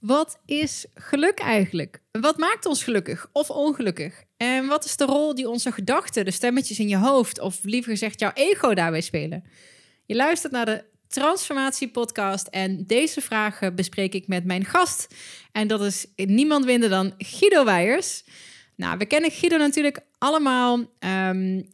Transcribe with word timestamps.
Wat 0.00 0.38
is 0.46 0.86
geluk 0.94 1.38
eigenlijk? 1.38 2.00
Wat 2.10 2.36
maakt 2.36 2.66
ons 2.66 2.84
gelukkig 2.84 3.28
of 3.32 3.50
ongelukkig? 3.50 4.24
En 4.36 4.66
wat 4.66 4.84
is 4.84 4.96
de 4.96 5.04
rol 5.04 5.34
die 5.34 5.48
onze 5.48 5.72
gedachten, 5.72 6.24
de 6.24 6.30
stemmetjes 6.30 6.78
in 6.78 6.88
je 6.88 6.96
hoofd, 6.96 7.40
of 7.40 7.58
liever 7.62 7.90
gezegd 7.90 8.20
jouw 8.20 8.30
ego 8.34 8.74
daarbij 8.74 9.00
spelen? 9.00 9.44
Je 10.06 10.14
luistert 10.14 10.52
naar 10.52 10.66
de 10.66 10.84
Transformatie 11.08 11.88
Podcast 11.88 12.46
en 12.46 12.86
deze 12.86 13.20
vragen 13.20 13.74
bespreek 13.74 14.14
ik 14.14 14.28
met 14.28 14.44
mijn 14.44 14.64
gast. 14.64 15.14
En 15.52 15.68
dat 15.68 15.82
is 15.82 16.06
niemand 16.16 16.64
minder 16.64 16.88
dan 16.88 17.14
Guido 17.18 17.64
Weijers. 17.64 18.24
Nou, 18.76 18.98
we 18.98 19.06
kennen 19.06 19.30
Guido 19.30 19.56
natuurlijk 19.56 20.00
allemaal 20.18 20.78
um, 20.98 21.68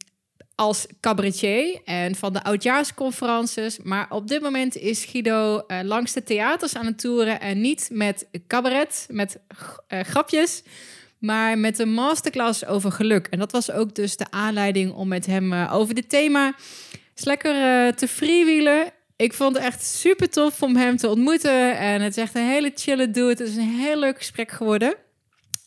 als 0.55 0.85
cabaretier 0.99 1.81
en 1.85 2.15
van 2.15 2.33
de 2.33 2.43
oudjaarsconferences. 2.43 3.79
Maar 3.83 4.05
op 4.09 4.27
dit 4.27 4.41
moment 4.41 4.77
is 4.77 5.05
Guido 5.05 5.63
uh, 5.67 5.79
langs 5.83 6.13
de 6.13 6.23
theaters 6.23 6.75
aan 6.75 6.85
het 6.85 6.99
toeren 6.99 7.39
en 7.39 7.61
niet 7.61 7.89
met 7.91 8.27
cabaret, 8.47 9.07
met 9.09 9.39
uh, 9.93 9.99
grapjes, 9.99 10.63
maar 11.17 11.57
met 11.57 11.79
een 11.79 11.93
masterclass 11.93 12.65
over 12.65 12.91
geluk. 12.91 13.27
En 13.27 13.39
dat 13.39 13.51
was 13.51 13.71
ook 13.71 13.95
dus 13.95 14.17
de 14.17 14.25
aanleiding 14.29 14.93
om 14.93 15.07
met 15.07 15.25
hem 15.25 15.53
uh, 15.53 15.73
over 15.73 15.95
dit 15.95 16.09
thema 16.09 16.45
eens 17.15 17.25
lekker 17.25 17.95
te 17.95 18.07
freewheelen. 18.07 18.91
Ik 19.15 19.33
vond 19.33 19.55
het 19.55 19.65
echt 19.65 19.83
super 19.83 20.29
tof 20.29 20.61
om 20.61 20.75
hem 20.75 20.97
te 20.97 21.09
ontmoeten. 21.09 21.77
En 21.77 22.01
het 22.01 22.17
is 22.17 22.23
echt 22.23 22.35
een 22.35 22.47
hele 22.47 22.71
chille 22.75 23.11
dude. 23.11 23.29
Het 23.29 23.39
is 23.39 23.55
een 23.55 23.79
heel 23.79 23.99
leuk 23.99 24.17
gesprek 24.17 24.51
geworden. 24.51 24.95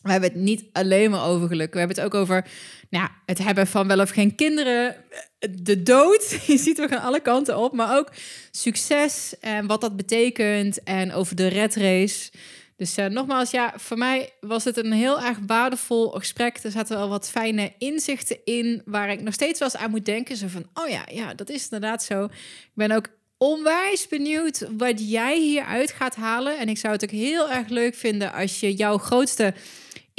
We 0.01 0.11
hebben 0.11 0.29
het 0.29 0.39
niet 0.39 0.63
alleen 0.71 1.11
maar 1.11 1.25
over 1.25 1.47
geluk. 1.47 1.73
We 1.73 1.79
hebben 1.79 1.97
het 1.97 2.05
ook 2.05 2.13
over 2.13 2.45
nou, 2.89 3.09
het 3.25 3.37
hebben 3.37 3.67
van 3.67 3.87
wel 3.87 3.99
of 3.99 4.09
geen 4.09 4.35
kinderen. 4.35 4.95
De 5.39 5.83
dood. 5.83 6.39
Je 6.47 6.57
ziet, 6.57 6.77
we 6.77 6.87
gaan 6.87 7.01
alle 7.01 7.19
kanten 7.19 7.57
op. 7.57 7.73
Maar 7.73 7.97
ook 7.97 8.11
succes 8.51 9.33
en 9.39 9.67
wat 9.67 9.81
dat 9.81 9.95
betekent. 9.95 10.83
En 10.83 11.13
over 11.13 11.35
de 11.35 11.47
red 11.47 11.75
race. 11.75 12.31
Dus 12.75 12.97
uh, 12.97 13.05
nogmaals, 13.05 13.51
ja, 13.51 13.73
voor 13.75 13.97
mij 13.97 14.29
was 14.39 14.63
het 14.63 14.77
een 14.77 14.91
heel 14.91 15.21
erg 15.21 15.37
waardevol 15.47 16.09
gesprek. 16.09 16.59
Er 16.63 16.71
zaten 16.71 16.97
wel 16.97 17.09
wat 17.09 17.29
fijne 17.29 17.73
inzichten 17.77 18.37
in 18.43 18.81
waar 18.85 19.09
ik 19.09 19.21
nog 19.21 19.33
steeds 19.33 19.59
wel 19.59 19.69
eens 19.73 19.81
aan 19.81 19.89
moet 19.89 20.05
denken. 20.05 20.35
Zo 20.35 20.47
van, 20.47 20.69
oh 20.73 20.89
ja, 20.89 21.03
ja, 21.11 21.33
dat 21.33 21.49
is 21.49 21.63
inderdaad 21.63 22.03
zo. 22.03 22.23
Ik 22.23 22.71
ben 22.73 22.91
ook 22.91 23.07
onwijs 23.37 24.07
benieuwd 24.07 24.65
wat 24.77 25.09
jij 25.09 25.39
hieruit 25.39 25.91
gaat 25.91 26.15
halen. 26.15 26.57
En 26.57 26.69
ik 26.69 26.77
zou 26.77 26.93
het 26.93 27.03
ook 27.03 27.09
heel 27.09 27.51
erg 27.51 27.67
leuk 27.67 27.95
vinden 27.95 28.33
als 28.33 28.59
je 28.59 28.73
jouw 28.73 28.97
grootste 28.97 29.53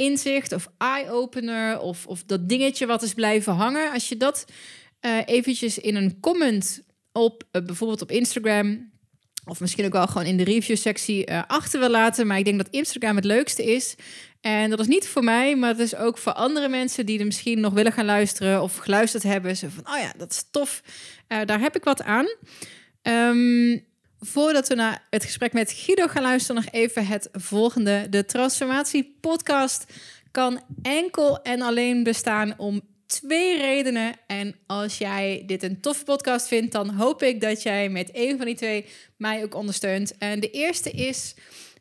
inzicht 0.01 0.51
of 0.51 0.71
eye-opener 0.77 1.79
of, 1.79 2.07
of 2.07 2.23
dat 2.23 2.49
dingetje 2.49 2.85
wat 2.85 3.01
is 3.01 3.13
blijven 3.13 3.53
hangen. 3.53 3.91
Als 3.91 4.09
je 4.09 4.17
dat 4.17 4.45
uh, 5.01 5.17
eventjes 5.25 5.77
in 5.77 5.95
een 5.95 6.19
comment 6.19 6.81
op 7.11 7.43
uh, 7.51 7.65
bijvoorbeeld 7.65 8.01
op 8.01 8.11
Instagram 8.11 8.91
of 9.45 9.59
misschien 9.59 9.85
ook 9.85 9.91
wel 9.91 10.07
gewoon 10.07 10.27
in 10.27 10.37
de 10.37 10.43
review-sectie 10.43 11.29
uh, 11.29 11.41
achter 11.47 11.79
wil 11.79 11.89
laten. 11.89 12.27
Maar 12.27 12.37
ik 12.37 12.45
denk 12.45 12.57
dat 12.57 12.69
Instagram 12.69 13.15
het 13.15 13.25
leukste 13.25 13.63
is. 13.63 13.95
En 14.41 14.69
dat 14.69 14.79
is 14.79 14.87
niet 14.87 15.07
voor 15.07 15.23
mij, 15.23 15.55
maar 15.55 15.69
het 15.69 15.79
is 15.79 15.95
ook 15.95 16.17
voor 16.17 16.33
andere 16.33 16.69
mensen 16.69 17.05
die 17.05 17.19
er 17.19 17.25
misschien 17.25 17.59
nog 17.59 17.73
willen 17.73 17.91
gaan 17.91 18.05
luisteren 18.05 18.61
of 18.61 18.77
geluisterd 18.77 19.23
hebben. 19.23 19.57
Zo 19.57 19.67
van, 19.69 19.93
oh 19.93 19.99
ja, 19.99 20.13
dat 20.17 20.31
is 20.31 20.45
tof. 20.51 20.81
daar 21.27 21.59
heb 21.59 21.75
ik 21.75 21.83
wat 21.83 22.03
aan. 22.03 22.27
Um, 23.01 23.85
Voordat 24.23 24.67
we 24.67 24.75
naar 24.75 25.07
het 25.09 25.23
gesprek 25.23 25.53
met 25.53 25.71
Guido 25.71 26.07
gaan 26.07 26.23
luisteren, 26.23 26.63
nog 26.63 26.73
even 26.73 27.05
het 27.05 27.29
volgende. 27.31 28.09
De 28.09 28.25
Transformatie 28.25 29.17
Podcast 29.21 29.85
kan 30.31 30.61
enkel 30.81 31.41
en 31.41 31.61
alleen 31.61 32.03
bestaan 32.03 32.53
om 32.57 32.81
twee 33.05 33.57
redenen. 33.57 34.13
En 34.27 34.55
als 34.67 34.97
jij 34.97 35.43
dit 35.45 35.63
een 35.63 35.81
toffe 35.81 36.03
podcast 36.03 36.47
vindt, 36.47 36.71
dan 36.71 36.89
hoop 36.89 37.23
ik 37.23 37.41
dat 37.41 37.63
jij 37.63 37.89
met 37.89 38.09
een 38.13 38.37
van 38.37 38.45
die 38.45 38.55
twee 38.55 38.85
mij 39.17 39.43
ook 39.43 39.55
ondersteunt. 39.55 40.17
En 40.17 40.39
de 40.39 40.51
eerste 40.51 40.91
is 40.91 41.35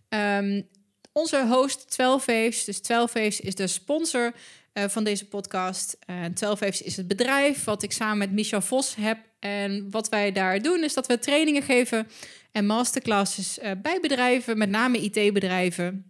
um, 0.08 0.68
onze 1.12 1.46
host 1.46 1.90
12 1.90 2.26
Waves. 2.26 2.64
Dus 2.64 2.80
12 2.80 3.12
Waves 3.12 3.40
is 3.40 3.54
de 3.54 3.66
sponsor 3.66 4.32
uh, 4.74 4.84
van 4.88 5.04
deze 5.04 5.28
podcast. 5.28 5.98
Uh, 6.06 6.24
12 6.24 6.58
Waves 6.60 6.82
is 6.82 6.96
het 6.96 7.08
bedrijf 7.08 7.64
wat 7.64 7.82
ik 7.82 7.92
samen 7.92 8.18
met 8.18 8.32
Michel 8.32 8.60
Vos 8.60 8.94
heb 8.94 9.18
en 9.38 9.90
wat 9.90 10.08
wij 10.08 10.32
daar 10.32 10.62
doen, 10.62 10.84
is 10.84 10.94
dat 10.94 11.06
we 11.06 11.18
trainingen 11.18 11.62
geven 11.62 12.08
en 12.52 12.66
masterclasses 12.66 13.58
uh, 13.58 13.70
bij 13.82 13.98
bedrijven, 14.00 14.58
met 14.58 14.70
name 14.70 14.98
IT-bedrijven, 14.98 16.04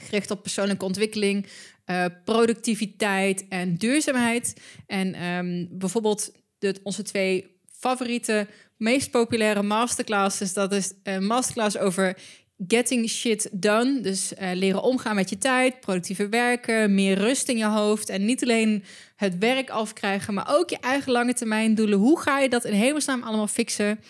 gericht 0.00 0.30
op 0.30 0.42
persoonlijke 0.42 0.84
ontwikkeling, 0.84 1.46
productiviteit 2.24 3.48
en 3.48 3.74
duurzaamheid. 3.76 4.60
En 4.86 5.24
um, 5.24 5.68
bijvoorbeeld 5.70 6.32
de, 6.58 6.74
onze 6.82 7.02
twee 7.02 7.60
favoriete, 7.70 8.46
meest 8.76 9.10
populaire 9.10 9.62
masterclasses, 9.62 10.52
dat 10.52 10.72
is 10.72 10.92
een 11.02 11.26
masterclass 11.26 11.78
over 11.78 12.16
getting 12.66 13.08
shit 13.08 13.48
done. 13.52 14.00
Dus 14.00 14.32
uh, 14.32 14.50
leren 14.54 14.82
omgaan 14.82 15.14
met 15.14 15.30
je 15.30 15.38
tijd, 15.38 15.80
productiever 15.80 16.30
werken, 16.30 16.94
meer 16.94 17.18
rust 17.18 17.48
in 17.48 17.56
je 17.56 17.64
hoofd. 17.64 18.08
En 18.08 18.24
niet 18.24 18.42
alleen 18.42 18.84
het 19.16 19.38
werk 19.38 19.70
afkrijgen, 19.70 20.34
maar 20.34 20.46
ook 20.48 20.70
je 20.70 20.78
eigen 20.78 21.12
lange 21.12 21.34
termijn 21.34 21.74
doelen. 21.74 21.98
Hoe 21.98 22.20
ga 22.20 22.38
je 22.38 22.48
dat 22.48 22.64
in 22.64 22.72
hemelsnaam 22.72 23.22
allemaal 23.22 23.46
fixen? 23.46 24.00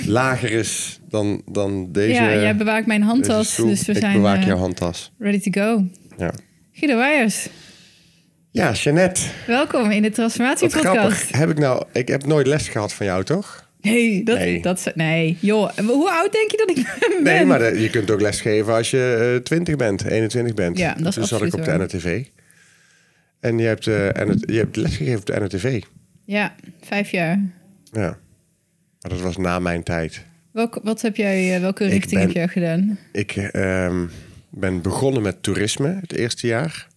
lager 0.06 0.52
is 0.52 1.00
dan, 1.10 1.42
dan 1.46 1.92
deze. 1.92 2.14
Ja, 2.14 2.30
jij 2.32 2.56
bewaakt 2.56 2.86
mijn 2.86 3.02
handtas. 3.02 3.56
Dus 3.56 3.86
we 3.86 3.92
ik 3.92 3.98
zijn 3.98 4.14
bewaak 4.14 4.40
uh, 4.40 4.46
jouw 4.46 4.58
handtas. 4.58 5.12
ready 5.20 5.50
to 5.50 5.62
go. 5.62 5.86
Ja. 6.18 6.32
Guido 6.74 6.98
Weijers, 6.98 7.48
Ja, 8.52 8.72
Jeannette. 8.72 9.22
welkom 9.48 9.92
in 9.92 10.02
de 10.02 10.08
Wat 10.08 10.14
Transformatiepodcast. 10.14 10.86
grappig. 10.98 11.32
Heb 11.32 11.50
ik 11.50 11.58
nou... 11.58 11.84
Ik 11.94 12.08
heb 12.08 12.26
nooit 12.26 12.48
les 12.48 12.68
gehad 12.70 12.94
van 12.94 13.06
jou, 13.06 13.24
toch? 13.24 13.69
Nee, 13.82 14.24
dat, 14.24 14.38
Nee. 14.38 14.62
dat 14.62 14.92
nee. 14.96 15.38
Joh, 15.40 15.70
hoe 15.78 16.12
oud 16.12 16.32
denk 16.32 16.52
je 16.52 16.58
dat 16.58 16.70
ik 16.78 16.86
ben? 17.24 17.24
Nee, 17.24 17.46
maar 17.46 17.60
de- 17.60 17.82
je 17.82 17.90
kunt 17.90 18.12
ook 18.12 18.22
les 18.22 18.42
geven 18.42 18.74
als 18.74 18.92
je 18.92 19.32
eh 19.36 19.44
20 19.44 19.76
bent, 19.76 20.04
21 20.04 20.54
bent. 20.54 20.78
Ja, 20.78 20.94
dat 20.94 21.08
is 21.08 21.16
dus 21.16 21.28
zat 21.28 21.42
ik 21.42 21.54
op 21.54 21.64
de. 21.64 21.72
NRTV. 21.78 22.26
En 23.40 23.58
je 23.58 23.66
hebt, 23.66 23.88
eh, 23.88 23.96
NR 23.96 24.36
je 24.54 24.58
hebt 24.58 24.76
lesgegeven 24.76 25.20
op 25.20 25.26
de 25.26 25.40
NRTV. 25.40 25.82
Ja, 26.26 26.56
vijf 26.82 27.12
jaar. 27.12 27.40
Ja. 27.92 28.18
Maar 29.02 29.12
dat 29.12 29.22
was 29.22 29.38
na 29.38 29.60
mijn 29.60 29.84
tijd. 29.84 30.26
Welk, 30.52 30.80
wat 30.84 31.02
heb 31.02 31.16
jij, 31.16 31.56
eh, 31.56 31.62
welke 31.62 31.86
richting 31.86 32.12
ben- 32.12 32.22
heb 32.22 32.32
jij 32.32 32.48
gedaan? 32.48 32.98
Ik, 33.12 33.32
ehm, 33.36 34.06
ben 34.50 34.82
begonnen 34.82 35.22
met 35.22 35.44
toerisme 35.44 35.98
het 36.02 36.14
eerste 36.14 36.48
jaar. 36.48 36.88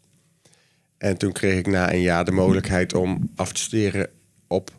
En 0.99 1.17
toen 1.17 1.32
kreeg 1.32 1.58
ik 1.58 1.67
na 1.67 1.93
een 1.93 2.00
jaar 2.00 2.25
de 2.25 2.32
mogelijkheid 2.32 2.94
om 2.94 3.31
af 3.37 3.52
te 3.52 3.61
studeren 3.61 4.08
op 4.49 4.70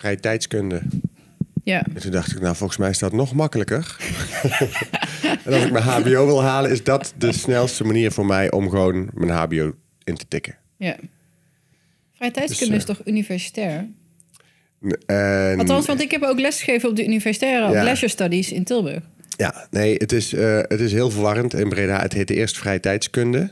vrije 0.00 0.20
tijdskunde. 0.20 0.82
Ja. 1.64 1.86
En 1.94 2.00
toen 2.00 2.10
dacht 2.10 2.32
ik, 2.32 2.40
nou, 2.40 2.56
volgens 2.56 2.78
mij 2.78 2.90
is 2.90 2.98
dat 2.98 3.12
nog 3.12 3.32
makkelijker. 3.34 3.96
en 5.44 5.52
als 5.52 5.64
ik 5.64 5.72
mijn 5.72 5.84
HBO 5.84 6.26
wil 6.26 6.42
halen, 6.42 6.70
is 6.70 6.84
dat 6.84 7.14
de 7.18 7.32
snelste 7.32 7.84
manier 7.84 8.12
voor 8.12 8.26
mij 8.26 8.50
om 8.50 8.68
gewoon 8.70 9.10
mijn 9.14 9.30
HBO 9.30 9.74
in 10.04 10.14
te 10.14 10.24
tikken. 10.28 10.56
ja. 10.76 10.96
Vrije 12.14 12.32
tijdskunde 12.32 12.72
Dus, 12.74 12.82
is 12.82 12.96
toch 12.96 13.06
universitair? 13.06 13.88
En, 15.06 15.58
Althans, 15.58 15.86
want 15.86 16.00
ik 16.00 16.10
heb 16.10 16.22
ook 16.22 16.40
lesgegeven 16.40 16.88
op 16.88 16.96
de 16.96 17.04
universitaire, 17.04 17.72
Ja. 17.72 17.82
leisure 17.82 18.10
studies 18.10 18.52
in 18.52 18.64
Tilburg. 18.64 19.02
Ja, 19.36 19.66
nee, 19.70 19.94
het 19.94 20.12
is, 20.12 20.32
eh, 20.32 20.58
het 20.62 20.80
is 20.80 20.92
heel 20.92 21.10
verwarrend 21.10 21.54
in 21.54 21.68
Breda. 21.68 22.00
Het 22.00 22.12
heette 22.12 22.34
eerst 22.34 22.58
vrije 22.58 22.80
tijdskunde. 22.80 23.50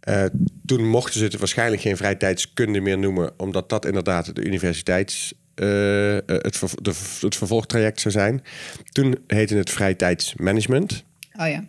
Eh, 0.00 0.24
toen 0.66 0.88
mochten 0.88 1.18
ze 1.18 1.24
het 1.24 1.36
waarschijnlijk 1.36 1.82
geen 1.82 1.96
vrije 1.96 2.16
tijdskunde 2.16 2.80
meer 2.80 2.98
noemen, 2.98 3.32
omdat 3.36 3.68
dat 3.68 3.86
inderdaad 3.86 4.34
de 4.34 4.44
universiteits. 4.44 5.34
Eh, 5.60 6.16
eh, 6.16 6.22
het, 6.26 6.56
ver- 6.56 6.82
de, 6.82 6.92
het 7.20 7.36
vervolgtraject 7.36 8.00
zou 8.00 8.14
zijn. 8.14 8.42
Toen 8.92 9.18
heette 9.26 9.56
het 9.56 9.70
vrije 9.70 9.96
tijdsmanagement. 9.96 11.04
Oh 11.38 11.48
ja. 11.48 11.64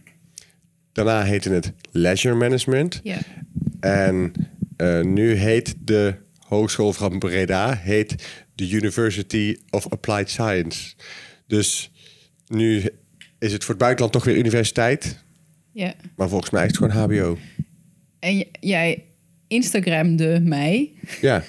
Daarna 0.92 1.24
heette 1.24 1.50
het 1.50 1.72
leisure 1.92 2.36
management. 2.36 3.00
Ja. 3.04 3.18
En 3.80 4.34
eh, 4.78 5.02
nu 5.02 5.34
heet 5.34 5.76
de 5.80 6.16
Hogeschool 6.40 6.94
van 6.94 7.20
Breda 7.20 7.76
heet 7.76 8.16
de 8.56 8.70
University 8.70 9.58
of 9.70 9.90
Applied 9.92 10.30
Science. 10.30 10.94
Dus 11.48 11.92
nu 12.48 12.84
is 13.40 13.52
het 13.54 13.62
voor 13.64 13.70
het 13.74 13.84
buitenland 13.84 14.14
toch 14.14 14.24
weer 14.24 14.38
universiteit. 14.38 15.24
ja. 15.74 15.94
Maar 16.16 16.30
volgens 16.30 16.52
mij 16.52 16.66
is 16.66 16.68
het 16.68 16.78
gewoon 16.78 17.04
HBO. 17.04 17.38
En 18.20 18.46
jij 18.60 19.04
Instagramde 19.48 20.40
mij 20.44 20.92
Ja, 21.22 21.44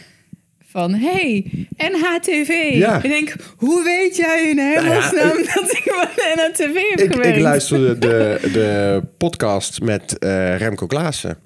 van... 0.73 0.95
Hey, 0.95 1.47
NHTV. 1.77 2.71
Ja. 2.75 3.03
Ik 3.03 3.11
denk, 3.11 3.35
hoe 3.57 3.85
weet 3.85 4.17
jij 4.17 4.49
in 4.51 4.59
hemelsnaam 4.59 5.37
dat 5.55 5.73
ik 5.73 5.83
van 5.85 6.09
NHTV 6.35 6.75
heb 6.91 7.01
ik, 7.01 7.13
gewerkt? 7.13 7.37
ik 7.37 7.43
luisterde 7.43 7.99
de, 8.09 8.51
de 8.53 9.03
podcast 9.19 9.81
met 9.81 10.19
eh, 10.19 10.57
Remco 10.57 10.87
Klaassen. 10.87 11.39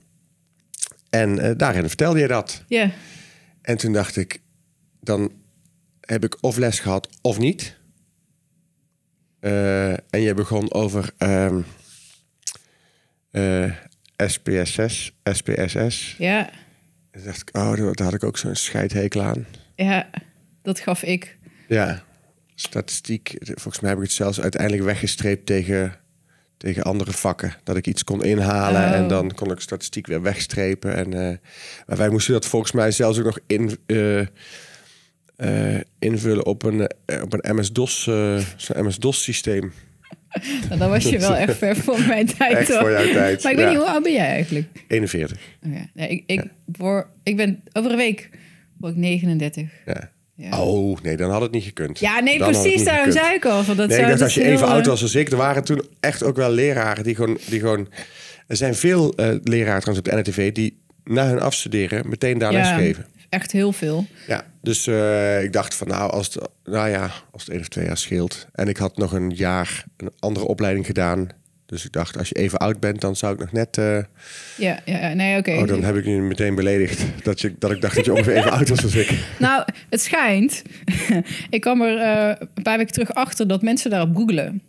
En 1.11 1.39
eh, 1.39 1.51
daarin 1.57 1.89
vertelde 1.89 2.19
je 2.19 2.27
dat. 2.27 2.63
Ja. 2.69 2.91
En 3.63 3.77
toen 3.77 3.93
dacht 3.93 4.17
ik, 4.17 4.41
dan 5.01 5.33
heb 6.01 6.25
ik 6.25 6.37
of 6.41 6.57
les 6.57 6.81
gehad 6.81 7.09
of 7.21 7.39
niet. 7.39 7.77
Eh, 9.41 9.91
en 9.91 10.21
je 10.21 10.35
begon 10.35 10.73
over 10.73 11.11
ehm 11.19 11.61
eh, 13.31 13.73
SPSS, 14.17 15.13
SPSS. 15.25 16.15
Ja. 16.19 16.51
En 17.17 17.23
dacht 17.25 17.41
ik, 17.41 17.57
oh, 17.57 17.93
daar 17.93 18.07
had 18.07 18.15
ik 18.15 18.25
ook 18.25 18.39
zo'n 18.39 18.55
scheidhekel 18.55 19.23
aan. 19.23 19.47
Ja, 19.75 20.11
dat 20.63 20.81
gaf 20.81 21.03
ik. 21.03 21.39
Ja, 21.69 22.03
statistiek. 22.55 23.37
Volgens 23.41 23.81
mij 23.81 23.91
heb 23.91 23.99
ik 23.99 24.05
het 24.05 24.15
zelfs 24.15 24.41
uiteindelijk 24.41 24.83
weggestreept 24.83 25.47
tegen, 25.47 25.97
tegen 26.57 26.83
andere 26.83 27.13
vakken. 27.13 27.55
Dat 27.65 27.77
ik 27.77 27.87
iets 27.87 28.05
kon 28.05 28.25
inhalen 28.25 28.83
Oh. 28.83 28.93
en 28.93 29.09
dan 29.09 29.35
kon 29.35 29.51
ik 29.51 29.61
statistiek 29.61 30.07
weer 30.07 30.23
wegstrepen. 30.23 30.95
En, 30.95 31.13
eh, 31.13 31.37
maar 31.87 31.97
wij 31.97 32.09
moesten 32.09 32.33
dat 32.33 32.47
volgens 32.47 32.73
mij 32.73 32.91
zelfs 32.91 33.19
ook 33.19 33.25
nog 33.25 33.39
in, 33.47 33.79
eh, 33.87 34.21
eh, 35.37 35.81
invullen 35.99 36.47
op 36.47 36.63
een, 36.63 36.91
op 37.23 37.33
een 37.33 37.57
MS-DOS, 37.57 38.03
zo'n 38.57 38.87
MS-DOS 38.87 39.23
systeem. 39.23 39.73
Nou, 40.69 40.79
dan 40.79 40.91
was 40.91 41.05
je 41.05 41.19
wel 41.19 41.35
echt 41.35 41.57
ver 41.57 41.77
voor 41.77 42.01
mijn 42.07 42.27
tijd. 42.39 42.57
Echt 42.57 42.69
hoor. 42.69 42.79
voor 42.81 42.91
jouw 42.91 43.13
tijd, 43.13 43.43
Maar 43.43 43.53
ik 43.53 43.59
weet 43.59 43.67
ja. 43.67 43.73
niet, 43.73 43.81
hoe 43.81 43.91
oud 43.91 44.03
ben 44.03 44.13
jij 44.13 44.27
eigenlijk? 44.27 44.67
41. 44.89 45.39
Oh 45.67 45.73
ja. 45.73 45.87
Nee, 45.95 46.09
ik, 46.09 46.23
ik, 46.27 46.45
word, 46.65 47.07
ik 47.23 47.37
ben 47.37 47.63
over 47.73 47.91
een 47.91 47.97
week 47.97 48.31
word 48.79 48.93
ik 48.93 48.99
39. 48.99 49.69
Ja. 49.87 50.11
Ja. 50.37 50.63
Oh, 50.63 50.99
nee, 51.03 51.17
dan 51.17 51.31
had 51.31 51.41
het 51.41 51.51
niet 51.51 51.65
gekund. 51.65 51.99
Ja, 51.99 52.21
nee, 52.21 52.39
Dan 52.39 52.51
precies. 52.51 52.85
Daarom 52.85 53.13
zei 53.13 53.35
ik 53.35 53.45
al. 53.45 53.63
Van 53.65 53.77
dat 53.77 53.89
Nee, 53.89 53.99
zou 53.99 54.11
ik 54.11 54.19
dacht 54.19 54.23
als 54.23 54.35
dus 54.35 54.43
je 54.43 54.51
even 54.51 54.67
heel, 54.67 54.75
oud 54.75 54.85
eh, 54.85 54.91
was 54.91 55.03
als 55.03 55.15
ik. 55.15 55.31
Er 55.31 55.37
waren 55.37 55.65
toen 55.65 55.83
echt 56.01 56.23
ook 56.23 56.37
wel 56.37 56.51
leraren 56.51 57.05
die 57.05 57.15
gewoon... 57.15 57.39
Die 57.49 57.61
gewoon 57.61 57.89
er 58.47 58.57
zijn 58.57 58.75
veel 58.75 59.15
eh 59.15 59.35
leraren 59.43 59.81
trouwens 59.81 59.99
op 59.99 60.05
de 60.05 60.15
NRTV... 60.15 60.53
die 60.53 60.79
na 61.05 61.29
hun 61.29 61.41
afstuderen 61.41 62.09
meteen 62.09 62.39
daar 62.39 62.53
les 62.53 62.69
ja, 62.69 62.77
geven. 62.77 63.07
Echt 63.29 63.53
heel 63.53 63.73
veel. 63.73 64.07
Ja, 64.27 64.45
dus 64.63 64.87
eh, 64.87 65.43
ik 65.43 65.53
dacht 65.53 65.75
van 65.75 65.89
nou, 65.89 66.11
als 66.11 66.35
het, 66.35 66.49
nou 66.65 66.89
ja, 66.89 67.11
als 67.31 67.43
het 67.43 67.51
één 67.53 67.61
of 67.61 67.69
twee 67.69 67.85
jaar 67.87 67.97
scheelt. 67.99 68.47
En 68.53 68.69
ik 68.69 68.77
had 68.77 68.97
nog 68.97 69.13
een 69.13 69.31
jaar 69.31 69.85
een 69.97 70.11
andere 70.19 70.47
opleiding 70.47 70.87
gedaan. 70.87 71.29
Dus 71.67 71.85
ik 71.85 71.93
dacht, 71.93 72.19
als 72.19 72.29
je 72.29 72.35
even 72.35 72.59
oud 72.59 72.81
bent, 72.81 73.01
dan 73.01 73.17
zou 73.17 73.33
ik 73.35 73.39
nog 73.41 73.53
net... 73.53 73.79
eh, 73.79 73.99
Ja, 74.57 74.79
ja, 74.85 75.13
nee, 75.13 75.39
oké. 75.39 75.51
Oh, 75.53 75.67
dan 75.67 75.83
heb 75.85 75.97
ik 75.97 76.05
nu 76.05 76.21
meteen 76.23 76.55
beledigd. 76.55 77.05
Dat, 77.23 77.41
je, 77.41 77.55
dat 77.59 77.71
ik 77.71 77.81
dacht 77.81 77.97
dat 77.97 78.05
je 78.05 78.13
ongeveer 78.13 78.37
even 78.37 78.51
oud 78.51 78.69
was 78.69 78.83
als 78.83 78.95
ik. 78.95 79.11
Nou, 79.39 79.65
het 79.91 80.01
schijnt. 80.01 80.63
ik 81.51 81.61
kwam 81.61 81.83
er 81.83 81.99
eh, 81.99 82.47
een 82.55 82.63
paar 82.63 82.77
weken 82.79 82.93
terug 82.93 83.15
achter 83.15 83.49
dat 83.49 83.63
mensen 83.63 83.91
daarop 83.91 84.17
googelen. 84.17 84.63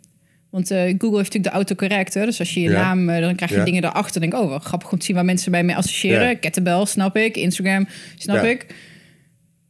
Want 0.58 0.72
eh, 0.72 0.78
Google 0.80 1.18
heeft 1.18 1.34
natuurlijk 1.34 1.44
de 1.44 1.50
autocorrect. 1.50 2.14
Hè? 2.14 2.26
Dus 2.26 2.40
als 2.40 2.54
je 2.54 2.60
je 2.62 2.70
Ja. 2.70 2.82
naam, 2.82 3.10
eh, 3.10 3.22
dan 3.22 3.36
krijg 3.36 3.52
je 3.52 3.58
Ja. 3.58 3.64
dingen 3.64 3.82
daarachter. 3.82 4.22
Denk 4.22 4.34
ik, 4.34 4.40
oh, 4.40 4.50
wat 4.50 4.64
grappig 4.64 4.92
om 4.92 4.98
te 5.00 5.06
zien 5.06 5.16
waar 5.16 5.26
mensen 5.26 5.52
bij 5.52 5.64
mij 5.64 5.76
associëren. 5.76 6.28
Ja. 6.28 6.36
Kettlebell, 6.36 6.86
snap 6.86 7.18
ik. 7.18 7.38
Instagram, 7.38 7.88
snap 8.18 8.44
ik. 8.44 8.66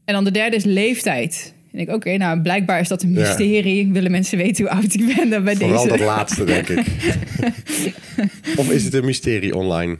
En 0.05 0.13
dan 0.13 0.23
de 0.23 0.31
derde 0.31 0.55
is 0.55 0.63
leeftijd. 0.63 1.53
En 1.71 1.79
ik, 1.79 1.89
oké, 1.89 2.17
nou, 2.17 2.41
blijkbaar 2.41 2.79
is 2.79 2.87
dat 2.87 3.03
een 3.03 3.11
mysterie. 3.11 3.87
Willen 3.91 4.11
mensen 4.11 4.37
weten 4.37 4.65
hoe 4.65 4.73
oud 4.73 4.93
ik 4.93 5.15
ben 5.15 5.29
dan 5.29 5.43
bij 5.43 5.55
Vooral 5.55 5.83
deze? 5.83 5.97
dat 5.97 6.07
laatste, 6.07 6.43
denk 6.43 6.67
ik. 6.69 6.85
of 8.59 8.71
is 8.71 8.83
het 8.83 8.93
een 8.93 9.05
mysterie 9.05 9.55
online? 9.55 9.97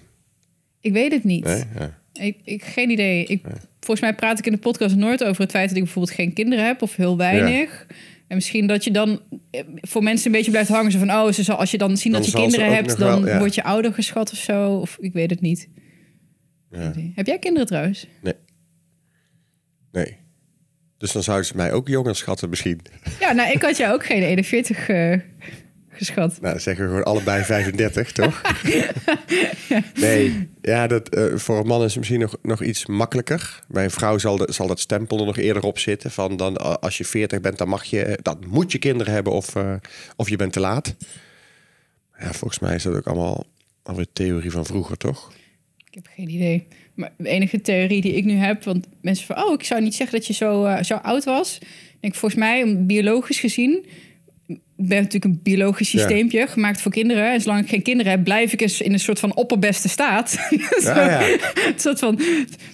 Ik 0.82 0.94
weet 0.94 1.12
het 1.12 1.24
niet. 1.24 1.44
Nee? 1.46 2.28
Ik, 2.28 2.38
ik 2.44 2.64
geen 2.64 2.90
idee. 2.90 3.26
Ik, 3.26 3.42
Volgens 3.80 4.02
mij 4.02 4.16
praat 4.16 4.40
ik 4.40 4.46
in 4.46 4.52
de 4.52 4.58
podcast 4.58 4.96
nooit 4.96 5.24
over 5.24 5.42
het 5.42 5.52
feit 5.52 5.68
dat 5.68 5.78
ik 5.78 5.84
bijvoorbeeld 5.84 6.16
geen 6.16 6.34
kinderen 6.34 6.66
heb 6.66 6.82
of 6.82 6.96
heel 6.96 7.18
weinig. 7.18 7.86
En 8.28 8.36
misschien 8.36 8.68
dat 8.68 8.84
je 8.84 8.92
dan 8.92 9.22
eh, 9.52 9.62
voor 9.76 10.04
mensen 10.04 10.26
een 10.26 10.32
beetje 10.32 10.52
blijft 10.52 10.70
hangen. 10.70 10.92
Zo 10.92 11.00
van, 11.00 11.12
oh, 11.12 11.32
ze 11.32 11.44
zal, 11.44 11.56
als 11.56 11.72
je 11.72 11.78
dan 11.78 11.98
zien 11.98 12.12
Dan 12.12 12.22
dat 12.22 12.32
je 12.32 12.38
kinderen 12.38 12.74
hebt, 12.74 12.98
dan 12.98 13.24
wel, 13.24 13.34
ja. 13.34 13.40
word 13.40 13.56
je 13.56 13.64
ouder 13.64 13.94
geschat 13.94 14.32
of 14.32 14.38
zo. 14.38 14.78
Of 14.78 14.98
ik 15.00 15.14
weet 15.14 15.30
het 15.30 15.42
niet. 15.42 15.70
Ja. 16.72 16.94
Heb 17.16 17.26
jij 17.26 17.40
kinderen 17.40 17.68
trouwens? 17.68 18.08
Nee. 18.22 18.34
Nee. 19.92 20.18
Dus 20.98 21.12
dan 21.12 21.24
zouden 21.24 21.46
ze 21.46 21.56
mij 21.56 21.72
ook 21.72 21.88
jonger 21.88 22.16
schatten 22.16 22.50
misschien. 22.50 22.82
Ja, 23.20 23.32
nou, 23.32 23.52
ik 23.52 23.62
had 23.62 23.78
jou 23.78 23.94
ook 23.94 24.06
geen 24.06 24.24
41 24.24 24.90
eh, 24.90 25.20
geschat. 25.98 26.42
Nou, 26.42 26.60
zeggen 26.60 26.84
we 26.84 26.90
gewoon 26.90 27.06
allebei 27.06 27.44
35, 27.44 28.12
toch? 28.12 28.42
Nee, 30.00 30.50
ja, 30.62 30.88
dat, 30.88 31.10
eh, 31.10 31.36
voor 31.36 31.60
een 31.60 31.68
man 31.68 31.84
is 31.84 31.90
het 31.90 31.98
misschien 31.98 32.20
nog, 32.20 32.36
nog 32.42 32.64
iets 32.64 32.86
makkelijker. 32.86 33.64
Bij 33.68 33.84
een 33.84 33.92
vrouw 33.92 34.18
zal, 34.18 34.38
de, 34.38 34.52
zal 34.52 34.68
dat 34.68 34.80
stempel 34.80 35.20
er 35.20 35.26
nog 35.26 35.38
eerder 35.38 35.64
op 35.64 35.80
zitten. 35.80 36.12
Van 36.12 36.38
dan, 36.38 36.58
eh, 36.58 36.74
als 36.74 36.98
je 36.98 37.06
40 37.06 37.42
bent, 37.42 37.58
dan 37.58 37.68
mag 37.68 37.84
je, 37.84 38.04
eh, 38.04 38.18
dan 38.22 38.44
moet 38.48 38.72
je 38.72 38.78
kinderen 38.78 39.14
hebben 39.14 39.34
of, 39.34 39.56
of 40.16 40.30
je 40.30 40.36
bent 40.36 40.54
te 40.54 40.60
laat. 40.60 40.96
Ja, 42.20 42.34
volgens 42.34 42.60
mij 42.60 42.76
is 42.76 42.84
dat 42.84 42.96
ook 42.96 43.08
allemaal 43.08 43.46
alweer 43.84 44.08
theorie 44.14 44.52
van 44.52 44.66
vroeger, 44.66 44.98
toch? 44.98 45.32
Ik 45.90 45.94
heb 45.94 46.08
geen 46.16 46.30
idee. 46.30 46.68
Maar 46.94 47.14
de 47.18 47.30
enige 47.30 47.62
theorie 47.62 48.02
die 48.02 48.14
ik 48.14 48.26
nu 48.26 48.34
heb, 48.34 48.64
want 48.64 48.88
mensen 49.02 49.26
van, 49.26 49.44
oh, 49.44 49.54
ik 49.54 49.64
zou 49.64 49.82
niet 49.82 49.96
zeggen 49.96 50.18
dat 50.18 50.28
je 50.28 50.34
zo, 50.34 50.78
zo 50.82 50.96
oud 50.96 51.24
was. 51.24 51.58
Ik 51.62 51.98
denk 52.00 52.16
volgens 52.16 52.42
mij, 52.42 52.86
biologisch 52.86 53.40
gezien, 53.40 53.86
ben 54.78 54.98
natuurlijk 54.98 55.26
een 55.26 55.40
biologisch 55.44 55.92
Ja. 55.92 56.00
systeempje 56.00 56.48
gemaakt 56.48 56.82
voor 56.82 56.92
kinderen. 56.92 57.34
En 57.34 57.42
zolang 57.42 57.62
ik 57.64 57.70
geen 57.70 57.82
kinderen 57.82 58.12
heb, 58.12 58.24
blijf 58.24 58.54
ik 58.54 58.62
eens 58.62 58.82
in 58.82 58.94
een 58.94 59.00
soort 59.00 59.20
van 59.20 59.36
opperbeste 59.36 59.90
staat. 59.90 60.30
Zo- 60.82 60.90
Ja, 60.90 61.10
ja. 61.22 61.30
Een 61.30 61.74
soort 61.80 62.00
van. 62.00 62.20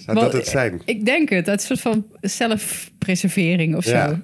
Zou 0.04 0.18
dat 0.18 0.32
het 0.32 0.46
zijn? 0.46 0.82
Ik 0.84 1.04
denk 1.04 1.28
het. 1.28 1.44
Dat 1.46 1.62
is 1.62 1.68
een 1.70 1.76
soort 1.76 1.94
van 1.94 2.06
zelfpreservering 2.20 3.76
of 3.76 3.84
Ja. 3.84 4.08
zo. 4.08 4.18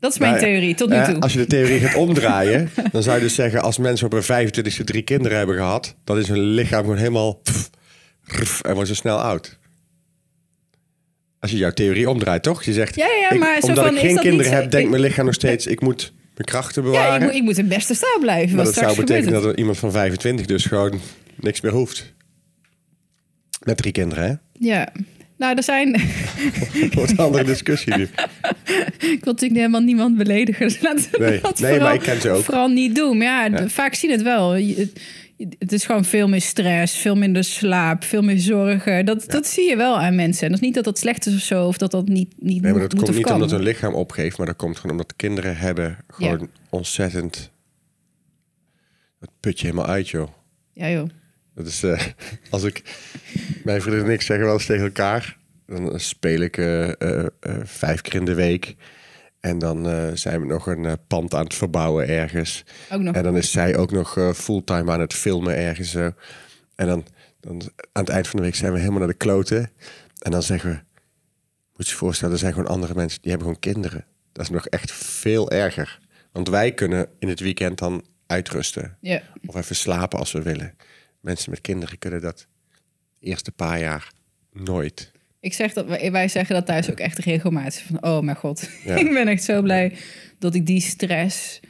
Dat 0.00 0.12
is 0.12 0.18
mijn 0.18 0.32
Nou 0.32 0.44
theorie 0.44 0.74
tot 0.74 0.88
nu 0.88 1.04
toe. 1.04 1.20
als 1.20 1.32
je 1.32 1.38
de 1.38 1.46
theorie 1.46 1.80
gaat 1.80 1.94
omdraaien, 2.06 2.70
dan 2.92 3.02
zou 3.02 3.16
je 3.16 3.22
dus 3.22 3.34
zeggen... 3.34 3.62
als 3.62 3.78
mensen 3.78 4.06
op 4.06 4.12
hun 4.12 4.48
25e 4.48 4.84
drie 4.84 5.02
kinderen 5.02 5.38
hebben 5.38 5.56
gehad... 5.56 5.96
dan 6.04 6.18
is 6.18 6.28
hun 6.28 6.40
lichaam 6.40 6.80
gewoon 6.80 6.96
helemaal... 6.96 7.34
pff, 7.34 8.60
en 8.62 8.74
wordt 8.74 8.88
ze 8.88 8.94
snel 8.94 9.18
oud. 9.18 9.58
Als 11.38 11.50
je 11.50 11.56
jouw 11.56 11.70
theorie 11.72 12.10
omdraait, 12.10 12.42
toch? 12.42 12.62
Je 12.64 12.72
zegt, 12.72 12.94
Ja, 12.94 13.06
ja, 13.20 13.30
ik- 13.30 13.38
maar 13.38 13.60
zo 13.60 13.66
omdat 13.66 13.84
van, 13.84 13.94
ik 13.94 14.00
geen 14.00 14.18
kinderen 14.18 14.44
zo- 14.52 14.58
heb... 14.60 14.70
denkt 14.70 14.84
ik- 14.84 14.90
mijn 14.90 15.02
lichaam 15.02 15.24
nog 15.24 15.34
steeds... 15.34 15.66
ik 15.66 15.80
moet 15.80 16.12
mijn 16.42 16.62
krachten 16.62 16.82
bewaren. 16.82 17.10
ja, 17.10 17.16
ik 17.16 17.22
moet, 17.22 17.34
ik 17.34 17.42
moet 17.42 17.58
in 17.58 17.68
beste 17.68 17.94
staat 17.94 18.18
blijven. 18.20 18.56
maar 18.56 18.64
dat 18.64 18.74
zou 18.74 18.96
betekenen 18.96 19.34
het. 19.34 19.42
dat 19.42 19.52
er 19.52 19.58
iemand 19.58 19.78
van 19.78 19.90
25 19.92 20.46
dus 20.46 20.64
gewoon 20.64 21.00
niks 21.36 21.60
meer 21.60 21.72
hoeft. 21.72 22.12
Met 23.62 23.76
drie 23.76 23.92
kinderen, 23.92 24.24
hè? 24.24 24.34
Ja. 24.68 24.88
Nou, 25.36 25.56
er 25.56 25.62
zijn. 25.62 25.92
Dat 26.80 26.94
wordt 26.94 27.10
een 27.10 27.16
andere 27.18 27.44
discussie 27.44 27.96
nu. 27.96 28.02
Ik 28.98 29.24
wil 29.24 29.32
natuurlijk 29.32 29.60
helemaal 29.60 29.80
niemand 29.80 30.16
beledigen. 30.16 30.66
Dus 30.68 30.80
laten 30.80 31.10
we 31.10 31.18
Nee, 31.18 31.40
dat 31.40 31.58
nee, 31.60 31.70
vooral, 31.70 31.86
maar 31.86 31.94
ik 31.94 32.00
ken 32.00 32.20
ze 32.20 32.30
ook. 32.30 32.44
Vooral 32.44 32.68
niet 32.68 32.94
doen. 32.94 33.18
Maar 33.18 33.50
ja, 33.50 33.68
vaak 33.68 33.94
zien 33.94 34.10
het 34.10 34.22
wel. 34.22 34.56
Je- 34.56 34.92
Het, 35.58 35.72
is 35.72 35.84
gewoon 35.84 36.04
veel 36.04 36.28
meer 36.28 36.40
stress, 36.40 36.98
veel 36.98 37.16
minder 37.16 37.44
slaap, 37.44 38.04
veel 38.04 38.22
meer 38.22 38.38
zorgen. 38.38 39.04
Dat, 39.04 39.24
dat 39.30 39.46
zie 39.46 39.68
je 39.68 39.76
wel 39.76 39.98
aan 39.98 40.14
mensen. 40.14 40.42
En 40.42 40.52
dat 40.52 40.60
is 40.60 40.66
niet 40.66 40.74
dat 40.74 40.84
dat 40.84 40.98
slecht 40.98 41.26
is 41.26 41.34
of 41.34 41.40
zo, 41.40 41.66
of 41.66 41.76
dat 41.76 41.90
dat 41.90 42.08
niet, 42.08 42.34
niet 42.38 42.62
Nee, 42.62 42.72
maar 42.72 42.80
dat 42.80 42.94
moet 42.94 43.02
komt 43.04 43.16
niet 43.16 43.26
kan. 43.26 43.34
omdat 43.34 43.50
hun 43.50 43.62
lichaam 43.62 43.94
opgeeft... 43.94 44.38
maar 44.38 44.46
dat 44.46 44.56
komt 44.56 44.76
gewoon 44.76 44.92
omdat 44.92 45.16
kinderen 45.16 45.56
hebben 45.56 45.96
gewoon 46.08 46.50
ontzettend... 46.70 47.50
Het 49.20 49.30
put 49.40 49.60
je 49.60 49.66
helemaal 49.66 49.86
uit, 49.86 50.08
joh. 50.08 50.28
Ja, 50.72 50.90
joh. 50.90 51.08
Dat 51.54 51.66
is, 51.66 51.82
eh, 51.82 52.06
als 52.50 52.62
ik, 52.62 52.82
mijn 53.64 53.82
vriendin 53.82 54.04
en 54.04 54.10
ik 54.10 54.22
zeggen 54.22 54.46
wel 54.46 54.54
eens 54.54 54.66
tegen 54.66 54.84
elkaar, 54.84 55.36
dan 55.66 56.00
speel 56.00 56.40
ik 56.40 56.56
eh, 56.56 56.88
eh, 56.88 57.26
vijf 57.62 58.00
keer 58.00 58.14
in 58.14 58.24
de 58.24 58.34
week. 58.34 58.74
En 59.42 59.58
dan 59.58 59.88
eh, 59.88 60.08
zijn 60.14 60.40
we 60.40 60.46
nog 60.46 60.66
een 60.66 60.84
eh, 60.84 60.92
pand 61.06 61.34
aan 61.34 61.44
het 61.44 61.54
verbouwen 61.54 62.08
ergens. 62.08 62.64
Ook 62.90 63.00
nog. 63.00 63.14
En 63.14 63.22
dan 63.22 63.36
is 63.36 63.50
zij 63.50 63.76
ook 63.76 63.90
nog 63.90 64.16
eh, 64.16 64.32
fulltime 64.32 64.92
aan 64.92 65.00
het 65.00 65.14
filmen 65.14 65.56
ergens. 65.56 65.90
zo. 65.90 66.12
En 66.74 66.86
dan, 66.86 67.06
dan 67.40 67.62
aan 67.92 68.02
het 68.02 68.08
eind 68.08 68.28
van 68.28 68.38
de 68.38 68.44
week 68.44 68.54
zijn 68.54 68.72
we 68.72 68.78
helemaal 68.78 68.98
naar 68.98 69.08
de 69.08 69.14
kloten. 69.14 69.70
En 70.18 70.30
dan 70.30 70.42
zeggen 70.42 70.70
we, 70.70 70.76
moet 71.76 71.86
je 71.86 71.92
je 71.92 71.98
voorstellen, 71.98 72.34
er 72.34 72.40
zijn 72.40 72.52
gewoon 72.52 72.68
andere 72.68 72.94
mensen 72.94 73.20
die 73.22 73.30
hebben 73.30 73.48
gewoon 73.48 73.62
kinderen. 73.62 74.06
Dat 74.32 74.44
is 74.44 74.50
nog 74.50 74.66
echt 74.66 74.92
veel 74.92 75.50
erger. 75.50 76.00
Want 76.32 76.48
wij 76.48 76.72
kunnen 76.72 77.08
in 77.18 77.28
het 77.28 77.40
weekend 77.40 77.78
dan 77.78 78.04
uitrusten. 78.26 78.96
Ja. 79.00 79.22
Of 79.46 79.54
even 79.54 79.76
slapen 79.76 80.18
als 80.18 80.32
we 80.32 80.42
willen. 80.42 80.74
Mensen 81.20 81.50
met 81.50 81.60
kinderen 81.60 81.98
kunnen 81.98 82.20
dat 82.20 82.46
de 83.18 83.26
eerste 83.26 83.52
paar 83.52 83.80
jaar 83.80 84.12
nooit. 84.52 85.12
Ik 85.42 85.52
zeg 85.52 85.72
dat, 85.72 85.86
wij 86.10 86.28
zeggen 86.28 86.54
dat 86.54 86.66
thuis 86.66 86.90
ook 86.90 86.98
echt 87.00 87.18
regelmatig. 87.18 87.82
Van, 87.86 88.02
oh 88.10 88.20
mijn 88.20 88.36
god, 88.36 88.68
Ja. 88.84 88.94
ik 89.04 89.12
ben 89.12 89.28
echt 89.28 89.42
zo 89.44 89.62
blij 89.62 89.92
dat 90.38 90.54
ik 90.54 90.66
die 90.66 90.80
stress 90.80 91.60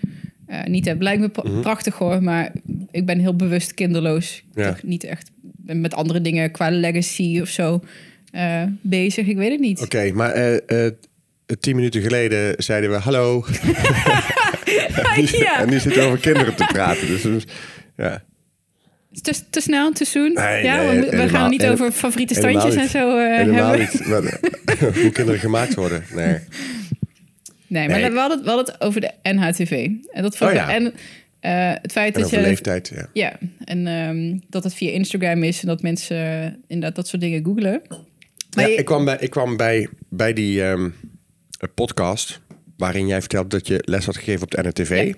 eh, 0.47 0.65
niet 0.65 0.85
heb. 0.85 1.01
Lijkt 1.01 1.21
me 1.21 1.29
pra- 1.29 1.49
Mhm. 1.51 1.61
prachtig 1.61 1.95
hoor, 1.95 2.23
maar 2.23 2.53
ik 2.91 3.07
ben 3.07 3.19
heel 3.19 3.37
bewust 3.37 3.75
kinderloos. 3.75 4.45
Ja. 4.55 4.77
Niet 4.83 5.05
echt 5.05 5.31
met 5.63 5.95
andere 5.95 6.21
dingen 6.21 6.51
qua 6.51 6.71
legacy 6.71 7.39
of 7.41 7.49
zo 7.49 7.81
eh, 8.31 8.63
bezig. 8.81 9.27
Ik 9.27 9.37
weet 9.37 9.51
het 9.51 9.61
niet. 9.61 9.81
Oké, 9.81 10.11
maar 10.13 10.31
eh, 10.31 10.91
tien 11.61 11.77
minuten 11.77 12.03
geleden 12.03 12.55
zeiden 12.63 12.91
we 12.91 12.97
hallo. 12.97 13.45
ja. 15.39 15.61
En 15.61 15.69
nu 15.69 15.79
zitten 15.81 16.03
we 16.03 16.07
over 16.07 16.19
kinderen 16.19 16.55
te 16.57 16.65
praten. 16.73 17.07
Dus 17.07 17.23
dus, 17.23 17.45
ja. 17.97 18.23
Te, 19.23 19.35
te 19.51 19.61
snel, 19.61 19.93
te 19.93 20.05
soon. 20.05 20.33
Nee, 20.33 20.65
ja, 20.65 20.83
nee, 20.83 21.01
we, 21.01 21.17
we 21.17 21.29
gaan 21.29 21.51
niet 21.51 21.67
over 21.67 21.93
favoriete 21.93 22.35
standjes 22.35 22.75
en 22.75 22.89
zo 22.89 23.17
eh, 23.19 23.37
Helemaal 23.37 23.69
hebben. 23.69 23.89
niet. 23.93 24.07
Maar, 24.07 24.39
hoe 25.03 25.11
kinderen 25.13 25.41
gemaakt 25.41 25.75
worden. 25.75 26.05
Nee. 26.15 26.39
Nee, 27.67 27.89
maar 27.89 28.01
Nee. 28.01 28.11
we 28.11 28.19
hadden, 28.19 28.37
het, 28.39 28.47
we 28.47 28.53
hadden 28.53 28.75
het 28.75 28.83
over 28.85 29.01
de 29.01 29.11
NHTV. 29.23 29.89
En 30.13 30.23
dat 30.23 30.37
vond 30.37 30.51
Oh 30.51 30.57
ja. 30.57 30.75
En 30.75 30.93
eh, 31.41 31.73
het 31.83 31.93
feit 31.93 32.15
En 32.15 32.21
dat 32.21 32.31
je... 32.31 32.41
leeftijd, 32.41 32.93
ja. 32.95 33.07
Ja, 33.13 33.39
en 33.65 33.87
ehm, 33.87 34.39
dat 34.49 34.65
het 34.65 34.75
via 34.75 34.91
Instagram 34.91 35.43
is 35.43 35.61
en 35.61 35.67
dat 35.67 35.83
mensen 35.83 36.17
eh, 36.17 36.45
inderdaad 36.67 36.95
dat 36.97 37.09
soort 37.09 37.23
dingen 37.23 37.45
googlen. 37.45 37.83
Maar 38.57 38.65
Ja, 38.65 38.71
je- 38.71 38.77
ik 38.77 38.85
kwam 38.85 39.05
bij, 39.05 39.17
ik 39.21 39.31
kwam 39.31 39.57
bij, 39.57 39.89
bij 40.09 40.33
die 40.33 40.63
ehm, 40.65 40.89
podcast 41.75 42.41
waarin 42.77 43.07
jij 43.07 43.21
vertelde 43.21 43.49
dat 43.49 43.67
je 43.67 43.83
les 43.85 44.05
had 44.07 44.17
gegeven 44.17 44.43
op 44.43 44.51
de 44.51 44.63
NRTV. 44.63 45.05
Ja. 45.07 45.15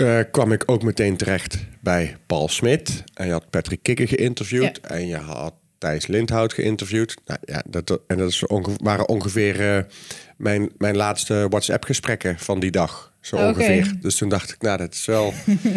Eh, 0.00 0.20
kwam 0.30 0.52
ik 0.52 0.62
ook 0.66 0.82
meteen 0.82 1.16
terecht 1.16 1.58
bij 1.80 2.16
Paul 2.26 2.48
Smit. 2.48 3.04
En 3.14 3.26
je 3.26 3.32
had 3.32 3.50
Patrick 3.50 3.82
Kikker 3.82 4.08
geïnterviewd. 4.08 4.80
En 4.80 5.06
je 5.06 5.16
had 5.16 5.54
Thijs 5.78 6.06
Lindhout 6.06 6.52
geïnterviewd. 6.52 7.16
Nou, 7.26 7.38
ja, 7.44 7.62
dat, 7.68 8.00
en 8.06 8.16
dat 8.16 8.28
is 8.28 8.46
onge- 8.46 8.76
waren 8.82 9.08
ongeveer 9.08 9.76
eh, 9.76 9.82
mijn, 10.36 10.70
mijn 10.78 10.96
laatste 10.96 11.46
WhatsApp-gesprekken 11.48 12.38
van 12.38 12.60
die 12.60 12.70
dag. 12.70 13.12
Zo 13.20 13.36
ongeveer. 13.48 13.92
Dus 14.00 14.16
toen 14.16 14.28
dacht 14.28 14.50
ik, 14.52 14.62
nou, 14.62 14.78
dat 14.78 14.92
is 14.94 15.04
wel 15.04 15.32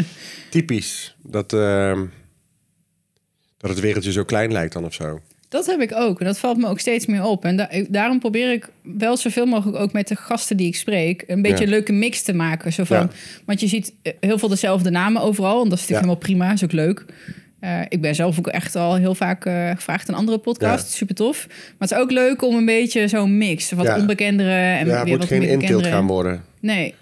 typisch. 0.49 1.15
Dat, 1.23 1.53
ehm, 1.53 2.05
dat 3.57 3.69
het 3.69 3.79
wereldje 3.79 4.11
zo 4.11 4.23
klein 4.23 4.51
lijkt 4.51 4.73
dan 4.73 4.85
of 4.85 4.93
zo. 4.93 5.21
Dat 5.53 5.65
heb 5.65 5.81
ik 5.81 5.95
ook. 5.95 6.19
En 6.19 6.25
dat 6.25 6.37
valt 6.39 6.57
me 6.57 6.67
ook 6.67 6.79
steeds 6.79 7.05
meer 7.05 7.23
op. 7.23 7.45
En 7.45 7.55
da- 7.57 7.69
daarom 7.89 8.19
probeer 8.19 8.51
ik 8.51 8.69
wel 8.81 9.17
zoveel 9.17 9.45
mogelijk 9.45 9.77
ook 9.77 9.91
met 9.93 10.07
de 10.07 10.15
gasten 10.15 10.57
die 10.57 10.67
ik 10.67 10.75
spreek... 10.75 11.23
een 11.27 11.41
beetje 11.41 11.57
Ja. 11.57 11.63
een 11.63 11.69
leuke 11.69 11.91
mix 11.91 12.21
te 12.21 12.33
maken. 12.33 12.73
Zo 12.73 12.83
van, 12.83 12.97
Ja. 12.97 13.09
Want 13.45 13.59
je 13.59 13.67
ziet 13.67 13.93
eh, 14.01 14.13
heel 14.19 14.37
veel 14.37 14.49
dezelfde 14.49 14.89
namen 14.89 15.21
overal. 15.21 15.63
En 15.63 15.69
dat 15.69 15.79
is 15.79 15.87
natuurlijk 15.87 15.89
Ja. 15.89 16.19
helemaal 16.25 16.47
prima. 16.47 16.53
is 16.53 16.63
ook 16.63 16.71
leuk. 16.71 17.05
Eh, 17.59 17.79
ik 17.89 18.01
ben 18.01 18.15
zelf 18.15 18.39
ook 18.39 18.47
echt 18.47 18.75
al 18.75 18.95
heel 18.95 19.15
vaak 19.15 19.45
eh, 19.45 19.69
gevraagd 19.69 20.07
in 20.07 20.13
andere 20.13 20.37
podcasts. 20.37 20.91
Ja. 20.91 20.97
Super 20.97 21.15
tof. 21.15 21.45
Maar 21.47 21.55
het 21.89 21.91
is 21.91 21.97
ook 21.97 22.11
leuk 22.11 22.41
om 22.41 22.55
een 22.55 22.65
beetje 22.65 23.07
zo'n 23.07 23.37
mix. 23.37 23.71
Wat 23.71 23.85
Ja. 23.85 23.97
onbekendere 23.97 24.49
en 24.77 24.87
ja, 24.87 25.03
weer 25.03 25.07
moet 25.07 25.17
wat 25.17 25.27
geen 25.27 25.39
bekendere. 25.39 25.83
gaan 25.89 26.07
worden. 26.07 26.43
Nee. 26.59 26.93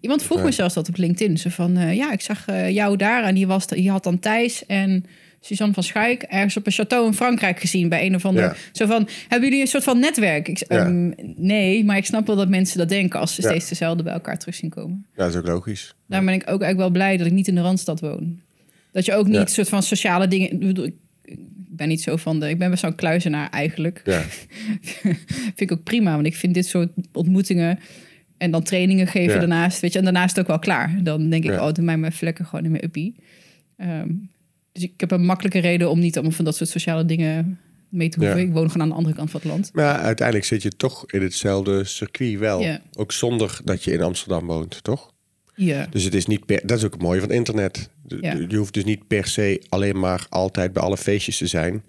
Iemand 0.00 0.22
vroeg 0.22 0.42
me 0.42 0.50
zelfs 0.50 0.74
dat 0.74 0.88
op 0.88 0.96
LinkedIn. 0.96 1.38
Ze 1.38 1.50
van, 1.50 1.94
ja, 1.94 2.12
ik 2.12 2.20
zag 2.20 2.44
jou 2.68 2.96
daar 2.96 3.22
en 3.24 3.34
die, 3.34 3.46
was, 3.46 3.66
die 3.66 3.90
had 3.90 4.04
dan 4.04 4.18
Thijs 4.18 4.66
en 4.66 5.04
Suzanne 5.40 5.74
van 5.74 5.82
Schaik 5.82 6.22
ergens 6.22 6.56
op 6.56 6.66
een 6.66 6.72
château 6.72 7.06
in 7.06 7.14
Frankrijk 7.14 7.60
gezien 7.60 7.88
bij 7.88 8.06
een 8.06 8.14
of 8.14 8.24
ander. 8.24 8.42
Ja. 8.42 8.54
Zo 8.72 8.86
van, 8.86 9.08
hebben 9.28 9.48
jullie 9.48 9.64
een 9.64 9.70
soort 9.70 9.84
van 9.84 9.98
netwerk? 9.98 10.48
Ik, 10.48 10.58
zeg, 10.58 10.68
Ja. 10.68 10.84
ehm, 10.84 11.10
nee, 11.36 11.84
maar 11.84 11.96
ik 11.96 12.04
snap 12.04 12.26
wel 12.26 12.36
dat 12.36 12.48
mensen 12.48 12.78
dat 12.78 12.88
denken 12.88 13.20
als 13.20 13.34
ze 13.34 13.42
Ja. 13.42 13.48
steeds 13.48 13.68
dezelfde 13.68 14.02
bij 14.02 14.12
elkaar 14.12 14.38
terug 14.38 14.54
zien 14.54 14.70
komen. 14.70 15.06
Ja, 15.16 15.22
dat 15.24 15.32
is 15.32 15.36
ook 15.38 15.46
logisch. 15.46 15.94
Daarom 16.06 16.26
ben 16.28 16.36
ik 16.36 16.42
ook 16.42 16.48
eigenlijk 16.62 16.78
wel 16.78 16.90
blij 16.90 17.16
dat 17.16 17.26
ik 17.26 17.32
niet 17.32 17.48
in 17.48 17.54
de 17.54 17.60
Randstad 17.60 18.00
woon. 18.00 18.40
Dat 18.92 19.04
je 19.04 19.14
ook 19.14 19.26
niet 19.26 19.36
een 19.36 19.46
soort 19.46 19.68
van 19.68 19.82
sociale 19.82 20.28
dingen... 20.28 20.62
Ik 21.24 21.36
ben 21.76 21.88
niet 21.88 22.02
zo 22.02 22.16
van 22.16 22.40
de... 22.40 22.48
Ik 22.48 22.58
ben 22.58 22.70
best 22.70 22.82
wel 22.82 22.90
een 22.90 22.96
kluizenaar 22.96 23.50
eigenlijk. 23.50 24.00
Ja, 24.04 24.20
vind 25.56 25.60
ik 25.60 25.72
ook 25.72 25.82
prima, 25.82 26.14
want 26.14 26.26
ik 26.26 26.36
vind 26.36 26.54
dit 26.54 26.66
soort 26.66 26.90
ontmoetingen 27.12 27.78
en 28.38 28.50
dan 28.50 28.62
trainingen 28.62 29.06
geven 29.06 29.38
daarnaast, 29.38 29.80
weet 29.80 29.92
je, 29.92 29.98
en 29.98 30.04
daarnaast 30.04 30.38
ook 30.40 30.46
wel 30.46 30.58
klaar. 30.58 30.98
Dan 31.02 31.28
denk 31.30 31.44
ik, 31.44 31.50
oh, 31.50 31.72
doe 31.72 31.84
mij 31.84 31.96
maar 31.96 32.10
even 32.10 32.24
lekker 32.24 32.44
gewoon 32.44 32.64
in 32.64 32.70
mijn 32.70 32.84
uppie. 32.84 33.14
Ehm, 33.76 34.08
dus 34.72 34.82
ik 34.82 34.92
heb 34.96 35.10
een 35.10 35.24
makkelijke 35.24 35.58
reden 35.58 35.90
om 35.90 35.98
niet 35.98 36.14
allemaal 36.14 36.34
van 36.34 36.44
dat 36.44 36.56
soort 36.56 36.70
sociale 36.70 37.04
dingen 37.04 37.58
mee 37.88 38.08
te 38.08 38.18
hoeven. 38.18 38.38
Ja. 38.38 38.46
Ik 38.46 38.52
woon 38.52 38.66
gewoon 38.66 38.82
aan 38.82 38.88
de 38.88 38.94
andere 38.94 39.14
kant 39.14 39.30
van 39.30 39.40
het 39.40 39.50
land. 39.50 39.70
maar 39.72 39.98
uiteindelijk 39.98 40.46
zit 40.46 40.62
je 40.62 40.70
toch 40.70 41.12
in 41.12 41.22
hetzelfde 41.22 41.84
circuit 41.84 42.38
wel. 42.38 42.60
Ja. 42.60 42.80
Ook 42.92 43.12
zonder 43.12 43.60
dat 43.64 43.84
je 43.84 43.92
in 43.92 44.02
Amsterdam 44.02 44.46
woont, 44.46 44.82
toch? 44.84 45.12
Ja, 45.54 45.86
Dus 45.90 46.04
het 46.04 46.14
is 46.14 46.26
niet 46.26 46.46
per, 46.46 46.60
dat 46.66 46.78
is 46.78 46.84
ook 46.84 46.92
het 46.92 47.02
mooie 47.02 47.20
van 47.20 47.30
internet. 47.30 47.90
Ja. 48.06 48.36
Je 48.48 48.56
hoeft 48.56 48.74
dus 48.74 48.84
niet 48.84 49.06
per 49.06 49.26
se 49.26 49.62
alleen 49.68 49.98
maar 49.98 50.26
altijd 50.28 50.72
bij 50.72 50.82
alle 50.82 50.96
feestjes 50.96 51.36
te 51.36 51.46
zijn. 51.46 51.82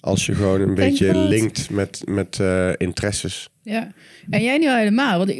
Als 0.00 0.26
je 0.26 0.34
gewoon 0.34 0.60
een 0.60 0.74
beetje 0.74 1.12
God. 1.12 1.28
linkt 1.28 1.70
met, 1.70 2.02
met 2.04 2.40
eh, 2.40 2.70
interesses. 2.76 3.48
Ja. 3.68 3.92
En 4.30 4.42
jij 4.42 4.58
nu 4.58 4.68
al 4.68 4.76
helemaal, 4.76 5.18
want 5.18 5.30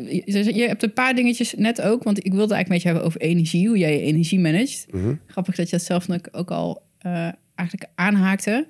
je 0.55 0.65
hebt 0.69 0.83
een 0.83 0.93
paar 0.93 1.15
dingetjes 1.15 1.55
net 1.57 1.83
ook, 1.83 2.03
want 2.03 2.19
ik 2.27 2.33
wilde 2.33 2.55
eigenlijk 2.55 2.69
met 2.69 2.83
je 2.83 2.87
hebben 2.89 3.05
over 3.07 3.21
energie, 3.21 3.69
hoe 3.69 3.79
jij 3.79 3.93
je 3.93 4.01
energie 4.03 4.41
managt. 4.41 4.87
Mhm. 4.91 5.15
Grappig 5.27 5.55
dat 5.55 5.71
je 5.71 5.77
dat 5.77 5.85
zelf 5.87 6.11
ook- 6.11 6.29
ook 6.33 6.51
al 6.51 6.83
eh, 6.99 7.13
eigenlijk 7.55 7.91
aanhaakte. 7.95 8.67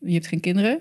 Je 0.00 0.12
hebt 0.12 0.26
geen 0.26 0.40
kinderen. 0.40 0.78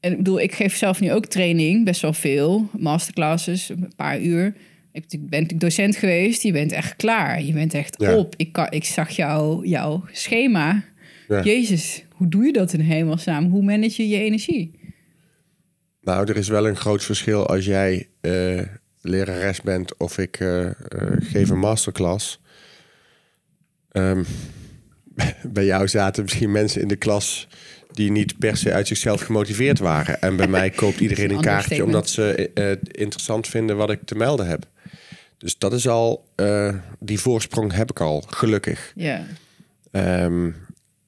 En 0.00 0.10
ik 0.10 0.16
bedoel, 0.16 0.40
ik 0.40 0.54
geef 0.54 0.76
zelf 0.76 1.00
nu 1.00 1.12
ook 1.12 1.26
training, 1.26 1.84
best 1.84 2.00
wel 2.00 2.12
veel. 2.12 2.68
Masterclasses, 2.78 3.68
een 3.68 3.92
paar 3.96 4.20
uur. 4.20 4.54
Ik 4.92 5.04
ben 5.10 5.20
natuurlijk 5.30 5.60
docent 5.60 5.96
geweest. 5.96 6.42
Je 6.42 6.52
bent 6.52 6.72
echt 6.72 6.96
klaar. 6.96 7.42
Je 7.42 7.52
bent 7.52 7.74
echt 7.74 8.00
Ja. 8.00 8.16
op. 8.16 8.34
Ik, 8.36 8.52
kan, 8.52 8.66
ik 8.70 8.84
zag 8.84 9.10
jou, 9.10 9.66
jouw 9.68 10.04
schema. 10.12 10.84
Ja. 11.28 11.42
Jezus, 11.42 12.04
hoe 12.12 12.28
doe 12.28 12.44
je 12.44 12.52
dat 12.52 12.72
in 12.72 12.80
hemelsnaam? 12.80 13.44
Hoe 13.50 13.62
manage 13.62 14.02
je 14.02 14.08
je 14.08 14.22
energie? 14.24 14.70
Nou, 16.00 16.28
er 16.28 16.36
is 16.36 16.48
wel 16.48 16.68
een 16.68 16.76
groot 16.76 17.04
verschil 17.04 17.46
als 17.46 17.64
jij 17.64 18.08
eh, 18.20 18.62
lerares 19.00 19.60
bent 19.60 19.96
of 19.96 20.18
ik 20.18 20.40
eh, 20.40 20.66
eh, 20.66 20.72
geef 21.18 21.50
een 21.50 21.58
masterclass. 21.58 22.40
Ehm, 23.90 24.24
bij 25.42 25.64
jou 25.64 25.88
zaten 25.88 26.22
misschien 26.22 26.52
mensen 26.52 26.80
in 26.80 26.88
de 26.88 26.96
klas 26.96 27.48
die 27.92 28.10
niet 28.10 28.38
per 28.38 28.56
se 28.56 28.72
uit 28.72 28.86
zichzelf 28.86 29.20
gemotiveerd 29.20 29.78
waren. 29.78 30.20
En 30.20 30.36
bij 30.36 30.48
mij 30.48 30.70
koopt 30.80 31.00
iedereen 31.00 31.30
een 31.30 31.36
een 31.36 31.42
kaartje 31.42 31.84
omdat 31.84 32.10
ze 32.10 32.50
interessant 32.82 33.48
vinden 33.48 33.76
wat 33.76 33.90
ik 33.90 34.00
te 34.04 34.14
melden 34.14 34.46
heb. 34.46 34.66
Dus 35.38 35.58
dat 35.58 35.72
is 35.72 35.88
al, 35.88 36.28
die 36.98 37.20
voorsprong 37.20 37.72
heb 37.72 37.90
ik 37.90 38.00
al, 38.00 38.24
gelukkig. 38.28 38.92
Ja, 38.94 39.26
Ehm, 39.90 40.50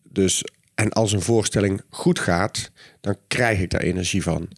dus, 0.02 0.44
en 0.80 0.92
als 0.92 1.12
een 1.12 1.22
voorstelling 1.22 1.82
goed 1.90 2.18
gaat, 2.18 2.70
dan 3.00 3.16
krijg 3.28 3.60
ik 3.60 3.70
daar 3.70 3.80
energie 3.80 4.22
van. 4.22 4.48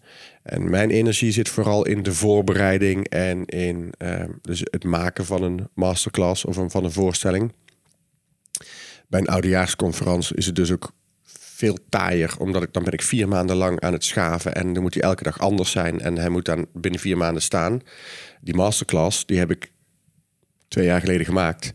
En 0.43 0.71
mijn 0.71 0.91
energie 0.91 1.33
zit 1.33 1.49
vooral 1.49 1.87
in 1.87 2.03
de 2.03 2.13
voorbereiding 2.13 3.09
en 3.09 3.45
in 3.45 3.93
ehm, 3.99 4.31
dus 4.41 4.61
het 4.61 4.85
maken 4.85 5.25
van 5.25 5.43
een 5.43 5.69
masterclass 5.75 6.45
of 6.45 6.55
van 6.67 6.85
een 6.85 6.93
voorstelling. 6.93 7.53
Bij 9.09 9.21
een 9.21 9.27
oudejaarsconferentie 9.27 10.37
is 10.37 10.47
het 10.47 10.57
dus 10.57 10.73
ook 10.73 10.93
veel 11.39 11.79
taaier, 11.89 12.35
omdat 12.39 12.63
ik 12.63 12.73
dan 12.73 12.85
ben 12.85 12.93
ik 12.93 13.03
vier 13.03 13.29
maanden 13.29 13.57
lang 13.57 13.81
aan 13.81 13.93
het 13.93 14.05
schaven 14.05 14.55
en 14.55 14.73
dan 14.73 14.83
moet 14.83 14.95
hij 14.95 15.03
elke 15.03 15.23
dag 15.23 15.39
anders 15.39 15.71
zijn 15.71 16.01
en 16.01 16.19
hij 16.19 16.29
moet 16.29 16.45
dan 16.45 16.67
binnen 16.73 17.01
vier 17.01 17.17
maanden 17.17 17.43
staan. 17.43 17.81
Die 18.41 18.55
masterclass, 18.55 19.27
die 19.27 19.39
heb 19.39 19.51
ik 19.51 19.73
twee 20.69 20.85
jaar 20.87 21.01
geleden 21.01 21.27
gemaakt. 21.27 21.75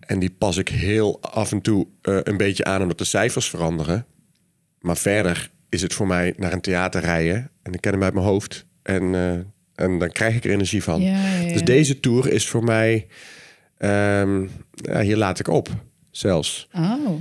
En 0.00 0.18
die 0.18 0.30
pas 0.30 0.56
ik 0.56 0.68
heel 0.68 1.22
af 1.22 1.52
en 1.52 1.60
toe 1.60 1.86
eh, 2.02 2.18
een 2.22 2.36
beetje 2.36 2.64
aan 2.64 2.82
omdat 2.82 2.98
de 2.98 3.04
cijfers 3.04 3.48
veranderen. 3.48 4.06
Maar 4.80 4.96
verder 4.96 5.50
is 5.68 5.82
het 5.82 5.94
voor 5.94 6.06
mij 6.06 6.34
naar 6.36 6.52
een 6.52 6.60
theater 6.60 7.00
rijden 7.00 7.50
en 7.62 7.72
ik 7.72 7.80
ken 7.80 7.92
hem 7.92 8.02
uit 8.02 8.14
mijn 8.14 8.26
hoofd. 8.26 8.66
En, 8.82 9.14
eh, 9.14 9.32
en 9.74 9.98
dan 9.98 10.10
krijg 10.10 10.34
ik 10.34 10.44
er 10.44 10.50
energie 10.50 10.82
van. 10.82 11.00
Ja, 11.00 11.08
ja, 11.08 11.38
ja. 11.40 11.52
Dus 11.52 11.62
deze 11.62 12.00
tour 12.00 12.32
is 12.32 12.48
voor 12.48 12.64
mij, 12.64 13.06
ehm, 13.78 14.46
ja, 14.70 15.00
hier 15.00 15.16
laat 15.16 15.38
ik 15.38 15.48
op 15.48 15.68
zelfs. 16.10 16.68
oh. 16.72 17.20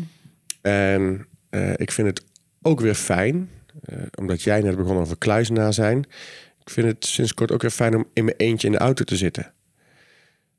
En 0.62 1.28
eh, 1.50 1.74
ik 1.76 1.92
vind 1.92 2.08
het 2.08 2.24
ook 2.62 2.80
weer 2.80 2.96
fijn, 2.96 3.50
omdat 4.20 4.42
jij 4.42 4.62
net 4.62 4.76
begon 4.76 4.98
over 4.98 5.18
kluizenaar 5.18 5.74
zijn. 5.74 5.98
Ik 6.62 6.70
vind 6.70 6.88
het 6.88 7.06
sinds 7.06 7.34
kort 7.34 7.52
ook 7.52 7.62
weer 7.62 7.72
fijn 7.72 7.96
om 7.96 8.06
in 8.14 8.26
mijn 8.26 8.38
eentje 8.38 8.68
in 8.68 8.74
de 8.74 8.80
auto 8.80 9.04
te 9.04 9.16
zitten. 9.16 9.54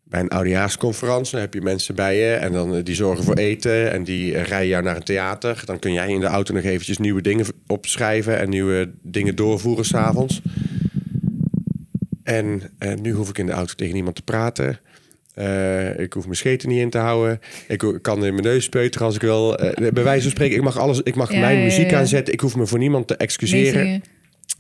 Bij 0.09 0.21
een 0.21 0.29
oudejaarsconferentie 0.29 1.33
dan 1.33 1.41
heb 1.41 1.55
je 1.55 1.61
mensen 1.61 1.95
bij 1.95 2.19
je 2.19 2.33
en 2.35 2.53
dan 2.53 2.75
eh, 2.75 2.85
die 2.85 2.95
zorgen 2.95 3.25
voor 3.25 3.35
eten 3.35 3.93
en 3.93 4.05
die 4.05 4.35
eh, 4.35 4.45
rijden 4.45 4.69
jou 4.69 4.83
naar 4.83 4.97
een 4.97 5.03
theater. 5.03 5.63
Dan 5.65 5.79
kun 5.79 5.93
jij 5.93 6.09
in 6.09 6.21
de 6.21 6.27
auto 6.27 6.55
nog 6.55 6.63
eventjes 6.63 6.99
nieuwe 6.99 7.23
dingen 7.23 7.47
opschrijven 7.67 8.39
en 8.39 8.49
nieuwe 8.49 8.91
dingen 9.03 9.37
doorvoeren 9.37 9.85
s'avonds. 9.85 10.41
En 12.23 12.63
eh, 12.79 12.95
nu 12.95 13.13
hoef 13.13 13.29
ik 13.29 13.39
in 13.39 13.47
de 13.47 13.53
auto 13.53 13.75
tegen 13.75 13.95
niemand 13.95 14.17
te 14.17 14.23
praten. 14.23 14.81
Ik 15.97 16.13
hoef 16.13 16.25
mijn 16.25 16.37
scheten 16.37 16.69
niet 16.69 16.81
in 16.81 16.91
te 16.91 16.99
houden. 16.99 17.41
Ik 17.69 17.99
kan 18.03 18.25
in 18.25 18.33
mijn 18.33 18.47
neus 18.47 18.69
peuteren 18.69 19.07
als 19.07 19.15
ik 19.15 19.21
wil. 19.21 19.57
Bij 19.93 20.03
wijze 20.03 20.23
van 20.23 20.31
spreken, 20.31 20.57
ik 20.57 20.63
mag 20.63 20.79
alles. 20.79 21.01
Ik 21.03 21.15
mag 21.15 21.33
Ja, 21.33 21.41
mijn 21.41 21.59
ja, 21.59 21.65
muziek 21.65 21.91
ja. 21.91 21.99
aanzetten. 21.99 22.33
Ik 22.35 22.41
hoef 22.41 22.57
me 22.57 22.67
voor 22.67 22.79
niemand 22.79 23.07
te 23.07 23.17
excuseren 23.17 24.03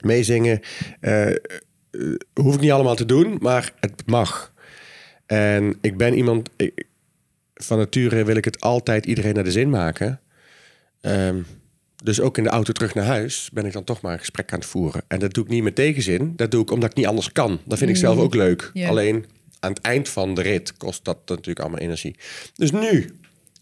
Meezingen. 0.00 0.60
hoef 2.34 2.54
ik 2.54 2.60
niet 2.60 2.70
allemaal 2.70 2.94
te 2.94 3.04
doen, 3.06 3.36
maar 3.40 3.72
het 3.80 4.02
mag. 4.06 4.54
En 5.26 5.78
ik 5.80 5.96
ben 5.96 6.14
iemand... 6.14 6.50
ik- 6.56 6.86
van 7.54 7.78
nature 7.78 8.24
wil 8.24 8.36
ik 8.36 8.44
het 8.44 8.60
altijd 8.60 9.06
iedereen 9.06 9.34
naar 9.34 9.44
de 9.44 9.50
zin 9.50 9.70
maken. 9.70 10.20
Ehm, 11.00 11.42
dus 12.02 12.20
ook 12.20 12.38
in 12.38 12.44
de 12.44 12.50
auto 12.50 12.72
terug 12.72 12.94
naar 12.94 13.04
huis 13.04 13.50
ben 13.52 13.66
ik 13.66 13.72
dan 13.72 13.84
toch 13.84 14.00
maar 14.00 14.12
een 14.12 14.18
gesprek 14.18 14.52
aan 14.52 14.58
het 14.58 14.68
voeren. 14.68 15.02
En 15.08 15.18
dat 15.18 15.32
doe 15.34 15.44
ik 15.44 15.50
niet 15.50 15.62
met 15.62 15.74
tegenzin. 15.74 16.32
Dat 16.36 16.50
doe 16.50 16.62
ik 16.62 16.70
omdat 16.70 16.90
ik 16.90 16.96
niet 16.96 17.06
anders 17.06 17.32
kan. 17.32 17.60
Dat 17.64 17.78
vind 17.78 17.90
ik 17.90 17.96
zelf 17.96 18.18
ook 18.18 18.34
leuk. 18.34 18.70
Alleen 18.88 19.24
aan 19.60 19.70
het 19.72 19.80
eind 19.80 20.08
van 20.08 20.34
de 20.34 20.42
rit 20.42 20.76
kost 20.76 21.04
dat 21.04 21.18
natuurlijk 21.28 21.60
allemaal 21.60 21.78
energie. 21.80 22.16
Dus 22.54 22.70
nu, 22.70 23.14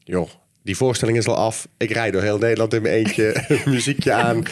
joh, 0.04 0.28
die 0.64 0.76
voorstelling 0.76 1.18
is 1.18 1.26
al 1.26 1.36
af. 1.36 1.68
Ik 1.76 1.90
rijd 1.90 2.12
door 2.12 2.22
heel 2.22 2.38
Nederland 2.38 2.74
in 2.74 2.82
mijn 2.82 2.94
eentje, 2.94 3.44
muziekje 3.64 4.12
aan. 4.12 4.42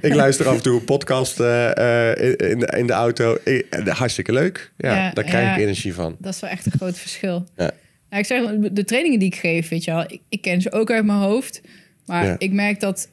Ik 0.00 0.14
luister 0.14 0.48
af 0.48 0.54
en 0.56 0.62
toe 0.62 0.78
een 0.78 0.84
podcast 0.84 1.40
eh, 1.40 2.10
eh, 2.10 2.28
in, 2.50 2.60
in 2.60 2.86
de, 2.86 2.92
auto. 2.92 3.36
Ik- 3.44 3.66
eh, 3.70 3.86
hartstikke 3.86 4.32
leuk. 4.32 4.72
Ja, 4.76 4.94
Ja, 4.94 5.10
daar 5.12 5.24
krijg 5.24 5.44
ja. 5.46 5.54
ik 5.54 5.60
energie 5.60 5.94
van. 5.94 6.16
Dat 6.18 6.34
is 6.34 6.40
wel 6.40 6.50
echt 6.50 6.66
een 6.66 6.72
groot 6.72 6.98
verschil. 6.98 7.46
Ja. 7.56 7.70
Nou, 8.10 8.22
ik 8.22 8.26
zeg, 8.26 8.42
de 8.72 8.84
trainingen 8.84 9.18
die 9.18 9.28
ik 9.28 9.34
geef, 9.36 9.68
weet 9.68 9.84
je 9.84 9.90
wel, 9.90 10.02
ik, 10.02 10.20
ik 10.28 10.40
ken 10.42 10.60
ze 10.60 10.72
ook 10.72 10.90
uit 10.90 11.04
mijn 11.04 11.18
hoofd. 11.18 11.60
Maar 12.06 12.34
ik 12.38 12.52
merk 12.52 12.80
dat 12.80 13.08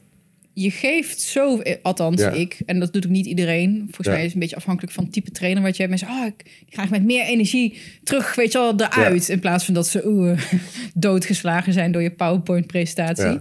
je 0.62 0.70
geeft 0.70 1.20
zo, 1.20 1.58
eh, 1.58 1.76
althans 1.82 2.20
Ja. 2.20 2.30
ik, 2.30 2.58
en 2.66 2.80
dat 2.80 2.92
doet 2.92 3.04
ook 3.06 3.10
niet 3.12 3.26
iedereen. 3.26 3.78
Volgens 3.84 4.06
Ja. 4.06 4.12
mij 4.12 4.20
is 4.20 4.24
het 4.24 4.34
een 4.34 4.40
beetje 4.40 4.56
afhankelijk 4.56 4.92
van 4.92 5.04
het 5.04 5.12
type 5.12 5.30
trainer 5.30 5.62
wat 5.62 5.76
je 5.76 5.82
hebt. 5.86 6.00
Mensen, 6.00 6.20
oh, 6.20 6.26
ik 6.26 6.44
graag 6.68 6.90
met 6.90 7.04
meer 7.04 7.24
energie 7.24 7.78
terug, 8.02 8.34
weet 8.34 8.52
je 8.52 8.58
wel, 8.58 8.74
eruit. 8.80 9.28
In 9.28 9.40
plaats 9.40 9.64
van 9.64 9.74
dat 9.74 9.86
ze 9.88 10.06
oeh, 10.06 10.40
doodgeslagen 10.94 11.72
zijn 11.72 11.92
door 11.92 12.02
je 12.02 12.10
PowerPoint-presentatie. 12.10 13.40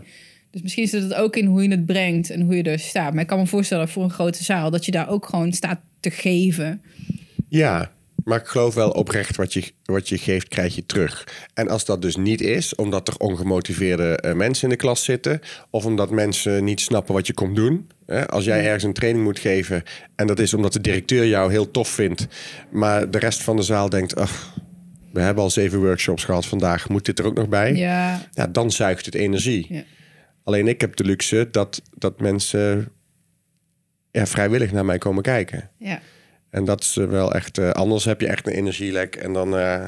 Dus 0.51 0.61
misschien 0.61 0.87
zit 0.87 1.01
het 1.03 1.13
ook 1.13 1.35
in 1.35 1.45
hoe 1.45 1.63
je 1.63 1.69
het 1.69 1.85
brengt 1.85 2.29
en 2.29 2.41
hoe 2.41 2.55
je 2.55 2.63
er 2.63 2.79
staat. 2.79 3.13
Maar 3.13 3.21
ik 3.21 3.27
kan 3.27 3.39
me 3.39 3.45
voorstellen 3.47 3.89
voor 3.89 4.03
een 4.03 4.09
grote 4.09 4.43
zaal 4.43 4.69
dat 4.71 4.85
je 4.85 4.91
daar 4.91 5.09
ook 5.09 5.25
gewoon 5.25 5.53
staat 5.53 5.79
te 5.99 6.11
geven. 6.11 6.81
Ja, 7.47 7.91
maar 8.29 8.39
ik 8.39 8.47
geloof 8.47 8.73
wel 8.73 8.89
oprecht 8.89 9.35
wat 9.35 9.53
je, 9.53 9.63
wat 9.85 10.09
je 10.09 10.17
geeft, 10.17 10.47
krijg 10.47 10.75
je 10.75 10.85
terug. 10.85 11.27
En 11.53 11.69
als 11.69 11.85
dat 11.85 12.01
dus 12.01 12.15
niet 12.15 12.41
is, 12.41 12.75
omdat 12.75 13.07
er 13.07 13.17
ongemotiveerde 13.17 14.17
eh, 14.17 14.33
mensen 14.33 14.63
in 14.63 14.69
de 14.69 14.75
klas 14.75 15.03
zitten... 15.03 15.39
of 15.69 15.85
omdat 15.85 16.09
mensen 16.09 16.63
niet 16.63 16.81
snappen 16.81 17.13
wat 17.13 17.27
je 17.27 17.33
komt 17.33 17.55
doen... 17.55 17.89
Hè, 18.05 18.27
als 18.27 18.45
jij 18.45 18.65
ergens 18.65 18.83
een 18.83 18.93
training 18.93 19.23
moet 19.23 19.39
geven... 19.39 19.83
en 20.15 20.27
dat 20.27 20.39
is 20.39 20.53
omdat 20.53 20.73
de 20.73 20.81
directeur 20.81 21.27
jou 21.27 21.51
heel 21.51 21.71
tof 21.71 21.89
vindt... 21.89 22.27
maar 22.71 23.11
de 23.11 23.19
rest 23.19 23.43
van 23.43 23.55
de 23.55 23.61
zaal 23.61 23.89
denkt... 23.89 24.15
Ach, 24.15 24.53
we 25.13 25.21
hebben 25.21 25.43
al 25.43 25.49
zeven 25.49 25.79
workshops 25.79 26.23
gehad 26.23 26.45
vandaag, 26.45 26.89
moet 26.89 27.05
dit 27.05 27.19
er 27.19 27.25
ook 27.25 27.35
nog 27.35 27.49
bij? 27.49 27.75
Ja, 27.75 28.27
Ja, 28.33 28.47
dan 28.47 28.71
zuigt 28.71 29.05
het 29.05 29.15
energie. 29.15 29.65
Ja. 29.69 29.83
Alleen 30.43 30.67
ik 30.67 30.81
heb 30.81 30.95
de 30.95 31.03
luxe 31.03 31.47
dat, 31.51 31.81
dat 31.97 32.19
mensen 32.19 32.91
ja, 34.11 34.25
vrijwillig 34.25 34.71
naar 34.71 34.85
mij 34.85 34.97
komen 34.97 35.23
kijken. 35.23 35.69
ja. 35.77 36.01
En 36.49 36.65
dat 36.65 36.81
is 36.81 36.97
eh, 36.97 37.05
wel 37.05 37.33
echt... 37.33 37.57
eh, 37.57 37.69
anders 37.69 38.05
heb 38.05 38.21
je 38.21 38.27
echt 38.27 38.47
een 38.47 38.53
energielek. 38.53 39.15
En 39.15 39.33
dan, 39.33 39.57
eh, 39.57 39.85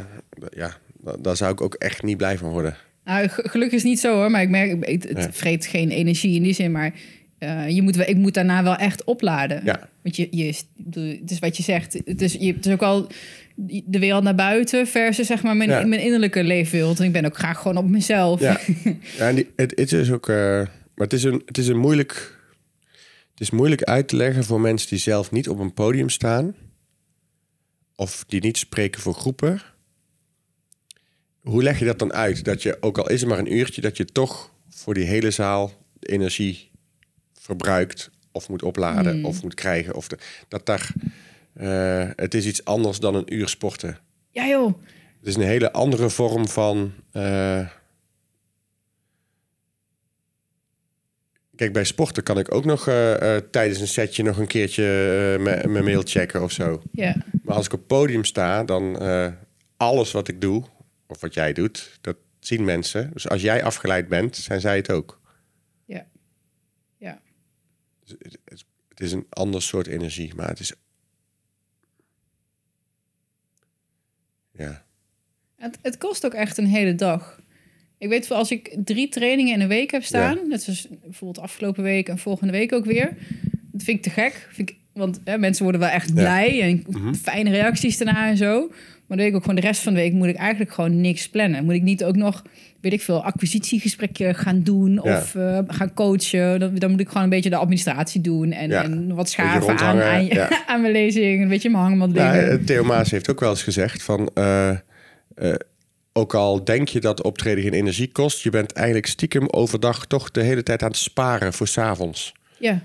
ja, 0.55 0.77
da- 1.03 1.17
daar 1.19 1.37
zou 1.37 1.51
ik 1.51 1.61
ook 1.61 1.73
echt 1.73 2.03
niet 2.03 2.17
blij 2.17 2.37
van 2.37 2.49
worden. 2.49 2.75
Nou, 3.05 3.27
ge- 3.27 3.49
gelukkig 3.49 3.77
is 3.77 3.83
niet 3.83 3.99
zo 3.99 4.15
hoor, 4.15 4.31
maar 4.31 4.41
ik 4.41 4.49
merk, 4.49 4.85
het, 4.85 5.03
het 5.07 5.17
Ja. 5.17 5.31
vreet 5.31 5.65
geen 5.65 5.89
energie 5.89 6.35
in 6.35 6.43
die 6.43 6.53
zin, 6.53 6.71
maar 6.71 6.93
je 7.67 7.81
moet, 7.81 8.07
ik 8.07 8.15
moet 8.15 8.33
daarna 8.33 8.63
wel 8.63 8.75
echt 8.75 9.03
opladen. 9.03 9.61
Ja. 9.65 9.89
Want 10.03 10.15
je, 10.15 10.27
je, 10.31 10.45
het 11.21 11.31
is 11.31 11.39
wat 11.39 11.57
je 11.57 11.63
zegt, 11.63 11.93
het 12.05 12.21
is, 12.21 12.33
je, 12.33 12.53
het 12.53 12.65
is 12.65 12.73
ook 12.73 12.81
al 12.81 13.07
de 13.85 13.99
wereld 13.99 14.23
naar 14.23 14.35
buiten 14.35 14.87
versus 14.87 15.27
zeg 15.27 15.43
maar 15.43 15.55
mijn, 15.57 15.69
Ja. 15.69 15.85
mijn 15.85 16.01
innerlijke 16.01 16.43
leefwereld. 16.43 16.99
En 16.99 17.05
ik 17.05 17.11
ben 17.11 17.25
ook 17.25 17.37
graag 17.37 17.57
gewoon 17.57 17.77
op 17.77 17.87
mezelf. 17.89 18.39
Ja, 18.39 18.59
ja 19.17 19.27
en 19.27 19.35
die, 19.35 19.47
het, 19.55 19.73
het 19.75 19.91
is 19.91 20.11
ook... 20.11 20.27
maar 20.27 20.67
het 20.95 21.13
is, 21.13 21.23
een, 21.23 21.41
het 21.45 21.57
is 21.57 21.67
een 21.67 21.77
moeilijk... 21.77 22.39
Het 23.41 23.49
is 23.51 23.57
moeilijk 23.57 23.83
uit 23.83 24.07
te 24.07 24.15
leggen 24.15 24.43
voor 24.43 24.61
mensen 24.61 24.89
die 24.89 24.97
zelf 24.99 25.31
niet 25.31 25.49
op 25.49 25.59
een 25.59 25.73
podium 25.73 26.09
staan. 26.09 26.55
Of 27.95 28.23
die 28.27 28.41
niet 28.41 28.57
spreken 28.57 29.01
voor 29.01 29.13
groepen. 29.13 29.61
Hoe 31.41 31.63
leg 31.63 31.79
je 31.79 31.85
dat 31.85 31.99
dan 31.99 32.13
uit? 32.13 32.45
Dat 32.45 32.61
je, 32.61 32.77
ook 32.81 32.97
al 32.97 33.09
is 33.09 33.19
het 33.19 33.29
maar 33.29 33.39
een 33.39 33.53
uurtje, 33.53 33.81
dat 33.81 33.97
je 33.97 34.05
toch 34.05 34.51
voor 34.69 34.93
die 34.93 35.03
hele 35.03 35.31
zaal 35.31 35.71
de 35.99 36.07
energie 36.07 36.71
verbruikt. 37.33 38.09
Of 38.31 38.49
moet 38.49 38.63
opladen, 38.63 39.25
of 39.25 39.43
moet 39.43 39.53
krijgen. 39.53 39.95
Of 39.95 40.07
de, 40.07 40.17
dat 40.47 40.65
daar... 40.65 40.93
eh, 41.53 42.09
het 42.15 42.33
is 42.33 42.45
iets 42.45 42.65
anders 42.65 42.99
dan 42.99 43.15
een 43.15 43.33
uur 43.33 43.47
sporten. 43.47 43.97
Ja, 44.31 44.47
joh. 44.47 44.73
Het 45.19 45.27
is 45.27 45.35
een 45.35 45.41
hele 45.41 45.71
andere 45.71 46.09
vorm 46.09 46.47
van. 46.47 46.93
eh, 47.11 47.67
Kijk, 51.61 51.73
bij 51.73 51.83
sporten 51.83 52.23
kan 52.23 52.39
ik 52.39 52.53
ook 52.53 52.65
nog 52.65 52.87
eh, 52.87 53.35
eh, 53.35 53.43
tijdens 53.51 53.79
een 53.79 53.87
setje 53.87 54.23
nog 54.23 54.37
een 54.37 54.47
keertje 54.47 54.83
eh, 55.39 55.43
mijn 55.69 55.83
mail 55.83 56.01
checken 56.05 56.43
of 56.43 56.51
zo. 56.51 56.81
Ja. 56.91 57.15
Maar 57.43 57.55
als 57.55 57.65
ik 57.65 57.73
op 57.73 57.79
het 57.79 57.87
podium 57.87 58.23
sta, 58.23 58.63
dan 58.63 58.97
alles 59.77 60.11
wat 60.11 60.27
ik 60.27 60.41
doe, 60.41 60.63
of 61.07 61.21
wat 61.21 61.33
jij 61.33 61.53
doet, 61.53 61.97
dat 62.01 62.17
zien 62.39 62.63
mensen. 62.63 63.09
Dus 63.13 63.29
als 63.29 63.41
jij 63.41 63.63
afgeleid 63.63 64.07
bent, 64.07 64.35
zijn 64.35 64.61
zij 64.61 64.75
het 64.75 64.91
ook. 64.91 65.19
Ja. 65.85 66.05
Ja. 66.97 67.21
Dus 68.03 68.15
het, 68.19 68.37
het- 68.45 68.65
het 68.89 68.99
is 68.99 69.11
een 69.11 69.25
ander 69.29 69.61
soort 69.61 69.87
energie, 69.87 70.35
maar 70.35 70.47
het 70.47 70.59
is. 70.59 70.73
Ja. 74.51 74.85
Het, 75.55 75.77
het 75.81 75.97
kost 75.97 76.25
ook 76.25 76.33
echt 76.33 76.57
een 76.57 76.67
hele 76.67 76.95
dag. 76.95 77.40
Ik 78.01 78.09
weet 78.09 78.27
wel, 78.27 78.37
als 78.37 78.51
ik 78.51 78.75
drie 78.85 79.09
trainingen 79.09 79.53
in 79.53 79.61
een 79.61 79.67
week 79.67 79.91
heb 79.91 80.03
staan, 80.03 80.37
net 80.49 80.63
zoals 80.63 80.87
bijvoorbeeld 81.03 81.45
afgelopen 81.45 81.83
week 81.83 82.07
en 82.09 82.17
volgende 82.17 82.53
week 82.53 82.73
ook 82.73 82.85
weer, 82.85 83.13
dat 83.71 83.83
vind 83.83 83.97
ik 83.97 84.03
te 84.03 84.09
gek. 84.09 84.47
Vind 84.51 84.69
ik, 84.69 84.75
want 84.93 85.19
hè, 85.25 85.37
mensen 85.37 85.63
worden 85.63 85.81
wel 85.81 85.89
echt 85.89 86.13
blij 86.13 86.61
en 86.61 86.83
fijne 87.21 87.49
reacties 87.49 87.97
daarna 87.97 88.27
en 88.29 88.37
zo. 88.37 88.67
Maar 88.69 89.17
dan 89.17 89.17
weet 89.17 89.27
ik 89.27 89.35
ook 89.35 89.41
gewoon 89.41 89.55
de 89.61 89.67
rest 89.67 89.81
van 89.81 89.93
de 89.93 89.99
week 89.99 90.13
moet 90.13 90.27
ik 90.27 90.35
eigenlijk 90.35 90.71
gewoon 90.71 91.01
niks 91.01 91.29
plannen. 91.29 91.63
Moet 91.63 91.73
ik 91.73 91.81
niet 91.81 92.03
ook 92.03 92.15
nog, 92.15 92.43
weet 92.81 92.93
ik 92.93 93.01
veel, 93.01 93.23
acquisitiegesprekken 93.23 94.35
gaan 94.35 94.63
doen 94.63 94.93
Ja. 95.03 95.17
of 95.17 95.35
eh, 95.35 95.59
gaan 95.67 95.93
coachen. 95.93 96.59
Dan, 96.59 96.75
dan 96.75 96.91
moet 96.91 96.99
ik 96.99 97.07
gewoon 97.07 97.23
een 97.23 97.29
beetje 97.29 97.49
de 97.49 97.55
administratie 97.55 98.21
doen 98.21 98.51
en, 98.51 98.69
Ja. 98.69 98.83
en 98.83 99.15
wat 99.15 99.29
schaven 99.29 99.77
aan, 99.77 100.01
aan, 100.01 100.25
je- 100.25 100.33
ja. 100.33 100.63
aan 100.67 100.81
mijn 100.81 100.93
lezing. 100.93 101.41
Een 101.41 101.47
beetje 101.47 101.69
mijn 101.69 101.83
hangmat 101.83 102.13
Nou, 102.13 102.35
liggen. 102.35 102.59
eh, 102.59 102.65
Theo 102.65 102.83
Maas 102.83 103.11
heeft 103.11 103.29
ook 103.29 103.39
wel 103.39 103.49
eens 103.49 103.63
gezegd 103.63 104.03
van... 104.03 104.29
eh, 104.33 104.69
eh, 104.69 104.77
ook 106.13 106.33
al 106.33 106.63
denk 106.63 106.87
je 106.87 106.99
dat 106.99 107.23
optreden 107.23 107.63
geen 107.63 107.73
energie 107.73 108.11
kost... 108.11 108.41
je 108.41 108.49
bent 108.49 108.71
eigenlijk 108.71 109.07
stiekem 109.07 109.47
overdag 109.49 110.05
toch 110.05 110.31
de 110.31 110.41
hele 110.41 110.63
tijd 110.63 110.81
aan 110.81 110.89
het 110.89 110.97
sparen 110.97 111.53
voor 111.53 111.67
's 111.67 111.77
avonds. 111.77 112.33
ja. 112.57 112.83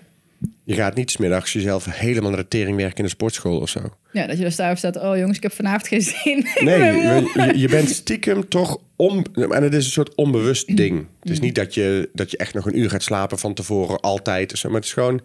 Je 0.65 0.75
gaat 0.75 0.95
niet 0.95 1.11
smiddags 1.11 1.53
jezelf 1.53 1.85
helemaal 1.85 2.31
naar 2.31 2.41
de 2.41 2.49
tering 2.49 2.77
werken 2.77 2.97
in 2.97 3.05
de 3.05 3.11
sportschool 3.11 3.61
of 3.61 3.69
zo. 3.69 3.81
Ja, 4.13 4.27
dat 4.27 4.37
je 4.37 4.43
daar 4.43 4.53
staat 4.53 4.79
staat. 4.79 4.97
Oh 4.97 5.17
jongens, 5.17 5.37
ik 5.37 5.43
heb 5.43 5.53
vanavond 5.53 5.89
geen 5.89 6.03
zin. 6.03 6.47
Nee, 6.61 7.59
je, 7.59 7.69
bent 7.69 7.89
stiekem 7.89 8.49
toch 8.49 8.79
om... 8.97 9.25
En 9.35 9.63
het 9.63 9.75
is 9.75 9.85
een 9.85 9.91
soort 9.91 10.15
onbewust 10.15 10.77
ding. 10.77 11.07
Het 11.21 11.31
is 11.31 11.41
niet 11.41 11.55
dat 11.55 11.75
je, 11.75 12.11
dat 12.13 12.31
je 12.31 12.37
echt 12.37 12.55
nog 12.55 12.67
een 12.67 12.79
uur 12.79 12.91
gaat 12.91 13.03
slapen 13.03 13.39
van 13.39 13.55
tevoren, 13.55 14.01
altijd. 14.01 14.63
Maar 14.65 14.73
het 14.73 14.85
is 14.85 14.93
gewoon... 14.93 15.21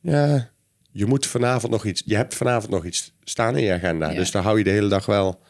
Ja, 0.00 0.50
je 0.90 1.06
moet 1.06 1.26
vanavond 1.26 1.72
nog 1.72 1.84
iets... 1.84 2.02
Je 2.04 2.16
hebt 2.16 2.34
vanavond 2.34 2.72
nog 2.72 2.84
iets 2.84 3.12
staan 3.24 3.56
in 3.56 3.64
je 3.64 3.72
agenda. 3.72 4.10
Ja. 4.10 4.16
Dus 4.16 4.30
daar 4.30 4.42
hou 4.42 4.58
je 4.58 4.64
de 4.64 4.70
hele 4.70 4.88
dag 4.88 5.06
wel 5.06 5.40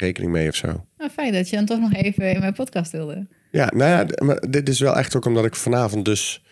rekening 0.00 0.32
mee 0.32 0.48
of 0.48 0.54
zo. 0.54 0.86
Nou, 0.98 1.10
fijn 1.10 1.32
dat 1.32 1.48
je 1.48 1.56
dan 1.56 1.64
toch 1.66 1.80
nog 1.80 1.92
even 1.92 2.30
in 2.32 2.40
mijn 2.40 2.52
podcast 2.52 2.92
wilde. 2.92 3.26
Ja, 3.50 3.70
nou 3.74 3.90
ja, 3.90 4.24
maar 4.24 4.40
dit 4.50 4.68
is 4.68 4.80
wel 4.80 4.96
echt 4.96 5.16
ook 5.16 5.24
omdat 5.24 5.44
ik 5.44 5.54
vanavond 5.54 6.04
dus... 6.04 6.44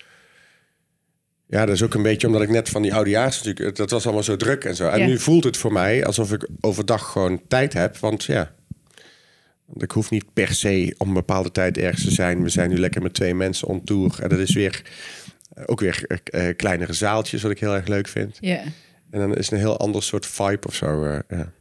Ja, 1.46 1.66
dat 1.66 1.74
is 1.74 1.82
ook 1.82 1.94
een 1.94 2.02
beetje 2.02 2.26
omdat 2.26 2.42
ik 2.42 2.48
net 2.48 2.68
van 2.68 2.82
die 2.82 2.94
oudejaars 2.94 3.42
natuurlijk... 3.42 3.76
Dat 3.76 3.90
was 3.90 4.04
allemaal 4.04 4.22
zo 4.22 4.36
druk 4.36 4.64
en 4.64 4.74
zo. 4.76 4.88
En 4.88 4.98
Ja. 4.98 5.06
nu 5.06 5.18
voelt 5.18 5.44
het 5.44 5.56
voor 5.56 5.72
mij 5.72 6.04
alsof 6.06 6.32
ik 6.32 6.48
overdag 6.60 7.12
gewoon 7.12 7.40
tijd 7.48 7.72
heb. 7.72 7.96
Want 7.96 8.24
ja, 8.24 8.54
want 9.64 9.82
ik 9.82 9.90
hoef 9.90 10.10
niet 10.10 10.32
per 10.32 10.54
se 10.54 10.94
om 10.98 11.08
een 11.08 11.14
bepaalde 11.14 11.50
tijd 11.50 11.78
ergens 11.78 12.04
te 12.04 12.10
zijn. 12.10 12.42
We 12.42 12.48
zijn 12.48 12.70
nu 12.70 12.78
lekker 12.78 13.02
met 13.02 13.14
twee 13.14 13.34
mensen 13.34 13.68
on 13.68 13.84
tour. 13.84 14.22
En 14.22 14.28
dat 14.28 14.38
is 14.38 14.54
weer 14.54 14.82
eh, 15.52 15.62
ook 15.66 15.80
weer 15.80 16.04
eh, 16.06 16.48
eh, 16.48 16.56
kleinere 16.56 16.92
zaaltjes, 16.92 17.42
wat 17.42 17.50
ik 17.50 17.60
heel 17.60 17.74
erg 17.74 17.86
leuk 17.86 18.08
vind. 18.08 18.36
Ja. 18.40 18.60
En 19.10 19.20
dan 19.20 19.36
is 19.36 19.44
het 19.44 19.52
een 19.52 19.58
heel 19.58 19.78
ander 19.78 20.02
soort 20.02 20.26
vibe 20.26 20.66
of 20.66 20.74
zo. 20.74 21.04
ja. 21.28 21.52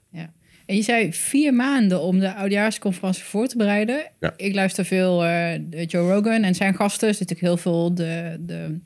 En 0.68 0.76
je 0.76 0.82
zei 0.82 1.14
vier 1.14 1.54
maanden 1.54 2.02
om 2.02 2.20
de 2.20 2.34
oudejaarsconferentie 2.34 3.24
voor 3.24 3.48
te 3.48 3.58
bereiden. 3.58 4.06
Ja. 4.20 4.34
Ik 4.38 4.54
luister 4.56 4.86
veel 4.86 5.18
de 5.20 5.86
Joe 5.88 6.14
Rogan 6.14 6.44
en 6.44 6.56
zijn 6.56 6.76
gasten. 6.76 7.08
Er 7.08 7.14
zitten 7.14 7.36
natuurlijk 7.36 7.64
heel 7.64 7.72
veel 7.72 7.96
de, 7.96 8.38
de, 8.40 8.78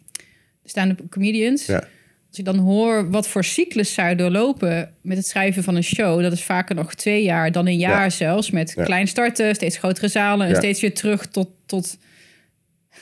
de 0.63 0.69
stand-up 0.69 1.01
comedians. 1.09 1.65
Ja. 1.65 1.83
Als 2.29 2.39
ik 2.39 2.45
dan 2.45 2.57
hoor 2.57 3.09
wat 3.09 3.27
voor 3.27 3.43
cyclus 3.43 3.93
zij 3.93 4.15
doorlopen 4.15 4.93
met 5.01 5.17
het 5.17 5.27
schrijven 5.27 5.63
van 5.63 5.75
een 5.75 5.83
show, 5.83 6.21
dat 6.21 6.31
is 6.31 6.43
vaker 6.43 6.75
nog 6.75 6.93
twee 6.93 7.23
jaar 7.23 7.51
dan 7.51 7.67
een 7.67 7.77
jaar 7.77 8.03
Ja. 8.03 8.09
zelfs. 8.09 8.51
Met 8.51 8.73
klein 8.73 9.07
starten, 9.07 9.55
steeds 9.55 9.77
grotere 9.77 10.07
zalen 10.07 10.47
en 10.47 10.55
steeds 10.55 10.81
weer 10.81 10.93
terug 10.93 11.25
tot, 11.25 11.49
tot 11.65 11.97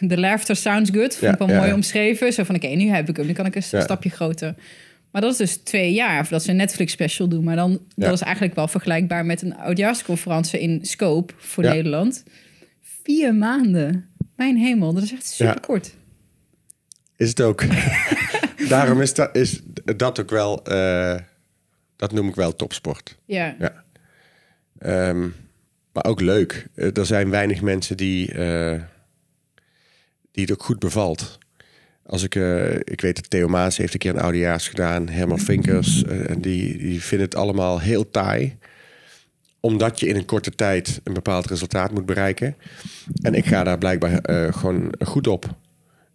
the 0.08 0.18
laughter 0.18 0.56
sounds 0.56 0.90
good. 0.94 1.16
Vond 1.16 1.32
ik 1.32 1.38
wel 1.38 1.48
mooi 1.58 1.74
omschreven. 1.74 2.34
Zo 2.34 2.44
van, 2.44 2.56
oké, 2.56 2.68
nu 2.68 2.88
heb 2.88 3.10
ik 3.10 3.18
hem, 3.18 3.26
nu 3.26 3.34
kan 3.34 3.46
ik 3.46 3.56
een 3.56 3.64
stapje 3.64 4.10
groter. 4.10 4.56
Maar 5.12 5.22
dat 5.22 5.32
is 5.32 5.38
dus 5.38 5.56
twee 5.58 5.94
jaar, 5.94 6.20
of 6.22 6.28
dat 6.28 6.44
ze 6.44 6.50
een 6.50 6.56
Netflix 6.56 6.92
special 6.92 7.28
doen. 7.28 7.44
Maar 7.44 7.56
dan, 7.56 7.72
Ja. 7.72 7.80
dat 8.06 8.14
is 8.14 8.22
eigenlijk 8.22 8.56
wel 8.56 8.68
vergelijkbaar 8.68 9.26
met 9.26 9.42
een 9.42 9.56
oudjaarsconferentie 9.58 10.60
in 10.60 10.80
Scope 10.86 11.34
voor 11.38 11.64
Ja. 11.64 11.74
Nederland. 11.74 12.24
Vier 13.04 13.36
maanden. 13.36 14.10
Mijn 14.36 14.58
hemel, 14.58 14.94
dat 14.94 15.04
is 15.04 15.12
echt 15.14 15.26
super 15.28 15.54
Ja. 15.54 15.60
kort. 15.62 15.96
Is 17.16 17.30
het 17.30 17.42
ook. 17.42 17.64
Daarom 18.70 19.02
is 19.02 19.14
dat, 19.14 19.36
is 19.36 19.62
dat 19.96 20.20
ook 20.20 20.30
wel, 20.30 20.64
eh, 20.66 21.16
dat 21.96 22.12
noem 22.12 22.28
ik 22.28 22.36
wel 22.36 22.56
topsport. 22.56 23.18
Ja. 23.26 23.56
Ja. 23.60 23.84
Ehm, 24.80 25.28
maar 25.94 26.06
ook 26.06 26.22
leuk. 26.22 26.68
Eh, 26.76 26.98
er 26.98 27.06
zijn 27.06 27.30
weinig 27.30 27.62
mensen 27.62 27.98
die, 27.98 28.32
eh, 28.34 28.82
die 30.32 30.44
het 30.44 30.52
ook 30.52 30.64
goed 30.64 30.80
bevalt. 30.80 31.38
Als 32.10 32.24
ik, 32.24 32.36
eh, 32.36 32.76
ik 32.76 33.02
weet 33.02 33.16
dat 33.16 33.30
Theo 33.30 33.48
Maas 33.48 33.78
heeft 33.78 33.94
een 33.94 34.00
keer 34.00 34.16
een 34.16 34.22
oudejaars 34.22 34.68
gedaan, 34.68 35.10
Herman 35.10 35.40
Vinkers, 35.40 36.04
eh, 36.04 36.30
en 36.30 36.42
die, 36.42 36.78
die 36.78 37.04
vinden 37.04 37.28
het 37.28 37.36
allemaal 37.36 37.80
heel 37.80 38.10
taai. 38.10 38.58
Omdat 39.60 40.00
je 40.00 40.08
in 40.08 40.16
een 40.16 40.26
korte 40.26 40.52
tijd 40.52 41.02
een 41.04 41.14
bepaald 41.14 41.46
resultaat 41.46 41.92
moet 41.92 42.06
bereiken. 42.06 42.56
En 43.22 43.34
ik 43.34 43.46
ga 43.46 43.64
daar 43.64 43.78
blijkbaar 43.78 44.20
eh, 44.20 44.54
gewoon 44.54 44.94
goed 45.00 45.28
op. 45.28 45.46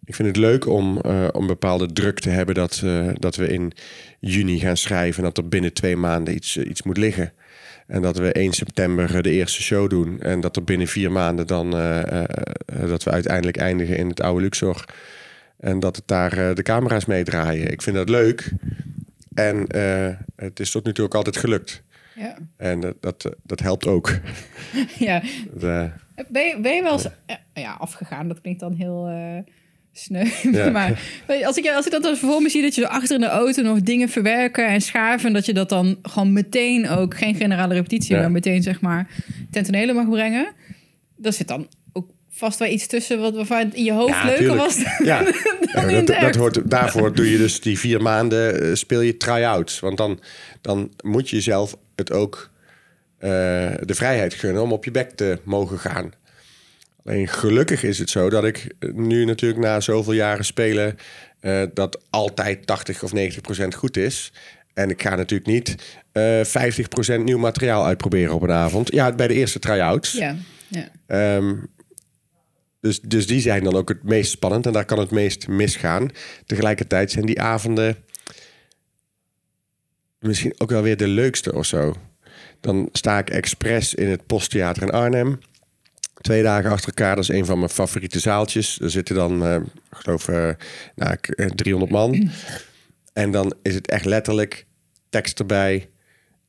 Ik 0.05 0.15
vind 0.15 0.27
het 0.27 0.37
leuk 0.37 0.67
om, 0.67 0.97
om 1.31 1.47
bepaalde 1.47 1.93
druk 1.93 2.19
te 2.19 2.29
hebben 2.29 2.55
dat, 2.55 2.83
dat 3.13 3.35
we 3.35 3.47
in 3.47 3.71
juni 4.19 4.59
gaan 4.59 4.77
schrijven. 4.77 5.17
En 5.17 5.23
dat 5.23 5.37
er 5.37 5.47
binnen 5.47 5.73
twee 5.73 5.95
maanden 5.95 6.35
iets, 6.35 6.57
iets 6.57 6.83
moet 6.83 6.97
liggen. 6.97 7.33
En 7.87 8.01
dat 8.01 8.17
we 8.17 8.31
1 8.31 8.53
september 8.53 9.21
de 9.23 9.31
eerste 9.31 9.61
show 9.61 9.89
doen. 9.89 10.21
En 10.21 10.39
dat 10.39 10.55
er 10.55 10.63
binnen 10.63 10.87
vier 10.87 11.11
maanden 11.11 11.47
dan 11.47 11.69
dat 12.87 13.03
we 13.03 13.11
uiteindelijk 13.11 13.57
eindigen 13.57 13.97
in 13.97 14.09
het 14.09 14.21
oude 14.21 14.41
Luxor. 14.41 14.85
En 15.59 15.79
dat 15.79 15.95
het 15.95 16.07
daar 16.07 16.37
eh, 16.37 16.55
de 16.55 16.63
camera's 16.63 17.05
meedraaien. 17.05 17.71
Ik 17.71 17.81
vind 17.81 17.95
dat 17.95 18.09
leuk. 18.09 18.51
En 19.33 19.67
eh, 19.67 20.09
het 20.35 20.59
is 20.59 20.71
tot 20.71 20.85
nu 20.85 20.93
toe 20.93 21.05
ook 21.05 21.15
altijd 21.15 21.37
gelukt. 21.37 21.83
Ja. 22.15 22.37
En 22.57 22.79
dat, 22.79 22.95
dat, 22.99 23.35
dat 23.43 23.59
helpt 23.59 23.87
ook. 23.87 24.19
ja. 24.99 25.21
Eh, 26.15 26.25
Ben, 26.29 26.43
je, 26.43 26.59
ben 26.61 26.75
je 26.75 26.81
wel 26.81 26.91
eens 26.91 27.07
eh, 27.25 27.35
ja, 27.53 27.75
afgegaan? 27.79 28.27
Dat 28.27 28.41
klinkt 28.41 28.59
dan 28.59 28.73
heel 28.73 29.07
eh 29.07 29.53
sneu. 29.91 30.25
Ja. 30.51 30.69
maar 30.77 30.99
als 31.45 31.57
ik, 31.57 31.67
als 31.69 31.85
ik 31.85 31.91
dat 31.91 32.03
dan 32.03 32.15
voor 32.15 32.41
me 32.41 32.49
zie, 32.49 32.61
dat 32.61 32.75
je 32.75 32.81
zo 32.81 32.87
achter 32.87 33.15
in 33.15 33.21
de 33.21 33.27
auto 33.27 33.61
nog 33.61 33.81
dingen 33.81 34.09
verwerken 34.09 34.67
en 34.67 34.81
schaven... 34.81 35.27
en 35.27 35.33
dat 35.33 35.45
je 35.45 35.53
dat 35.53 35.69
dan 35.69 35.97
gewoon 36.01 36.33
meteen 36.33 36.89
ook, 36.89 37.17
geen 37.17 37.35
generale 37.35 37.73
repetitie... 37.73 38.15
Ja. 38.15 38.21
maar 38.21 38.31
meteen 38.31 38.63
zeg 38.63 38.81
maar 38.81 39.07
ten 39.51 39.63
tonele 39.63 39.93
mag 39.93 40.09
brengen. 40.09 40.47
Daar 41.15 41.33
zit 41.33 41.47
dan 41.47 41.67
vast 42.35 42.59
wel 42.59 42.67
iets 42.67 42.87
tussen 42.87 43.19
wat 43.19 43.35
waarvan 43.35 43.73
in 43.73 43.83
je 43.83 43.93
hoofd 43.93 44.13
Ja, 44.13 44.25
leuker 44.25 44.39
tuurlijk. 44.39 44.61
was 44.61 44.75
dan, 44.75 45.05
Ja, 45.05 45.23
dan 45.73 46.05
dat, 46.05 46.35
hoort, 46.35 46.69
daarvoor 46.69 47.13
doe 47.15 47.31
je 47.31 47.37
dus 47.37 47.61
die 47.61 47.79
vier 47.79 48.01
maanden 48.01 48.61
eh, 48.61 48.73
speel 48.73 49.01
je 49.01 49.17
try-outs. 49.17 49.79
Want 49.79 49.97
dan, 49.97 50.19
dan 50.61 50.91
moet 51.03 51.29
je 51.29 51.35
jezelf 51.35 51.75
het 51.95 52.11
ook 52.11 52.49
eh, 53.17 53.29
de 53.81 53.95
vrijheid 53.95 54.33
gunnen 54.33 54.61
om 54.61 54.71
op 54.71 54.85
je 54.85 54.91
bek 54.91 55.09
te 55.11 55.39
mogen 55.43 55.79
gaan. 55.79 56.11
Alleen 57.05 57.27
gelukkig 57.27 57.83
is 57.83 57.99
het 57.99 58.09
zo 58.09 58.29
dat 58.29 58.43
ik 58.43 58.67
nu 58.93 59.25
natuurlijk 59.25 59.61
na 59.61 59.79
zoveel 59.79 60.13
jaren 60.13 60.45
spelen... 60.45 60.97
eh, 61.39 61.63
dat 61.73 62.01
altijd 62.09 62.65
80 62.65 63.03
of 63.03 63.13
90 63.13 63.41
procent 63.41 63.75
goed 63.75 63.97
is. 63.97 64.31
En 64.73 64.89
ik 64.89 65.01
ga 65.01 65.15
natuurlijk 65.15 65.49
niet 65.49 65.75
eh 66.11 66.43
50 66.43 66.87
procent 66.87 67.23
nieuw 67.23 67.37
materiaal 67.37 67.85
uitproberen 67.85 68.33
op 68.33 68.41
een 68.41 68.51
avond. 68.51 68.93
Ja, 68.93 69.11
bij 69.11 69.27
de 69.27 69.33
eerste 69.33 69.59
try-outs. 69.59 70.11
Ja, 70.11 70.35
ja. 70.67 70.87
Ehm, 71.07 71.53
dus, 72.85 72.99
dus 73.01 73.27
die 73.27 73.39
zijn 73.41 73.63
dan 73.63 73.75
ook 73.75 73.89
het 73.89 74.03
meest 74.03 74.31
spannend 74.31 74.65
en 74.65 74.73
daar 74.73 74.85
kan 74.85 74.99
het 74.99 75.11
meest 75.11 75.47
misgaan. 75.47 76.09
Tegelijkertijd 76.45 77.11
zijn 77.11 77.25
die 77.25 77.41
avonden 77.41 77.95
misschien 80.19 80.53
ook 80.57 80.69
wel 80.69 80.81
weer 80.81 80.97
de 80.97 81.07
leukste 81.07 81.53
of 81.53 81.65
zo. 81.65 81.95
Dan 82.59 82.89
sta 82.91 83.17
ik 83.17 83.29
expres 83.29 83.93
in 83.93 84.07
het 84.09 84.25
Posttheater 84.25 84.83
in 84.83 84.89
Arnhem. 84.91 85.39
Twee 86.21 86.43
dagen 86.43 86.71
achter 86.71 86.87
elkaar, 86.87 87.15
dat 87.15 87.23
is 87.23 87.29
een 87.35 87.45
van 87.45 87.57
mijn 87.59 87.69
favoriete 87.71 88.19
zaaltjes. 88.19 88.79
Er 88.79 88.89
zitten 88.91 89.15
dan, 89.15 89.45
eh, 89.45 89.57
geloof, 89.91 90.27
eh, 90.27 90.49
nou, 90.95 91.11
ik- 91.13 91.27
eh, 91.27 91.47
300 91.47 91.91
man. 91.91 92.29
En 93.13 93.31
dan 93.31 93.53
is 93.61 93.75
het 93.75 93.87
echt 93.89 94.05
letterlijk 94.05 94.65
tekst 95.09 95.39
erbij. 95.39 95.89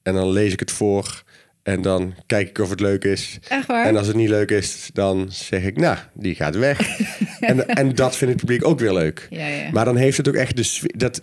En 0.02 0.14
dan 0.14 0.30
lees 0.30 0.52
ik 0.52 0.60
het 0.60 0.70
voor. 0.72 1.22
En 1.66 1.82
dan 1.82 2.14
kijk 2.26 2.48
ik 2.48 2.58
of 2.58 2.70
het 2.70 2.80
leuk 2.80 3.04
is. 3.04 3.38
Echt 3.48 3.66
waar? 3.66 3.86
En 3.86 3.96
als 3.96 4.06
het 4.06 4.16
niet 4.16 4.28
leuk 4.28 4.50
is, 4.50 4.90
dan 4.92 5.26
zeg 5.30 5.62
ik, 5.62 5.76
nou, 5.76 5.96
die 6.14 6.34
gaat 6.34 6.56
weg. 6.56 7.00
en, 7.40 7.68
en 7.68 7.94
dat 7.94 8.16
vindt 8.16 8.32
het 8.32 8.42
publiek 8.44 8.66
ook 8.66 8.78
weer 8.78 8.92
leuk. 8.92 9.26
Ja, 9.30 9.46
ja. 9.46 9.70
Maar 9.70 9.84
dan 9.84 9.96
heeft 9.96 10.16
het 10.16 10.28
ook 10.28 10.34
echt 10.34 10.56
de 10.56 10.90
dat 10.96 11.22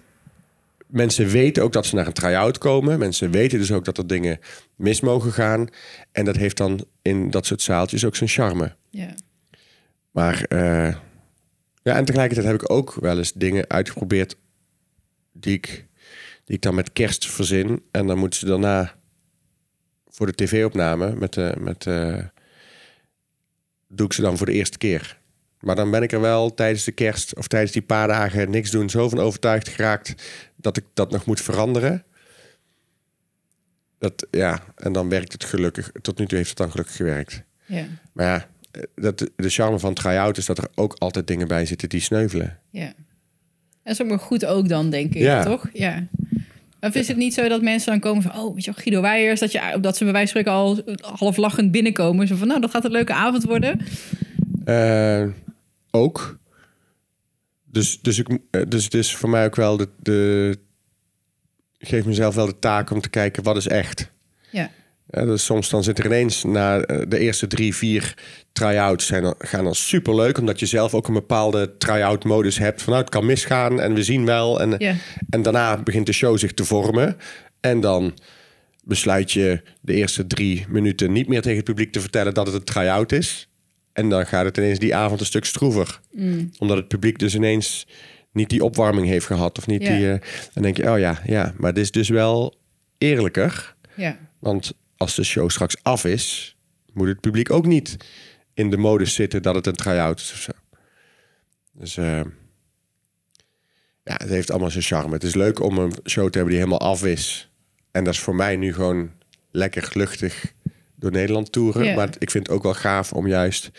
mensen 0.88 1.27
weten 1.27 1.63
ook 1.63 1.73
dat 1.73 1.86
ze 1.86 1.95
naar 1.95 2.08
een 2.08 2.13
try-out 2.13 2.58
komen. 2.58 2.99
Mensen 2.99 3.32
weten 3.32 3.60
dus 3.60 3.71
ook 3.71 3.86
dat 3.86 3.97
er 3.97 4.08
dingen 4.08 4.39
mis 4.75 5.01
mogen 5.01 5.32
gaan. 5.32 5.67
En 6.12 6.25
dat 6.25 6.36
heeft 6.36 6.58
dan 6.58 6.86
in 7.01 7.29
dat 7.29 7.45
soort 7.45 7.62
zaaltjes 7.62 8.06
ook 8.06 8.15
zijn 8.15 8.29
charme. 8.29 8.75
ja. 8.89 9.13
Maar 10.12 10.43
eh, 10.43 10.95
ja, 11.84 11.95
en 11.95 12.06
tegelijkertijd 12.06 12.47
heb 12.47 12.62
ik 12.62 12.71
ook 12.71 12.97
wel 12.99 13.17
eens 13.17 13.34
dingen 13.34 13.65
uitgeprobeerd 13.69 14.36
die 15.34 15.53
ik, 15.53 15.86
die 16.45 16.56
ik 16.56 16.62
dan 16.62 16.75
met 16.75 16.93
kerst 16.93 17.32
verzin. 17.32 17.84
En 17.91 18.08
dan 18.08 18.17
moeten 18.17 18.39
ze 18.39 18.45
daarna 18.45 18.95
voor 20.13 20.26
de 20.26 20.36
tv-opname 20.36 21.15
met, 21.15 21.34
de 21.34 21.56
met 21.60 21.88
eh, 21.88 22.19
doe 23.88 24.06
ik 24.06 24.13
ze 24.13 24.21
dan 24.21 24.38
voor 24.38 24.45
de 24.45 24.52
eerste 24.54 24.78
keer. 24.78 25.17
Maar 25.60 25.76
dan 25.76 25.91
ben 25.91 26.02
ik 26.04 26.12
er 26.12 26.21
wel 26.21 26.54
tijdens 26.54 26.84
de 26.84 26.91
kerst 26.91 27.36
of 27.38 27.47
tijdens 27.47 27.71
die 27.71 27.82
paar 27.82 28.08
dagen 28.08 28.49
niks 28.49 28.71
doen 28.71 28.89
zo 28.89 29.10
van 29.10 29.19
overtuigd 29.19 29.69
geraakt 29.69 30.13
dat 30.56 30.78
ik 30.78 30.84
dat 30.93 31.12
nog 31.12 31.26
moet 31.26 31.41
veranderen. 31.41 32.04
Dat, 33.99 34.28
ja, 34.32 34.63
en 34.76 34.93
dan 34.93 35.10
werkt 35.10 35.32
het 35.32 35.43
gelukkig. 35.43 35.91
Tot 36.02 36.19
nu 36.19 36.26
toe 36.26 36.38
heeft 36.38 36.49
het 36.49 36.58
dan 36.58 36.71
gelukkig 36.71 36.95
gewerkt. 36.95 37.43
ja. 37.65 37.86
Maar 38.13 38.26
ja, 38.26 38.47
eh, 38.71 38.84
dat, 38.95 39.17
de 39.36 39.49
charme 39.49 39.80
van 39.80 39.93
try-out 39.93 40.38
is 40.38 40.45
dat 40.45 40.58
er 40.58 40.67
ook 40.76 40.93
altijd 40.97 41.28
dingen 41.28 41.47
bij 41.47 41.65
zitten 41.65 41.89
die 41.89 42.02
sneuvelen. 42.02 42.60
Ja. 42.69 42.93
Dat 43.84 43.93
is 43.93 44.02
ook 44.02 44.08
maar 44.08 44.19
goed 44.19 44.45
ook 44.45 44.67
dan, 44.69 44.89
denk 44.89 45.13
ik, 45.13 45.21
Ja. 45.21 45.43
toch? 45.43 45.69
Ja. 45.73 46.08
Of 46.83 46.95
is 46.95 47.07
het 47.07 47.17
niet 47.17 47.33
zo 47.33 47.47
dat 47.47 47.61
mensen 47.61 47.91
dan 47.91 47.99
komen 47.99 48.21
van... 48.21 48.35
oh, 48.37 48.53
weet 48.53 48.65
je 48.65 48.71
wel, 48.71 48.83
Guido 48.83 49.01
Weijers... 49.01 49.39
dat, 49.39 49.51
je, 49.51 49.77
dat 49.81 49.97
ze 49.97 50.03
bij 50.03 50.13
wijze 50.13 50.31
van 50.33 50.41
spreken 50.41 50.59
al 50.59 51.17
half 51.17 51.37
lachend 51.37 51.71
binnenkomen. 51.71 52.27
Zo 52.27 52.35
van, 52.35 52.47
nou, 52.47 52.61
dat 52.61 52.71
gaat 52.71 52.85
een 52.85 52.91
leuke 52.91 53.13
avond 53.13 53.43
worden. 53.43 53.79
Eh, 54.65 55.27
ook. 55.91 56.39
Dus, 57.65 58.01
dus, 58.01 58.19
ik, 58.19 58.39
eh, 58.51 58.61
dus 58.67 58.83
het 58.83 58.93
is 58.93 59.15
voor 59.15 59.29
mij 59.29 59.45
ook 59.45 59.55
wel 59.55 59.77
de, 59.77 59.89
de... 59.99 60.57
Ik 61.77 61.87
geef 61.87 62.05
mezelf 62.05 62.35
wel 62.35 62.45
de 62.45 62.59
taak 62.59 62.89
om 62.89 63.01
te 63.01 63.09
kijken 63.09 63.43
wat 63.43 63.57
is 63.57 63.67
echt. 63.67 64.11
Ja. 64.51 64.69
Ja, 65.09 65.25
dus 65.25 65.45
soms 65.45 65.69
dan 65.69 65.83
zit 65.83 65.99
er 65.99 66.05
ineens 66.05 66.43
na 66.43 66.79
eh, 66.79 67.01
de 67.07 67.19
eerste 67.19 67.47
drie, 67.47 67.75
vier 67.75 68.13
try-outs 68.51 69.05
zijn 69.05 69.33
gaan 69.37 69.63
dan 69.63 69.75
superleuk. 69.75 70.37
Omdat 70.37 70.59
je 70.59 70.65
zelf 70.65 70.93
ook 70.93 71.07
een 71.07 71.13
bepaalde 71.13 71.77
try-out 71.77 72.23
modus 72.23 72.57
hebt. 72.57 72.81
Van 72.81 72.91
nou, 72.93 73.05
het 73.05 73.13
kan 73.13 73.25
misgaan 73.25 73.81
en 73.81 73.93
we 73.93 74.03
zien 74.03 74.25
wel. 74.25 74.61
En, 74.61 74.77
en 75.29 75.41
daarna 75.41 75.77
begint 75.77 76.05
de 76.05 76.13
show 76.13 76.37
zich 76.37 76.53
te 76.53 76.65
vormen. 76.65 77.17
En 77.59 77.79
dan 77.79 78.13
besluit 78.83 79.31
je 79.31 79.61
de 79.81 79.93
eerste 79.93 80.27
drie 80.27 80.65
minuten 80.69 81.11
niet 81.11 81.27
meer 81.27 81.41
tegen 81.41 81.57
het 81.57 81.65
publiek 81.65 81.91
te 81.91 82.01
vertellen 82.01 82.33
dat 82.33 82.45
het 82.45 82.55
een 82.55 82.63
try-out 82.63 83.11
is. 83.11 83.47
En 83.93 84.09
dan 84.09 84.25
gaat 84.25 84.45
het 84.45 84.57
ineens 84.57 84.79
die 84.79 84.95
avond 84.95 85.19
een 85.19 85.25
stuk 85.25 85.45
stroever. 85.45 85.99
Omdat 86.59 86.77
het 86.77 86.87
publiek 86.87 87.19
dus 87.19 87.35
ineens 87.35 87.87
niet 88.31 88.49
die 88.49 88.63
opwarming 88.63 89.07
heeft 89.07 89.25
gehad. 89.25 89.57
Of 89.57 89.67
niet 89.67 89.79
die. 89.79 90.11
eh, 90.11 90.19
dan 90.53 90.63
denk 90.63 90.77
je, 90.77 90.91
oh 90.91 90.99
ja, 90.99 91.19
ja, 91.25 91.53
maar 91.57 91.73
dit 91.73 91.83
is 91.83 91.91
dus 91.91 92.09
wel 92.09 92.53
eerlijker. 92.97 93.75
Ja. 93.95 94.17
Want 94.39 94.73
als 94.97 95.15
de 95.15 95.23
show 95.23 95.49
straks 95.49 95.75
af 95.82 96.06
is, 96.06 96.58
moet 96.93 97.08
het 97.08 97.19
publiek 97.19 97.51
ook 97.51 97.65
niet 97.65 97.97
in 98.53 98.69
de 98.69 98.77
modus 98.77 99.13
zitten 99.13 99.41
dat 99.41 99.56
het 99.56 99.67
een 99.67 99.75
try-out 99.75 100.19
is 100.19 100.32
of 100.32 100.38
zo. 100.38 100.51
Dus 101.71 101.97
eh, 101.97 102.21
ja, 104.03 104.13
het 104.17 104.29
heeft 104.29 104.51
allemaal 104.51 104.71
zijn 104.71 104.84
charme. 104.84 105.13
Het 105.13 105.23
is 105.23 105.36
leuk 105.36 105.60
om 105.60 105.77
een 105.77 105.93
show 106.06 106.29
te 106.29 106.38
hebben 106.38 106.56
die 106.56 106.63
helemaal 106.63 106.89
af 106.89 107.06
is. 107.06 107.51
En 107.91 108.03
dat 108.03 108.13
is 108.13 108.19
voor 108.19 108.36
mij 108.36 108.56
nu 108.56 108.73
gewoon 108.73 109.12
lekker 109.51 109.91
luchtig 109.93 110.53
door 110.95 111.12
Nederland 111.12 111.51
toeren. 111.51 111.95
Maar 111.95 112.10
ik 112.17 112.32
vind 112.32 112.47
het 112.47 112.56
ook 112.56 112.63
wel 112.63 112.73
gaaf 112.73 113.13
om 113.13 113.27
juist 113.27 113.71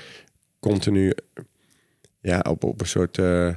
continu 0.60 1.12
ja, 2.20 2.38
op, 2.48 2.64
op 2.64 2.80
een 2.80 2.86
soort 2.86 3.18
eh, 3.18 3.54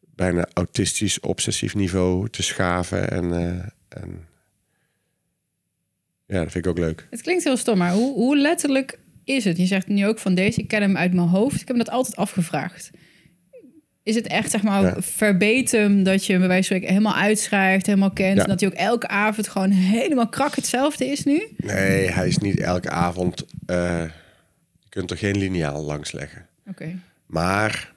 bijna 0.00 0.48
autistisch, 0.52 1.20
obsessief 1.20 1.74
niveau 1.74 2.28
te 2.28 2.42
schaven. 2.42 3.10
En, 3.10 3.32
eh, 3.32 4.02
en 4.02 4.28
ja, 6.26 6.42
dat 6.42 6.52
vind 6.52 6.64
ik 6.64 6.70
ook 6.70 6.78
leuk. 6.78 7.06
Het 7.10 7.22
klinkt 7.22 7.44
heel 7.44 7.56
stom, 7.56 7.78
maar 7.78 7.92
hoe, 7.92 8.14
hoe 8.14 8.36
letterlijk 8.36 8.98
is 9.24 9.44
het? 9.44 9.56
Je 9.56 9.66
zegt 9.66 9.86
nu 9.86 10.06
ook 10.06 10.18
van 10.18 10.34
deze, 10.34 10.60
ik 10.60 10.68
ken 10.68 10.82
hem 10.82 10.96
uit 10.96 11.12
mijn 11.14 11.28
hoofd. 11.28 11.60
Ik 11.60 11.68
heb 11.68 11.76
me 11.76 11.84
dat 11.84 11.92
altijd 11.94 12.16
afgevraagd. 12.16 12.90
is 14.02 14.14
het 14.14 14.26
echt, 14.26 14.50
zeg 14.50 14.62
maar, 14.62 14.82
Ja. 14.82 16.02
dat 16.02 16.26
je 16.26 16.38
bij 16.38 16.48
wijze 16.48 16.48
van 16.48 16.62
spreken 16.62 16.88
helemaal 16.88 17.14
uitschrijft, 17.14 17.86
helemaal 17.86 18.10
kent. 18.12 18.36
Ja. 18.36 18.42
En 18.42 18.48
dat 18.48 18.60
hij 18.60 18.68
ook 18.68 18.74
elke 18.76 19.08
avond 19.08 19.48
gewoon 19.48 19.70
helemaal 19.70 20.28
krak 20.28 20.54
hetzelfde 20.54 21.06
is 21.06 21.24
nu? 21.24 21.46
Nee, 21.56 22.10
hij 22.10 22.28
is 22.28 22.38
niet 22.38 22.60
elke 22.60 22.90
avond. 22.90 23.44
eh, 23.66 24.02
je 24.80 24.88
kunt 24.88 25.10
er 25.10 25.16
geen 25.18 25.36
lineaal 25.38 25.82
langs 25.84 26.12
leggen. 26.12 26.46
Oké. 26.68 26.98
Maar. 27.26 27.94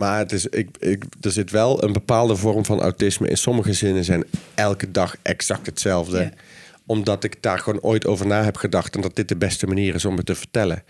Maar 0.00 0.18
het 0.18 0.32
is, 0.32 0.46
ik, 0.46 0.76
ik, 0.78 1.04
er 1.20 1.30
zit 1.30 1.50
wel 1.50 1.84
een 1.84 1.92
bepaalde 1.92 2.36
vorm 2.36 2.64
van 2.64 2.80
autisme. 2.80 3.28
In 3.28 3.36
sommige 3.36 3.72
zinnen 3.72 4.04
zijn 4.04 4.24
elke 4.54 4.90
dag 4.90 5.16
exact 5.22 5.66
hetzelfde. 5.66 6.18
Ja. 6.18 6.32
Omdat 6.86 7.24
ik 7.24 7.42
daar 7.42 7.58
gewoon 7.58 7.80
ooit 7.80 8.06
over 8.06 8.26
na 8.26 8.44
heb 8.44 8.56
gedacht. 8.56 8.94
En 8.94 9.00
dat 9.00 9.16
dit 9.16 9.28
de 9.28 9.36
beste 9.36 9.66
manier 9.66 9.94
is 9.94 10.04
om 10.04 10.16
het 10.16 10.26
te 10.26 10.34
vertellen. 10.34 10.82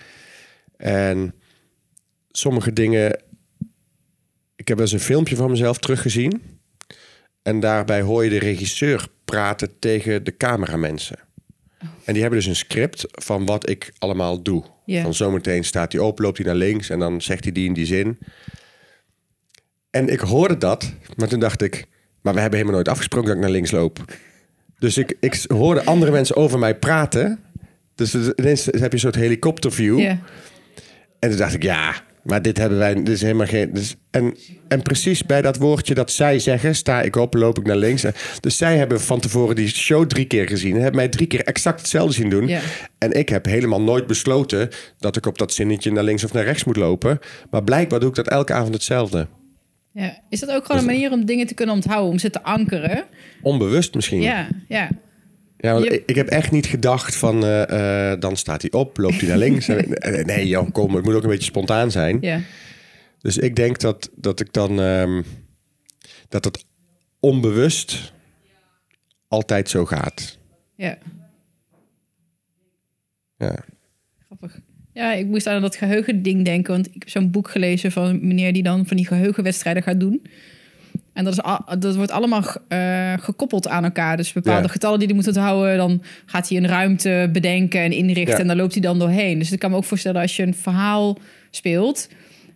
En 0.77 1.35
sommige 2.31 2.73
dingen. 2.73 3.21
Ik 4.57 4.69
heb 4.69 4.79
eens 4.79 4.93
een 4.93 5.01
filmpje 5.01 5.37
van 5.37 5.51
mezelf 5.51 5.79
teruggezien. 5.79 6.43
En 7.43 7.61
daarbij 7.61 8.01
hoor 8.01 8.25
je 8.25 8.31
de 8.31 8.39
regisseur 8.39 9.09
praten 9.25 9.79
tegen 9.79 10.25
de 10.25 10.37
cameramensen. 10.37 11.19
En 12.05 12.13
die 12.13 12.21
hebben 12.23 12.41
dus 12.41 12.49
een 12.49 12.57
script 12.57 13.07
van 13.11 13.47
wat 13.47 13.69
ik 13.69 13.93
allemaal 13.99 14.43
doe. 14.43 14.65
Van 14.87 15.15
zometeen 15.15 15.65
staat 15.65 15.93
hij 15.93 16.01
op, 16.01 16.19
loopt 16.19 16.37
hij 16.37 16.47
naar 16.47 16.55
links 16.55 16.91
en 16.91 16.99
dan 16.99 17.21
zegt 17.21 17.45
hij 17.45 17.53
die 17.53 17.67
in 17.67 17.75
die 17.75 17.87
zin. 17.87 18.19
En 19.91 20.09
ik 20.09 20.21
hoorde 20.21 20.59
dat, 20.59 20.93
maar 21.17 21.29
toen 21.29 21.41
dacht 21.41 21.63
ik, 21.63 21.87
maar 22.23 22.35
we 22.35 22.41
hebben 22.41 22.59
helemaal 22.59 22.79
nooit 22.79 22.95
afgesproken 22.95 23.27
dat 23.29 23.37
ik 23.37 23.43
naar 23.43 23.53
links 23.53 23.71
loop. 23.71 24.05
Dus 24.79 24.99
ik, 24.99 25.17
ik 25.21 25.45
hoorde 25.49 25.85
andere 25.85 26.11
mensen 26.11 26.37
over 26.37 26.59
mij 26.59 26.79
praten. 26.79 27.39
Dus 27.95 28.15
ineens 28.15 28.65
heb 28.65 28.75
je 28.75 28.89
een 28.91 28.99
soort 28.99 29.15
helikopterview. 29.15 30.01
En 31.19 31.29
toen 31.29 31.37
dacht 31.37 31.55
ik, 31.55 31.63
ja, 31.63 31.95
maar 32.23 32.43
dit 32.43 32.59
hebben 32.59 32.79
wij, 32.79 32.95
dit 32.95 33.09
is 33.09 33.23
helemaal 33.23 33.47
geen... 33.47 33.73
Dus, 33.73 33.97
en, 34.11 34.37
en 34.69 34.83
precies 34.83 35.25
bij 35.25 35.43
dat 35.43 35.57
woordje 35.57 35.95
dat 35.95 36.11
zij 36.11 36.39
zeggen, 36.39 36.75
sta 36.75 37.03
ik 37.03 37.17
op, 37.17 37.35
loop 37.35 37.59
ik 37.59 37.67
naar 37.67 37.77
links. 37.77 38.05
Dus 38.41 38.57
zij 38.57 38.77
hebben 38.77 39.01
van 39.01 39.21
tevoren 39.21 39.57
die 39.57 39.69
show 39.69 40.07
drie 40.07 40.25
keer 40.25 40.49
gezien. 40.49 40.75
En 40.75 40.81
hebben 40.81 41.01
mij 41.01 41.09
drie 41.09 41.27
keer 41.27 41.45
exact 41.45 41.81
hetzelfde 41.81 42.15
zien 42.15 42.31
doen. 42.31 42.47
Ja. 42.47 42.61
En 42.99 43.13
ik 43.13 43.29
heb 43.29 43.45
helemaal 43.45 43.83
nooit 43.83 44.07
besloten 44.07 44.69
dat 44.99 45.17
ik 45.17 45.27
op 45.27 45.39
dat 45.39 45.53
zinnetje 45.53 45.93
naar 45.93 46.05
links 46.05 46.25
of 46.25 46.33
naar 46.33 46.45
rechts 46.45 46.65
moet 46.65 46.77
lopen. 46.77 47.19
Maar 47.51 47.65
blijkbaar 47.65 48.01
doe 48.01 48.09
ik 48.09 48.15
dat 48.15 48.29
elke 48.29 48.53
avond 48.53 48.75
hetzelfde. 48.75 49.27
Ja. 49.93 50.21
Is 50.29 50.41
dat 50.41 50.51
ook 50.51 50.65
gewoon 50.65 50.81
een 50.81 50.87
manier 50.87 51.13
om 51.13 51.25
dingen 51.25 51.47
te 51.47 51.55
kunnen 51.55 51.75
onthouden, 51.75 52.11
om 52.11 52.19
ze 52.19 52.31
te 52.31 52.43
ankeren? 52.43 53.05
Onbewust 53.43 53.95
misschien. 53.95 54.21
Ja, 54.21 54.49
ja. 54.69 54.89
Ja, 55.57 55.73
want 55.73 55.85
Je- 55.85 55.91
ik, 55.91 56.03
ik 56.07 56.15
heb 56.15 56.29
echt 56.29 56.51
niet 56.51 56.67
gedacht 56.67 57.17
van, 57.17 57.45
eh, 57.45 58.11
eh, 58.13 58.21
dan 58.21 58.37
staat 58.37 58.63
hij 58.63 58.71
op, 58.71 58.97
loopt 58.99 59.21
hij 59.21 59.29
naar 59.29 59.39
links. 59.39 59.69
Eh, 59.69 60.25
nee 60.25 60.47
joh, 60.47 60.71
kom, 60.73 60.95
het 60.95 61.05
moet 61.05 61.15
ook 61.15 61.23
een 61.23 61.29
beetje 61.29 61.45
spontaan 61.45 61.91
zijn. 61.91 62.19
Ja. 62.21 62.41
Dus 63.19 63.39
ik 63.39 63.57
denk 63.57 63.79
dat, 63.81 64.11
dat 64.17 64.41
ik 64.41 64.53
dan 64.53 64.81
ehm, 64.81 65.23
dat 66.29 66.45
het 66.45 66.65
onbewust 67.21 68.13
altijd 69.29 69.69
zo 69.69 69.85
gaat. 69.87 70.39
Ja. 70.77 70.99
Ja. 73.37 73.55
Ja, 74.93 75.13
ik 75.13 75.27
moest 75.27 75.47
aan 75.47 75.61
dat 75.61 75.77
geheugending 75.77 76.45
denken. 76.45 76.73
Want 76.73 76.87
ik 76.87 76.95
heb 76.99 77.09
zo'n 77.09 77.31
boek 77.31 77.51
gelezen 77.51 77.93
van 77.93 78.05
een 78.05 78.27
meneer 78.27 78.53
die 78.53 78.63
dan 78.63 78.87
van 78.87 78.97
die 78.97 79.07
geheugenwedstrijden 79.07 79.83
gaat 79.83 80.01
doen. 80.01 80.23
En 81.13 81.25
dat, 81.25 81.33
is 81.33 81.43
al, 81.43 81.65
dat 81.79 81.97
wordt 81.97 82.11
allemaal 82.11 82.45
eh, 82.69 83.13
gekoppeld 83.21 83.69
aan 83.69 83.85
elkaar. 83.85 84.17
Dus 84.17 84.33
bepaalde 84.33 84.63
Ja. 84.67 84.73
getallen 84.73 84.99
die 84.99 85.07
hij 85.09 85.17
moet 85.17 85.27
onthouden. 85.27 85.77
Dan 85.77 86.03
gaat 86.27 86.49
hij 86.49 86.59
een 86.59 86.67
ruimte 86.67 87.29
bedenken 87.33 87.81
en 87.81 87.93
inrichten. 87.93 88.35
Ja. 88.35 88.41
En 88.41 88.47
daar 88.47 88.57
loopt 88.57 88.73
hij 88.73 88.83
dan 88.83 88.99
doorheen. 88.99 89.39
Dus 89.39 89.53
ik 89.53 89.59
kan 89.59 89.71
me 89.71 89.77
ook 89.77 89.85
voorstellen 89.85 90.21
als 90.21 90.37
je 90.37 90.43
een 90.43 90.55
verhaal 90.55 91.19
speelt. 91.51 92.09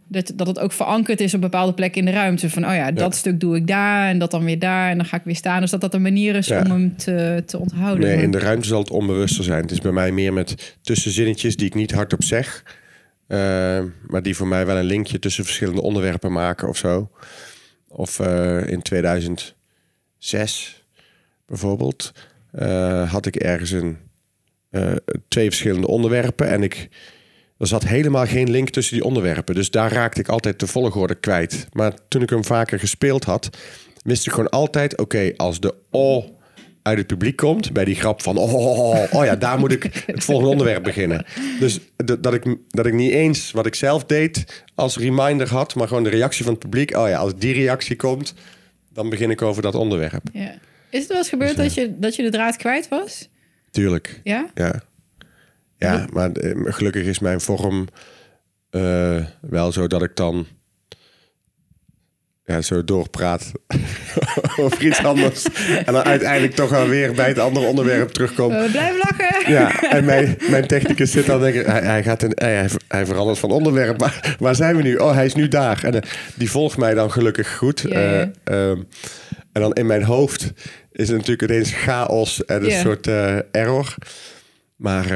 Dat, 0.08 0.32
dat 0.34 0.46
het 0.46 0.58
ook 0.58 0.72
verankerd 0.72 1.20
is 1.20 1.34
op 1.34 1.40
bepaalde 1.40 1.74
plekken 1.74 2.00
in 2.00 2.06
de 2.06 2.12
ruimte. 2.12 2.50
Van, 2.50 2.64
oh 2.66 2.74
ja, 2.74 2.90
dat 2.92 3.14
stuk 3.14 3.40
doe 3.40 3.56
ik 3.56 3.66
daar 3.66 4.08
en 4.08 4.18
dat 4.18 4.30
dan 4.30 4.44
weer 4.44 4.58
daar. 4.58 4.90
En 4.90 4.96
dan 4.96 5.06
ga 5.06 5.16
ik 5.16 5.22
weer 5.24 5.36
staan. 5.36 5.60
Dus 5.60 5.70
dat 5.70 5.80
dat 5.80 5.94
een 5.94 6.02
manier 6.02 6.34
is 6.34 6.46
Ja. 6.46 6.60
om 6.62 6.70
hem 6.70 6.96
te, 6.96 7.42
te 7.46 7.58
onthouden. 7.58 8.08
Nee, 8.08 8.22
in 8.22 8.30
de 8.30 8.38
ruimte 8.38 8.68
zal 8.68 8.78
het 8.80 8.90
onbewuster 8.90 9.44
zijn. 9.44 9.62
Het 9.62 9.70
is 9.70 9.80
bij 9.80 9.92
mij 9.92 10.12
meer 10.12 10.32
met 10.32 10.76
tussenzinnetjes 10.82 11.56
die 11.56 11.66
ik 11.66 11.74
niet 11.74 11.92
hardop 11.92 12.22
zeg. 12.22 12.62
eh, 13.26 13.38
maar 14.06 14.22
die 14.22 14.36
voor 14.36 14.46
mij 14.48 14.66
wel 14.66 14.76
een 14.76 14.84
linkje 14.84 15.18
tussen 15.18 15.44
verschillende 15.44 15.82
onderwerpen 15.82 16.32
maken 16.32 16.68
of 16.68 16.76
zo. 16.76 17.10
Of 17.88 18.20
eh, 18.20 18.66
in 18.66 18.82
2006 20.18 20.84
bijvoorbeeld 21.46 22.12
eh, 22.52 23.12
had 23.12 23.26
ik 23.26 23.36
ergens 23.36 23.70
een, 23.70 23.96
twee 25.28 25.48
verschillende 25.48 25.86
onderwerpen. 25.86 26.48
En 26.48 26.62
ik, 26.62 26.88
er 27.64 27.70
zat 27.70 27.84
helemaal 27.84 28.26
geen 28.26 28.50
link 28.50 28.68
tussen 28.68 28.94
die 28.94 29.04
onderwerpen. 29.04 29.54
Dus 29.54 29.70
daar 29.70 29.92
raakte 29.92 30.20
ik 30.20 30.28
altijd 30.28 30.60
de 30.60 30.66
volgorde 30.66 31.14
kwijt. 31.14 31.66
Maar 31.72 31.92
toen 32.08 32.22
ik 32.22 32.30
hem 32.30 32.44
vaker 32.44 32.78
gespeeld 32.78 33.24
had, 33.24 33.50
wist 34.02 34.26
ik 34.26 34.32
gewoon 34.32 34.50
altijd... 34.50 34.98
oké, 34.98 35.32
als 35.36 35.60
de 35.60 35.74
O 35.90 36.36
uit 36.82 36.98
het 36.98 37.06
publiek 37.06 37.36
komt, 37.36 37.72
bij 37.72 37.84
die 37.84 37.94
grap 37.94 38.22
van... 38.22 38.36
oh, 38.36 38.54
oh, 38.54 38.78
oh, 38.78 39.12
oh 39.12 39.24
ja, 39.24 39.36
daar 39.36 39.58
moet 39.58 39.72
ik 39.72 40.02
het 40.06 40.24
volgende 40.24 40.50
onderwerp 40.50 40.82
beginnen. 40.82 41.24
Dus 41.60 41.80
dat 41.96 42.34
ik, 42.34 42.56
dat 42.68 42.86
ik 42.86 42.92
niet 42.92 43.12
eens 43.12 43.50
wat 43.50 43.66
ik 43.66 43.74
zelf 43.74 44.04
deed 44.04 44.64
als 44.74 44.96
reminder 44.96 45.48
had... 45.48 45.74
maar 45.74 45.88
gewoon 45.88 46.04
de 46.04 46.10
reactie 46.10 46.44
van 46.44 46.52
het 46.52 46.62
publiek. 46.62 46.96
Oh 46.96 47.08
ja, 47.08 47.18
als 47.18 47.32
die 47.36 47.54
reactie 47.54 47.96
komt, 47.96 48.34
dan 48.92 49.08
begin 49.08 49.30
ik 49.30 49.42
over 49.42 49.62
dat 49.62 49.74
onderwerp. 49.74 50.22
Ja. 50.32 50.54
Is 50.90 51.00
het 51.00 51.08
wel 51.08 51.18
eens 51.18 51.28
gebeurd 51.28 51.56
Dus, 51.56 51.64
dat, 51.64 51.74
je, 51.74 51.98
dat 51.98 52.16
je 52.16 52.22
de 52.22 52.30
draad 52.30 52.56
kwijt 52.56 52.88
was? 52.88 53.28
Tuurlijk. 53.70 54.20
Ja? 54.24 54.50
Ja, 54.54 54.82
ja 55.84 56.06
maar 56.12 56.30
eh, 56.32 56.52
gelukkig 56.64 57.04
is 57.04 57.18
mijn 57.18 57.40
vorm 57.40 57.88
eh, 58.70 59.24
wel 59.40 59.72
zo 59.72 59.86
dat 59.86 60.02
ik 60.02 60.16
dan 60.16 60.46
ja, 62.44 62.60
zo 62.60 62.84
doorpraat 62.84 63.52
over 64.60 64.84
iets 64.84 65.04
anders. 65.04 65.46
en 65.84 65.92
dan 65.92 66.02
uiteindelijk 66.02 66.54
toch 66.54 66.70
wel 66.70 66.88
weer 66.88 67.12
bij 67.12 67.28
het 67.28 67.38
andere 67.38 67.66
onderwerp 67.66 68.10
terugkom. 68.10 68.48
We 68.48 68.68
blijven 68.70 68.98
lachen. 68.98 69.52
Ja, 69.52 69.82
en 69.90 70.04
mijn, 70.04 70.38
mijn 70.50 70.66
technicus 70.66 71.10
zit 71.10 71.26
dan 71.26 71.40
denk 71.40 71.54
ik, 71.54 71.66
hij, 71.66 71.80
hij, 71.82 72.02
gaat 72.02 72.22
een, 72.22 72.32
hij, 72.34 72.68
hij- 72.88 73.06
verandert 73.06 73.38
van 73.38 73.50
onderwerp. 73.50 73.98
Maar 73.98 74.36
waar 74.38 74.54
zijn 74.54 74.76
we 74.76 74.82
nu? 74.82 74.96
Oh, 74.96 75.14
hij 75.14 75.24
is 75.24 75.34
nu 75.34 75.48
daar. 75.48 75.84
En 75.84 75.94
eh, 76.02 76.10
die 76.34 76.50
volgt 76.50 76.76
mij 76.78 76.94
dan 76.94 77.10
gelukkig 77.12 77.56
goed. 77.56 77.84
Eh, 77.84 78.20
ehm, 78.20 78.82
en 79.52 79.60
dan 79.60 79.72
in 79.72 79.86
mijn 79.86 80.02
hoofd 80.02 80.52
is 80.92 81.08
het 81.08 81.16
natuurlijk 81.16 81.50
ineens 81.50 81.72
chaos 81.72 82.44
en 82.44 82.64
een 82.64 82.80
soort 82.80 83.06
error. 83.50 83.94
Maar 84.76 85.06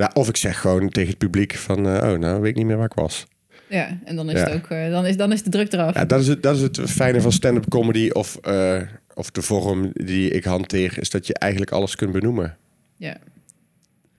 ja, 0.00 0.10
of 0.14 0.28
ik 0.28 0.36
zeg 0.36 0.60
gewoon 0.60 0.88
tegen 0.88 1.08
het 1.10 1.18
publiek 1.18 1.54
van, 1.54 1.88
eh, 1.88 2.10
oh, 2.12 2.18
nou 2.18 2.40
weet 2.40 2.50
ik 2.50 2.56
niet 2.56 2.66
meer 2.66 2.76
waar 2.76 2.86
ik 2.86 2.94
was. 2.94 3.26
Ja, 3.68 3.98
en 4.04 4.16
dan 4.16 4.30
is, 4.30 4.40
Ja. 4.40 4.44
Het 4.44 4.54
ook, 4.54 4.70
eh, 4.70 4.90
dan 4.90 5.06
is, 5.06 5.16
dan 5.16 5.32
is 5.32 5.42
de 5.42 5.50
druk 5.50 5.72
eraf. 5.72 5.94
Ja, 5.94 6.04
dat 6.04 6.20
is 6.20 6.26
het, 6.26 6.42
dat 6.42 6.56
is 6.56 6.62
het 6.62 6.80
fijne 6.80 7.20
van 7.20 7.32
stand-up 7.32 7.68
comedy 7.68 8.08
of, 8.10 8.36
eh, 8.36 8.80
of 9.14 9.30
de 9.30 9.42
vorm 9.42 9.90
die 9.92 10.30
ik 10.30 10.44
hanteer, 10.44 10.98
is 10.98 11.10
dat 11.10 11.26
je 11.26 11.34
eigenlijk 11.34 11.72
alles 11.72 11.96
kunt 11.96 12.12
benoemen. 12.12 12.56
Ja. 12.96 13.16